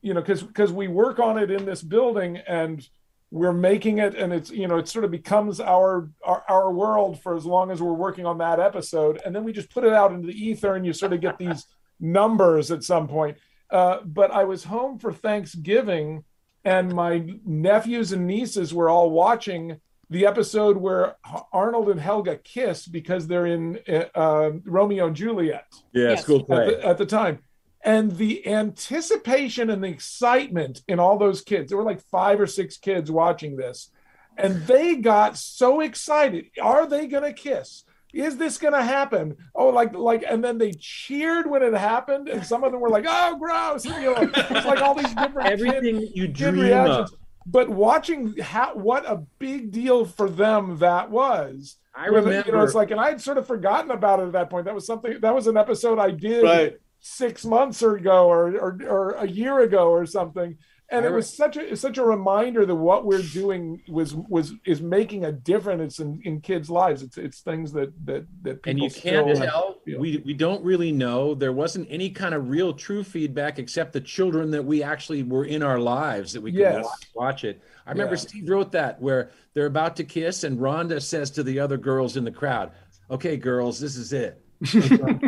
you 0.02 0.14
know, 0.14 0.20
because 0.20 0.42
because 0.42 0.72
we 0.72 0.88
work 0.88 1.18
on 1.18 1.38
it 1.38 1.50
in 1.50 1.64
this 1.64 1.82
building 1.82 2.38
and 2.38 2.86
we're 3.30 3.52
making 3.52 3.98
it, 3.98 4.14
and 4.16 4.32
it's 4.32 4.50
you 4.50 4.66
know 4.68 4.76
it 4.78 4.88
sort 4.88 5.04
of 5.04 5.10
becomes 5.10 5.60
our, 5.60 6.10
our 6.24 6.42
our 6.48 6.72
world 6.72 7.22
for 7.22 7.36
as 7.36 7.46
long 7.46 7.70
as 7.70 7.80
we're 7.80 7.92
working 7.92 8.26
on 8.26 8.38
that 8.38 8.58
episode, 8.58 9.20
and 9.24 9.34
then 9.34 9.44
we 9.44 9.52
just 9.52 9.70
put 9.70 9.84
it 9.84 9.92
out 9.92 10.12
into 10.12 10.26
the 10.26 10.34
ether, 10.34 10.74
and 10.74 10.84
you 10.84 10.92
sort 10.92 11.12
of 11.12 11.20
get 11.20 11.38
these 11.38 11.64
numbers 12.00 12.70
at 12.70 12.82
some 12.82 13.06
point. 13.06 13.36
Uh, 13.70 14.00
but 14.04 14.32
I 14.32 14.44
was 14.44 14.64
home 14.64 14.98
for 14.98 15.12
Thanksgiving, 15.12 16.24
and 16.64 16.92
my 16.92 17.24
nephews 17.46 18.12
and 18.12 18.26
nieces 18.26 18.74
were 18.74 18.88
all 18.90 19.10
watching 19.10 19.80
the 20.10 20.26
episode 20.26 20.76
where 20.76 21.16
Arnold 21.52 21.88
and 21.88 22.00
Helga 22.00 22.36
kiss 22.36 22.86
because 22.86 23.26
they're 23.28 23.46
in 23.46 23.78
uh, 23.88 24.04
uh, 24.14 24.50
Romeo 24.64 25.06
and 25.06 25.16
Juliet 25.16 25.64
Yeah, 25.92 26.10
Yes. 26.10 26.22
school 26.24 26.40
at 26.40 26.46
play. 26.46 26.66
the, 26.74 26.86
at 26.86 26.98
the 26.98 27.06
time. 27.06 27.38
And 27.82 28.12
the 28.16 28.46
anticipation 28.46 29.70
and 29.70 29.82
the 29.82 29.88
excitement 29.88 30.82
in 30.88 30.98
all 30.98 31.16
those 31.16 31.40
kids, 31.42 31.68
there 31.70 31.78
were 31.78 31.84
like 31.84 32.02
five 32.02 32.40
or 32.40 32.46
six 32.46 32.76
kids 32.76 33.10
watching 33.10 33.56
this, 33.56 33.90
and 34.36 34.66
they 34.66 34.96
got 34.96 35.36
so 35.38 35.80
excited. 35.80 36.46
Are 36.60 36.86
they 36.86 37.06
going 37.06 37.22
to 37.24 37.32
kiss? 37.32 37.84
Is 38.12 38.36
this 38.36 38.58
going 38.58 38.74
to 38.74 38.82
happen? 38.82 39.36
Oh, 39.54 39.68
like, 39.68 39.94
like, 39.94 40.24
and 40.28 40.42
then 40.42 40.58
they 40.58 40.72
cheered 40.72 41.48
when 41.48 41.62
it 41.62 41.72
happened, 41.74 42.28
and 42.28 42.44
some 42.44 42.64
of 42.64 42.72
them 42.72 42.80
were 42.80 42.88
like, 42.90 43.04
"Oh, 43.08 43.36
gross!" 43.38 43.84
You 43.86 43.92
know, 44.14 44.14
it's 44.34 44.66
like 44.66 44.82
all 44.82 44.94
these 44.94 45.14
different 45.14 45.48
kid- 45.48 45.52
Everything 45.52 46.00
you 46.14 46.26
kid 46.26 46.32
dream 46.34 46.60
reactions. 46.60 47.12
of. 47.12 47.18
But 47.50 47.68
watching 47.68 48.36
how 48.38 48.74
what 48.74 49.04
a 49.10 49.24
big 49.38 49.72
deal 49.72 50.04
for 50.04 50.28
them 50.28 50.78
that 50.78 51.10
was. 51.10 51.76
I 51.94 52.06
remember. 52.06 52.44
you 52.46 52.52
know, 52.52 52.62
it's 52.62 52.74
like, 52.74 52.90
and 52.92 53.00
I'd 53.00 53.20
sort 53.20 53.38
of 53.38 53.46
forgotten 53.46 53.90
about 53.90 54.20
it 54.20 54.26
at 54.26 54.32
that 54.32 54.50
point. 54.50 54.66
That 54.66 54.74
was 54.74 54.86
something. 54.86 55.20
That 55.20 55.34
was 55.34 55.46
an 55.48 55.56
episode 55.56 55.98
I 55.98 56.10
did 56.12 56.44
Right. 56.44 56.76
six 57.00 57.44
months 57.44 57.82
ago, 57.82 58.28
or 58.28 58.54
or, 58.56 58.78
or 58.88 59.10
a 59.12 59.26
year 59.26 59.58
ago, 59.60 59.90
or 59.90 60.06
something. 60.06 60.56
And 60.92 61.06
it 61.06 61.12
was 61.12 61.32
such 61.32 61.56
a 61.56 61.76
such 61.76 61.98
a 61.98 62.04
reminder 62.04 62.66
that 62.66 62.74
what 62.74 63.04
we're 63.04 63.22
doing 63.22 63.80
was 63.88 64.14
was 64.14 64.54
is 64.64 64.80
making 64.82 65.24
a 65.24 65.30
difference 65.30 66.00
in, 66.00 66.20
in 66.24 66.40
kids' 66.40 66.68
lives. 66.68 67.02
It's 67.02 67.16
it's 67.16 67.40
things 67.42 67.72
that 67.74 67.92
that 68.06 68.26
that 68.42 68.62
people 68.62 68.70
and 68.70 68.78
you 68.80 68.90
can't 68.90 69.36
tell. 69.36 69.76
We 69.86 70.20
we 70.24 70.34
don't 70.34 70.64
really 70.64 70.90
know. 70.90 71.34
There 71.34 71.52
wasn't 71.52 71.86
any 71.90 72.10
kind 72.10 72.34
of 72.34 72.48
real 72.50 72.72
true 72.72 73.04
feedback 73.04 73.60
except 73.60 73.92
the 73.92 74.00
children 74.00 74.50
that 74.50 74.64
we 74.64 74.82
actually 74.82 75.22
were 75.22 75.44
in 75.44 75.62
our 75.62 75.78
lives 75.78 76.32
that 76.32 76.40
we 76.40 76.50
could 76.50 76.58
Yes. 76.60 76.84
watch, 76.84 77.08
watch 77.14 77.44
it. 77.44 77.62
I 77.86 77.90
remember 77.92 78.14
Yeah. 78.14 78.20
Steve 78.20 78.48
wrote 78.48 78.72
that 78.72 79.00
where 79.00 79.30
they're 79.54 79.66
about 79.66 79.94
to 79.96 80.04
kiss 80.04 80.42
and 80.42 80.58
Rhonda 80.58 81.00
says 81.00 81.30
to 81.32 81.44
the 81.44 81.60
other 81.60 81.76
girls 81.76 82.16
in 82.16 82.24
the 82.24 82.32
crowd, 82.32 82.72
"Okay, 83.10 83.36
girls, 83.36 83.78
this 83.78 83.94
is 83.96 84.12
it. 84.12 84.42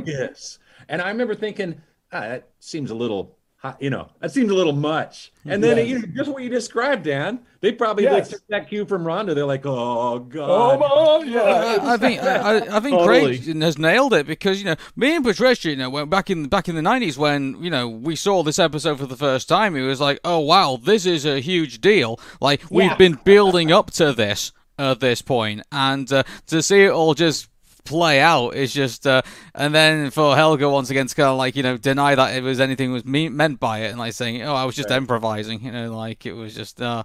kiss." 0.04 0.58
And 0.88 1.00
I 1.00 1.08
remember 1.08 1.34
thinking, 1.36 1.80
ah, 2.12 2.20
that 2.20 2.48
seems 2.58 2.90
a 2.90 2.94
little. 2.96 3.36
Hot, 3.62 3.76
You 3.80 3.90
know, 3.90 4.08
that 4.20 4.32
seems 4.32 4.50
a 4.50 4.54
little 4.54 4.72
much. 4.72 5.30
And 5.46 5.62
then 5.62 5.76
Yes. 5.78 5.88
you 5.88 5.98
know, 6.00 6.06
just 6.16 6.30
what 6.30 6.42
you 6.42 6.48
described, 6.48 7.04
Dan. 7.04 7.38
They 7.60 7.70
probably 7.70 8.04
like 8.06 8.14
Yes. 8.24 8.30
took 8.30 8.40
that 8.48 8.68
cue 8.68 8.84
from 8.84 9.04
Rhonda. 9.04 9.36
They're 9.36 9.46
like, 9.46 9.64
"Oh 9.64 9.72
Oh, 10.14 10.18
God." 10.18 10.80
Mom, 10.80 11.28
yeah. 11.28 11.40
Uh, 11.40 11.78
I 11.82 11.96
think 11.96 12.20
I, 12.20 12.36
I- 12.58 12.76
I 12.76 12.80
think 12.80 12.96
Totally. 12.98 13.38
Craig 13.38 13.62
has 13.62 13.78
nailed 13.78 14.14
it 14.14 14.26
because 14.26 14.58
you 14.58 14.64
know 14.64 14.74
me 14.96 15.14
and 15.14 15.24
Patricia, 15.24 15.70
you 15.70 15.76
know, 15.76 15.88
went 15.90 16.10
back 16.10 16.28
in 16.28 16.48
back 16.48 16.68
in 16.68 16.74
the 16.74 16.82
nineties 16.82 17.16
when 17.16 17.56
you 17.62 17.70
know 17.70 17.88
we 17.88 18.16
saw 18.16 18.42
this 18.42 18.58
episode 18.58 18.98
for 18.98 19.06
the 19.06 19.16
first 19.16 19.48
time. 19.48 19.76
It 19.76 19.82
was 19.86 20.00
like, 20.00 20.18
oh 20.24 20.40
wow, 20.40 20.76
this 20.82 21.06
is 21.06 21.24
a 21.24 21.38
huge 21.40 21.80
deal. 21.80 22.18
Like 22.40 22.62
we've 22.68 22.86
Yeah. 22.86 22.96
been 22.96 23.18
building 23.24 23.70
up 23.70 23.92
to 23.92 24.12
this 24.12 24.50
at 24.78 24.98
this 24.98 25.22
point, 25.22 25.62
and 25.70 26.12
uh, 26.12 26.24
to 26.48 26.62
see 26.62 26.82
it 26.82 26.90
all 26.90 27.14
just 27.14 27.48
play 27.84 28.20
out 28.20 28.50
is 28.54 28.72
just 28.72 29.06
uh, 29.06 29.22
and 29.54 29.74
then 29.74 30.10
for 30.10 30.34
Helga 30.36 30.68
once 30.68 30.90
again 30.90 31.06
to 31.06 31.14
kind 31.14 31.28
of 31.28 31.36
like 31.38 31.56
you 31.56 31.62
know 31.62 31.76
deny 31.76 32.14
that 32.14 32.34
it 32.36 32.42
was 32.42 32.60
anything 32.60 32.92
was 32.92 33.04
me- 33.04 33.28
meant 33.28 33.58
by 33.60 33.80
it 33.80 33.90
and 33.90 33.98
like 33.98 34.12
saying 34.12 34.42
oh 34.42 34.54
I 34.54 34.64
was 34.64 34.74
just 34.76 34.90
improvising 34.90 35.62
you 35.64 35.72
know 35.72 35.96
like 35.96 36.24
it 36.26 36.32
was 36.32 36.54
just 36.54 36.80
uh 36.80 37.02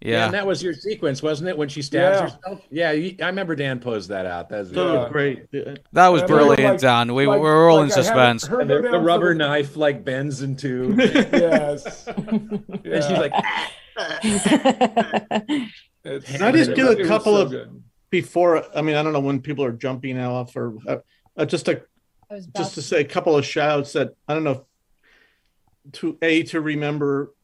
Yeah. 0.00 0.10
yeah 0.18 0.24
and 0.26 0.34
that 0.34 0.46
was 0.46 0.62
your 0.62 0.74
sequence, 0.74 1.22
wasn't 1.22 1.48
it? 1.48 1.58
When 1.58 1.68
she 1.68 1.82
stabs 1.82 2.16
Yeah. 2.16 2.22
herself. 2.36 2.60
Yeah, 2.70 2.92
you, 2.92 3.16
I 3.20 3.26
remember 3.26 3.56
Dan 3.56 3.80
posed 3.80 4.10
that 4.10 4.26
out. 4.26 4.48
That's 4.48 4.70
So 4.72 5.02
Yeah. 5.02 5.08
great. 5.10 5.50
That 5.92 6.08
was 6.08 6.20
And 6.22 6.28
they 6.28 6.34
were 6.34 6.38
brilliant 6.40 6.72
like- 6.74 6.80
Dan 6.80 7.14
we, 7.14 7.26
like- 7.26 7.36
we 7.40 7.42
were 7.44 7.68
all 7.68 7.78
like 7.78 7.86
in 7.86 7.90
suspense 7.90 8.44
and 8.44 8.70
the, 8.70 8.80
the 8.82 8.98
rubber 9.00 9.30
the- 9.32 9.38
knife 9.38 9.76
like 9.76 10.04
bends 10.04 10.42
in 10.42 10.54
two. 10.56 10.94
Yes. 10.98 12.06
And 12.06 12.64
she's 12.84 13.18
like, 13.18 13.32
It's- 16.04 16.24
Can 16.24 16.42
I 16.42 16.52
just 16.52 16.74
do 16.74 16.90
a 16.90 17.04
couple 17.06 17.34
so 17.34 17.42
of- 17.42 17.50
good. 17.50 17.82
Before, 18.10 18.64
I 18.76 18.80
mean, 18.82 18.96
I 18.96 19.02
don't 19.02 19.12
know 19.12 19.20
when 19.20 19.40
people 19.40 19.64
are 19.64 19.72
jumping 19.72 20.18
off 20.18 20.56
or 20.56 20.76
uh, 20.86 20.96
uh, 21.36 21.44
just 21.44 21.68
a 21.68 21.82
I 22.30 22.34
was 22.34 22.46
just 22.46 22.74
to 22.74 22.82
say 22.82 23.00
a 23.00 23.04
couple 23.04 23.36
of 23.36 23.44
shouts 23.44 23.92
that 23.94 24.14
I 24.26 24.34
don't 24.34 24.44
know 24.44 24.66
to 25.92 26.18
a 26.22 26.42
to 26.44 26.60
remember 26.60 27.34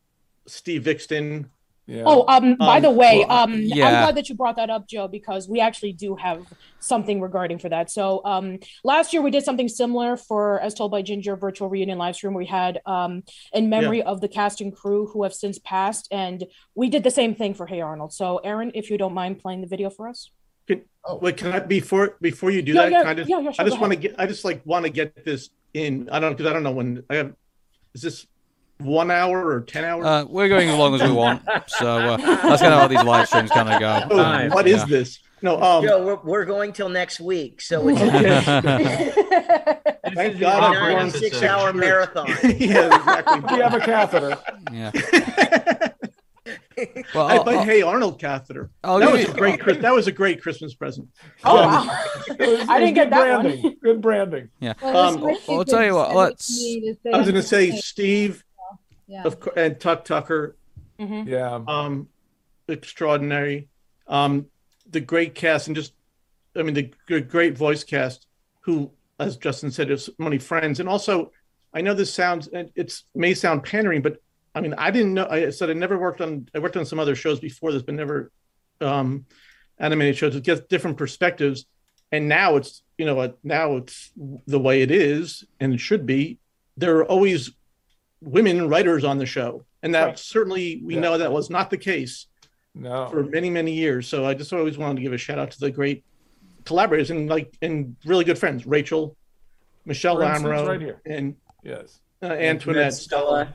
Steve 0.47 0.82
Viksten 0.85 1.47
Yeah. 1.86 2.05
Oh, 2.07 2.24
um, 2.28 2.57
by 2.57 2.78
Um, 2.78 2.82
the 2.82 2.91
way, 2.91 3.27
well, 3.28 3.31
um, 3.31 3.53
I'm 3.53 3.69
glad 3.69 4.15
that 4.15 4.31
you 4.31 4.35
brought 4.35 4.57
that 4.57 4.70
up, 4.70 4.89
Joe, 4.89 5.07
because 5.07 5.51
we 5.51 5.61
actually 5.61 5.93
do 5.93 6.16
have 6.16 6.47
something 6.81 7.20
regarding 7.20 7.59
for 7.59 7.69
that. 7.69 7.91
So, 7.91 8.23
um, 8.24 8.59
last 8.85 9.12
year 9.12 9.20
we 9.20 9.31
did 9.31 9.45
something 9.45 9.69
similar 9.69 10.16
for 10.16 10.61
As 10.61 10.73
Told 10.73 10.91
by 10.91 11.03
Ginger 11.03 11.36
virtual 11.36 11.69
reunion 11.69 11.99
live 11.99 12.16
stream. 12.16 12.32
We 12.32 12.47
had, 12.47 12.81
um, 12.86 13.23
in 13.53 13.69
memory 13.69 14.03
of 14.03 14.23
the 14.23 14.28
cast 14.28 14.62
and 14.62 14.74
crew 14.74 15.09
who 15.09 15.24
have 15.24 15.35
since 15.35 15.59
passed, 15.59 16.09
and 16.11 16.45
we 16.74 16.89
did 16.89 17.05
the 17.05 17.11
same 17.11 17.35
thing 17.35 17.53
for 17.53 17.66
Hey 17.66 17.82
Arnold. 17.82 18.15
So, 18.15 18.39
Aaron, 18.39 18.73
if 18.74 18.89
you 18.89 18.97
don't 18.97 19.12
mind 19.12 19.41
playing 19.41 19.61
the 19.61 19.66
video 19.66 19.91
for 19.91 20.09
us. 20.09 20.31
Wait, 21.20 21.36
can 21.36 21.53
I 21.53 21.61
before 21.61 22.16
before 22.20 22.51
you 22.51 22.62
do 22.62 22.73
Yeah, 22.73 22.82
that? 22.85 22.93
yeah, 22.93 23.03
kind 23.03 23.19
of, 23.19 23.28
yeah, 23.28 23.41
yeah, 23.41 23.51
sure, 23.51 23.65
I 23.65 23.69
just 23.69 23.78
want 23.78 23.93
to 23.93 23.99
get. 23.99 24.15
I 24.19 24.27
just 24.27 24.45
like 24.45 24.65
want 24.65 24.86
to 24.86 24.91
get 24.91 25.23
this 25.24 25.51
in. 25.74 26.09
I 26.11 26.19
don't 26.19 26.32
because 26.32 26.47
I 26.51 26.55
don't 26.55 26.62
know 26.62 26.73
when 26.73 27.05
I 27.11 27.16
have. 27.16 27.35
Is 27.95 28.01
this 28.01 28.27
one 28.78 29.11
hour 29.11 29.47
or 29.47 29.61
ten 29.61 29.85
hours? 29.85 30.07
Uh, 30.07 30.24
we're 30.28 30.49
going 30.49 30.70
as 30.70 30.78
long 30.78 30.95
as 30.95 31.03
we 31.03 31.12
want, 31.12 31.43
so 31.69 31.99
uh, 31.99 32.16
that's 32.16 32.62
kind 32.62 32.73
of 32.73 32.81
how 32.81 32.86
these 32.89 33.03
live 33.03 33.28
streams 33.28 33.51
kind 33.51 33.69
of 33.69 33.78
go. 33.81 34.01
Oh, 34.11 34.16
time, 34.23 34.51
what 34.51 34.66
is 34.66 34.78
yeah. 34.81 34.86
this? 34.86 35.19
No, 35.43 35.61
um, 35.62 35.85
Joe, 35.85 36.07
we're, 36.07 36.20
we're 36.24 36.45
going 36.47 36.73
till 36.73 36.89
next 36.89 37.20
week, 37.20 37.61
so 37.61 37.86
it's 37.89 38.01
Thank 40.15 40.35
is 40.35 40.41
God 40.41 40.41
the 40.41 40.49
I'm 40.49 40.62
awkward 40.62 40.78
going 40.81 40.97
a 40.97 41.01
episode. 41.01 41.19
six-hour 41.19 41.73
marathon. 41.74 42.28
yeah, 42.45 42.97
exactly. 42.97 43.41
We 43.41 43.61
have 43.62 43.74
a 43.74 43.81
catheter. 43.81 44.39
yeah. 44.73 45.89
Well, 47.14 47.26
I 47.26 47.34
I'll- 47.36 47.44
buy 47.44 47.55
I'll- 47.55 47.62
Hey 47.64 47.82
Arnold 47.82 48.18
catheter. 48.18 48.70
I'll 48.82 48.98
that 48.98 49.12
was 49.12 49.22
you- 49.22 49.28
a 49.32 49.34
great. 49.34 49.60
Chris- 49.60 49.78
That 49.78 49.92
was 49.94 50.06
a 50.06 50.12
great 50.12 50.40
Christmas 50.42 50.74
present. 50.74 51.09
Oh, 51.44 51.56
Yeah. 51.60 51.66
wow. 51.66 52.05
Was- 52.38 52.68
I 52.68 52.80
didn't 52.80 52.94
get 52.94 53.05
good 53.05 53.12
that 53.12 53.32
one. 53.36 53.42
branding. 53.44 53.76
Good 53.82 54.01
branding. 54.01 54.48
Well, 54.60 54.74
Um, 54.96 55.14
it 55.16 55.20
was 55.20 55.38
great 55.46 55.56
I'll 55.56 55.64
tell 55.64 55.84
you 55.84 55.94
what, 55.94 56.14
let's- 56.14 56.46
to 56.48 56.62
me 56.64 56.80
to 56.80 56.94
say 57.02 57.10
I 57.12 57.16
was 57.18 57.26
going 57.26 57.34
to 57.40 57.42
say 57.42 57.70
Steve, 57.72 58.44
yeah. 59.06 59.22
of 59.24 59.48
and 59.56 59.78
Tuck 59.80 60.05
Tucker, 60.05 60.56
Mhm. 60.98 61.26
Yeah. 61.28 61.60
um, 61.68 62.09
extraordinary. 62.68 63.68
Um, 64.06 64.46
the 64.90 65.01
great 65.01 65.34
cast 65.34 65.66
and 65.68 65.76
just, 65.76 65.92
I 66.56 66.62
mean, 66.62 66.74
the 66.74 66.90
g- 67.09 67.20
great 67.20 67.56
voice 67.56 67.84
cast 67.84 68.26
who, 68.60 68.90
as 69.18 69.36
Justin 69.36 69.70
said, 69.70 69.90
is 69.90 70.06
so 70.06 70.12
many 70.18 70.38
friends. 70.38 70.80
And 70.80 70.88
also, 70.88 71.30
I 71.72 71.80
know 71.80 71.94
this 71.94 72.12
sounds, 72.12 72.48
it 72.52 73.02
may 73.14 73.34
sound 73.34 73.64
pandering, 73.64 74.02
but 74.02 74.18
I 74.55 74.60
mean, 74.60 74.74
I 74.78 74.90
didn't 74.90 75.14
know, 75.14 75.26
I 75.28 75.51
said 75.51 75.70
I 75.70 75.72
never 75.72 75.98
worked 75.98 76.20
on, 76.20 76.48
I 76.55 76.59
worked 76.60 76.76
on 76.76 76.86
some 76.86 76.98
other 77.01 77.14
shows 77.16 77.40
before 77.40 77.72
this, 77.72 77.82
but 77.82 77.94
never 77.94 78.31
um, 78.81 79.26
animated 79.78 80.16
shows. 80.16 80.36
It 80.36 80.44
gets 80.44 80.60
different 80.62 80.97
perspectives. 80.97 81.66
And 82.12 82.28
now 82.28 82.56
it's, 82.56 82.82
you 82.97 83.06
know, 83.06 83.35
now 83.43 83.76
it's 83.76 84.12
the 84.47 84.59
way 84.60 84.82
it 84.82 84.90
is 84.93 85.44
and 85.59 85.74
it 85.74 85.78
should 85.81 86.06
be. 86.06 86.39
There 86.76 86.97
are 86.98 87.05
always 87.05 87.51
women 88.20 88.68
writers 88.68 89.02
on 89.05 89.18
the 89.18 89.26
show. 89.26 89.64
And 89.82 89.94
that 89.94 90.05
Right. 90.05 90.18
certainly, 90.18 90.81
we 90.85 90.94
Yeah. 90.94 91.01
know 91.01 91.18
that 91.18 91.32
was 91.32 91.51
not 91.51 91.70
the 91.70 91.76
case 91.76 92.26
No. 92.74 93.09
for 93.09 93.24
many 93.24 93.51
many 93.51 93.72
years. 93.72 94.06
So 94.06 94.24
I 94.24 94.35
just 94.35 94.52
always 94.52 94.78
wanted 94.78 94.97
to 94.97 95.02
give 95.02 95.12
a 95.12 95.18
shout 95.18 95.39
out 95.39 95.51
to 95.52 95.60
the 95.60 95.70
great 95.70 96.05
collaborators 96.64 97.10
and 97.10 97.28
like 97.28 97.52
and 97.60 97.97
really 98.06 98.24
good 98.24 98.39
friends, 98.39 98.64
Rachel, 98.66 99.16
Michelle 99.85 100.16
For 100.16 100.22
instance, 100.22 100.44
Lamoreaux, 100.48 100.68
right 100.68 100.81
here. 100.81 101.01
and 101.05 101.36
Yes. 101.64 102.01
uh, 102.22 102.26
Antoinette. 102.26 102.94
Stella. 102.94 103.52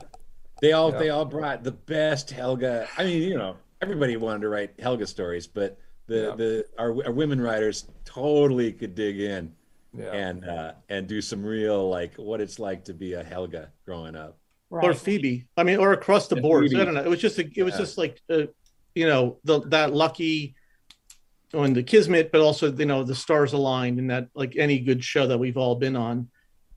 They 0.60 0.72
all 0.72 0.92
Yeah. 0.92 0.98
they 0.98 1.08
all 1.10 1.24
brought 1.24 1.64
the 1.64 1.72
best 1.72 2.30
Helga. 2.30 2.86
I 2.98 3.04
mean, 3.04 3.22
you 3.22 3.36
know, 3.38 3.56
everybody 3.80 4.16
wanted 4.16 4.42
to 4.42 4.48
write 4.48 4.78
Helga 4.78 5.06
stories, 5.06 5.46
but 5.46 5.78
the 6.06 6.14
Yeah. 6.16 6.34
the 6.36 6.64
our, 6.78 7.06
our 7.06 7.12
women 7.12 7.40
writers 7.40 7.86
totally 8.04 8.72
could 8.72 8.94
dig 8.94 9.20
in 9.20 9.52
Yeah. 9.96 10.12
and 10.12 10.44
uh, 10.44 10.72
and 10.88 11.06
do 11.06 11.20
some 11.20 11.44
real 11.44 11.88
like 11.88 12.14
what 12.16 12.40
it's 12.40 12.58
like 12.58 12.84
to 12.84 12.94
be 12.94 13.14
a 13.14 13.22
Helga 13.24 13.70
growing 13.86 14.14
up. 14.16 14.36
or 14.72 14.94
Phoebe. 14.94 15.46
I 15.56 15.64
mean, 15.64 15.78
or 15.78 15.92
across 15.92 16.28
the 16.28 16.36
Yeah, 16.36 16.42
board. 16.42 16.64
Phoebe. 16.68 16.80
I 16.80 16.84
don't 16.84 16.94
know. 16.94 17.02
It 17.02 17.08
was 17.08 17.20
just 17.20 17.38
a, 17.40 17.50
it 17.56 17.62
was 17.64 17.74
Yeah. 17.74 17.78
just 17.80 17.98
like 17.98 18.20
uh, 18.30 18.42
you 18.94 19.06
know 19.06 19.38
the 19.44 19.60
that 19.68 19.92
lucky 19.94 20.54
on 21.54 21.72
the 21.72 21.82
kismet, 21.82 22.30
but 22.30 22.40
also 22.40 22.70
you 22.72 22.84
know 22.86 23.02
the 23.02 23.14
stars 23.14 23.52
aligned 23.52 23.98
in 23.98 24.06
that 24.08 24.28
like 24.34 24.56
any 24.56 24.78
good 24.78 25.02
show 25.02 25.26
that 25.26 25.38
we've 25.38 25.56
all 25.56 25.74
been 25.74 25.96
on, 25.96 26.28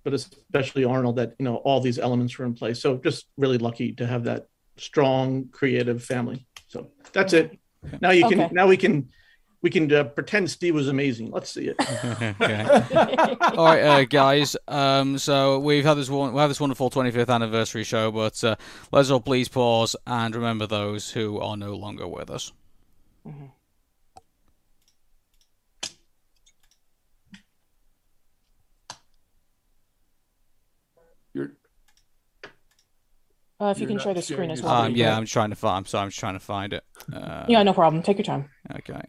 but 0.04 0.14
especially 0.14 0.84
Arnold 0.86 1.16
that 1.18 1.34
you 1.40 1.46
know 1.46 1.58
all 1.58 1.80
these 1.80 2.00
elements 2.00 2.38
were 2.38 2.46
in 2.46 2.54
place. 2.54 2.82
So 2.82 2.98
just 2.98 3.28
really 3.38 3.58
lucky 3.58 3.94
to 3.94 4.06
have 4.06 4.24
that 4.26 4.48
strong 4.78 5.50
creative 5.52 6.04
family. 6.04 6.46
So 6.68 6.90
that's 7.12 7.34
it. 7.34 7.58
Now 8.02 8.12
you 8.12 8.28
can 8.28 8.42
Okay. 8.42 8.54
now 8.54 8.68
we 8.68 8.78
can 8.78 9.10
we 9.62 9.70
can 9.70 9.92
uh, 9.94 10.04
pretend 10.04 10.52
Steve 10.52 10.76
was 10.76 10.90
amazing. 10.90 11.32
Let's 11.32 11.50
see 11.50 11.70
it. 11.70 11.78
All 13.58 13.66
right, 13.66 13.82
uh, 13.82 14.04
guys. 14.06 14.58
Um, 14.68 15.18
so 15.18 15.60
we've 15.60 15.86
had 15.86 15.94
this 15.94 16.10
one, 16.10 16.34
we 16.34 16.40
have 16.42 16.50
this 16.50 16.60
wonderful 16.60 16.90
25th 16.90 17.30
anniversary 17.30 17.86
show, 17.86 18.12
but 18.12 18.44
uh, 18.44 18.58
let's 18.92 19.10
all 19.10 19.22
please 19.22 19.48
pause 19.48 19.96
and 20.06 20.36
remember 20.36 20.68
those 20.68 21.12
who 21.12 21.40
are 21.40 21.56
no 21.56 21.76
longer 21.76 22.06
with 22.08 22.30
us. 22.30 22.52
You're 23.26 23.34
Uh, 33.64 33.72
if 33.72 33.80
you 33.80 33.84
You're 33.88 33.92
can 33.96 34.00
share 34.04 34.14
the 34.14 34.22
screen 34.22 34.52
as 34.52 34.62
well. 34.62 34.74
Um, 34.74 34.94
yeah, 34.94 35.16
I'm 35.16 35.26
trying 35.26 35.52
to 35.52 35.56
find. 35.56 35.78
I'm 35.78 35.86
sorry, 35.86 36.04
I'm 36.04 36.10
just 36.10 36.20
trying 36.20 36.34
to 36.34 36.42
find 36.42 36.74
it. 36.74 36.84
Uh, 37.14 37.46
Yeah, 37.48 37.64
no 37.64 37.72
problem. 37.72 38.04
Take 38.04 38.18
your 38.18 38.26
time. 38.26 38.50
Okay. 38.76 39.02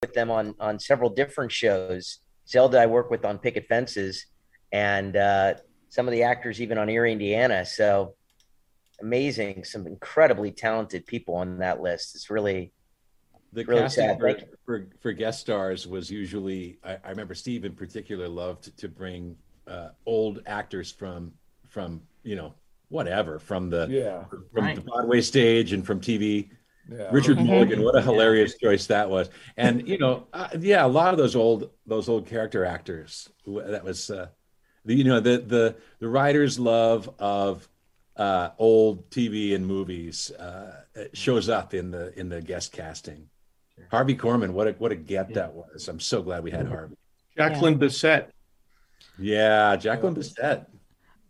With 0.00 0.14
them 0.14 0.30
on 0.30 0.54
on 0.60 0.78
several 0.78 1.10
different 1.10 1.52
shows. 1.52 2.18
Zelda, 2.48 2.80
I 2.80 2.86
work 2.86 3.10
with 3.10 3.24
on 3.24 3.38
Picket 3.38 3.66
Fences, 3.66 4.26
and 4.72 5.16
uh, 5.16 5.54
some 5.88 6.06
of 6.06 6.12
the 6.12 6.22
actors 6.22 6.60
even 6.60 6.78
on 6.78 6.88
Erie, 6.88 7.12
Indiana. 7.12 7.64
So 7.64 8.14
amazing, 9.00 9.64
some 9.64 9.86
incredibly 9.86 10.50
talented 10.50 11.06
people 11.06 11.34
on 11.36 11.58
that 11.58 11.80
list. 11.80 12.14
It's 12.14 12.30
really 12.30 12.72
the 13.52 13.64
really 13.64 13.82
casting 13.82 14.08
sad. 14.08 14.18
for, 14.18 14.36
for, 14.64 14.88
for 15.00 15.12
guest 15.12 15.40
stars 15.40 15.86
was 15.86 16.10
usually 16.10 16.78
I, 16.84 16.98
I 17.04 17.10
remember 17.10 17.34
Steve 17.34 17.64
in 17.64 17.72
particular 17.72 18.28
loved 18.28 18.76
to 18.78 18.88
bring 18.88 19.36
uh, 19.66 19.88
old 20.06 20.42
actors 20.46 20.90
from 20.92 21.32
from 21.66 22.00
you 22.22 22.36
know 22.36 22.54
whatever 22.88 23.38
from 23.38 23.68
the 23.68 23.86
Yeah. 23.90 24.24
from 24.30 24.64
Right. 24.64 24.74
the 24.76 24.80
Broadway 24.82 25.20
stage 25.20 25.72
and 25.72 25.84
from 25.84 26.00
TV. 26.00 26.50
Yeah. 26.90 27.08
Richard 27.12 27.38
Mhm. 27.38 27.46
Mulligan, 27.46 27.82
what 27.82 27.96
a 27.96 28.00
hilarious 28.00 28.56
choice 28.56 28.86
that 28.86 29.10
was, 29.10 29.28
and 29.56 29.86
you 29.86 29.98
know, 29.98 30.26
uh, 30.32 30.48
yeah, 30.58 30.84
a 30.84 30.88
lot 30.88 31.12
of 31.12 31.18
those 31.18 31.36
old 31.36 31.70
those 31.86 32.08
old 32.08 32.26
character 32.26 32.64
actors. 32.64 33.28
That 33.46 33.84
was 33.84 34.10
uh, 34.10 34.28
the 34.84 34.94
you 34.94 35.04
know 35.04 35.20
the 35.20 35.38
the 35.38 35.76
the 35.98 36.08
writer's 36.08 36.58
love 36.58 37.10
of 37.18 37.68
uh, 38.16 38.50
old 38.58 39.10
TV 39.10 39.54
and 39.54 39.66
movies 39.66 40.30
uh, 40.32 40.80
shows 41.12 41.48
up 41.50 41.74
in 41.74 41.90
the 41.90 42.18
in 42.18 42.30
the 42.30 42.40
guest 42.40 42.72
casting. 42.72 43.28
Harvey 43.90 44.16
Korman, 44.16 44.50
what 44.50 44.66
a 44.66 44.72
what 44.72 44.90
a 44.90 44.96
get 44.96 45.34
that 45.34 45.52
was! 45.52 45.88
I'm 45.88 46.00
so 46.00 46.22
glad 46.22 46.42
we 46.42 46.50
had 46.50 46.66
Harvey. 46.66 46.96
Jacqueline 47.36 47.78
Bisset. 47.78 48.30
Yeah, 49.18 49.76
Jacqueline 49.76 50.14
Bisset. 50.14 50.66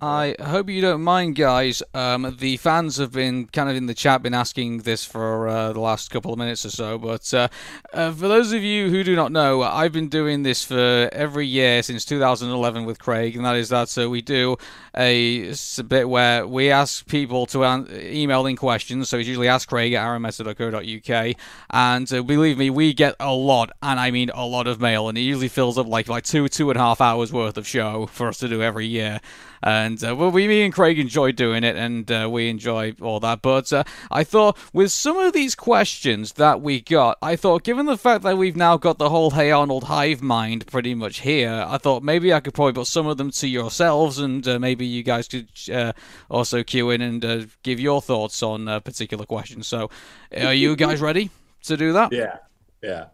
I 0.01 0.37
hope 0.41 0.71
you 0.71 0.81
don't 0.81 1.03
mind, 1.03 1.35
guys. 1.35 1.83
Um, 1.93 2.37
the 2.39 2.57
fans 2.59 2.99
have 2.99 3.11
been 3.11 3.49
kind 3.49 3.69
of 3.69 3.75
in 3.75 3.87
the 3.87 3.95
chat 3.95 4.23
been 4.23 4.33
asking 4.33 4.83
this 4.83 5.05
for 5.05 5.49
uh, 5.49 5.73
the 5.73 5.81
last 5.81 6.13
couple 6.13 6.33
of 6.33 6.39
minutes 6.39 6.65
or 6.65 6.71
so. 6.71 6.99
But 6.99 7.35
uh, 7.35 7.49
uh, 7.93 8.13
for 8.13 8.29
those 8.29 8.53
of 8.53 8.63
you 8.63 8.91
who 8.91 9.03
do 9.03 9.17
not 9.17 9.33
know, 9.33 9.65
I've 9.65 9.91
been 9.91 10.09
doing 10.09 10.45
this 10.45 10.63
for 10.63 11.09
every 11.11 11.49
year 11.49 11.83
since 11.83 12.05
2011 12.05 12.85
with 12.85 13.01
Craig, 13.01 13.35
and 13.35 13.45
that 13.45 13.57
is 13.57 13.71
that. 13.71 13.89
So 13.89 14.09
we 14.09 14.23
do 14.23 14.57
a 14.97 15.53
bit 15.89 16.09
where 16.09 16.47
we 16.47 16.71
ask 16.71 17.05
people 17.09 17.47
to 17.47 17.65
an- 17.65 17.89
email 17.91 18.47
in 18.47 18.55
questions. 18.55 19.09
So 19.09 19.19
it's 19.19 19.27
usually 19.27 19.49
ask 19.49 19.69
Craig 19.69 19.95
at 19.95 20.07
arameta.co.uk, 20.07 21.35
and 21.71 22.13
uh, 22.13 22.23
believe 22.23 22.57
me, 22.57 22.71
we 22.71 22.95
get 22.95 23.17
a 23.19 23.35
lot, 23.35 23.73
and 23.83 23.99
I 23.99 24.13
mean 24.13 24.31
a 24.33 24.47
lot 24.47 24.69
of 24.69 24.81
mail, 24.81 25.09
and 25.09 25.19
it 25.19 25.23
usually 25.23 25.49
fills 25.49 25.77
up 25.77 25.89
like 25.89 26.07
like 26.07 26.23
two 26.23 26.47
two 26.47 26.71
and 26.71 26.79
a 26.79 26.83
half 26.83 27.01
hours 27.01 27.33
worth 27.33 27.57
of 27.57 27.67
show 27.67 28.07
for 28.07 28.29
us 28.29 28.39
to 28.39 28.49
do 28.49 28.63
every 28.63 28.87
year. 28.87 29.21
And 29.63 30.03
uh, 30.03 30.15
well, 30.17 30.31
we, 30.31 30.47
me 30.49 30.63
and 30.63 30.73
Craig 30.73 30.99
enjoy 30.99 31.33
doing 31.33 31.65
it, 31.65 31.77
and 31.77 32.11
uh, 32.11 32.29
we 32.31 32.49
enjoy 32.49 32.95
all 33.01 33.21
that. 33.21 33.43
But 33.43 33.73
uh, 33.73 33.85
I 34.11 34.25
thought 34.25 34.57
with 34.73 34.93
some 34.93 35.17
of 35.17 35.33
these 35.33 35.55
questions 35.55 36.35
that 36.35 36.61
we 36.61 36.81
got, 36.81 37.19
I 37.23 37.37
thought 37.37 37.65
given 37.65 37.87
the 37.87 37.99
fact 37.99 38.23
that 38.25 38.39
we've 38.39 38.57
now 38.57 38.77
got 38.77 38.99
the 38.99 39.11
whole 39.11 39.31
Hey 39.31 39.51
Arnold 39.51 39.85
hive 39.85 40.23
mind 40.23 40.67
pretty 40.67 40.95
much 40.95 41.21
here, 41.21 41.65
I 41.67 41.79
thought 41.79 42.03
maybe 42.03 42.33
I 42.33 42.41
could 42.41 42.55
probably 42.55 42.75
put 42.75 42.87
some 42.87 43.07
of 43.07 43.17
them 43.17 43.31
to 43.31 43.49
yourselves, 43.49 44.19
and 44.19 44.47
uh, 44.47 44.59
maybe 44.59 44.87
you 44.87 45.03
guys 45.03 45.29
could 45.29 45.49
uh, 45.73 45.93
also 46.29 46.63
cue 46.63 46.91
in 46.91 47.01
and 47.01 47.25
uh, 47.25 47.43
give 47.63 47.81
your 47.81 48.01
thoughts 48.01 48.43
on 48.43 48.67
particular 48.83 49.27
questions. 49.27 49.67
So, 49.67 49.91
are 50.37 50.55
you 50.55 50.77
guys 50.77 51.01
ready 51.01 51.31
to 51.65 51.77
do 51.77 51.93
that? 51.95 52.13
Yeah, 52.13 52.37
yeah. 52.83 53.07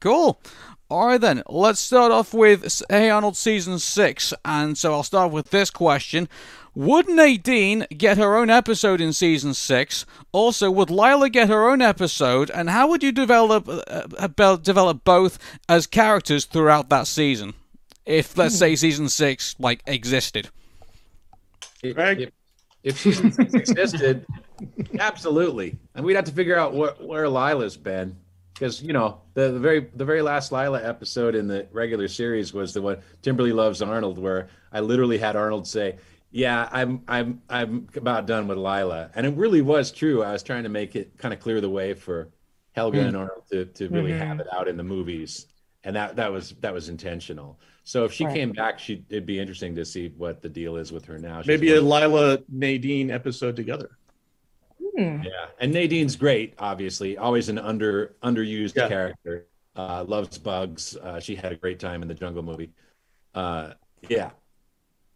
Cool. 0.00 0.40
All 0.92 1.06
right, 1.06 1.18
then. 1.18 1.42
Let's 1.48 1.80
start 1.80 2.12
off 2.12 2.34
with 2.34 2.82
Hey 2.90 3.08
Arnold 3.08 3.34
season 3.34 3.78
six. 3.78 4.34
And 4.44 4.76
so 4.76 4.92
I'll 4.92 5.02
start 5.02 5.32
with 5.32 5.48
this 5.48 5.70
question. 5.70 6.28
Would 6.74 7.08
Nadine 7.08 7.86
get 7.96 8.18
her 8.18 8.36
own 8.36 8.50
episode 8.50 9.00
in 9.00 9.14
season 9.14 9.54
six? 9.54 10.04
Also, 10.32 10.70
would 10.70 10.90
Lila 10.90 11.30
get 11.30 11.48
her 11.48 11.66
own 11.70 11.80
episode? 11.80 12.50
And 12.50 12.68
how 12.68 12.88
would 12.88 13.02
you 13.02 13.10
develop 13.10 13.66
uh, 13.70 14.02
uh, 14.18 14.56
develop 14.56 15.02
both 15.02 15.38
as 15.66 15.86
characters 15.86 16.44
throughout 16.44 16.90
that 16.90 17.06
season? 17.06 17.54
If 18.04 18.36
let's 18.36 18.58
say 18.58 18.76
season 18.76 19.08
six 19.08 19.56
like 19.58 19.82
existed. 19.86 20.50
If, 21.82 21.96
if, 21.96 22.30
if 22.82 22.98
season 22.98 23.32
six 23.32 23.54
existed, 23.54 24.26
absolutely, 24.98 25.78
and 25.94 26.04
we'd 26.04 26.16
have 26.16 26.26
to 26.26 26.32
figure 26.32 26.58
out 26.58 26.74
where, 26.74 26.92
where 27.00 27.30
Lila's 27.30 27.78
been, 27.78 28.14
because 28.62 28.80
you 28.80 28.92
know 28.92 29.20
the, 29.34 29.50
the 29.50 29.58
very 29.58 29.80
the 29.96 30.04
very 30.04 30.22
last 30.22 30.52
Lila 30.52 30.80
episode 30.86 31.34
in 31.34 31.48
the 31.48 31.66
regular 31.72 32.06
series 32.06 32.54
was 32.54 32.72
the 32.72 32.80
one 32.80 32.98
Timberly 33.20 33.50
loves 33.52 33.82
Arnold, 33.82 34.18
where 34.18 34.48
I 34.72 34.78
literally 34.78 35.18
had 35.18 35.34
Arnold 35.34 35.66
say, 35.66 35.96
"Yeah, 36.30 36.68
I'm 36.70 37.02
I'm 37.08 37.42
I'm 37.48 37.88
about 37.96 38.26
done 38.26 38.46
with 38.46 38.58
Lila," 38.58 39.10
and 39.16 39.26
it 39.26 39.34
really 39.36 39.62
was 39.62 39.90
true. 39.90 40.22
I 40.22 40.30
was 40.30 40.44
trying 40.44 40.62
to 40.62 40.68
make 40.68 40.94
it 40.94 41.18
kind 41.18 41.34
of 41.34 41.40
clear 41.40 41.60
the 41.60 41.68
way 41.68 41.92
for 41.94 42.28
Helga 42.70 42.98
Mm. 42.98 43.08
and 43.08 43.16
Arnold 43.16 43.42
to 43.50 43.64
to 43.64 43.88
really 43.88 44.12
Mhm. 44.12 44.18
have 44.18 44.38
it 44.38 44.46
out 44.52 44.68
in 44.68 44.76
the 44.76 44.84
movies, 44.84 45.48
and 45.82 45.96
that 45.96 46.14
that 46.14 46.30
was 46.30 46.54
that 46.60 46.72
was 46.72 46.88
intentional. 46.88 47.58
So 47.82 48.04
if 48.04 48.12
she 48.12 48.24
Right. 48.24 48.34
came 48.36 48.52
back, 48.52 48.78
she 48.78 49.04
it'd 49.08 49.26
be 49.26 49.40
interesting 49.40 49.74
to 49.74 49.84
see 49.84 50.12
what 50.16 50.40
the 50.40 50.48
deal 50.48 50.76
is 50.76 50.92
with 50.92 51.04
her 51.06 51.18
now. 51.18 51.40
She's 51.40 51.48
Maybe 51.48 51.72
a 51.72 51.80
Lila 51.80 52.38
Nadine 52.48 53.10
episode 53.10 53.56
together. 53.56 53.90
Yeah, 55.24 55.46
and 55.60 55.72
Nadine's 55.72 56.16
great. 56.16 56.54
Obviously, 56.58 57.16
always 57.18 57.48
an 57.48 57.58
under 57.58 58.16
underused 58.22 58.74
character. 58.74 59.46
Uh, 59.74 60.04
loves 60.06 60.36
bugs. 60.38 60.96
Uh, 60.96 61.18
she 61.18 61.34
had 61.34 61.50
a 61.52 61.56
great 61.56 61.78
time 61.78 62.02
in 62.02 62.08
the 62.08 62.14
Jungle 62.14 62.42
movie. 62.42 62.70
Uh, 63.34 63.72
yeah, 64.08 64.30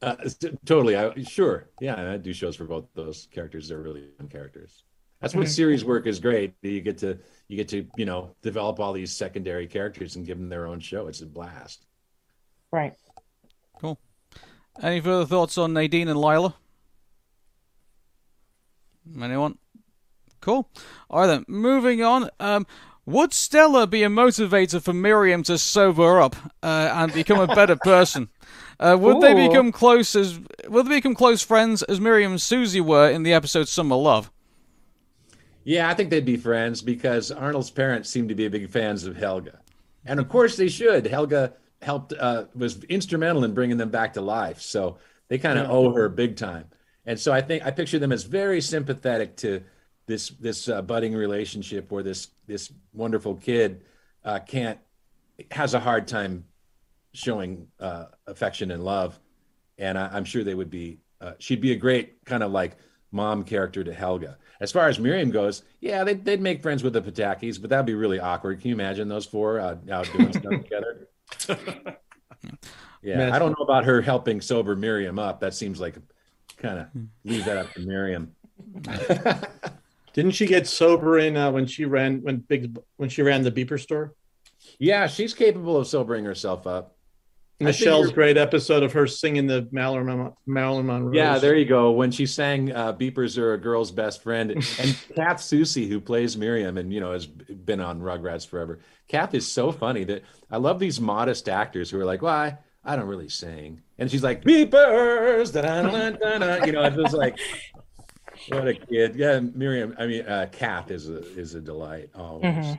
uh, 0.03 0.17
s- 0.25 0.39
totally. 0.65 0.97
I, 0.97 1.13
sure. 1.25 1.69
Yeah, 1.81 2.13
I 2.13 2.17
do 2.17 2.33
shows 2.33 2.57
for 2.57 2.65
both 2.65 2.87
those 2.95 3.29
characters. 3.31 3.69
They're 3.69 3.79
really 3.81 4.09
fun 4.17 4.29
characters. 4.29 4.85
That's 5.21 5.35
what 5.35 5.47
Mhm. 5.47 5.51
series 5.51 5.85
work 5.85 6.07
is 6.07 6.19
great. 6.21 6.55
You 6.63 6.81
get 6.81 6.99
to 6.99 7.19
you 7.49 7.57
get 7.57 7.69
to 7.69 7.87
you 7.97 8.05
know 8.07 8.35
develop 8.43 8.81
all 8.81 8.93
these 8.95 9.13
secondary 9.13 9.67
characters 9.67 10.17
and 10.17 10.25
give 10.27 10.39
them 10.39 10.49
their 10.49 10.67
own 10.67 10.81
show. 10.81 11.07
It's 11.09 11.21
a 11.21 11.27
blast. 11.27 11.85
Right. 12.73 12.95
Cool. 13.81 13.99
Any 14.83 15.01
further 15.01 15.27
thoughts 15.27 15.57
on 15.59 15.73
Nadine 15.75 16.09
and 16.09 16.21
Lila? 16.21 16.55
Anyone? 19.23 19.59
Cool. 20.47 20.71
All 21.11 21.23
right 21.23 21.27
then. 21.27 21.45
Moving 21.49 22.05
on. 22.05 22.31
Um, 22.39 22.69
would 23.05 23.35
Stella 23.35 23.85
be 23.89 24.05
a 24.05 24.09
motivator 24.09 24.81
for 24.81 24.93
Miriam 24.93 25.43
to 25.43 25.59
sober 25.59 26.21
up 26.21 26.37
uh, 26.63 26.91
and 26.95 27.13
become 27.13 27.41
a 27.41 27.49
better 27.49 27.75
person? 27.85 28.29
Uh, 28.79 28.97
would 29.01 29.21
they 29.21 29.35
become 29.35 29.73
close 29.73 30.15
as 30.15 30.39
would 30.69 30.87
they 30.87 30.99
become 30.99 31.17
close 31.17 31.43
friends 31.43 31.83
as 31.83 32.01
Miriam 32.01 32.31
and 32.33 32.41
Susie 32.41 32.81
were 32.81 33.11
in 33.11 33.25
the 33.25 33.33
episode 33.33 33.67
Summer 33.67 33.97
Love? 33.97 34.31
Yeah, 35.65 35.89
I 35.91 35.95
think 35.95 36.11
they'd 36.11 36.25
be 36.25 36.37
friends 36.37 36.81
because 36.81 37.33
Arnold's 37.33 37.71
parents 37.71 38.09
seem 38.09 38.29
to 38.29 38.35
be 38.37 38.47
big 38.47 38.71
fans 38.71 39.05
of 39.05 39.17
Helga, 39.17 39.59
and 40.05 40.21
of 40.21 40.29
course 40.29 40.57
they 40.57 40.69
should. 40.69 41.07
Helga 41.09 41.55
helped 41.83 42.13
uh, 42.13 42.45
was 42.55 42.85
instrumental 42.85 43.43
in 43.43 43.53
bringing 43.53 43.79
them 43.79 43.91
back 43.91 44.13
to 44.13 44.21
life, 44.21 44.61
so 44.61 44.99
they 45.27 45.39
kind 45.39 45.59
of 45.59 45.67
Yeah. 45.67 45.73
owe 45.73 45.93
her 45.93 46.09
big 46.09 46.37
time. 46.37 46.67
And 47.05 47.19
so 47.19 47.33
I 47.33 47.41
think 47.41 47.65
I 47.67 47.71
picture 47.73 47.99
them 47.99 48.13
as 48.13 48.23
very 48.25 48.61
sympathetic 48.61 49.37
to 49.39 49.63
this 50.07 50.31
this 50.31 50.69
uh, 50.69 50.83
budding 50.83 51.15
relationship 51.15 51.91
where 51.91 52.03
this 52.03 52.29
this 52.47 52.73
wonderful 52.93 53.35
kid 53.35 53.85
uh, 54.25 54.39
can't 54.39 54.79
has 55.51 55.75
a 55.75 55.81
hard 55.81 56.09
time 56.09 56.45
showing 57.13 57.67
uh, 57.81 58.07
affection 58.27 58.71
and 58.71 58.85
love, 58.85 59.19
and 59.79 59.99
I, 59.99 60.09
I'm 60.13 60.25
sure 60.25 60.45
they 60.45 60.55
would 60.55 60.71
be. 60.71 60.99
Uh, 61.21 61.33
she'd 61.39 61.61
be 61.61 61.73
a 61.73 61.77
great 61.77 62.25
kind 62.25 62.43
of 62.43 62.53
like 62.53 62.77
mom 63.11 63.43
character 63.43 63.83
to 63.83 63.93
Helga. 63.93 64.37
As 64.61 64.71
far 64.73 64.89
as 64.89 64.99
Miriam 64.99 65.31
goes, 65.31 65.63
yeah, 65.81 66.05
they'd, 66.05 66.25
they'd 66.25 66.41
make 66.41 66.63
friends 66.63 66.83
with 66.83 66.93
the 66.93 67.01
Patakis, 67.01 67.61
but 67.61 67.71
that'd 67.71 67.87
be 67.87 67.95
really 67.95 68.21
awkward. 68.21 68.61
Can 68.61 68.69
you 68.69 68.75
imagine 68.75 69.09
those 69.09 69.25
four 69.25 69.61
uh, 69.61 69.77
out 69.91 70.11
doing 70.13 70.33
stuff 70.33 70.53
together? 70.63 71.09
Yeah, 73.07 73.33
I 73.33 73.39
don't 73.39 73.57
know 73.57 73.65
about 73.65 73.85
her 73.85 74.03
helping 74.03 74.41
sober 74.41 74.75
Miriam 74.75 75.19
up. 75.21 75.39
That 75.39 75.55
seems 75.55 75.81
like 75.81 75.95
kind 76.57 76.81
of 76.81 76.87
leave 77.25 77.45
that 77.45 77.57
up 77.57 77.73
to 77.75 77.81
Miriam. 77.81 78.35
Didn't 80.17 80.33
she 80.33 80.47
get 80.47 80.67
sober 80.67 81.19
in 81.19 81.37
uh, 81.37 81.51
when 81.53 81.67
she 81.67 81.85
ran 81.85 82.23
when 82.23 82.39
big 82.39 82.79
when 82.97 83.11
she 83.11 83.21
ran 83.21 83.43
the 83.43 83.53
beeper 83.53 83.79
store? 83.79 84.15
Yeah, 84.79 85.07
she's 85.09 85.35
capable 85.35 85.77
of 85.77 85.87
sobering 85.87 86.25
herself 86.25 86.67
up. 86.67 86.97
Michelle's 87.61 88.13
great 88.13 88.37
episode 88.37 88.83
of 88.83 88.93
her 88.95 89.07
singing 89.07 89.47
the 89.47 89.69
Marilyn, 89.71 90.07
Mon- 90.07 90.33
Marilyn 90.47 90.87
Monroe. 90.87 91.15
Yeah, 91.15 91.39
there 91.39 91.55
you 91.55 91.67
go. 91.67 91.91
When 91.91 92.11
she 92.11 92.25
sang 92.25 92.73
uh, 92.73 92.95
"Beepers 92.95 93.37
Are 93.37 93.53
a 93.53 93.59
Girl's 93.59 93.91
Best 93.91 94.23
Friend," 94.23 94.51
and 94.51 94.63
Kath 95.15 95.39
Soucie, 95.39 95.87
who 95.87 96.01
plays 96.01 96.37
Miriam, 96.37 96.79
and 96.79 96.93
you 96.93 97.01
know 97.01 97.13
has 97.13 97.27
been 97.27 97.81
on 97.81 98.01
Rugrats 98.01 98.47
forever. 98.47 98.81
Kath 99.09 99.35
is 99.35 99.51
so 99.51 99.71
funny 99.71 100.05
that 100.05 100.23
I 100.51 100.57
love 100.57 100.79
these 100.79 100.99
modest 100.99 101.49
actors 101.49 101.91
who 101.91 102.01
are 102.01 102.05
like, 102.07 102.23
"Well, 102.23 102.35
I, 102.35 102.59
I 102.83 102.97
don't 102.97 103.07
really 103.07 103.29
sing," 103.29 103.83
and 103.99 104.11
she's 104.11 104.23
like, 104.23 104.45
"Beepers," 104.45 105.53
da-da-da-da-da," 105.53 106.65
you 106.65 106.73
know, 106.73 106.85
it's 106.85 106.97
just 106.97 107.15
like, 107.15 107.39
what 108.49 108.69
a 108.69 108.75
kid. 108.75 109.17
Yeah, 109.17 109.41
Miriam. 109.41 109.95
I 109.99 110.07
mean, 110.07 110.23
uh, 110.27 110.49
Kath 110.53 110.91
is 110.91 111.09
a 111.09 111.19
is 111.39 111.55
a 111.55 111.61
delight 111.61 112.11
always. 112.15 112.77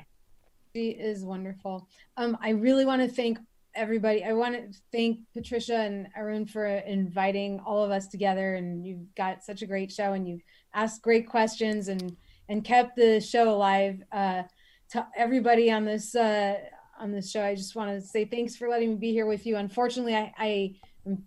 She 0.76 0.90
is 0.90 1.24
wonderful. 1.24 1.88
Um, 2.18 2.38
I 2.42 2.50
really 2.50 2.86
want 2.86 3.02
to 3.02 3.08
thank 3.08 3.40
everybody. 3.74 4.24
I 4.24 4.34
want 4.34 4.56
to 4.56 4.80
thank 4.92 5.20
Patricia 5.34 5.78
and 5.78 6.08
Arun 6.16 6.46
for 6.46 6.66
inviting 6.66 7.60
all 7.60 7.84
of 7.84 7.92
us 7.92 8.08
together. 8.08 8.56
And 8.56 8.86
you've 8.86 9.14
got 9.16 9.44
such 9.44 9.62
a 9.62 9.66
great 9.66 9.92
show, 9.92 10.14
and 10.14 10.28
you've 10.28 10.42
asked 10.74 11.02
great 11.02 11.28
questions 11.28 11.88
and 11.88 12.16
and 12.50 12.64
kept 12.64 12.96
the 12.96 13.20
show 13.20 13.50
alive. 13.50 14.02
Uh, 14.12 14.44
to 14.92 15.06
everybody 15.18 15.72
on 15.72 15.86
this 15.86 16.16
uh, 16.16 16.56
on 17.00 17.12
this 17.12 17.32
show, 17.32 17.44
I 17.44 17.56
just 17.56 17.76
want 17.76 17.92
to 17.92 18.02
say 18.02 18.26
thanks 18.26 18.56
for 18.56 18.70
letting 18.70 18.92
me 18.92 18.96
be 18.96 19.12
here 19.12 19.26
with 19.26 19.46
you. 19.46 19.58
Unfortunately, 19.58 20.16
I, 20.16 20.34
I 20.38 20.76
am 21.06 21.24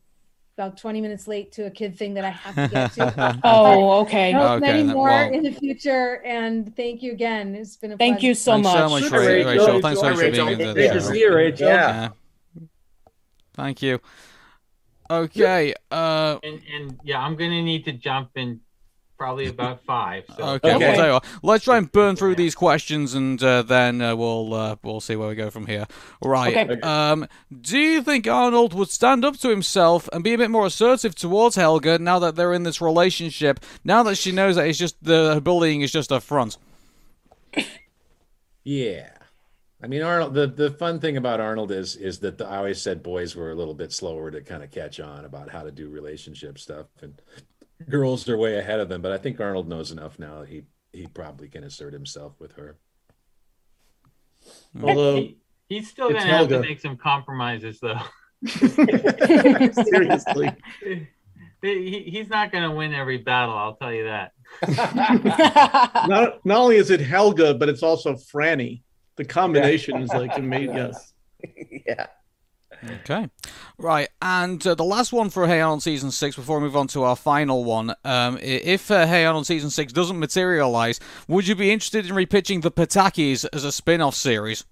about 0.61 0.77
20 0.77 1.01
minutes 1.01 1.27
late 1.27 1.53
to 1.53 1.65
a 1.65 1.71
kid 1.71 1.97
thing 1.97 2.13
that 2.15 2.25
I 2.25 2.29
have 2.31 2.55
to 2.55 2.69
get 2.69 2.93
to. 2.93 3.41
Oh, 3.45 4.01
okay. 4.03 4.33
But 4.35 4.57
Okay, 4.57 4.61
many 4.73 4.83
more 4.85 5.09
well- 5.09 5.33
in 5.33 5.43
the 5.43 5.53
future, 5.53 6.23
and 6.25 6.77
thank 6.77 7.03
you 7.03 7.13
again. 7.13 7.55
It's 7.55 7.77
been 7.79 7.93
a 7.93 7.97
Thank 7.97 8.17
pleasure. 8.17 8.27
you 8.27 8.35
so 8.35 8.53
Thanks 8.53 8.69
so 8.71 8.89
much. 8.91 9.03
much, 9.03 9.11
Hi, 9.11 9.17
Ra- 9.17 9.23
Rachel. 9.25 9.51
Rachel. 9.53 9.81
Thanks 9.81 10.01
so 10.01 10.05
Hi, 10.07 10.11
much 10.11 10.19
for 10.19 10.31
being 10.31 10.33
Rachel. 10.33 10.49
in 10.49 10.59
the 10.69 10.75
Great 10.75 10.93
to 10.93 11.01
see 11.01 11.21
you, 11.21 11.35
Rachel. 11.35 11.69
Yeah. 11.69 12.09
Thank 13.55 13.81
you. 13.83 14.01
Okay. 15.11 15.75
Uh, 15.91 16.39
And 16.43 16.61
and 16.75 17.01
yeah, 17.05 17.21
I'm 17.21 17.37
gonna 17.37 17.63
need 17.63 17.85
to 17.87 17.93
jump 17.93 18.31
in 18.37 18.61
probably 19.21 19.47
about 19.59 19.85
five. 19.85 20.25
So 20.35 20.45
okay. 20.55 20.77
Well, 20.77 20.97
tell 20.97 21.07
you 21.07 21.13
what, 21.13 21.25
let's 21.43 21.65
try 21.65 21.77
and 21.77 21.93
burn 21.93 22.17
through 22.17 22.37
these 22.37 22.55
questions, 22.55 23.15
and 23.15 23.41
uh, 23.43 23.63
then 23.63 24.01
uh, 24.01 24.17
we'll 24.17 24.55
uh, 24.55 24.77
we'll 24.83 25.01
see 25.01 25.15
where 25.15 25.29
we 25.29 25.35
go 25.35 25.51
from 25.51 25.67
here. 25.67 25.87
Right. 26.25 26.57
Okay. 26.57 26.81
Um, 26.81 27.29
do 27.61 27.79
you 27.79 28.03
think 28.03 28.27
Arnold 28.27 28.73
would 28.73 28.89
stand 28.89 29.25
up 29.25 29.37
to 29.39 29.51
himself 29.51 30.09
and 30.13 30.25
be 30.25 30.33
a 30.33 30.39
bit 30.39 30.51
more 30.51 30.67
assertive 30.67 31.15
towards 31.15 31.57
Helga 31.57 31.99
now 31.99 32.19
that 32.19 32.35
they're 32.35 32.55
in 32.55 32.63
this 32.63 32.81
relationship? 32.81 33.61
Now 33.85 34.03
that 34.05 34.17
she 34.17 34.33
knows 34.33 34.57
that 34.57 34.67
it's 34.67 34.79
just 34.79 34.97
the 35.05 35.35
her 35.35 35.41
bullying 35.41 35.83
is 35.83 35.93
just 35.93 36.11
a 36.11 36.21
front. 36.21 36.57
Yeah. 38.63 39.09
I 39.83 39.87
mean, 39.87 40.03
Arnold. 40.03 40.35
The, 40.35 40.47
the 40.47 40.71
fun 40.71 41.01
thing 41.01 41.17
about 41.17 41.41
Arnold 41.41 41.73
is 41.73 41.97
is 41.97 42.19
that 42.19 42.37
the, 42.37 42.47
I 42.47 42.59
always 42.59 42.81
said 42.83 43.03
boys 43.03 43.35
were 43.35 43.51
a 43.51 43.55
little 43.55 43.73
bit 43.73 43.91
slower 43.91 44.31
to 44.31 44.43
kind 44.43 44.63
of 44.63 44.71
catch 44.71 45.01
on 45.01 45.25
about 45.25 45.49
how 45.49 45.63
to 45.63 45.73
do 45.73 45.89
relationship 45.89 46.59
stuff, 46.59 46.87
and 47.01 47.15
girls 47.89 48.29
are 48.29 48.37
way 48.37 48.59
ahead 48.59 48.81
of 48.81 48.89
them. 48.89 49.03
But 49.03 49.13
I 49.13 49.19
think 49.19 49.41
Arnold 49.41 49.69
knows 49.69 49.91
enough 49.91 50.19
now. 50.19 50.43
He 50.43 50.63
he 50.93 51.07
probably 51.07 51.49
can 51.49 51.65
assert 51.65 51.93
himself 51.93 52.35
with 52.39 52.53
her. 52.53 52.79
Although 54.83 55.17
He- 55.17 55.39
he's 55.69 55.91
still 55.91 56.09
gonna 56.13 56.25
have 56.25 56.49
to 56.49 56.61
make 56.61 56.81
some 56.81 56.97
compromises, 56.97 57.81
though. 57.81 58.01
seriously, 58.47 60.51
he, 61.63 62.03
he's 62.07 62.29
not 62.29 62.53
gonna 62.53 62.75
win 62.75 62.95
every 62.95 63.19
battle. 63.19 63.55
I'll 63.55 63.77
tell 63.77 63.93
you 63.93 64.05
that. 64.05 64.33
not 66.09 66.45
not 66.45 66.59
only 66.61 66.77
is 66.77 66.91
it 66.91 67.01
Helga, 67.01 67.55
but 67.55 67.69
it's 67.69 67.83
also 67.83 68.15
Franny. 68.15 68.83
The 69.17 69.25
combination 69.25 70.01
is 70.03 70.11
like 70.11 70.37
amazing. 70.39 70.77
Yes. 70.77 71.13
yeah. 71.87 72.07
Okay. 72.89 73.29
Right. 73.79 74.09
And 74.23 74.65
uh, 74.67 74.75
the 74.75 74.85
last 74.85 75.13
one 75.13 75.31
for 75.31 75.47
Hey 75.47 75.61
Arnold 75.61 75.83
season 75.83 76.11
six 76.11 76.37
before 76.37 76.59
we 76.59 76.65
move 76.65 76.77
on 76.77 76.87
to 76.89 77.03
our 77.03 77.17
final 77.17 77.65
one. 77.65 77.95
Um, 78.05 78.39
if 78.41 78.91
uh, 78.91 79.07
Hey 79.07 79.25
Arnold 79.25 79.47
season 79.47 79.71
six 79.71 79.93
doesn't 79.93 80.19
materialize, 80.19 80.99
would 81.29 81.47
you 81.47 81.55
be 81.55 81.71
interested 81.71 82.07
in 82.07 82.13
repitching 82.13 82.63
the 82.63 82.71
Patakis 82.71 83.47
as 83.53 83.65
a 83.65 83.73
spin 83.73 84.01
off 84.01 84.15
series? 84.15 84.65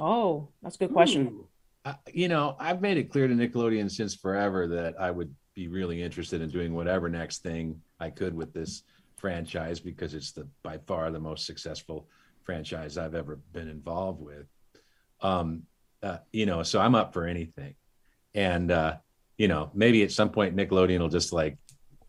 Oh, 0.00 0.48
that's 0.62 0.76
a 0.76 0.78
good 0.78 0.92
question. 0.92 1.44
Uh, 1.84 1.94
you 2.12 2.28
know, 2.28 2.56
I've 2.58 2.80
made 2.80 2.96
it 2.96 3.10
clear 3.10 3.28
to 3.28 3.34
Nickelodeon 3.34 3.90
since 3.90 4.14
forever 4.14 4.66
that 4.68 4.94
I 5.00 5.10
would 5.10 5.34
be 5.54 5.68
really 5.68 6.02
interested 6.02 6.40
in 6.40 6.50
doing 6.50 6.74
whatever 6.74 7.08
next 7.08 7.42
thing 7.42 7.80
I 8.00 8.10
could 8.10 8.34
with 8.34 8.52
this 8.52 8.84
franchise 9.16 9.80
because 9.80 10.14
it's 10.14 10.32
the 10.32 10.46
by 10.62 10.78
far 10.86 11.10
the 11.10 11.18
most 11.18 11.44
successful 11.44 12.06
franchise 12.44 12.96
I've 12.96 13.14
ever 13.14 13.36
been 13.52 13.68
involved 13.68 14.20
with. 14.22 14.46
Um, 15.20 15.64
uh, 16.02 16.18
you 16.32 16.46
know, 16.46 16.62
so 16.62 16.80
I'm 16.80 16.94
up 16.94 17.12
for 17.12 17.26
anything. 17.26 17.74
And 18.34 18.70
uh, 18.70 18.96
you 19.36 19.48
know, 19.48 19.70
maybe 19.74 20.02
at 20.02 20.12
some 20.12 20.30
point 20.30 20.56
Nickelodeon 20.56 20.98
will 21.00 21.08
just 21.08 21.32
like, 21.32 21.56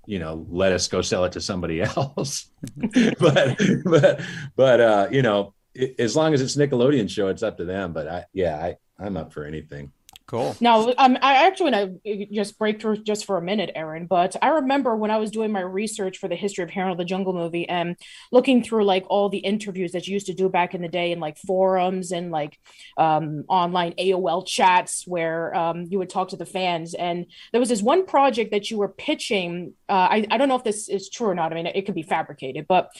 you 0.05 0.19
know, 0.19 0.45
let 0.49 0.71
us 0.71 0.87
go 0.87 1.01
sell 1.01 1.25
it 1.25 1.33
to 1.33 1.41
somebody 1.41 1.81
else. 1.97 2.49
but 3.19 3.57
but 3.85 4.21
but 4.55 4.79
uh, 4.81 5.07
you 5.11 5.21
know, 5.21 5.53
i- 5.79 5.95
as 5.99 6.15
long 6.15 6.33
as 6.33 6.41
it's 6.41 6.55
Nickelodeon 6.55 7.09
show, 7.09 7.27
it's 7.27 7.43
up 7.43 7.57
to 7.57 7.65
them. 7.65 7.93
But 7.93 8.07
I 8.07 8.25
yeah, 8.33 8.55
I 8.57 8.77
I'm 8.99 9.17
up 9.17 9.33
for 9.33 9.45
anything. 9.45 9.91
Cool. 10.29 10.55
Now, 10.61 10.93
um, 10.99 11.17
I 11.23 11.47
actually 11.47 11.71
want 11.71 12.03
to 12.05 12.25
just 12.31 12.59
break 12.59 12.79
through 12.79 12.97
just 12.97 13.25
for 13.25 13.37
a 13.37 13.41
minute, 13.41 13.71
Aaron. 13.73 14.05
But 14.05 14.35
I 14.43 14.49
remember 14.49 14.95
when 14.95 15.09
I 15.09 15.17
was 15.17 15.31
doing 15.31 15.51
my 15.51 15.61
research 15.61 16.19
for 16.19 16.27
the 16.27 16.35
history 16.35 16.63
of 16.63 16.69
Harold 16.69 16.99
the 16.99 17.03
Jungle 17.03 17.33
movie 17.33 17.67
and 17.67 17.95
looking 18.31 18.61
through 18.61 18.83
like 18.85 19.05
all 19.09 19.29
the 19.29 19.39
interviews 19.39 19.91
that 19.93 20.07
you 20.07 20.13
used 20.13 20.27
to 20.27 20.35
do 20.35 20.47
back 20.47 20.75
in 20.75 20.83
the 20.83 20.87
day 20.87 21.11
in 21.13 21.19
like 21.19 21.39
forums 21.39 22.11
and 22.11 22.29
like 22.29 22.59
um, 22.95 23.43
online 23.49 23.93
AOL 23.93 24.45
chats 24.45 25.07
where 25.07 25.55
um, 25.55 25.87
you 25.89 25.97
would 25.97 26.11
talk 26.11 26.29
to 26.29 26.37
the 26.37 26.45
fans. 26.45 26.93
And 26.93 27.25
there 27.51 27.59
was 27.59 27.69
this 27.69 27.81
one 27.81 28.05
project 28.05 28.51
that 28.51 28.69
you 28.69 28.77
were 28.77 28.89
pitching. 28.89 29.73
Uh, 29.89 29.93
I, 30.11 30.27
I 30.29 30.37
don't 30.37 30.47
know 30.47 30.57
if 30.57 30.63
this 30.63 30.89
is 30.89 31.09
true 31.09 31.29
or 31.29 31.33
not. 31.33 31.51
I 31.51 31.55
mean, 31.55 31.65
it 31.65 31.87
could 31.87 31.95
be 31.95 32.03
fabricated, 32.03 32.67
but 32.67 32.91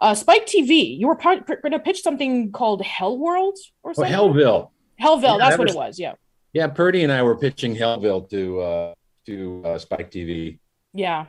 uh, 0.00 0.14
Spike 0.14 0.46
TV, 0.46 0.96
you 0.96 1.08
were 1.08 1.16
going 1.16 1.42
to 1.72 1.80
pitch 1.80 2.02
something 2.02 2.52
called 2.52 2.82
Hell 2.82 3.18
World 3.18 3.58
or 3.82 3.90
Oh, 3.90 3.94
something. 3.94 4.12
Hellville. 4.12 4.70
Hellville, 5.02 5.22
Yeah, 5.22 5.36
that's 5.38 5.50
that 5.56 5.58
what 5.58 5.66
was- 5.66 5.74
it 5.74 5.78
was. 5.78 5.98
Yeah. 5.98 6.12
Yeah, 6.56 6.68
Purdy 6.68 7.02
and 7.04 7.12
I 7.12 7.22
were 7.22 7.36
pitching 7.36 7.76
Hellville 7.76 8.30
to 8.30 8.60
uh, 8.62 8.94
to 9.26 9.62
uh, 9.62 9.78
Spike 9.78 10.10
TV, 10.10 10.58
Yeah. 10.94 11.26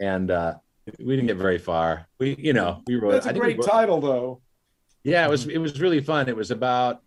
and 0.00 0.30
uh, 0.30 0.54
we 0.98 1.16
didn't 1.16 1.26
get 1.26 1.36
very 1.36 1.58
far. 1.58 2.06
We, 2.18 2.34
you 2.38 2.54
know, 2.54 2.80
we 2.86 2.94
wrote. 2.96 3.12
That's 3.12 3.26
I 3.26 3.30
a 3.30 3.32
think 3.34 3.44
we 3.44 3.52
great 3.52 3.58
wrote- 3.58 3.68
title, 3.70 4.00
though. 4.00 4.40
Yeah, 5.04 5.26
it 5.26 5.30
was. 5.30 5.46
It 5.48 5.58
was 5.58 5.78
really 5.82 6.00
fun. 6.00 6.30
It 6.30 6.36
was 6.36 6.50
about. 6.50 7.02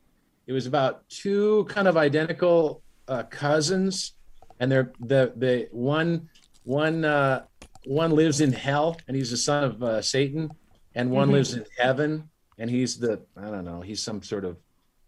It 0.46 0.54
was 0.54 0.68
about 0.68 1.10
two 1.10 1.66
kind 1.68 1.88
of 1.88 1.98
identical 1.98 2.84
uh, 3.08 3.24
cousins, 3.24 4.14
and 4.60 4.72
they're 4.72 4.92
the 5.00 5.34
the 5.36 5.68
one 5.72 6.30
one 6.66 7.04
uh, 7.04 7.46
one 7.86 8.12
lives 8.12 8.40
in 8.40 8.52
hell, 8.54 8.98
and 9.08 9.18
he's 9.18 9.32
the 9.32 9.38
son 9.38 9.64
of 9.64 9.82
uh, 9.82 10.00
Satan, 10.04 10.52
and 10.94 11.10
one 11.10 11.30
Mhm. 11.30 11.32
lives 11.32 11.56
in 11.56 11.66
heaven, 11.80 12.30
and 12.60 12.70
he's 12.70 13.00
the 13.00 13.20
I 13.36 13.50
don't 13.50 13.66
know. 13.66 13.82
He's 13.82 14.04
some 14.04 14.22
sort 14.22 14.46
of 14.46 14.58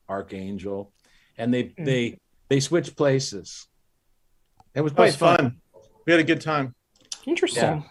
archangel, 0.10 0.92
and 1.38 1.54
they 1.54 1.66
Mm. 1.66 1.86
they 1.86 2.20
they 2.49 2.59
switch 2.59 2.95
places. 2.95 3.67
It 4.73 4.81
was 4.81 4.91
That 4.93 4.95
quite 4.97 5.05
was 5.07 5.15
fun. 5.15 5.61
We 6.05 6.11
had 6.13 6.19
a 6.19 6.23
good 6.23 6.41
time. 6.41 6.76
Interesting. 7.26 7.63
Yeah. 7.63 7.81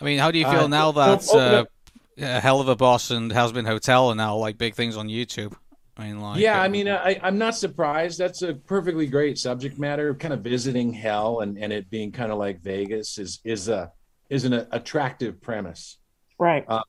I 0.00 0.04
mean, 0.04 0.18
how 0.18 0.30
do 0.30 0.38
you 0.38 0.44
feel 0.44 0.64
Uh, 0.64 0.68
now 0.68 0.88
o- 0.88 0.92
that 0.92 1.28
open 1.30 1.40
uh, 1.40 1.60
up- 1.62 1.68
uh, 2.18 2.40
Helluva 2.40 2.76
Boss 2.78 3.10
and 3.10 3.30
Hazbin 3.32 3.66
Hotel 3.66 4.08
are 4.08 4.14
now 4.14 4.36
like 4.36 4.58
big 4.58 4.74
things 4.74 4.96
on 4.96 5.08
YouTube? 5.08 5.54
I 5.98 6.04
mean, 6.08 6.20
like 6.20 6.40
yeah, 6.40 6.60
uh, 6.60 6.64
I 6.64 6.68
mean, 6.68 6.88
I, 6.88 7.18
I'm 7.22 7.38
not 7.38 7.56
surprised. 7.56 8.18
That's 8.18 8.42
a 8.42 8.52
perfectly 8.54 9.06
great 9.06 9.38
subject 9.38 9.78
matter. 9.78 10.14
Kind 10.14 10.34
of 10.34 10.40
visiting 10.40 10.92
hell 10.92 11.40
and, 11.40 11.56
and 11.58 11.72
it 11.72 11.88
being 11.88 12.12
kind 12.12 12.30
of 12.30 12.38
like 12.38 12.60
Vegas 12.60 13.16
is 13.18 13.40
is 13.44 13.68
a 13.68 13.90
is 14.28 14.44
an 14.44 14.52
attractive 14.72 15.40
premise. 15.40 15.96
Right. 16.38 16.64
Uh, 16.68 16.82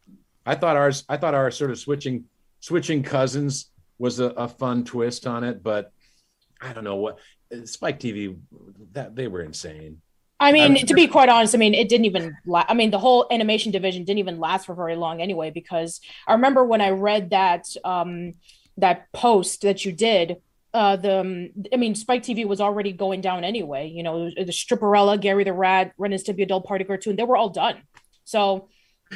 I 0.46 0.56
thought 0.56 0.76
ours. 0.76 1.06
I 1.08 1.16
thought 1.16 1.34
our 1.34 1.50
sort 1.52 1.72
of 1.72 1.80
switching 1.80 2.26
switching 2.60 3.02
cousins 3.02 3.70
was 3.98 4.20
a, 4.20 4.26
a 4.32 4.48
fun 4.50 4.84
twist 4.84 5.26
on 5.26 5.46
it, 5.46 5.64
but 5.64 5.94
I 6.62 6.74
don't 6.74 6.84
know 6.84 6.96
what 6.96 7.20
Spike 7.66 8.00
TV 8.00 8.38
that 8.94 9.16
they 9.16 9.28
were 9.28 9.42
insane. 9.42 10.02
I 10.40 10.52
mean, 10.52 10.76
I'm- 10.76 10.86
to 10.86 10.94
be 10.94 11.08
quite 11.08 11.30
honest, 11.30 11.56
I 11.56 11.58
mean, 11.58 11.74
it 11.74 11.90
didn't 11.90 12.06
even. 12.06 12.38
La- 12.46 12.66
I 12.68 12.74
mean, 12.74 12.92
the 12.92 13.00
whole 13.00 13.26
animation 13.32 13.72
division 13.72 14.04
didn't 14.04 14.20
even 14.20 14.40
last 14.40 14.66
for 14.68 14.76
very 14.76 14.96
long 14.96 15.20
anyway. 15.22 15.50
Because 15.50 16.00
I 16.28 16.34
remember 16.34 16.64
when 16.64 16.82
I 16.82 16.92
read 16.92 17.32
that 17.32 17.66
um, 17.84 18.34
that 18.78 19.12
post 19.14 19.62
that 19.62 19.84
you 19.86 19.92
did. 19.92 20.38
Uh, 20.74 20.96
the 20.96 21.20
um, 21.22 21.50
I 21.74 21.78
mean, 21.78 21.96
Spike 21.96 22.22
TV 22.22 22.46
was 22.46 22.62
already 22.62 22.92
going 22.92 23.22
down 23.22 23.44
anyway. 23.44 23.88
You 23.88 24.04
know, 24.04 24.30
the 24.30 24.52
Stripperella, 24.52 25.20
Gary 25.20 25.44
the 25.44 25.54
Rat, 25.54 25.94
Ren 25.98 26.14
and 26.14 26.22
Stimpy 26.22 26.44
adult 26.44 26.66
party 26.66 26.84
cartoon. 26.84 27.16
They 27.16 27.24
were 27.24 27.38
all 27.38 27.50
done. 27.50 27.82
So, 28.26 28.70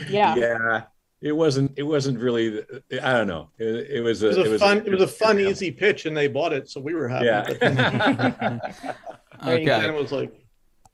yeah. 0.10 0.36
Yeah, 0.36 0.84
it 1.22 1.32
wasn't. 1.32 1.72
It 1.76 1.84
wasn't 1.84 2.20
really. 2.20 2.64
I 3.02 3.14
don't 3.14 3.28
know. 3.28 3.50
It, 3.58 3.90
it 3.90 4.02
was 4.02 4.24
a. 4.24 4.30
It 4.30 4.38
was 4.38 4.54
a 4.54 4.60
fun. 4.60 4.78
It 4.86 4.92
was 4.92 5.02
a 5.02 5.08
fun, 5.08 5.40
yeah. 5.40 5.50
easy 5.50 5.72
pitch, 5.72 6.06
and 6.06 6.16
they 6.16 6.28
bought 6.28 6.54
it, 6.54 6.70
so 6.70 6.82
we 6.82 6.94
were 6.94 7.08
happy. 7.08 7.26
Yeah. 7.26 8.60
There 9.44 9.60
you 9.60 9.66
go. 9.66 9.74
And 9.74 9.86
okay. 9.86 9.96
it 9.96 10.02
was 10.02 10.12
like, 10.12 10.34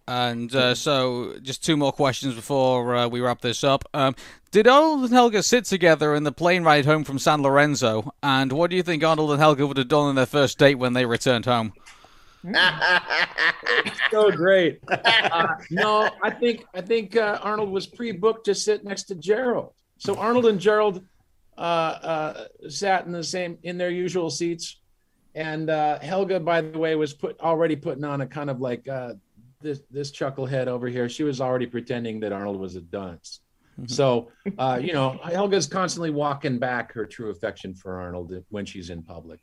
And 0.08 0.54
uh, 0.56 0.76
so, 0.76 1.36
just 1.42 1.66
two 1.66 1.76
more 1.76 1.92
questions 1.92 2.36
before 2.36 2.96
uh, 2.96 3.08
we 3.08 3.20
wrap 3.20 3.42
this 3.42 3.64
up. 3.64 3.84
Um, 3.94 4.16
did 4.52 4.68
Arnold 4.68 5.02
and 5.02 5.14
Helga 5.14 5.44
sit 5.44 5.66
together 5.66 6.16
in 6.16 6.24
the 6.24 6.32
plane 6.32 6.64
ride 6.64 6.86
home 6.86 7.04
from 7.04 7.20
San 7.20 7.42
Lorenzo? 7.42 8.14
And 8.24 8.52
what 8.54 8.70
do 8.70 8.78
you 8.78 8.84
think 8.84 9.04
Arnold 9.04 9.32
and 9.32 9.40
Helga 9.40 9.68
would 9.68 9.78
have 9.78 9.90
done 9.90 10.06
on 10.06 10.16
their 10.16 10.26
first 10.26 10.58
date 10.58 10.76
when 10.76 10.94
they 10.94 11.06
returned 11.06 11.46
home? 11.46 11.74
so 14.12 14.32
great. 14.32 14.80
Uh, 14.90 15.48
no, 15.70 16.10
I 16.24 16.30
think 16.30 16.66
I 16.74 16.82
think 16.82 17.18
uh, 17.18 17.40
Arnold 17.42 17.70
was 17.70 17.88
pre-booked 17.88 18.46
to 18.46 18.56
sit 18.56 18.86
next 18.86 19.04
to 19.06 19.16
Gerald. 19.16 19.74
So 19.98 20.16
Arnold 20.16 20.46
and 20.46 20.60
Gerald 20.60 21.04
uh, 21.58 21.62
uh, 21.62 22.46
sat 22.70 23.06
in 23.06 23.12
the 23.12 23.24
same 23.24 23.58
in 23.64 23.78
their 23.78 23.90
usual 23.90 24.30
seats, 24.30 24.80
and 25.36 25.70
uh, 25.70 26.00
Helga, 26.00 26.40
by 26.40 26.62
the 26.62 26.78
way, 26.78 26.96
was 26.96 27.14
put 27.14 27.40
already 27.40 27.76
putting 27.76 28.04
on 28.04 28.22
a 28.22 28.28
kind 28.28 28.50
of 28.50 28.62
like 28.62 28.88
uh, 28.88 29.14
this 29.62 29.82
this 29.90 30.12
chucklehead 30.12 30.68
over 30.68 30.88
here. 30.88 31.10
She 31.10 31.24
was 31.24 31.42
already 31.42 31.66
pretending 31.66 32.20
that 32.22 32.32
Arnold 32.32 32.60
was 32.60 32.76
a 32.76 32.82
dunce. 32.82 33.42
So 33.86 34.30
uh, 34.58 34.80
you 34.82 34.94
know, 34.94 35.20
Helga's 35.24 35.68
constantly 35.68 36.10
walking 36.10 36.58
back 36.58 36.94
her 36.94 37.06
true 37.06 37.30
affection 37.30 37.76
for 37.76 38.00
Arnold 38.00 38.34
when 38.50 38.66
she's 38.66 38.90
in 38.90 39.04
public. 39.04 39.40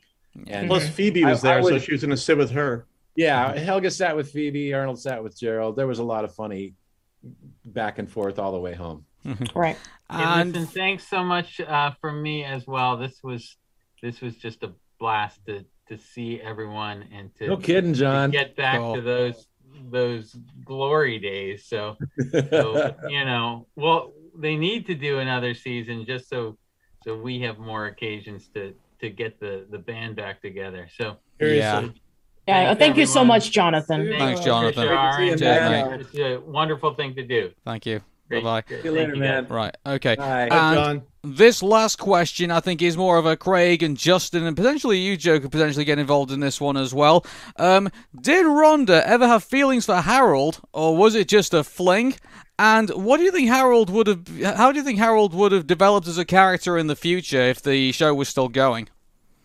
And 0.48 0.66
plus 0.68 0.89
Phoebe 0.89 1.24
was 1.24 1.44
I- 1.44 1.59
I 1.59 1.60
there, 1.60 1.62
so 1.70 1.78
she 1.78 1.93
was 1.93 2.01
going 2.01 2.10
to 2.10 2.16
sit 2.16 2.36
with 2.36 2.51
her. 2.51 2.86
yeah, 3.14 3.56
Helga 3.56 3.90
sat 3.93 4.16
with 4.16 4.31
Phoebe, 4.32 4.74
Arnold 4.74 5.01
sat 5.01 5.22
with 5.22 5.39
Gerald. 5.39 5.76
There 5.76 5.86
was 5.86 6.01
a 6.01 6.05
lot 6.05 6.24
of 6.24 6.35
funny 6.35 6.74
back 7.64 7.98
and 8.01 8.10
forth 8.10 8.40
all 8.40 8.51
the 8.51 8.59
way 8.59 8.74
home. 8.74 9.05
Right. 9.55 9.76
Hey, 10.10 10.22
And 10.22 10.52
listen, 10.52 10.66
thanks 10.68 11.09
so 11.09 11.24
much 11.24 11.60
uh, 11.60 11.92
from 12.01 12.22
me 12.22 12.44
as 12.44 12.66
well. 12.66 12.96
This 12.96 13.20
was 13.22 13.56
this 14.02 14.20
was 14.20 14.36
just 14.36 14.62
a 14.62 14.72
blast 15.01 15.40
to 15.46 15.64
to 15.88 15.98
see 15.98 16.40
everyone 16.40 17.05
and 17.12 17.34
to, 17.36 17.46
No 17.48 17.56
kidding, 17.56 17.92
to 17.94 17.98
John. 17.98 18.30
get 18.30 18.56
back 18.56 18.78
Cool. 18.78 18.96
to 18.96 19.01
those 19.01 19.46
those 19.90 20.36
glory 20.64 21.18
days. 21.18 21.66
So, 21.66 21.96
so 22.51 22.94
you 23.09 23.24
know, 23.24 23.66
well, 23.76 24.12
they 24.38 24.56
need 24.56 24.86
to 24.86 24.94
do 24.94 25.18
another 25.18 25.55
season 25.55 26.05
just 26.06 26.28
so 26.28 26.56
so 27.02 27.16
we 27.18 27.40
have 27.40 27.59
more 27.59 27.86
occasions 27.86 28.48
to 28.55 28.74
to 29.01 29.10
get 29.10 29.40
the 29.40 29.66
the 29.70 29.78
band 29.78 30.16
back 30.16 30.40
together. 30.42 30.88
So 30.98 31.16
yeah, 31.40 31.46
Seriously. 31.46 31.92
Yeah. 32.46 32.64
Thanks, 32.74 32.78
Thank 32.78 32.96
you 32.98 33.06
so 33.06 33.24
much, 33.24 33.51
Jonathan. 33.51 34.06
Thanks, 34.18 34.44
Jonathan. 34.44 34.86
Patricia, 34.86 35.44
Aaron. 35.46 35.98
Good 35.98 36.01
you, 36.14 36.32
It's 36.34 36.44
a 36.44 36.51
wonderful 36.51 36.92
thing 36.94 37.14
to 37.14 37.22
do. 37.26 37.51
thank 37.64 37.86
you. 37.86 38.02
Great. 38.28 38.42
Bye-bye. 38.42 38.76
See 38.76 38.84
you 38.84 38.92
later, 38.92 39.10
Thank 39.10 39.20
man. 39.20 39.46
Right. 39.48 39.76
Okay. 39.84 40.16
Bye. 40.16 40.48
And 40.51 40.51
John. 40.51 41.02
this 41.22 41.62
last 41.62 41.98
question, 41.98 42.51
I 42.51 42.60
think, 42.60 42.80
is 42.80 42.96
more 42.96 43.18
of 43.18 43.26
a 43.26 43.36
Craig 43.36 43.82
and 43.82 43.96
Justin, 43.96 44.44
and 44.44 44.56
potentially 44.56 44.98
you, 44.98 45.16
Joe, 45.16 45.40
could 45.40 45.52
potentially 45.52 45.84
get 45.84 45.98
involved 45.98 46.32
in 46.32 46.40
this 46.40 46.60
one 46.60 46.76
as 46.76 46.94
well. 46.94 47.26
Um, 47.56 47.90
did 48.18 48.46
Rhonda 48.46 49.02
ever 49.02 49.26
have 49.26 49.44
feelings 49.44 49.84
for 49.86 49.96
Harold, 49.96 50.60
or 50.72 50.96
was 50.96 51.14
it 51.14 51.28
just 51.28 51.52
a 51.52 51.62
fling? 51.62 52.14
And 52.59 52.88
what 52.90 53.18
do 53.18 53.24
you 53.24 53.32
think 53.32 53.48
Harold 53.48 53.90
would 53.90 54.06
have? 54.06 54.28
How 54.56 54.72
do 54.72 54.78
you 54.78 54.84
think 54.84 54.98
Harold 54.98 55.34
would 55.34 55.52
have 55.52 55.66
developed 55.66 56.06
as 56.06 56.18
a 56.18 56.24
character 56.24 56.78
in 56.78 56.86
the 56.86 56.96
future 56.96 57.42
if 57.42 57.60
the 57.60 57.92
show 57.92 58.14
was 58.14 58.28
still 58.28 58.48
going? 58.48 58.88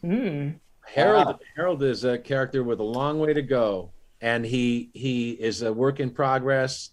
Hmm. 0.02 0.52
Harold 0.86 1.40
Harold 1.56 1.84
is 1.84 2.04
a 2.04 2.18
character 2.18 2.64
with 2.64 2.80
a 2.80 2.84
long 2.84 3.20
way 3.20 3.34
to 3.34 3.42
go, 3.42 3.92
and 4.22 4.46
he 4.46 4.90
he 4.94 5.32
is 5.32 5.64
a 5.64 5.74
work 5.74 6.00
in 6.00 6.12
progress. 6.12 6.92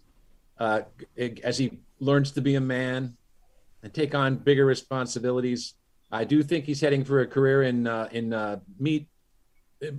Uh, 0.59 0.83
as 1.45 1.59
he 1.59 1.79
learns 2.01 2.33
to 2.33 2.41
be 2.41 2.55
a 2.55 2.61
man 2.61 3.17
and 3.83 3.93
take 3.93 4.15
on 4.15 4.37
bigger 4.37 4.65
responsibilities, 4.65 5.75
I 6.11 6.25
do 6.25 6.43
think 6.43 6.65
he's 6.65 6.81
heading 6.81 7.05
for 7.05 7.21
a 7.21 7.27
career 7.27 7.65
in 7.65 7.87
uh, 7.87 8.09
in 8.13 8.33
uh, 8.33 8.61
meat, 8.79 9.09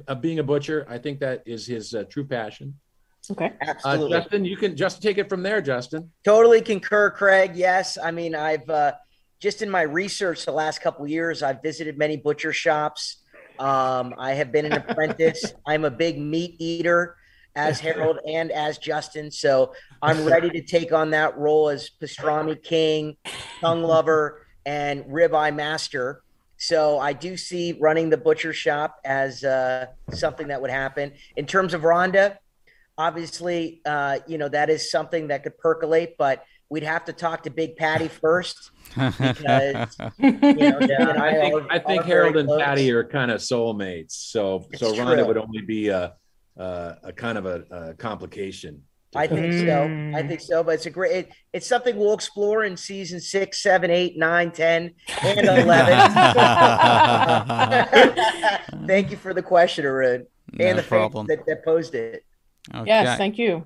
uh, 0.08 0.16
being 0.16 0.40
a 0.40 0.44
butcher. 0.44 0.86
I 0.90 0.98
think 0.98 1.20
that 1.20 1.44
is 1.46 1.66
his 1.68 1.94
uh, 1.94 2.04
true 2.10 2.26
passion. 2.26 2.76
Okay. 3.30 3.52
Uh, 3.62 3.66
Absolutely. 3.68 4.18
Justin, 4.18 4.46
you 4.46 4.58
can 4.58 4.76
just 4.76 5.02
take 5.02 5.18
it 5.18 5.28
from 5.28 5.44
there, 5.44 5.62
Justin. 5.62 6.12
Totally 6.24 6.62
concur, 6.62 7.10
Craig. 7.10 7.56
Yes, 7.56 7.98
I 8.02 8.12
mean 8.12 8.36
I've 8.36 8.70
uh, 8.70 8.94
just 9.40 9.62
in 9.62 9.70
my 9.70 9.82
research 9.82 10.46
the 10.46 10.52
last 10.52 10.82
couple 10.82 11.04
of 11.04 11.12
years, 11.12 11.44
I've 11.44 11.62
visited 11.62 11.98
many 11.98 12.18
butcher 12.18 12.54
shops. 12.54 13.18
Um, 13.60 14.14
I 14.18 14.34
have 14.34 14.52
been 14.52 14.66
an 14.66 14.74
apprentice. 14.74 15.54
I'm 15.68 15.86
a 15.86 15.92
big 15.92 16.20
meat 16.20 16.56
eater, 16.60 17.16
as 17.58 17.80
Harold 17.80 18.20
and 18.26 18.52
as 18.52 18.78
Justin. 18.78 19.32
So 19.32 19.74
I'm 20.02 20.24
ready 20.26 20.50
to 20.52 20.62
take 20.62 20.94
on 20.94 21.10
that 21.10 21.38
role 21.38 21.70
as 21.70 21.90
pastrami 22.02 22.62
king, 22.62 23.18
tongue 23.60 23.84
lover, 23.84 24.46
and 24.66 25.04
ribeye 25.06 25.54
master. 25.56 26.22
So 26.58 27.00
I 27.00 27.14
do 27.14 27.36
see 27.36 27.76
running 27.80 28.10
the 28.10 28.18
butcher 28.18 28.54
shop 28.54 29.00
as 29.04 29.44
uh, 29.44 29.88
something 30.12 30.48
that 30.50 30.62
would 30.62 30.70
happen. 30.72 31.14
In 31.36 31.46
terms 31.48 31.74
of 31.74 31.82
Rhonda, 31.82 32.38
obviously, 32.98 33.82
uh, 33.86 34.20
you 34.28 34.38
know, 34.38 34.50
that 34.50 34.70
is 34.70 34.90
something 34.92 35.28
that 35.28 35.44
could 35.44 35.58
percolate, 35.58 36.16
but 36.18 36.44
we'd 36.70 36.84
have 36.84 37.06
to 37.06 37.14
talk 37.14 37.44
to 37.44 37.50
Big 37.50 37.76
Patty 37.76 38.08
first 38.08 38.72
because 38.96 39.98
you 40.18 40.32
know, 40.32 40.50
Yeah, 40.58 40.80
Jim 40.80 41.22
I 41.22 41.32
think 41.32 41.56
are- 41.56 41.68
I 41.72 41.80
think 41.80 42.04
Harold 42.06 42.38
and 42.38 42.48
close. 42.48 42.62
Patty 42.62 42.92
are 42.92 43.04
kind 43.04 43.32
of 43.32 43.40
soulmates. 43.40 44.12
So 44.12 44.68
It's 44.72 44.80
so 44.82 44.94
Rhonda 44.94 45.16
true. 45.16 45.26
would 45.28 45.38
only 45.38 45.62
be 45.62 45.90
a 45.90 46.14
a, 46.58 46.98
a 47.04 47.14
kind 47.14 47.38
of 47.38 47.46
a, 47.46 47.64
a 47.72 47.94
complication. 47.94 48.84
I 49.16 49.26
think 49.26 49.54
so. 49.54 50.12
I 50.16 50.22
think 50.28 50.42
so. 50.42 50.64
But 50.64 50.76
it's 50.76 50.86
a 50.86 50.90
great. 50.90 51.12
It, 51.12 51.32
it's 51.54 51.66
something 51.66 51.96
we'll 51.96 52.14
explore 52.14 52.66
in 52.66 52.76
season 52.76 53.20
six, 53.22 53.64
seven, 53.64 53.90
eight, 53.90 54.18
nine, 54.18 54.52
ten, 54.52 54.94
and 55.24 55.40
eleven. 55.48 55.98
Thank 58.88 59.12
you 59.12 59.18
for 59.18 59.34
the 59.34 59.42
question, 59.42 59.86
Arun, 59.86 60.28
No 60.54 60.66
and 60.66 60.78
the 60.78 60.84
problem. 60.84 61.26
that, 61.28 61.46
that 61.48 61.64
posed 61.64 61.96
it. 61.96 62.26
Yes, 62.86 63.18
thank 63.18 63.38
you. 63.38 63.66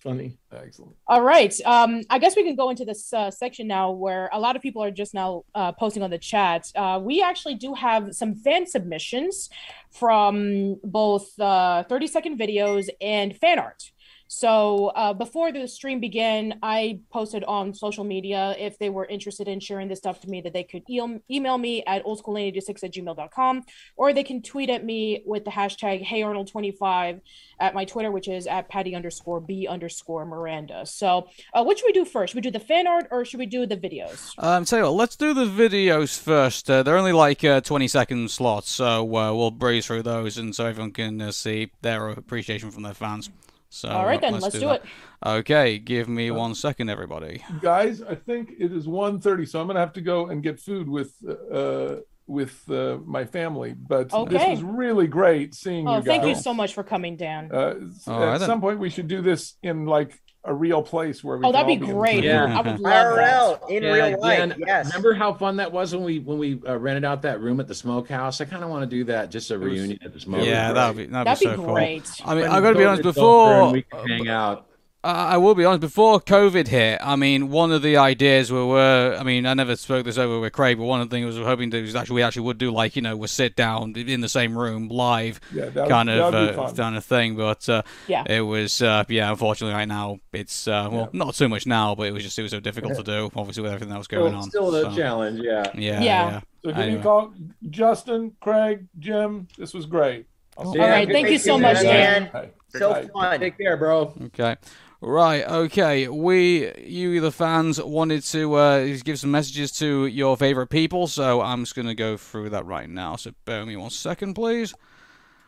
Funny. 0.00 0.38
Excellent. 0.50 0.96
All 1.06 1.20
right. 1.20 1.54
Um, 1.66 2.00
I 2.08 2.18
guess 2.18 2.34
we 2.34 2.42
can 2.42 2.56
go 2.56 2.70
into 2.70 2.86
this 2.86 3.12
uh, 3.12 3.30
section 3.30 3.66
now 3.66 3.90
where 3.90 4.30
a 4.32 4.40
lot 4.40 4.56
of 4.56 4.62
people 4.62 4.82
are 4.82 4.90
just 4.90 5.12
now 5.12 5.44
uh, 5.54 5.72
posting 5.72 6.02
on 6.02 6.08
the 6.08 6.18
chat. 6.18 6.72
Uh, 6.74 6.98
we 7.02 7.22
actually 7.22 7.54
do 7.54 7.74
have 7.74 8.14
some 8.14 8.34
fan 8.34 8.66
submissions 8.66 9.50
from 9.90 10.76
both 10.82 11.38
uh, 11.38 11.84
30 11.84 12.06
second 12.06 12.38
videos 12.38 12.88
and 13.02 13.36
fan 13.36 13.58
art. 13.58 13.90
So 14.32 14.92
uh, 14.94 15.12
before 15.12 15.50
the 15.50 15.66
stream 15.66 15.98
began, 15.98 16.60
I 16.62 17.00
posted 17.10 17.42
on 17.42 17.74
social 17.74 18.04
media 18.04 18.54
if 18.60 18.78
they 18.78 18.88
were 18.88 19.04
interested 19.04 19.48
in 19.48 19.58
sharing 19.58 19.88
this 19.88 19.98
stuff 19.98 20.20
to 20.20 20.28
me 20.28 20.40
that 20.42 20.52
they 20.52 20.62
could 20.62 20.84
e- 20.88 21.18
email 21.28 21.58
me 21.58 21.82
at 21.84 22.04
oldschool86 22.04 22.84
at 22.84 22.92
gmail.com 22.92 23.64
or 23.96 24.12
they 24.12 24.22
can 24.22 24.40
tweet 24.40 24.70
at 24.70 24.84
me 24.84 25.24
with 25.26 25.44
the 25.44 25.50
hashtag 25.50 26.06
HeyArnold25 26.06 27.20
at 27.58 27.74
my 27.74 27.84
Twitter, 27.84 28.12
which 28.12 28.28
is 28.28 28.46
at 28.46 28.68
Patty 28.68 28.94
underscore 28.94 29.40
B 29.40 29.66
underscore 29.66 30.24
Miranda. 30.24 30.86
So 30.86 31.28
uh, 31.52 31.64
what 31.64 31.80
should 31.80 31.86
we 31.86 31.92
do 31.92 32.04
first? 32.04 32.30
Should 32.30 32.36
we 32.36 32.42
do 32.42 32.52
the 32.52 32.64
fan 32.64 32.86
art 32.86 33.08
or 33.10 33.24
should 33.24 33.40
we 33.40 33.46
do 33.46 33.66
the 33.66 33.76
videos? 33.76 34.32
Um, 34.38 34.64
tell 34.64 34.78
you 34.78 34.84
what, 34.84 34.94
let's 34.94 35.16
do 35.16 35.34
the 35.34 35.46
videos 35.46 36.16
first. 36.16 36.70
Uh, 36.70 36.84
they're 36.84 36.96
only 36.96 37.12
like 37.12 37.42
uh, 37.42 37.62
20 37.62 37.88
second 37.88 38.30
slots, 38.30 38.70
so 38.70 39.02
uh, 39.16 39.34
we'll 39.34 39.50
breeze 39.50 39.86
through 39.86 40.04
those 40.04 40.38
and 40.38 40.54
so 40.54 40.66
everyone 40.66 40.92
can 40.92 41.20
uh, 41.20 41.32
see 41.32 41.72
their 41.82 42.10
appreciation 42.10 42.70
from 42.70 42.84
their 42.84 42.94
fans. 42.94 43.28
So, 43.72 43.88
All 43.88 44.04
right, 44.04 44.18
uh, 44.18 44.20
then, 44.30 44.40
let's 44.40 44.58
do 44.58 44.66
that. 44.66 44.82
it. 44.84 44.88
Okay, 45.24 45.78
give 45.78 46.08
me 46.08 46.30
one 46.32 46.54
second, 46.54 46.88
everybody. 46.90 47.42
guys 47.60 48.02
i 48.02 48.14
think 48.14 48.50
it 48.58 48.72
is 48.72 48.86
1.30 48.86 49.48
so 49.48 49.60
i'm 49.60 49.66
gonna 49.66 49.78
have 49.80 49.92
to 49.92 50.00
go 50.00 50.26
and 50.28 50.42
get 50.42 50.58
food 50.60 50.88
with 50.88 51.12
uh 51.52 51.96
with 52.26 52.62
uh, 52.70 52.98
my 53.04 53.24
family 53.24 53.74
but 53.74 54.08
this 54.08 54.14
Okay. 54.14 54.50
was 54.52 54.62
really 54.62 55.06
great 55.08 55.54
seeing 55.54 55.86
Oh, 55.88 55.96
you 55.96 56.02
guys 56.02 56.06
thank 56.06 56.24
you 56.26 56.34
so 56.34 56.54
much 56.54 56.74
for 56.74 56.84
coming, 56.84 57.16
Dan. 57.16 57.50
uh, 57.52 57.56
All 57.56 58.22
at 58.22 58.28
right, 58.28 58.38
then. 58.38 58.46
some 58.48 58.60
point 58.60 58.78
we 58.78 58.90
should 58.90 59.08
do 59.08 59.20
this 59.20 59.56
in 59.62 59.84
like 59.86 60.12
a 60.44 60.54
real 60.54 60.82
place 60.82 61.22
where 61.22 61.36
we 61.36 61.44
Oh, 61.44 61.52
that'd 61.52 61.68
all 61.68 61.76
be 61.76 61.92
great. 61.92 62.24
Yeah. 62.24 62.44
I 62.58 62.62
would 62.62 62.80
love 62.80 63.16
that. 63.16 63.70
In 63.70 63.82
Yeah, 63.82 63.92
real 63.92 64.20
life. 64.20 64.38
Dan, 64.38 64.54
yes. 64.66 64.86
Remember 64.86 65.12
how 65.12 65.34
fun 65.34 65.56
that 65.56 65.70
was 65.70 65.94
when 65.94 66.02
we 66.04 66.18
when 66.18 66.38
we 66.38 66.60
uh, 66.66 66.78
rented 66.78 67.04
out 67.04 67.22
that 67.22 67.40
room 67.40 67.60
at 67.60 67.68
the 67.68 67.74
smokehouse? 67.74 68.40
I 68.40 68.46
kind 68.46 68.64
of 68.64 68.70
want 68.70 68.82
to 68.82 68.86
do 68.96 69.04
that, 69.04 69.30
just 69.30 69.50
a 69.50 69.58
was- 69.58 69.70
reunion 69.72 69.98
at 70.02 70.12
the 70.14 70.20
smokehouse. 70.20 70.46
Yeah, 70.46 70.72
that'd 70.72 70.96
be 70.96 71.06
that'd, 71.06 71.26
That'd 71.26 71.40
be 71.40 71.46
be 71.46 71.50
so 71.52 71.62
cool. 71.62 71.74
great. 71.74 72.10
I 72.24 72.34
mean, 72.34 72.42
When 72.44 72.50
I 72.52 72.60
gotta 72.60 72.78
be 72.78 72.84
honest. 72.84 73.02
Before 73.02 73.70
we 73.72 73.82
can 73.82 74.08
hang 74.08 74.28
out. 74.28 74.66
I 75.02 75.34
I 75.34 75.36
will 75.38 75.54
be 75.54 75.64
honest. 75.64 75.80
Before 75.80 76.20
COVID 76.20 76.68
hit, 76.68 76.98
I 77.02 77.16
mean, 77.16 77.48
one 77.50 77.72
of 77.72 77.80
the 77.82 77.96
ideas 77.96 78.52
we 78.52 78.62
were, 78.64 79.16
I 79.18 79.22
mean, 79.22 79.46
I 79.46 79.54
never 79.54 79.74
spoke 79.76 80.04
this 80.04 80.18
over 80.18 80.38
with 80.40 80.52
Craig, 80.52 80.76
but 80.78 80.84
one 80.84 81.00
of 81.00 81.08
the 81.08 81.16
things 81.16 81.34
we 81.34 81.40
were 81.40 81.46
hoping 81.48 81.70
to 81.70 81.80
do 81.80 81.84
is 81.86 81.96
actually 81.96 82.16
we 82.16 82.22
actually 82.22 82.42
would 82.42 82.58
do 82.58 82.70
like 82.70 82.96
you 82.96 83.02
know 83.02 83.16
we 83.16 83.26
sit 83.28 83.56
down 83.56 83.94
in 83.96 84.20
the 84.20 84.28
same 84.28 84.56
room 84.58 84.88
live, 84.88 85.40
Yeah, 85.52 85.66
that 85.66 85.74
would- 85.74 85.88
kind 85.88 86.10
of 86.10 86.34
uh, 86.34 86.72
kind 86.74 86.96
of 86.96 87.04
thing. 87.04 87.36
But 87.36 87.68
uh, 87.68 87.82
Yeah. 88.08 88.24
it 88.28 88.42
was 88.42 88.82
uh, 88.82 89.04
yeah, 89.08 89.30
unfortunately 89.30 89.74
right 89.74 89.88
now 89.88 90.18
it's 90.32 90.68
uh, 90.68 90.88
well 90.92 91.08
not 91.12 91.34
so 91.34 91.48
much 91.48 91.66
now, 91.66 91.94
but 91.94 92.06
it 92.06 92.12
was 92.12 92.22
just 92.22 92.38
it 92.38 92.42
was 92.42 92.50
so 92.50 92.60
difficult 92.60 92.96
to 92.96 93.02
do, 93.02 93.30
obviously 93.34 93.62
with 93.62 93.72
everything 93.72 93.90
that 93.92 93.98
was 93.98 94.06
going 94.08 94.28
Still, 94.42 94.64
on. 94.66 94.70
still 94.72 94.74
a 94.74 94.90
so, 94.90 94.96
challenge, 94.96 95.40
yeah. 95.42 95.64
Yeah, 95.74 96.00
Yeah. 96.00 96.02
yeah. 96.02 96.40
so 96.62 96.68
give 96.68 96.76
me 96.76 96.82
Anyway. 96.82 97.00
a 97.00 97.02
call 97.02 97.32
justin 97.70 98.32
craig 98.40 98.86
jim 98.98 99.48
this 99.56 99.72
was 99.72 99.86
great 99.86 100.26
I'll 100.58 100.72
see 100.72 100.78
All 100.78 100.84
you 100.86 100.92
right, 100.92 101.06
guys. 101.08 101.14
thank 101.14 101.28
you 101.30 101.38
so 101.38 101.58
much, 101.58 101.78
you, 101.78 101.84
Dan. 101.84 102.28
Dan. 102.32 102.50
So 102.68 103.08
fun. 103.14 103.40
Take 103.40 103.56
care, 103.56 103.76
bro. 103.78 104.12
Okay. 104.26 104.56
Right, 105.02 105.46
okay. 105.48 106.08
We, 106.08 106.74
you, 106.78 107.22
the 107.22 107.32
fans, 107.32 107.82
wanted 107.82 108.22
to 108.24 108.54
uh, 108.54 108.96
give 109.02 109.18
some 109.18 109.30
messages 109.30 109.72
to 109.78 110.04
your 110.04 110.36
favorite 110.36 110.66
people, 110.66 111.06
so 111.06 111.40
I'm 111.40 111.62
just 111.62 111.74
going 111.74 111.88
to 111.88 111.94
go 111.94 112.18
through 112.18 112.50
that 112.50 112.66
right 112.66 112.88
now. 112.88 113.16
So 113.16 113.32
bear 113.46 113.60
with 113.60 113.68
me 113.68 113.76
one 113.76 113.88
second, 113.88 114.34
please. 114.34 114.74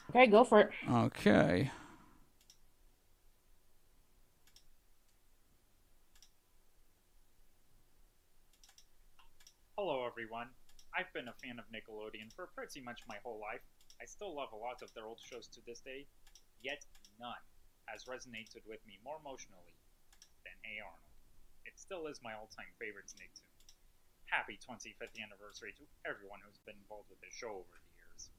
Okay, 0.09 0.27
go 0.27 0.45
for 0.45 0.61
it. 0.61 0.71
Okay. 0.91 1.71
Hello, 9.77 10.07
everyone. 10.07 10.49
I've 10.97 11.13
been 11.13 11.29
a 11.29 11.35
fan 11.45 11.59
of 11.59 11.67
Nickelodeon 11.67 12.33
for 12.35 12.49
pretty 12.55 12.81
much 12.81 13.01
my 13.07 13.17
whole 13.23 13.39
life. 13.39 13.61
I 14.01 14.07
still 14.07 14.35
love 14.35 14.49
a 14.55 14.57
lot 14.57 14.81
of 14.83 14.95
their 14.95 15.05
old 15.05 15.21
shows 15.23 15.47
to 15.49 15.61
this 15.67 15.81
day, 15.81 16.07
yet 16.63 16.85
none 17.21 17.33
has 17.93 18.09
resonated 18.09 18.65
with 18.67 18.81
me 18.89 18.97
more 19.05 19.21
emotionally 19.21 19.77
than 20.49 20.57
Hey 20.65 20.81
Arnold. 20.81 21.13
It 21.67 21.77
still 21.77 22.07
is 22.09 22.21
my 22.25 22.33
all-time 22.33 22.73
favorite 22.81 23.13
Nicktoon. 23.21 23.45
Happy 24.25 24.59
25th 24.65 25.21
anniversary 25.23 25.75
to 25.77 25.85
everyone 26.09 26.41
who's 26.41 26.59
been 26.65 26.81
involved 26.81 27.11
with 27.11 27.21
the 27.21 27.29
show 27.29 27.53
over 27.53 27.77
the 27.77 27.93
years. 28.01 28.31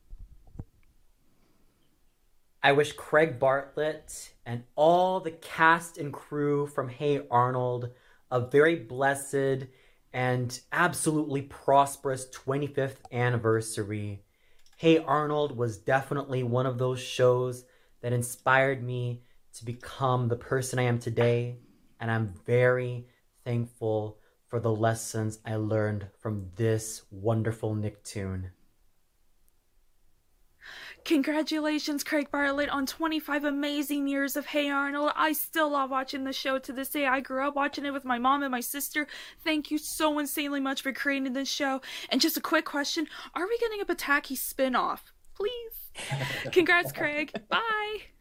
I 2.64 2.72
wish 2.72 2.94
Craig 2.94 3.38
Bartlett 3.38 4.34
and 4.44 4.64
all 4.76 5.20
the 5.20 5.32
cast 5.32 6.00
and 6.00 6.12
crew 6.12 6.66
from 6.66 6.90
Hey 6.90 7.22
Arnold 7.30 7.92
a 8.32 8.40
very 8.42 8.76
blessed 8.76 9.68
and 10.12 10.60
absolutely 10.72 11.44
prosperous 11.44 12.28
25th 12.32 12.98
anniversary. 13.12 14.24
Hey 14.78 14.98
Arnold 14.98 15.56
was 15.56 15.78
definitely 15.78 16.42
one 16.42 16.66
of 16.66 16.80
those 16.80 17.00
shows 17.00 17.66
that 18.02 18.14
inspired 18.14 18.84
me 18.84 19.22
to 19.54 19.66
become 19.66 20.28
the 20.28 20.36
person 20.36 20.80
I 20.80 20.84
am 20.84 21.00
today, 21.00 21.60
and 22.00 22.10
I'm 22.10 22.34
very 22.46 23.08
thankful 23.44 24.20
for 24.48 24.60
the 24.60 24.74
lessons 24.74 25.40
I 25.46 25.56
learned 25.56 26.08
from 26.20 26.52
this 26.56 27.04
wonderful 27.12 27.76
Nicktoon. 27.76 28.52
Congratulations, 31.06 32.04
Craig 32.04 32.32
Bartlett, 32.32 32.70
on 32.70 32.86
25 32.86 33.44
amazing 33.44 34.08
years 34.08 34.38
of 34.38 34.46
Hey 34.46 34.70
Arnold. 34.70 35.12
I 35.16 35.34
still 35.34 35.70
love 35.72 35.90
watching 35.90 36.24
the 36.24 36.32
show 36.32 36.60
to 36.60 36.72
this 36.72 36.90
day. 36.90 37.06
I 37.06 37.20
grew 37.20 37.46
up 37.46 37.56
watching 37.56 37.86
it 37.86 37.92
with 37.92 38.06
my 38.06 38.20
mom 38.20 38.42
and 38.42 38.52
my 38.52 38.62
sister. 38.62 39.08
Thank 39.44 39.70
you 39.70 39.78
so 39.78 40.18
insanely 40.20 40.62
much 40.62 40.82
for 40.82 40.94
creating 40.94 41.34
this 41.34 41.52
show. 41.52 41.82
And 42.10 42.22
just 42.22 42.38
a 42.38 42.42
quick 42.42 42.66
question 42.66 43.08
Are 43.36 43.48
we 43.48 43.58
getting 43.58 43.82
a 43.82 43.86
Pataki 43.86 44.38
spin 44.38 44.76
off? 44.76 45.12
Please. 45.36 46.12
Congrats, 46.52 46.92
Craig. 46.92 47.34
Bye. 47.50 48.13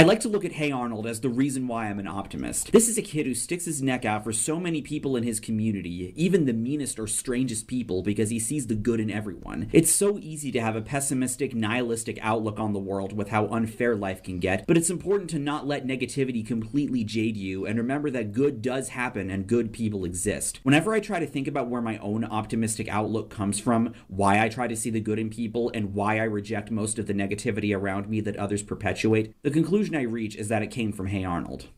I 0.00 0.02
like 0.02 0.20
to 0.20 0.30
look 0.30 0.46
at 0.46 0.52
Hey 0.52 0.72
Arnold 0.72 1.06
as 1.06 1.20
the 1.20 1.28
reason 1.28 1.68
why 1.68 1.84
I'm 1.84 1.98
an 1.98 2.06
optimist. 2.08 2.72
This 2.72 2.88
is 2.88 2.96
a 2.96 3.02
kid 3.02 3.26
who 3.26 3.34
sticks 3.34 3.66
his 3.66 3.82
neck 3.82 4.06
out 4.06 4.24
for 4.24 4.32
so 4.32 4.58
many 4.58 4.80
people 4.80 5.14
in 5.14 5.24
his 5.24 5.40
community, 5.40 6.14
even 6.16 6.46
the 6.46 6.54
meanest 6.54 6.98
or 6.98 7.06
strangest 7.06 7.66
people, 7.66 8.02
because 8.02 8.30
he 8.30 8.38
sees 8.38 8.66
the 8.66 8.74
good 8.74 8.98
in 8.98 9.10
everyone. 9.10 9.68
It's 9.72 9.92
so 9.92 10.18
easy 10.18 10.50
to 10.52 10.60
have 10.62 10.74
a 10.74 10.80
pessimistic, 10.80 11.54
nihilistic 11.54 12.18
outlook 12.22 12.58
on 12.58 12.72
the 12.72 12.78
world 12.78 13.12
with 13.12 13.28
how 13.28 13.48
unfair 13.48 13.94
life 13.94 14.22
can 14.22 14.38
get, 14.38 14.66
but 14.66 14.78
it's 14.78 14.88
important 14.88 15.28
to 15.30 15.38
not 15.38 15.66
let 15.66 15.86
negativity 15.86 16.46
completely 16.46 17.04
jade 17.04 17.36
you 17.36 17.66
and 17.66 17.76
remember 17.76 18.08
that 18.08 18.32
good 18.32 18.62
does 18.62 18.88
happen 18.88 19.28
and 19.28 19.46
good 19.46 19.70
people 19.70 20.06
exist. 20.06 20.60
Whenever 20.62 20.94
I 20.94 21.00
try 21.00 21.20
to 21.20 21.26
think 21.26 21.46
about 21.46 21.68
where 21.68 21.82
my 21.82 21.98
own 21.98 22.24
optimistic 22.24 22.88
outlook 22.88 23.28
comes 23.28 23.60
from, 23.60 23.92
why 24.08 24.42
I 24.42 24.48
try 24.48 24.66
to 24.66 24.76
see 24.76 24.88
the 24.88 25.00
good 25.00 25.18
in 25.18 25.28
people, 25.28 25.70
and 25.74 25.92
why 25.92 26.20
I 26.20 26.22
reject 26.22 26.70
most 26.70 26.98
of 26.98 27.06
the 27.06 27.12
negativity 27.12 27.76
around 27.76 28.08
me 28.08 28.22
that 28.22 28.38
others 28.38 28.62
perpetuate, 28.62 29.34
the 29.42 29.50
conclusion 29.50 29.89
I 29.96 30.02
reach 30.02 30.36
is 30.36 30.48
that 30.48 30.62
it 30.62 30.70
came 30.70 30.92
from 30.92 31.06
Hey 31.06 31.24
Arnold. 31.24 31.68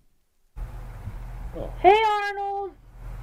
Hey 1.80 2.02
Arnold, 2.04 2.72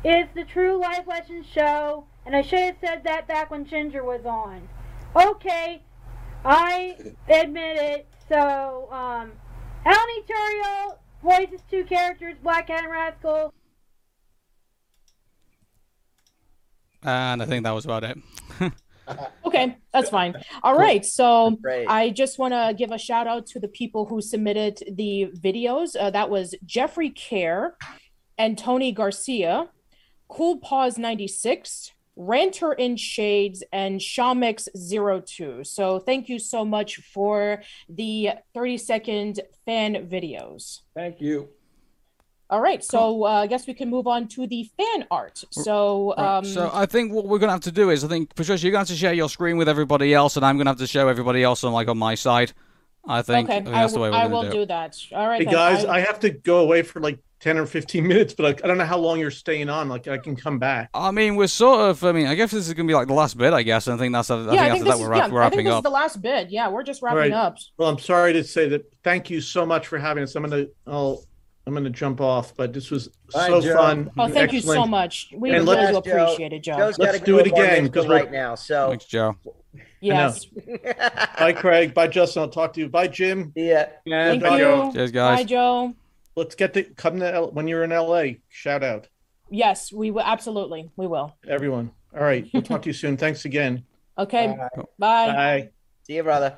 is 0.03 0.27
the 0.35 0.45
True 0.45 0.79
Life 0.79 1.07
Lessons 1.07 1.45
show, 1.53 2.05
and 2.25 2.35
I 2.35 2.41
should 2.41 2.59
have 2.59 2.75
said 2.81 3.03
that 3.03 3.27
back 3.27 3.51
when 3.51 3.65
Ginger 3.65 4.03
was 4.03 4.25
on. 4.25 4.67
Okay, 5.15 5.81
I 6.45 6.95
admit 7.27 7.77
it. 7.77 8.07
So, 8.29 8.87
um, 8.91 9.31
Alan 9.85 10.23
Turio 10.27 10.97
voices 11.23 11.61
two 11.69 11.83
characters, 11.83 12.35
Black 12.43 12.67
Cat 12.67 12.83
and 12.83 12.91
Rascal. 12.91 13.53
And 17.01 17.41
I 17.41 17.45
think 17.45 17.63
that 17.63 17.71
was 17.71 17.85
about 17.85 18.03
it. 18.03 18.17
Okay, 19.45 19.77
that's 19.91 20.09
fine. 20.09 20.35
All 20.63 20.77
right, 20.77 21.03
so 21.03 21.57
Great. 21.61 21.87
I 21.87 22.09
just 22.09 22.39
want 22.39 22.53
to 22.53 22.73
give 22.77 22.91
a 22.91 22.97
shout 22.97 23.27
out 23.27 23.45
to 23.47 23.59
the 23.59 23.67
people 23.67 24.05
who 24.05 24.21
submitted 24.21 24.83
the 24.91 25.31
videos. 25.37 25.95
Uh, 25.99 26.09
that 26.11 26.29
was 26.29 26.55
Jeffrey 26.65 27.09
Care 27.09 27.75
and 28.37 28.57
Tony 28.57 28.91
Garcia, 28.91 29.69
Cool 30.27 30.57
Paws 30.57 30.97
96, 30.97 31.91
Ranter 32.15 32.73
in 32.73 32.97
Shades, 32.97 33.63
and 33.71 33.99
Shamix02. 33.99 35.65
So 35.65 35.99
thank 35.99 36.29
you 36.29 36.37
so 36.37 36.65
much 36.65 36.97
for 36.97 37.63
the 37.87 38.31
30 38.53 38.77
second 38.77 39.39
fan 39.65 40.07
videos. 40.09 40.81
Thank 40.95 41.21
you. 41.21 41.49
All 42.51 42.61
right, 42.61 42.83
so 42.83 43.25
uh, 43.25 43.29
I 43.43 43.47
guess 43.47 43.67
we 43.67 43.75
can 43.75 43.89
move 43.89 44.07
on 44.07 44.27
to 44.29 44.47
the 44.47 44.67
fan 44.75 45.05
art. 45.11 45.43
So, 45.51 46.15
Right, 46.17 46.37
um, 46.37 46.45
so 46.45 46.71
I 46.73 46.87
think 46.87 47.13
what 47.13 47.27
we're 47.27 47.37
gonna 47.37 47.51
have 47.51 47.61
to 47.61 47.71
do 47.71 47.91
is 47.91 48.03
I 48.03 48.07
think 48.07 48.33
Patricia, 48.35 48.63
you're 48.65 48.71
gonna 48.71 48.79
have 48.81 48.87
to 48.87 48.95
share 48.95 49.13
your 49.13 49.29
screen 49.29 49.57
with 49.57 49.69
everybody 49.69 50.13
else, 50.15 50.35
and 50.35 50.43
I'm 50.45 50.57
gonna 50.57 50.71
have 50.71 50.79
to 50.79 50.87
show 50.87 51.07
everybody 51.07 51.43
else 51.43 51.63
on 51.63 51.73
like 51.73 51.87
on 51.87 51.97
my 51.99 52.15
side. 52.15 52.53
I 53.07 53.21
think, 53.21 53.49
okay, 53.49 53.57
I 53.57 53.61
think 53.63 53.75
I, 53.75 53.81
that's 53.81 53.93
the 53.93 53.99
way 53.99 54.09
we're 54.09 54.15
I 54.17 54.23
gonna 54.23 54.33
will 54.35 54.41
do 54.43 54.47
it. 54.47 54.51
I 54.51 54.55
will 54.55 54.61
do 54.63 54.67
that. 54.67 54.97
All 55.13 55.27
right, 55.27 55.39
Hey 55.39 55.45
then. 55.45 55.53
guys, 55.53 55.85
I- 55.85 55.97
I 55.97 55.99
have 55.99 56.19
to 56.21 56.31
go 56.31 56.59
away 56.59 56.81
for 56.81 56.99
like 56.99 57.19
ten 57.39 57.57
or 57.57 57.65
fifteen 57.67 58.07
minutes, 58.07 58.33
but 58.33 58.45
I, 58.45 58.49
I 58.65 58.67
don't 58.67 58.77
know 58.79 58.85
how 58.85 58.97
long 58.97 59.19
you're 59.19 59.29
staying 59.31 59.69
on. 59.69 59.87
Like 59.87 60.07
I 60.07 60.17
can 60.17 60.35
come 60.35 60.57
back. 60.57 60.89
I 60.95 61.11
mean, 61.11 61.35
we're 61.35 61.47
sort 61.47 61.79
of. 61.81 62.03
I 62.03 62.11
mean, 62.13 62.25
I 62.25 62.33
guess 62.33 62.49
this 62.51 62.67
is 62.67 62.73
gonna 62.73 62.87
be 62.87 62.93
like 62.95 63.07
the 63.07 63.13
last 63.13 63.37
bit. 63.37 63.53
I 63.53 63.61
guess. 63.61 63.85
and 63.87 63.93
I 63.95 63.97
think 63.99 64.11
that's. 64.11 64.29
I 64.31 64.37
think 64.43 64.53
yeah, 64.53 64.61
I 64.63 64.65
after 64.69 64.73
think 64.73 64.85
that 64.85 64.91
this 64.91 64.99
is, 65.01 65.07
we're, 65.07 65.15
yeah, 65.15 65.21
wrap, 65.21 65.31
we're 65.31 65.41
I 65.41 65.49
think 65.49 65.53
wrapping 65.57 65.65
this 65.65 65.73
up. 65.75 65.79
is 65.81 65.83
the 65.83 65.89
last 65.91 66.21
bit. 66.23 66.49
Yeah, 66.49 66.67
we're 66.69 66.83
just 66.83 67.03
All 67.03 67.07
wrapping 67.15 67.31
right. 67.31 67.39
up. 67.45 67.57
Well, 67.77 67.89
I'm 67.89 67.99
sorry 67.99 68.33
to 68.33 68.43
say 68.43 68.67
that. 68.69 68.91
Thank 69.03 69.29
you 69.29 69.39
so 69.39 69.65
much 69.67 69.85
for 69.87 69.97
having 69.99 70.23
us. 70.23 70.35
I'm 70.35 70.43
gonna, 70.43 70.65
I'll, 70.85 71.23
I'm 71.69 71.75
gonna 71.75 71.89
jump 71.91 72.19
off, 72.19 72.55
but 72.57 72.73
this 72.73 72.89
was 72.89 73.09
Bye, 73.31 73.47
so 73.47 73.61
Joe. 73.61 73.75
fun. 73.75 74.11
Oh, 74.17 74.23
and 74.25 74.33
thank 74.33 74.51
you 74.53 74.59
so 74.61 74.71
excellent. 74.71 74.91
much. 74.91 75.29
We 75.35 75.51
And 75.51 75.67
really 75.67 75.77
let's- 75.93 75.97
appreciate 75.97 76.51
it, 76.51 76.63
Joe. 76.63 76.77
Joe's 76.77 76.97
Let's 76.97 77.13
gotta 77.19 77.25
do 77.25 77.37
it 77.39 77.43
to 77.43 77.49
again, 77.51 77.83
ritual 77.83 77.89
'cause 77.93 78.07
we're- 78.07 78.21
right 78.21 78.31
now. 78.31 78.55
So 78.55 78.89
Thanks, 78.89 79.05
Joe. 79.05 79.35
Yes. 80.01 80.45
Bye, 81.37 81.53
Craig. 81.53 81.93
Bye, 81.93 82.07
Justin. 82.07 82.41
I'll 82.43 82.49
talk 82.49 82.73
to 82.73 82.79
you. 82.79 82.89
Bye, 82.89 83.07
Jim. 83.07 83.51
Yeah. 83.55 83.89
And 84.05 84.41
Thank 84.41 84.59
you. 84.59 84.91
Cheers, 84.93 85.11
guys. 85.11 85.39
Bye, 85.39 85.43
Joe. 85.43 85.93
let's 86.35 86.55
get 86.55 86.73
to 86.73 86.83
come 86.83 87.19
to 87.19 87.31
L- 87.33 87.51
when 87.51 87.67
you're 87.67 87.83
in 87.83 87.91
LA. 87.91 88.37
Shout 88.49 88.83
out 88.83 89.07
Yes, 89.51 89.91
we 89.91 90.09
will. 90.11 90.21
Absolutely, 90.23 90.89
we 90.95 91.05
will. 91.07 91.35
everyone. 91.47 91.91
All 92.15 92.23
right, 92.23 92.47
we'll 92.53 92.63
talk 92.63 92.81
to 92.83 92.89
you 92.89 92.93
soon. 92.93 93.17
Thanks 93.17 93.45
again. 93.45 93.83
Okay. 94.17 94.47
Bye. 94.47 94.67
Bye. 94.97 95.27
Bye. 95.27 95.69
See 96.03 96.15
you, 96.15 96.23
brother. 96.23 96.55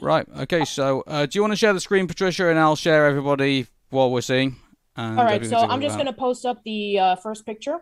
Right. 0.00 0.26
Okay. 0.40 0.64
So, 0.64 1.02
uh, 1.06 1.26
do 1.26 1.36
you 1.36 1.42
want 1.42 1.52
to 1.52 1.56
share 1.56 1.72
the 1.74 1.80
screen, 1.80 2.06
Patricia, 2.06 2.48
and 2.48 2.58
I'll 2.58 2.76
share 2.76 3.06
everybody 3.06 3.66
what 3.92 4.10
we're 4.10 4.20
seeing. 4.22 4.56
All 4.96 5.24
right, 5.24 5.44
so 5.46 5.56
I'm 5.58 5.80
just 5.80 5.96
going 5.96 6.06
to 6.06 6.12
post 6.12 6.44
up 6.44 6.62
the 6.64 6.98
uh, 6.98 7.16
first 7.16 7.46
picture. 7.46 7.78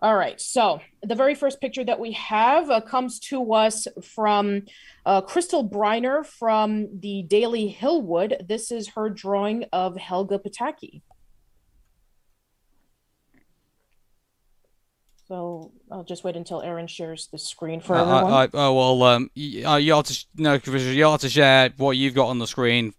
All 0.00 0.14
right, 0.14 0.40
so 0.40 0.80
the 1.02 1.14
very 1.16 1.34
first 1.34 1.60
picture 1.60 1.84
that 1.84 1.98
we 1.98 2.12
have 2.12 2.70
uh, 2.70 2.80
comes 2.80 3.18
to 3.30 3.52
us 3.52 3.86
from 4.02 4.62
uh, 5.04 5.20
Crystal 5.22 5.68
Briner 5.68 6.24
from 6.24 7.00
the 7.00 7.22
Daily 7.22 7.76
Hillwood. 7.80 8.46
This 8.46 8.70
is 8.70 8.90
her 8.90 9.08
drawing 9.10 9.64
of 9.72 9.96
Helga 9.96 10.38
Pataki. 10.38 11.02
So 15.26 15.72
I'll 15.92 16.04
just 16.04 16.24
wait 16.24 16.36
until 16.36 16.62
Aaron 16.62 16.86
shares 16.86 17.28
the 17.30 17.38
screen 17.38 17.80
for 17.80 17.96
Uh, 17.96 18.00
everyone. 18.02 18.32
I, 18.32 18.42
I, 18.44 18.48
oh 18.54 18.74
well, 18.74 19.02
um, 19.02 19.30
y- 19.36 19.62
uh, 19.64 19.76
you 19.76 19.92
have 19.94 20.04
to 20.04 20.26
no, 20.36 20.58
you 20.64 21.04
have 21.06 21.20
to 21.20 21.28
share 21.28 21.70
what 21.76 21.96
you've 21.96 22.14
got 22.14 22.28
on 22.28 22.38
the 22.38 22.46
screen 22.46 22.94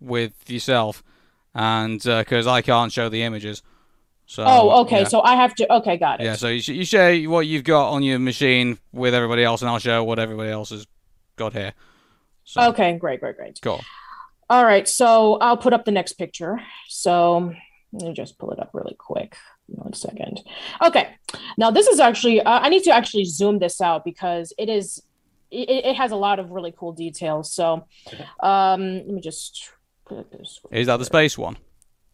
with 0.00 0.32
yourself, 0.48 1.02
and 1.56 2.00
because 2.00 2.46
I 2.46 2.60
can't 2.60 2.92
show 2.92 3.08
the 3.08 3.22
images. 3.22 3.62
So. 4.26 4.44
oh, 4.46 4.80
okay, 4.82 5.00
yeah. 5.00 5.08
so 5.08 5.22
I 5.22 5.36
have 5.36 5.54
to. 5.54 5.72
Okay, 5.76 5.96
got 5.96 6.20
it. 6.20 6.24
Yeah, 6.24 6.34
so 6.34 6.48
you, 6.48 6.60
sh- 6.60 6.68
you 6.70 6.84
share 6.84 7.16
what 7.30 7.46
you've 7.46 7.64
got 7.64 7.90
on 7.90 8.02
your 8.02 8.18
machine 8.18 8.78
with 8.92 9.14
everybody 9.14 9.42
else, 9.44 9.62
and 9.62 9.70
I'll 9.70 9.78
show 9.78 10.02
what 10.04 10.18
everybody 10.18 10.50
else 10.50 10.70
has 10.70 10.86
got 11.36 11.52
here. 11.52 11.72
So, 12.44 12.68
Okay, 12.70 12.98
great, 12.98 13.20
great, 13.20 13.36
great. 13.36 13.58
cool. 13.62 13.80
All 14.50 14.64
right, 14.64 14.86
so 14.86 15.36
I'll 15.36 15.56
put 15.56 15.72
up 15.72 15.84
the 15.84 15.92
next 15.92 16.14
picture. 16.14 16.60
So 16.88 17.52
let 17.92 18.08
me 18.08 18.12
just 18.14 18.38
pull 18.38 18.50
it 18.50 18.58
up 18.58 18.70
really 18.72 18.94
quick. 18.98 19.36
One 19.66 19.94
second. 19.94 20.42
Okay, 20.84 21.08
now 21.56 21.70
this 21.70 21.86
is 21.86 21.98
actually 22.00 22.40
uh, 22.40 22.60
I 22.60 22.68
need 22.68 22.84
to 22.84 22.90
actually 22.90 23.24
zoom 23.24 23.58
this 23.58 23.80
out 23.80 24.04
because 24.04 24.52
it 24.58 24.68
is 24.68 25.02
it, 25.50 25.68
it 25.70 25.96
has 25.96 26.10
a 26.12 26.16
lot 26.16 26.38
of 26.38 26.50
really 26.50 26.74
cool 26.76 26.92
details. 26.92 27.52
So 27.52 27.86
um, 28.40 28.94
let 28.96 29.08
me 29.08 29.20
just 29.20 29.52
put 29.54 29.62
this. 29.62 29.75
Is 30.70 30.86
that 30.86 30.98
the 30.98 31.04
space 31.04 31.36
one? 31.36 31.56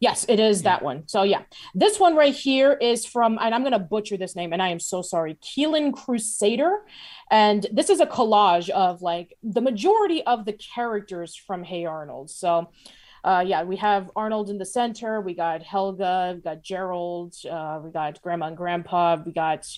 Yes, 0.02 0.26
it 0.28 0.40
is 0.40 0.62
that 0.62 0.82
one. 0.82 1.06
So 1.06 1.22
yeah, 1.22 1.42
this 1.76 2.00
one 2.00 2.16
right 2.16 2.34
here 2.34 2.72
is 2.72 3.06
from, 3.06 3.38
and 3.40 3.54
I'm 3.54 3.62
gonna 3.62 3.78
butcher 3.78 4.16
this 4.16 4.34
name, 4.34 4.52
and 4.52 4.60
I 4.60 4.70
am 4.70 4.80
so 4.80 5.00
sorry, 5.00 5.36
Keelan 5.36 5.92
Crusader, 5.92 6.80
and 7.30 7.68
this 7.72 7.88
is 7.88 8.00
a 8.00 8.06
collage 8.06 8.68
of 8.70 9.00
like 9.00 9.36
the 9.44 9.60
majority 9.60 10.24
of 10.24 10.44
the 10.44 10.54
characters 10.54 11.36
from 11.36 11.62
Hey 11.62 11.84
Arnold. 11.84 12.30
So, 12.30 12.70
uh, 13.22 13.44
yeah, 13.46 13.62
we 13.62 13.76
have 13.76 14.10
Arnold 14.16 14.50
in 14.50 14.58
the 14.58 14.66
center. 14.66 15.20
We 15.20 15.34
got 15.34 15.62
Helga. 15.62 16.32
We 16.34 16.40
got 16.40 16.64
Gerald. 16.64 17.36
Uh, 17.48 17.78
we 17.84 17.92
got 17.92 18.20
Grandma 18.22 18.48
and 18.48 18.56
Grandpa. 18.56 19.22
We 19.24 19.30
got, 19.30 19.68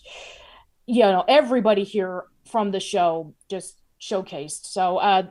you 0.86 1.02
know, 1.02 1.24
everybody 1.28 1.84
here 1.84 2.24
from 2.50 2.70
the 2.70 2.80
show 2.80 3.34
just 3.50 3.78
showcased. 4.00 4.64
So, 4.64 4.96
uh, 4.96 5.24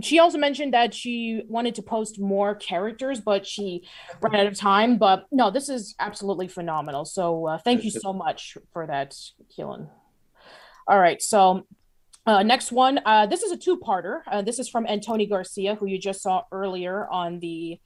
she 0.00 0.18
also 0.18 0.38
mentioned 0.38 0.74
that 0.74 0.94
she 0.94 1.42
wanted 1.48 1.74
to 1.76 1.82
post 1.82 2.20
more 2.20 2.54
characters, 2.54 3.20
but 3.20 3.46
she 3.46 3.86
ran 4.20 4.34
out 4.34 4.46
of 4.46 4.56
time. 4.56 4.98
But 4.98 5.26
no, 5.30 5.50
this 5.50 5.68
is 5.68 5.94
absolutely 5.98 6.48
phenomenal. 6.48 7.04
So 7.04 7.46
uh, 7.46 7.58
thank 7.58 7.84
you 7.84 7.90
so 7.90 8.12
much 8.12 8.56
for 8.72 8.86
that, 8.86 9.14
Keelan. 9.56 9.88
All 10.86 10.98
right, 10.98 11.20
so 11.22 11.66
uh, 12.26 12.42
next 12.42 12.72
one. 12.72 13.00
Uh, 13.04 13.26
this 13.26 13.42
is 13.42 13.52
a 13.52 13.56
two-parter. 13.56 14.20
Uh, 14.30 14.42
this 14.42 14.58
is 14.58 14.68
from 14.68 14.86
Antoni 14.86 15.28
Garcia, 15.28 15.74
who 15.74 15.86
you 15.86 15.98
just 15.98 16.22
saw 16.22 16.42
earlier 16.52 17.08
on 17.08 17.40
the 17.40 17.78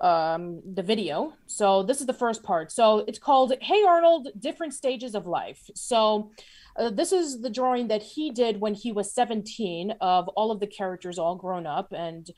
um 0.00 0.62
the 0.74 0.82
video. 0.82 1.32
So 1.46 1.82
this 1.82 2.00
is 2.00 2.06
the 2.06 2.12
first 2.14 2.42
part. 2.42 2.70
So 2.70 3.04
it's 3.08 3.18
called 3.18 3.52
hey 3.60 3.82
arnold 3.84 4.28
different 4.38 4.74
stages 4.74 5.14
of 5.14 5.26
life. 5.26 5.70
So 5.74 6.30
uh, 6.78 6.90
this 6.90 7.10
is 7.10 7.40
the 7.40 7.48
drawing 7.48 7.88
that 7.88 8.02
he 8.02 8.30
did 8.30 8.60
when 8.60 8.74
he 8.74 8.92
was 8.92 9.10
17 9.14 9.92
of 10.02 10.28
all 10.28 10.50
of 10.50 10.60
the 10.60 10.66
characters 10.66 11.18
all 11.18 11.34
grown 11.34 11.66
up 11.66 11.92
and 11.92 12.30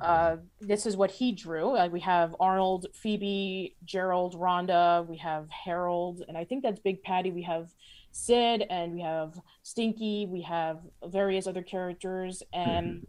uh, 0.00 0.36
this 0.60 0.84
is 0.84 0.94
what 0.94 1.10
he 1.10 1.32
drew. 1.32 1.74
Uh, 1.74 1.88
we 1.90 2.00
have 2.00 2.36
arnold 2.38 2.86
phoebe 2.92 3.76
gerald 3.84 4.34
rhonda 4.34 5.06
we 5.06 5.16
have 5.16 5.48
harold 5.48 6.22
and 6.28 6.36
i 6.36 6.44
think 6.44 6.62
that's 6.62 6.80
big 6.80 7.02
patty. 7.02 7.30
We 7.30 7.44
have 7.44 7.70
sid 8.12 8.64
and 8.68 8.94
we 8.94 9.02
have 9.02 9.34
stinky. 9.62 10.26
We 10.26 10.42
have 10.42 10.80
various 11.04 11.46
other 11.46 11.62
characters 11.62 12.42
and 12.52 13.06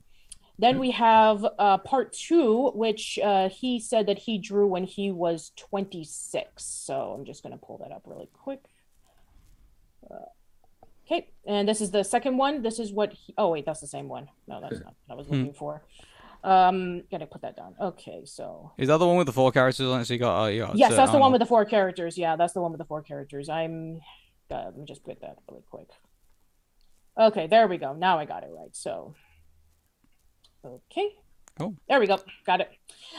then 0.59 0.77
we 0.77 0.91
have 0.91 1.45
uh, 1.57 1.77
part 1.77 2.11
two, 2.11 2.71
which 2.75 3.17
uh, 3.23 3.47
he 3.47 3.79
said 3.79 4.07
that 4.07 4.19
he 4.19 4.37
drew 4.37 4.67
when 4.67 4.83
he 4.83 5.09
was 5.09 5.51
26. 5.55 6.63
So 6.63 7.15
I'm 7.17 7.23
just 7.25 7.43
going 7.43 7.57
to 7.57 7.65
pull 7.65 7.77
that 7.77 7.91
up 7.91 8.03
really 8.05 8.29
quick. 8.33 8.61
Uh, 10.11 10.15
okay, 11.05 11.29
and 11.47 11.67
this 11.67 11.79
is 11.79 11.91
the 11.91 12.03
second 12.03 12.37
one. 12.37 12.61
This 12.61 12.77
is 12.77 12.91
what 12.91 13.13
he, 13.13 13.33
oh, 13.37 13.49
wait, 13.49 13.65
that's 13.65 13.79
the 13.79 13.87
same 13.87 14.09
one. 14.09 14.27
No, 14.47 14.59
that's 14.59 14.81
not 14.81 14.95
what 15.05 15.15
I 15.15 15.17
was 15.17 15.29
looking 15.29 15.53
for. 15.53 15.81
Um, 16.43 17.03
gotta 17.11 17.25
put 17.25 17.41
that 17.41 17.55
down. 17.55 17.75
Okay, 17.81 18.21
so 18.25 18.71
Is 18.77 18.87
that 18.89 18.97
the 18.97 19.07
one 19.07 19.17
with 19.17 19.27
the 19.27 19.33
four 19.33 19.51
characters 19.51 19.87
on 19.87 20.01
it? 20.01 20.05
So 20.05 20.13
you 20.13 20.19
got, 20.19 20.43
uh, 20.43 20.47
you 20.47 20.65
got 20.65 20.75
yes, 20.75 20.91
uh, 20.91 20.95
that's 20.95 21.11
the 21.11 21.19
one 21.19 21.31
with 21.31 21.39
the 21.39 21.45
four 21.45 21.65
characters. 21.65 22.17
Yeah, 22.17 22.35
that's 22.35 22.53
the 22.53 22.61
one 22.61 22.71
with 22.71 22.79
the 22.79 22.85
four 22.85 23.01
characters. 23.01 23.49
I'm, 23.49 23.99
uh, 24.51 24.65
let 24.65 24.77
me 24.77 24.85
just 24.85 25.03
put 25.03 25.21
that 25.21 25.37
really 25.49 25.63
quick. 25.69 25.89
Okay, 27.17 27.47
there 27.47 27.67
we 27.67 27.77
go. 27.77 27.93
Now 27.93 28.19
I 28.19 28.25
got 28.25 28.43
it 28.43 28.49
right. 28.53 28.73
So, 28.73 29.15
okay. 30.65 31.09
Cool. 31.57 31.75
There 31.89 31.99
we 31.99 32.07
go. 32.07 32.17
Got 32.45 32.61
it. 32.61 32.71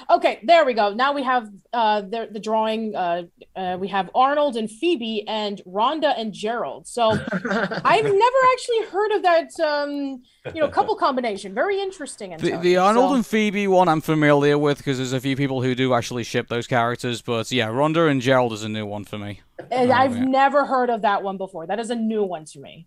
Okay, 0.08 0.40
there 0.44 0.64
we 0.64 0.72
go. 0.72 0.94
Now 0.94 1.12
we 1.12 1.22
have 1.24 1.50
uh 1.74 2.00
the, 2.00 2.26
the 2.32 2.40
drawing. 2.40 2.96
Uh, 2.96 3.24
uh, 3.54 3.76
we 3.78 3.86
have 3.88 4.08
Arnold 4.14 4.56
and 4.56 4.70
Phoebe 4.70 5.26
and 5.28 5.60
Rhonda 5.66 6.14
and 6.16 6.32
Gerald. 6.32 6.86
So 6.86 7.10
I've 7.10 8.04
never 8.04 8.36
actually 8.52 8.82
heard 8.90 9.12
of 9.12 9.22
that 9.24 9.60
um 9.60 10.22
you 10.54 10.60
know 10.62 10.68
couple 10.68 10.94
combination. 10.96 11.52
Very 11.52 11.82
interesting. 11.82 12.34
The, 12.38 12.56
the 12.56 12.78
Arnold 12.78 13.10
So- 13.10 13.14
and 13.16 13.26
Phoebe 13.26 13.66
one 13.66 13.88
I'm 13.88 14.00
familiar 14.00 14.56
with 14.56 14.78
because 14.78 14.96
there's 14.96 15.12
a 15.12 15.20
few 15.20 15.36
people 15.36 15.60
who 15.60 15.74
do 15.74 15.92
actually 15.92 16.24
ship 16.24 16.48
those 16.48 16.66
characters, 16.66 17.20
but 17.20 17.52
yeah, 17.52 17.68
Rhonda 17.68 18.10
and 18.10 18.22
Gerald 18.22 18.54
is 18.54 18.62
a 18.64 18.70
new 18.70 18.86
one 18.86 19.04
for 19.04 19.18
me. 19.18 19.42
And 19.70 19.90
Oh, 19.90 19.94
I've 19.94 20.16
yeah. 20.16 20.24
never 20.24 20.64
heard 20.64 20.88
of 20.88 21.02
that 21.02 21.22
one 21.22 21.36
before. 21.36 21.66
That 21.66 21.78
is 21.78 21.90
a 21.90 21.96
new 21.96 22.24
one 22.24 22.46
to 22.46 22.58
me. 22.60 22.86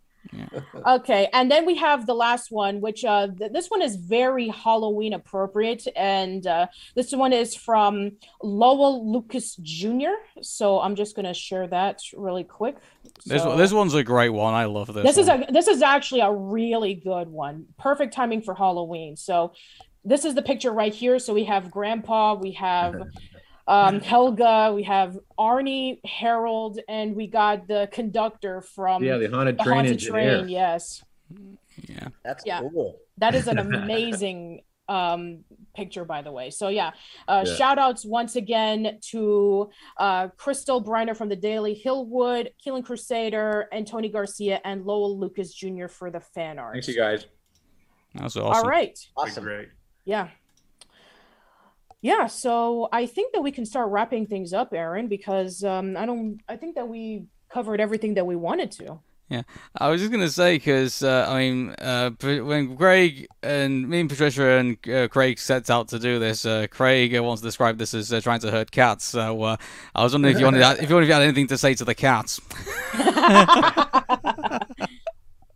Okay, 0.85 1.27
and 1.33 1.49
then 1.49 1.65
we 1.65 1.75
have 1.75 2.05
the 2.05 2.13
last 2.13 2.51
one, 2.51 2.81
which 2.81 3.03
uh, 3.05 3.27
th- 3.27 3.51
this 3.51 3.67
one 3.67 3.81
is 3.81 3.95
very 3.95 4.47
Halloween 4.49 5.13
appropriate, 5.13 5.87
and 5.95 6.45
uh, 6.47 6.67
this 6.95 7.11
one 7.11 7.33
is 7.33 7.55
from 7.55 8.13
Lowell 8.41 9.11
Lucas 9.11 9.55
Jr. 9.61 10.15
So 10.41 10.79
I'm 10.79 10.95
just 10.95 11.15
gonna 11.15 11.33
share 11.33 11.67
that 11.67 11.99
really 12.15 12.43
quick. 12.43 12.77
This 13.25 13.41
So- 13.41 13.55
this 13.57 13.73
one's 13.73 13.93
a 13.93 14.03
great 14.03 14.29
one. 14.29 14.53
I 14.53 14.65
love 14.65 14.93
this. 14.93 15.03
this 15.03 15.17
is 15.17 15.27
a 15.29 15.45
this 15.49 15.67
is 15.67 15.81
actually 15.81 16.21
a 16.21 16.31
really 16.31 16.95
good 16.95 17.29
one. 17.29 17.65
Perfect 17.77 18.13
timing 18.13 18.41
for 18.41 18.53
Halloween. 18.53 19.15
So 19.15 19.53
this 20.05 20.25
is 20.25 20.35
the 20.35 20.41
picture 20.41 20.71
right 20.71 20.93
here. 20.93 21.17
So 21.19 21.33
we 21.33 21.45
have 21.45 21.71
Grandpa, 21.71 22.33
we 22.35 22.51
have 22.53 22.95
um, 23.67 24.01
Helga, 24.01 24.71
we 24.75 24.83
have 24.83 25.17
Arnie, 25.39 25.99
Harold, 26.05 26.79
and 26.87 27.15
we 27.15 27.27
got 27.27 27.67
the 27.67 27.89
conductor 27.91 28.61
from 28.61 29.03
Yeah, 29.03 29.17
the 29.17 29.29
haunted 29.29 29.59
train 29.59 29.85
engineer. 29.85 30.37
train, 30.37 30.49
Yes, 30.49 31.03
yeah, 31.87 32.07
That's 32.23 32.43
Yeah. 32.45 32.59
cool. 32.59 32.99
that 33.17 33.35
is 33.35 33.47
an 33.47 33.57
amazing 33.73 34.63
um 34.89 35.45
picture 35.73 36.03
by 36.03 36.21
the 36.21 36.29
way 36.31 36.49
so 36.49 36.67
yeah 36.67 36.91
uh 37.29 37.45
Yeah. 37.47 37.55
shout 37.55 37.79
outs 37.79 38.03
once 38.03 38.35
again 38.35 38.99
to 39.11 39.69
uh 39.97 40.27
crystal 40.35 40.83
briner 40.83 41.15
from 41.15 41.29
the 41.29 41.37
daily 41.37 41.73
hillwood 41.85 42.49
keelan 42.61 42.83
crusader 42.83 43.69
and 43.71 43.87
tony 43.87 44.09
garcia 44.09 44.59
and 44.65 44.83
lowell 44.85 45.17
lucas 45.17 45.53
jr 45.53 45.87
for 45.87 46.11
the 46.11 46.19
fan 46.19 46.59
art 46.59 46.73
Thanks, 46.73 46.89
you 46.89 46.97
guys. 46.97 47.27
That's 48.13 48.35
awesome. 48.35 48.65
all 48.65 48.69
right 48.69 48.99
Awesome. 49.15 49.45
Great. 49.45 49.69
yeah 50.03 50.27
Yeah, 52.03 52.27
so 52.27 52.89
I 52.91 53.05
think 53.05 53.33
that 53.33 53.41
we 53.41 53.51
can 53.51 53.65
start 53.65 53.89
wrapping 53.89 54.27
things 54.27 54.51
up, 54.51 54.73
Aaron, 54.73 55.07
because 55.07 55.63
um, 55.63 55.95
I 55.95 56.05
don't. 56.05 56.41
I 56.49 56.57
think 56.57 56.75
that 56.75 56.89
we 56.89 57.27
covered 57.49 57.79
everything 57.79 58.15
that 58.15 58.27
we 58.27 58.35
wanted 58.35 58.71
to. 58.71 58.99
Yeah, 59.29 59.43
I 59.77 59.87
was 59.87 60.01
just 60.01 60.11
gonna 60.11 60.29
say 60.29 60.57
because 60.57 61.01
uh, 61.01 61.25
I 61.29 61.39
mean, 61.39 61.69
uh, 61.79 62.09
when 62.19 62.75
Craig 62.75 63.27
and 63.41 63.87
me 63.87 64.01
and 64.01 64.09
Patricia 64.09 64.57
and 64.57 64.77
uh, 64.89 65.07
Craig 65.07 65.39
sets 65.39 65.69
out 65.69 65.87
to 65.87 65.97
do 65.97 66.19
this, 66.19 66.45
uh, 66.45 66.67
Craig 66.69 67.15
uh, 67.15 67.23
wants 67.23 67.41
to 67.41 67.47
describe 67.47 67.77
this 67.77 67.93
as 67.93 68.11
uh, 68.11 68.19
trying 68.19 68.41
to 68.41 68.51
hurt 68.51 68.71
cats. 68.71 69.05
So 69.05 69.41
uh, 69.41 69.55
I 69.95 70.03
was 70.03 70.11
wondering 70.11 70.35
if 70.35 70.41
you 70.41 70.45
wanted 70.45 70.83
if 70.83 70.89
you 70.89 70.95
wanted 70.95 71.05
if 71.05 71.07
you 71.07 71.13
had 71.13 71.23
anything 71.23 71.47
to 71.47 71.57
say 71.57 71.73
to 71.73 71.85
the 71.85 71.95
cats. 71.95 72.41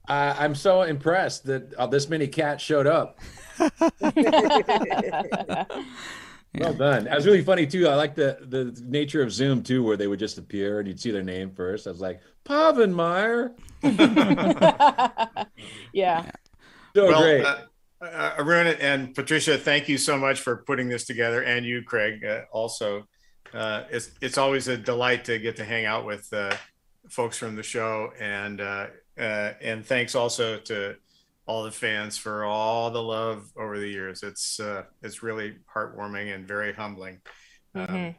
Uh, 0.07 0.33
I'm 0.39 0.55
so 0.55 0.83
impressed 0.83 1.43
that 1.47 1.73
uh, 1.73 1.85
this 1.85 2.07
many 2.07 2.27
cats 2.27 2.63
showed 2.63 2.87
up. 2.87 3.19
Well 6.55 6.73
done. 6.73 7.03
That 7.05 7.15
was 7.15 7.25
really 7.25 7.43
funny 7.43 7.67
too. 7.67 7.87
I 7.87 7.95
like 7.95 8.15
the 8.15 8.37
the 8.41 8.79
nature 8.85 9.21
of 9.21 9.31
Zoom 9.31 9.63
too, 9.63 9.83
where 9.83 9.97
they 9.97 10.07
would 10.07 10.19
just 10.19 10.37
appear 10.37 10.79
and 10.79 10.87
you'd 10.87 10.99
see 10.99 11.11
their 11.11 11.23
name 11.23 11.51
first. 11.51 11.87
I 11.87 11.91
was 11.91 12.01
like, 12.01 12.21
Pavenmeyer. 12.45 13.53
yeah. 15.93 16.31
So 16.95 17.07
well, 17.07 17.21
great. 17.21 17.45
Uh, 17.45 17.57
uh, 18.01 18.35
Arun 18.39 18.67
and 18.67 19.13
Patricia, 19.13 19.57
thank 19.57 19.89
you 19.89 19.97
so 19.97 20.17
much 20.17 20.39
for 20.39 20.57
putting 20.57 20.87
this 20.87 21.05
together, 21.05 21.43
and 21.43 21.65
you, 21.65 21.83
Craig, 21.83 22.23
uh, 22.23 22.41
also. 22.51 23.07
Uh, 23.53 23.83
it's 23.89 24.11
it's 24.21 24.37
always 24.37 24.67
a 24.67 24.77
delight 24.77 25.25
to 25.25 25.39
get 25.39 25.55
to 25.55 25.63
hang 25.63 25.85
out 25.85 26.05
with 26.05 26.31
uh, 26.33 26.55
folks 27.09 27.37
from 27.37 27.55
the 27.55 27.63
show, 27.63 28.11
and 28.19 28.59
uh, 28.59 28.87
uh, 29.17 29.53
and 29.61 29.85
thanks 29.85 30.15
also 30.15 30.57
to 30.59 30.95
all 31.47 31.63
the 31.63 31.71
fans 31.71 32.17
for 32.17 32.43
all 32.43 32.91
the 32.91 33.01
love 33.01 33.49
over 33.57 33.79
the 33.79 33.87
years. 33.87 34.21
It's 34.21 34.59
uh, 34.59 34.83
it's 35.01 35.23
really 35.23 35.55
heartwarming 35.73 36.35
and 36.35 36.47
very 36.47 36.73
humbling. 36.73 37.19
Um, 37.73 38.15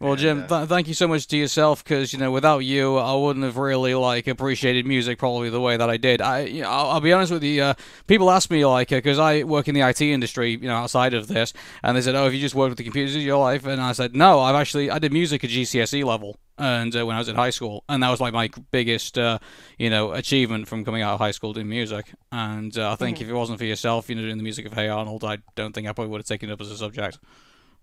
Well, 0.00 0.16
Jim, 0.16 0.46
th- 0.48 0.66
thank 0.66 0.88
you 0.88 0.94
so 0.94 1.06
much 1.06 1.26
to 1.26 1.36
yourself 1.36 1.84
because 1.84 2.14
you 2.14 2.18
know 2.18 2.30
without 2.30 2.60
you, 2.60 2.96
I 2.96 3.14
wouldn't 3.14 3.44
have 3.44 3.58
really 3.58 3.92
like 3.94 4.26
appreciated 4.26 4.86
music 4.86 5.18
probably 5.18 5.50
the 5.50 5.60
way 5.60 5.76
that 5.76 5.90
I 5.90 5.98
did. 5.98 6.22
I, 6.22 6.40
you 6.46 6.62
know, 6.62 6.70
I'll, 6.70 6.86
I'll 6.92 7.00
be 7.02 7.12
honest 7.12 7.30
with 7.30 7.42
you. 7.42 7.62
Uh, 7.62 7.74
people 8.06 8.30
ask 8.30 8.50
me 8.50 8.64
like 8.64 8.88
because 8.88 9.18
I 9.18 9.42
work 9.42 9.68
in 9.68 9.74
the 9.74 9.82
IT 9.82 10.00
industry, 10.00 10.52
you 10.52 10.68
know, 10.68 10.76
outside 10.76 11.12
of 11.12 11.26
this, 11.28 11.52
and 11.82 11.94
they 11.94 12.00
said, 12.00 12.14
"Oh, 12.14 12.24
have 12.24 12.32
you 12.32 12.40
just 12.40 12.54
worked 12.54 12.70
with 12.70 12.78
the 12.78 12.84
computers 12.84 13.14
in 13.14 13.20
your 13.20 13.36
life?" 13.38 13.66
And 13.66 13.78
I 13.78 13.92
said, 13.92 14.16
"No, 14.16 14.40
I've 14.40 14.54
actually 14.56 14.90
I 14.90 14.98
did 14.98 15.12
music 15.12 15.44
at 15.44 15.50
GCSE 15.50 16.02
level." 16.02 16.38
And 16.56 16.96
uh, 16.96 17.04
when 17.04 17.16
I 17.16 17.18
was 17.18 17.28
in 17.28 17.36
high 17.36 17.50
school, 17.50 17.84
and 17.88 18.02
that 18.02 18.08
was 18.10 18.20
like 18.20 18.32
my 18.32 18.48
biggest, 18.70 19.18
uh, 19.18 19.38
you 19.78 19.90
know, 19.90 20.12
achievement 20.12 20.66
from 20.66 20.82
coming 20.84 21.02
out 21.02 21.12
of 21.14 21.20
high 21.20 21.30
school 21.30 21.52
doing 21.52 21.68
music. 21.68 22.12
And 22.32 22.76
uh, 22.78 22.92
I 22.92 22.96
think 22.96 23.18
Mhm. 23.18 23.22
if 23.22 23.28
it 23.28 23.34
wasn't 23.34 23.58
for 23.58 23.64
yourself, 23.66 24.08
you 24.08 24.14
know, 24.14 24.22
doing 24.22 24.38
the 24.38 24.42
music 24.42 24.64
of 24.64 24.72
Hey 24.72 24.88
Arnold, 24.88 25.24
I 25.24 25.38
don't 25.56 25.74
think 25.74 25.86
I 25.86 25.92
probably 25.92 26.10
would 26.10 26.20
have 26.20 26.26
taken 26.26 26.48
it 26.48 26.52
up 26.54 26.60
as 26.62 26.70
a 26.70 26.76
subject. 26.78 27.18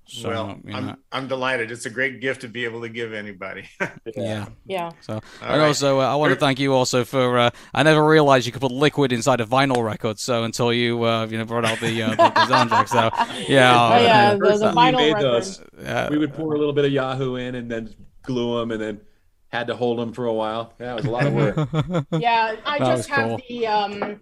So, 0.09 0.29
well, 0.29 0.59
you 0.63 0.71
know. 0.71 0.77
I'm 0.77 0.97
I'm 1.11 1.27
delighted. 1.27 1.69
It's 1.71 1.85
a 1.85 1.89
great 1.89 2.21
gift 2.21 2.41
to 2.41 2.47
be 2.47 2.63
able 2.63 2.81
to 2.81 2.89
give 2.89 3.13
anybody. 3.13 3.69
Yeah. 4.15 4.47
Yeah. 4.65 4.91
So, 5.01 5.13
All 5.15 5.21
and 5.41 5.59
right. 5.61 5.67
also, 5.67 5.99
uh, 5.99 6.07
I 6.11 6.15
want 6.15 6.33
to 6.33 6.39
thank 6.39 6.59
you 6.59 6.73
also 6.73 7.03
for. 7.03 7.37
Uh, 7.37 7.49
I 7.73 7.83
never 7.83 8.03
realized 8.05 8.45
you 8.45 8.51
could 8.53 8.61
put 8.61 8.71
liquid 8.71 9.11
inside 9.11 9.41
a 9.41 9.45
vinyl 9.45 9.83
record. 9.83 10.17
So 10.17 10.43
until 10.43 10.71
you, 10.71 11.03
uh, 11.03 11.25
you 11.27 11.37
know, 11.37 11.45
brought 11.45 11.65
out 11.65 11.79
the 11.81 12.01
uh, 12.03 12.09
the, 12.11 12.15
the 12.15 12.45
soundtrack. 12.53 12.87
So 12.87 13.09
yeah, 13.53 13.89
Oh, 13.93 14.01
yeah, 14.01 14.33
the- 14.33 14.57
the 14.57 14.71
vinyl 14.71 14.95
made 14.95 15.13
record. 15.13 15.21
those, 15.23 15.61
Yeah. 15.81 16.09
we 16.09 16.17
would 16.17 16.33
pour 16.33 16.53
a 16.55 16.57
little 16.57 16.73
bit 16.73 16.85
of 16.85 16.91
Yahoo 16.91 17.35
in 17.35 17.55
and 17.55 17.69
then 17.69 17.93
glue 18.23 18.59
them 18.59 18.71
and 18.71 18.81
then 18.81 19.01
had 19.49 19.67
to 19.67 19.75
hold 19.75 19.97
them 19.99 20.11
for 20.13 20.25
a 20.25 20.33
while. 20.33 20.73
Yeah, 20.79 20.91
it 20.93 20.95
was 20.95 21.05
a 21.05 21.09
lot 21.11 21.25
of 21.27 21.33
work. 21.33 21.55
Yeah, 22.19 22.55
I 22.65 22.79
That 22.79 22.95
just 22.97 23.09
have 23.09 23.29
cool. 23.29 23.41
the 23.47 23.67
um, 23.67 24.19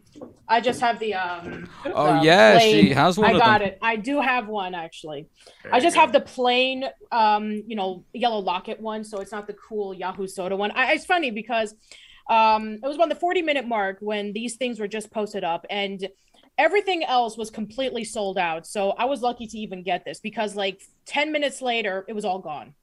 I 0.47 0.61
just 0.61 0.79
have 0.81 0.99
the 0.99 1.13
um. 1.15 1.67
Oh, 1.85 2.19
the 2.19 2.25
yeah, 2.25 2.57
plain- 2.59 2.85
she 2.85 2.89
has 2.93 3.17
one 3.17 3.31
I 3.31 3.33
of 3.33 3.39
got 3.41 3.59
them. 3.59 3.69
it. 3.69 3.79
I 3.81 3.95
do 3.95 4.21
have 4.21 4.47
one 4.47 4.75
actually. 4.75 5.27
There 5.63 5.73
I 5.73 5.79
just 5.79 5.95
have 5.95 6.11
the 6.11 6.19
plain 6.21 6.85
um, 7.11 7.63
you 7.65 7.75
know, 7.75 8.03
yellow 8.13 8.39
locket 8.39 8.79
one, 8.79 9.03
so 9.03 9.17
it's 9.19 9.31
not 9.31 9.47
the 9.47 9.53
cool 9.53 9.93
Yahoo 9.93 10.27
Soda 10.27 10.55
one. 10.55 10.71
I, 10.71 10.93
it's 10.93 11.05
funny 11.05 11.31
because 11.31 11.73
um, 12.29 12.73
it 12.75 12.87
was 12.87 12.97
on 12.99 13.09
the 13.09 13.15
forty 13.15 13.41
minute 13.41 13.67
mark 13.67 13.97
when 14.01 14.31
these 14.33 14.55
things 14.57 14.79
were 14.79 14.87
just 14.87 15.11
posted 15.11 15.43
up 15.43 15.65
and. 15.69 16.07
Everything 16.57 17.03
else 17.03 17.35
was 17.37 17.49
completely 17.49 18.05
sold 18.05 18.37
out, 18.37 18.65
so 18.65 18.91
I 18.91 19.03
was 19.03 19.21
lucky 19.21 19.45
to 19.45 19.57
even 19.57 19.83
get 19.83 20.05
this 20.05 20.21
because, 20.21 20.55
like, 20.55 20.81
ten 21.05 21.33
minutes 21.33 21.61
later, 21.61 22.05
it 22.07 22.13
was 22.13 22.23
all 22.23 22.39
gone. 22.39 22.73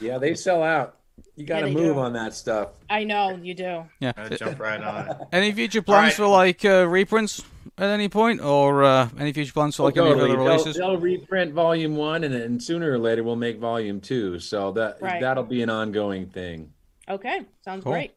yeah, 0.00 0.16
they 0.16 0.34
sell 0.34 0.62
out. 0.62 0.99
You 1.40 1.46
got 1.46 1.60
to 1.60 1.66
they 1.66 1.72
move 1.72 1.94
do. 1.94 1.98
on 2.00 2.12
that 2.12 2.34
stuff. 2.34 2.68
I 2.90 3.04
know 3.04 3.30
you 3.42 3.54
do. 3.54 3.86
Yeah. 3.98 4.12
Jump 4.36 4.60
right 4.60 4.82
on 4.82 5.08
it. 5.08 5.16
Any 5.32 5.50
future 5.52 5.80
plans 5.80 6.12
for 6.12 6.26
like 6.26 6.62
uh, 6.66 6.86
reprints 6.86 7.42
at 7.78 7.88
any 7.88 8.10
point, 8.10 8.42
or 8.42 8.84
uh, 8.84 9.08
any 9.18 9.32
future 9.32 9.54
plans 9.54 9.74
for 9.76 9.84
like 9.84 9.96
Oh, 9.96 10.02
any 10.04 10.10
totally. 10.12 10.30
other 10.32 10.36
They'll- 10.38 10.46
releases? 10.52 10.76
They'll, 10.76 10.98
reprint 10.98 11.54
volume 11.54 11.96
one, 11.96 12.24
and 12.24 12.34
then 12.34 12.60
sooner 12.60 12.92
or 12.92 12.98
later 12.98 13.22
we'll 13.24 13.36
make 13.36 13.58
volume 13.58 14.02
two. 14.02 14.38
So 14.38 14.72
that 14.72 15.00
Right. 15.00 15.18
that'll 15.22 15.44
be 15.44 15.62
an 15.62 15.70
ongoing 15.70 16.26
thing. 16.26 16.74
Okay, 17.08 17.40
sounds 17.64 17.84
Cool. 17.84 17.92
great. 17.94 18.12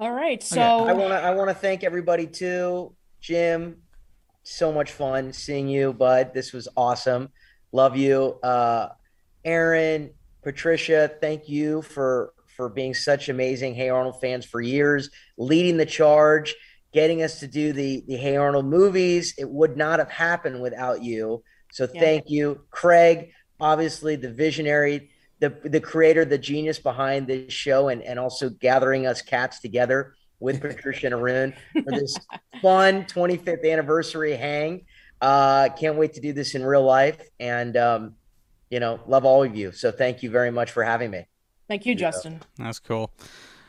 All 0.00 0.10
right, 0.10 0.42
so 0.42 0.60
I 0.60 0.92
want 0.94 1.10
to 1.12 1.16
I 1.22 1.30
want 1.32 1.48
to 1.48 1.54
thank 1.54 1.84
everybody 1.84 2.26
too, 2.26 2.92
Jim. 3.20 3.76
So 4.42 4.72
much 4.72 4.90
fun 4.90 5.32
seeing 5.32 5.68
you, 5.68 5.92
bud. 5.92 6.34
This 6.34 6.52
was 6.52 6.66
awesome. 6.76 7.28
Love 7.70 7.96
you, 7.96 8.40
uh, 8.42 8.88
Aaron, 9.44 10.10
Patricia. 10.42 11.10
Thank 11.20 11.48
you 11.48 11.82
for 11.82 12.32
for 12.56 12.68
being 12.68 12.92
such 12.94 13.28
amazing 13.28 13.74
Hey 13.74 13.88
Arnold 13.88 14.20
fans 14.20 14.44
for 14.44 14.60
years, 14.60 15.10
leading 15.38 15.78
the 15.78 15.86
charge, 15.86 16.54
getting 16.92 17.22
us 17.22 17.40
to 17.40 17.46
do 17.46 17.72
the 17.72 18.04
the 18.06 18.16
Hey 18.16 18.36
Arnold 18.36 18.66
movies. 18.66 19.34
It 19.38 19.48
would 19.48 19.76
not 19.76 19.98
have 19.98 20.10
happened 20.10 20.60
without 20.60 21.02
you. 21.02 21.42
So 21.72 21.88
Yeah. 21.92 22.00
thank 22.00 22.24
you, 22.28 22.66
Craig. 22.70 23.32
Obviously, 23.60 24.16
the 24.16 24.30
visionary, 24.30 25.10
the 25.40 25.50
the 25.64 25.80
creator, 25.80 26.24
the 26.24 26.38
genius 26.38 26.78
behind 26.78 27.26
this 27.26 27.52
show, 27.52 27.88
and 27.88 28.02
and 28.02 28.18
also 28.18 28.50
gathering 28.50 29.06
us 29.06 29.22
cats 29.22 29.60
together 29.60 30.14
with 30.40 30.60
Patricia 30.60 31.06
and 31.06 31.14
Arun 31.14 31.54
for 31.84 31.92
this 31.92 32.16
fun 32.60 33.04
25th 33.04 33.70
anniversary 33.70 34.34
hang. 34.34 34.84
Uh, 35.20 35.68
can't 35.78 35.96
wait 35.96 36.14
to 36.14 36.20
do 36.20 36.32
this 36.32 36.56
in 36.56 36.64
real 36.64 36.82
life, 36.84 37.20
and 37.38 37.76
um, 37.76 38.16
you 38.72 38.80
know, 38.80 38.98
love 39.06 39.26
all 39.26 39.44
of 39.44 39.54
you. 39.54 39.70
So 39.70 39.92
thank 39.92 40.22
you 40.22 40.30
very 40.30 40.50
much 40.50 40.70
for 40.70 40.82
having 40.82 41.10
me. 41.10 41.26
thank 41.68 41.84
you, 41.84 41.94
Justin. 41.94 42.40
That's 42.56 42.78
cool. 42.78 43.12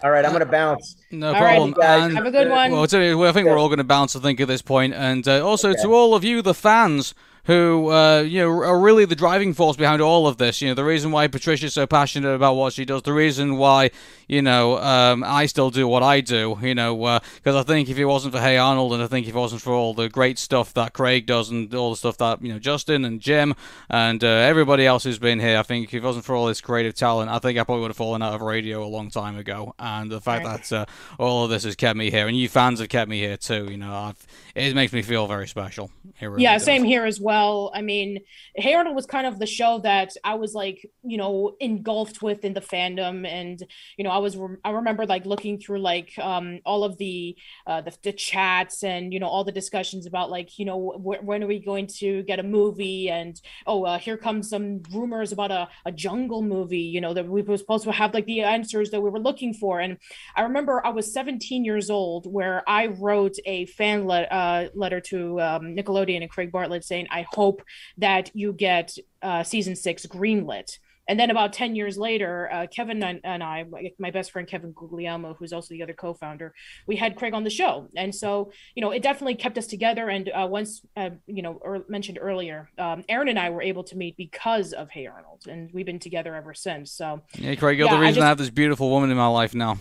All 0.01 0.11
right, 0.11 0.25
I'm 0.25 0.31
gonna 0.31 0.45
bounce. 0.45 0.95
No 1.11 1.27
All 1.27 1.34
right, 1.34 1.55
problem. 1.55 1.71
guys. 1.73 2.13
Have 2.13 2.25
a 2.25 2.31
good 2.31 2.49
one. 2.49 2.71
Well, 2.71 2.84
I 2.84 3.31
think 3.31 3.47
we're 3.47 3.57
all 3.57 3.67
going 3.67 3.77
to 3.77 3.84
bounce. 3.84 4.15
I 4.15 4.19
think 4.19 4.39
at 4.39 4.47
this 4.47 4.61
point, 4.61 4.93
and 4.93 5.27
uh, 5.27 5.45
also 5.45 5.73
to 5.73 5.93
all 5.93 6.15
of 6.15 6.23
you, 6.23 6.41
the 6.41 6.53
fans 6.53 7.13
who 7.45 7.90
uh, 7.91 8.22
you 8.22 8.40
know 8.40 8.49
are 8.49 8.80
really 8.80 9.06
the 9.06 9.15
driving 9.15 9.53
force 9.53 9.76
behind 9.76 10.02
all 10.02 10.28
of 10.28 10.38
this. 10.38 10.61
You 10.61 10.70
know, 10.70 10.74
the 10.76 10.84
reason 10.84 11.11
why 11.11 11.28
Patricia's 11.28 11.74
so 11.74 11.86
passionate 11.86 12.34
about 12.34 12.56
what 12.56 12.74
she 12.74 12.86
does, 12.86 13.02
the 13.02 13.14
reason 13.14 13.57
why 13.57 13.91
you 14.28 14.41
know 14.41 14.78
um, 14.80 15.24
I 15.26 15.45
still 15.48 15.70
do 15.70 15.88
what 15.88 16.03
I 16.03 16.22
do. 16.22 16.57
You 16.61 16.74
know, 16.76 17.20
because 17.36 17.56
I 17.56 17.64
think 17.64 17.90
if 17.90 17.98
it 17.98 18.06
wasn't 18.06 18.34
for 18.34 18.40
Hey 18.40 18.57
Arnold, 18.57 18.94
and 18.94 19.03
I 19.03 19.07
think 19.07 19.28
if 19.28 19.36
it 19.36 19.38
wasn't 19.38 19.61
for 19.61 19.74
all 19.74 19.94
the 19.94 20.10
great 20.10 20.40
stuff 20.40 20.74
that 20.76 20.94
Craig 20.94 21.26
does, 21.26 21.49
and 21.49 21.74
all 21.74 21.90
the 21.91 21.98
stuff 21.98 22.18
that 22.18 22.41
you 22.41 22.53
know 22.53 22.60
Justin 22.60 23.03
and 23.06 23.20
Jim 23.20 23.56
and 23.90 24.24
uh, 24.24 24.28
everybody 24.28 24.86
else 24.86 25.03
who's 25.03 25.20
been 25.20 25.40
here, 25.40 25.57
I 25.57 25.64
think 25.64 25.88
if 25.88 25.94
it 25.94 26.03
wasn't 26.03 26.26
for 26.26 26.36
all 26.36 26.45
this 26.45 26.61
creative 26.61 26.94
talent, 26.95 27.30
I 27.30 27.40
think 27.40 27.60
I 27.60 27.64
probably 27.64 27.82
would 27.82 27.91
have 27.91 27.98
fallen 27.98 28.22
out 28.22 28.34
of 28.34 28.41
radio 28.41 28.84
a 28.84 28.88
long 28.88 29.10
time 29.10 29.38
ago. 29.38 29.76
And 29.80 30.11
the 30.11 30.22
fact 30.22 30.45
Right. 30.45 30.64
that 30.64 30.72
uh, 30.74 30.86
all 31.20 31.44
of 31.44 31.49
this 31.49 31.64
has 31.64 31.76
kept 31.76 31.98
me 31.98 32.10
here, 32.10 32.28
and 32.28 32.38
you 32.38 32.49
fans 32.49 32.80
have 32.80 32.90
kept 32.90 33.10
me 33.10 33.20
here 33.20 33.38
too. 33.38 33.68
You 33.70 33.78
know, 33.78 33.94
I've, 33.94 34.28
it 34.55 34.75
makes 34.75 34.93
me 34.93 35.01
feel 35.01 35.25
very 35.27 35.47
special. 35.47 35.89
Really 36.21 36.43
yeah, 36.43 36.53
does. 36.53 36.63
same 36.63 36.84
here 36.84 37.05
as 37.05 37.19
well. 37.19 37.71
I 37.73 37.81
mean, 37.81 38.19
Hey 38.53 38.75
Arnold 38.75 38.95
was 38.95 39.07
kind 39.07 39.25
of 39.25 39.39
the 39.39 39.47
show 39.47 39.80
that 39.80 40.11
I 40.23 40.35
was 40.35 40.53
like, 40.53 40.89
you 41.01 41.17
know, 41.17 41.55
engulfed 41.59 42.21
with 42.21 42.45
in 42.45 42.53
the 42.53 42.61
fandom, 42.61 43.27
and 43.27 43.61
you 43.97 44.03
know, 44.03 44.11
I 44.11 44.19
was 44.19 44.38
I 44.63 44.69
remember 44.69 45.07
like 45.07 45.25
looking 45.25 45.59
through 45.59 45.80
like 45.80 46.13
um 46.19 46.59
all 46.65 46.84
of 46.84 46.97
the 46.99 47.35
uh 47.65 47.81
the, 47.81 47.97
the 48.03 48.13
chats 48.13 48.84
and 48.84 49.11
you 49.11 49.19
know 49.19 49.27
all 49.27 49.43
the 49.43 49.51
discussions 49.51 50.05
about 50.05 50.30
like 50.30 50.59
you 50.59 50.65
know 50.65 50.91
wh- 50.91 51.23
when 51.23 51.43
are 51.43 51.47
we 51.47 51.59
going 51.59 51.88
to 51.88 52.21
get 52.23 52.39
a 52.39 52.43
movie 52.43 53.09
and 53.09 53.41
oh 53.65 53.84
uh, 53.85 53.97
here 53.97 54.17
comes 54.17 54.49
some 54.49 54.84
rumors 54.91 55.31
about 55.31 55.49
a, 55.51 55.67
a 55.85 55.91
jungle 55.91 56.43
movie 56.43 56.77
you 56.77 57.01
know 57.01 57.13
that 57.13 57.27
we 57.27 57.41
were 57.41 57.57
supposed 57.57 57.85
to 57.85 57.91
have 57.91 58.13
like 58.13 58.25
the 58.25 58.41
answers 58.41 58.91
that 58.91 59.01
we 59.01 59.09
were 59.09 59.19
looking 59.19 59.53
for 59.53 59.80
and 59.80 59.97
I 60.35 60.41
remember 60.43 60.85
I 60.85 60.89
was 60.89 61.11
17 61.11 61.65
years 61.65 61.89
old 61.89 62.31
where 62.31 62.63
I 62.69 62.88
wrote 62.88 63.35
a 63.45 63.65
fan 63.65 64.05
letter. 64.05 64.27
uh, 64.31 64.43
letter 64.74 64.99
to 65.02 65.40
um, 65.41 65.76
Nickelodeon 65.76 66.22
and 66.22 66.30
Craig 66.30 66.52
Bartlett 66.52 66.84
saying, 66.84 67.07
I 67.11 67.26
hope 67.32 67.61
that 67.98 68.32
you 68.34 68.53
get 68.53 68.95
uh, 69.22 69.44
season 69.44 69.76
six 69.76 70.06
greenlit. 70.06 70.78
And 71.06 71.20
then 71.20 71.30
about 71.30 71.52
10 71.52 71.76
years 71.76 71.98
later, 71.98 72.49
uh, 72.49 72.65
Kevin 72.74 73.03
and, 73.03 73.20
and 73.26 73.44
I, 73.44 73.64
my- 73.64 73.91
my 73.99 74.10
best 74.11 74.32
friend 74.32 74.48
Kevin 74.48 74.72
Guglielmo, 74.72 75.34
who's 75.34 75.52
also 75.52 75.68
the 75.74 75.84
other 75.84 75.91
co 75.94 76.14
founder, 76.14 76.53
we 76.88 76.95
had 76.95 77.18
Craig 77.18 77.34
on 77.34 77.44
the 77.44 77.49
show. 77.49 77.90
And 77.98 78.15
so, 78.15 78.53
you 78.74 78.82
know, 78.82 78.91
it 78.91 79.03
definitely 79.03 79.36
kept 79.36 79.57
us 79.57 79.68
together. 79.68 80.07
And 80.07 80.30
uh, 80.30 80.48
once, 80.49 80.82
uh, 80.95 81.10
you 81.28 81.41
know, 81.41 81.60
er- 81.65 81.84
mentioned 81.90 82.20
earlier, 82.22 82.70
um, 82.78 83.03
Aaron 83.10 83.28
and 83.28 83.38
I 83.38 83.49
were 83.49 83.61
able 83.61 83.84
to 83.91 83.98
meet 83.98 84.15
because 84.15 84.72
of 84.72 84.90
Hey 84.91 85.06
Arnold. 85.07 85.41
And 85.45 85.70
we've 85.74 85.86
been 85.86 85.99
together 85.99 86.36
ever 86.36 86.53
since. 86.53 86.94
So, 86.94 87.22
hey, 87.34 87.57
Craig, 87.57 87.78
you're 87.78 87.88
Yeah, 87.88 87.95
the 87.95 87.99
reason 87.99 88.14
I, 88.14 88.15
just- 88.24 88.28
have 88.32 88.38
this 88.38 88.49
beautiful 88.49 88.90
woman 88.90 89.11
in 89.11 89.18
my 89.18 89.28
life 89.28 89.53
now. 89.53 89.78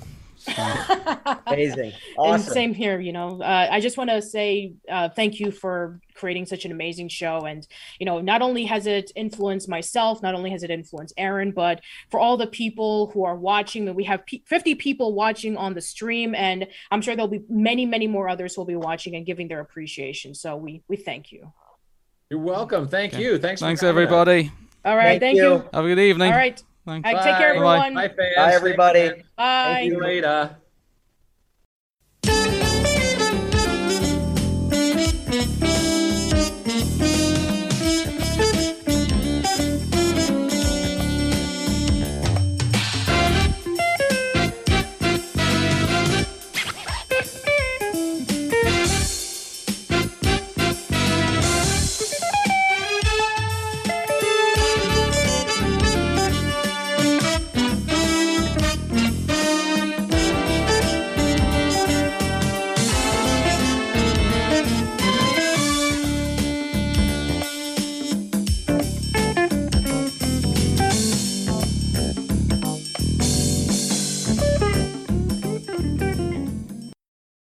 Amazing. 1.47 1.93
And 2.19 2.43
same 2.43 2.74
here, 2.74 3.01
you 3.01 3.12
know. 3.12 3.40
Uh, 3.40 3.69
I 3.70 3.81
just 3.81 3.97
want 3.97 4.10
to 4.10 4.23
say 4.23 4.74
uh, 4.90 5.09
thank 5.09 5.40
you 5.40 5.51
for 5.51 6.01
creating 6.14 6.47
such 6.47 6.64
an 6.64 6.73
amazing 6.73 7.09
show. 7.09 7.40
And, 7.40 7.66
you 7.98 8.06
know, 8.06 8.20
not 8.20 8.43
only 8.43 8.64
has 8.64 8.86
it 8.86 9.10
influenced 9.16 9.69
myself, 9.69 10.23
not 10.23 10.35
only 10.35 10.51
has 10.51 10.62
it 10.62 10.70
influenced 10.70 11.14
Aaron, 11.16 11.51
but 11.52 11.81
for 12.10 12.20
all 12.20 12.36
the 12.36 12.47
people 12.47 13.10
who 13.12 13.24
are 13.24 13.36
watching, 13.36 13.93
we 13.94 14.05
have 14.05 14.23
50 14.47 14.74
people 14.77 15.14
watching 15.14 15.56
on 15.56 15.74
the 15.74 15.81
stream, 15.81 16.35
and 16.35 16.66
I'm 16.90 17.01
sure 17.01 17.16
there'll 17.16 17.28
be 17.28 17.44
many, 17.48 17.86
many 17.86 18.06
more 18.06 18.28
others 18.28 18.55
who 18.55 18.60
will 18.60 18.66
be 18.66 18.77
watching 18.77 19.16
and 19.16 19.27
giving 19.27 19.48
their 19.48 19.60
appreciation. 19.60 20.35
So 20.35 20.56
we, 20.56 20.82
we 20.89 20.97
thank 20.97 21.32
you. 21.32 21.52
You're 22.31 22.40
welcome. 22.40 22.89
Thank 22.89 23.19
you. 23.19 23.39
Thanks. 23.39 23.60
Thanks, 23.60 23.81
coming 23.81 23.97
on. 23.97 24.02
everybody. 24.02 24.52
All 24.85 24.97
right. 24.97 25.20
Thank, 25.20 25.36
you. 25.36 25.69
Have 25.73 25.85
a 25.85 25.89
good 25.89 25.98
evening. 25.98 26.32
All 26.32 26.39
right. 26.39 26.62
Thanks. 26.84 27.09
All 27.09 27.14
right, 27.14 27.24
take 27.24 27.36
care, 27.36 27.54
everyone. 27.54 27.94
Bye, 27.94 28.09
fans. 28.09 28.36
Bye, 28.36 28.52
everybody. 28.54 29.22
Bye. 29.36 29.78
See 29.82 29.86
you 29.86 30.00
later. 30.00 30.56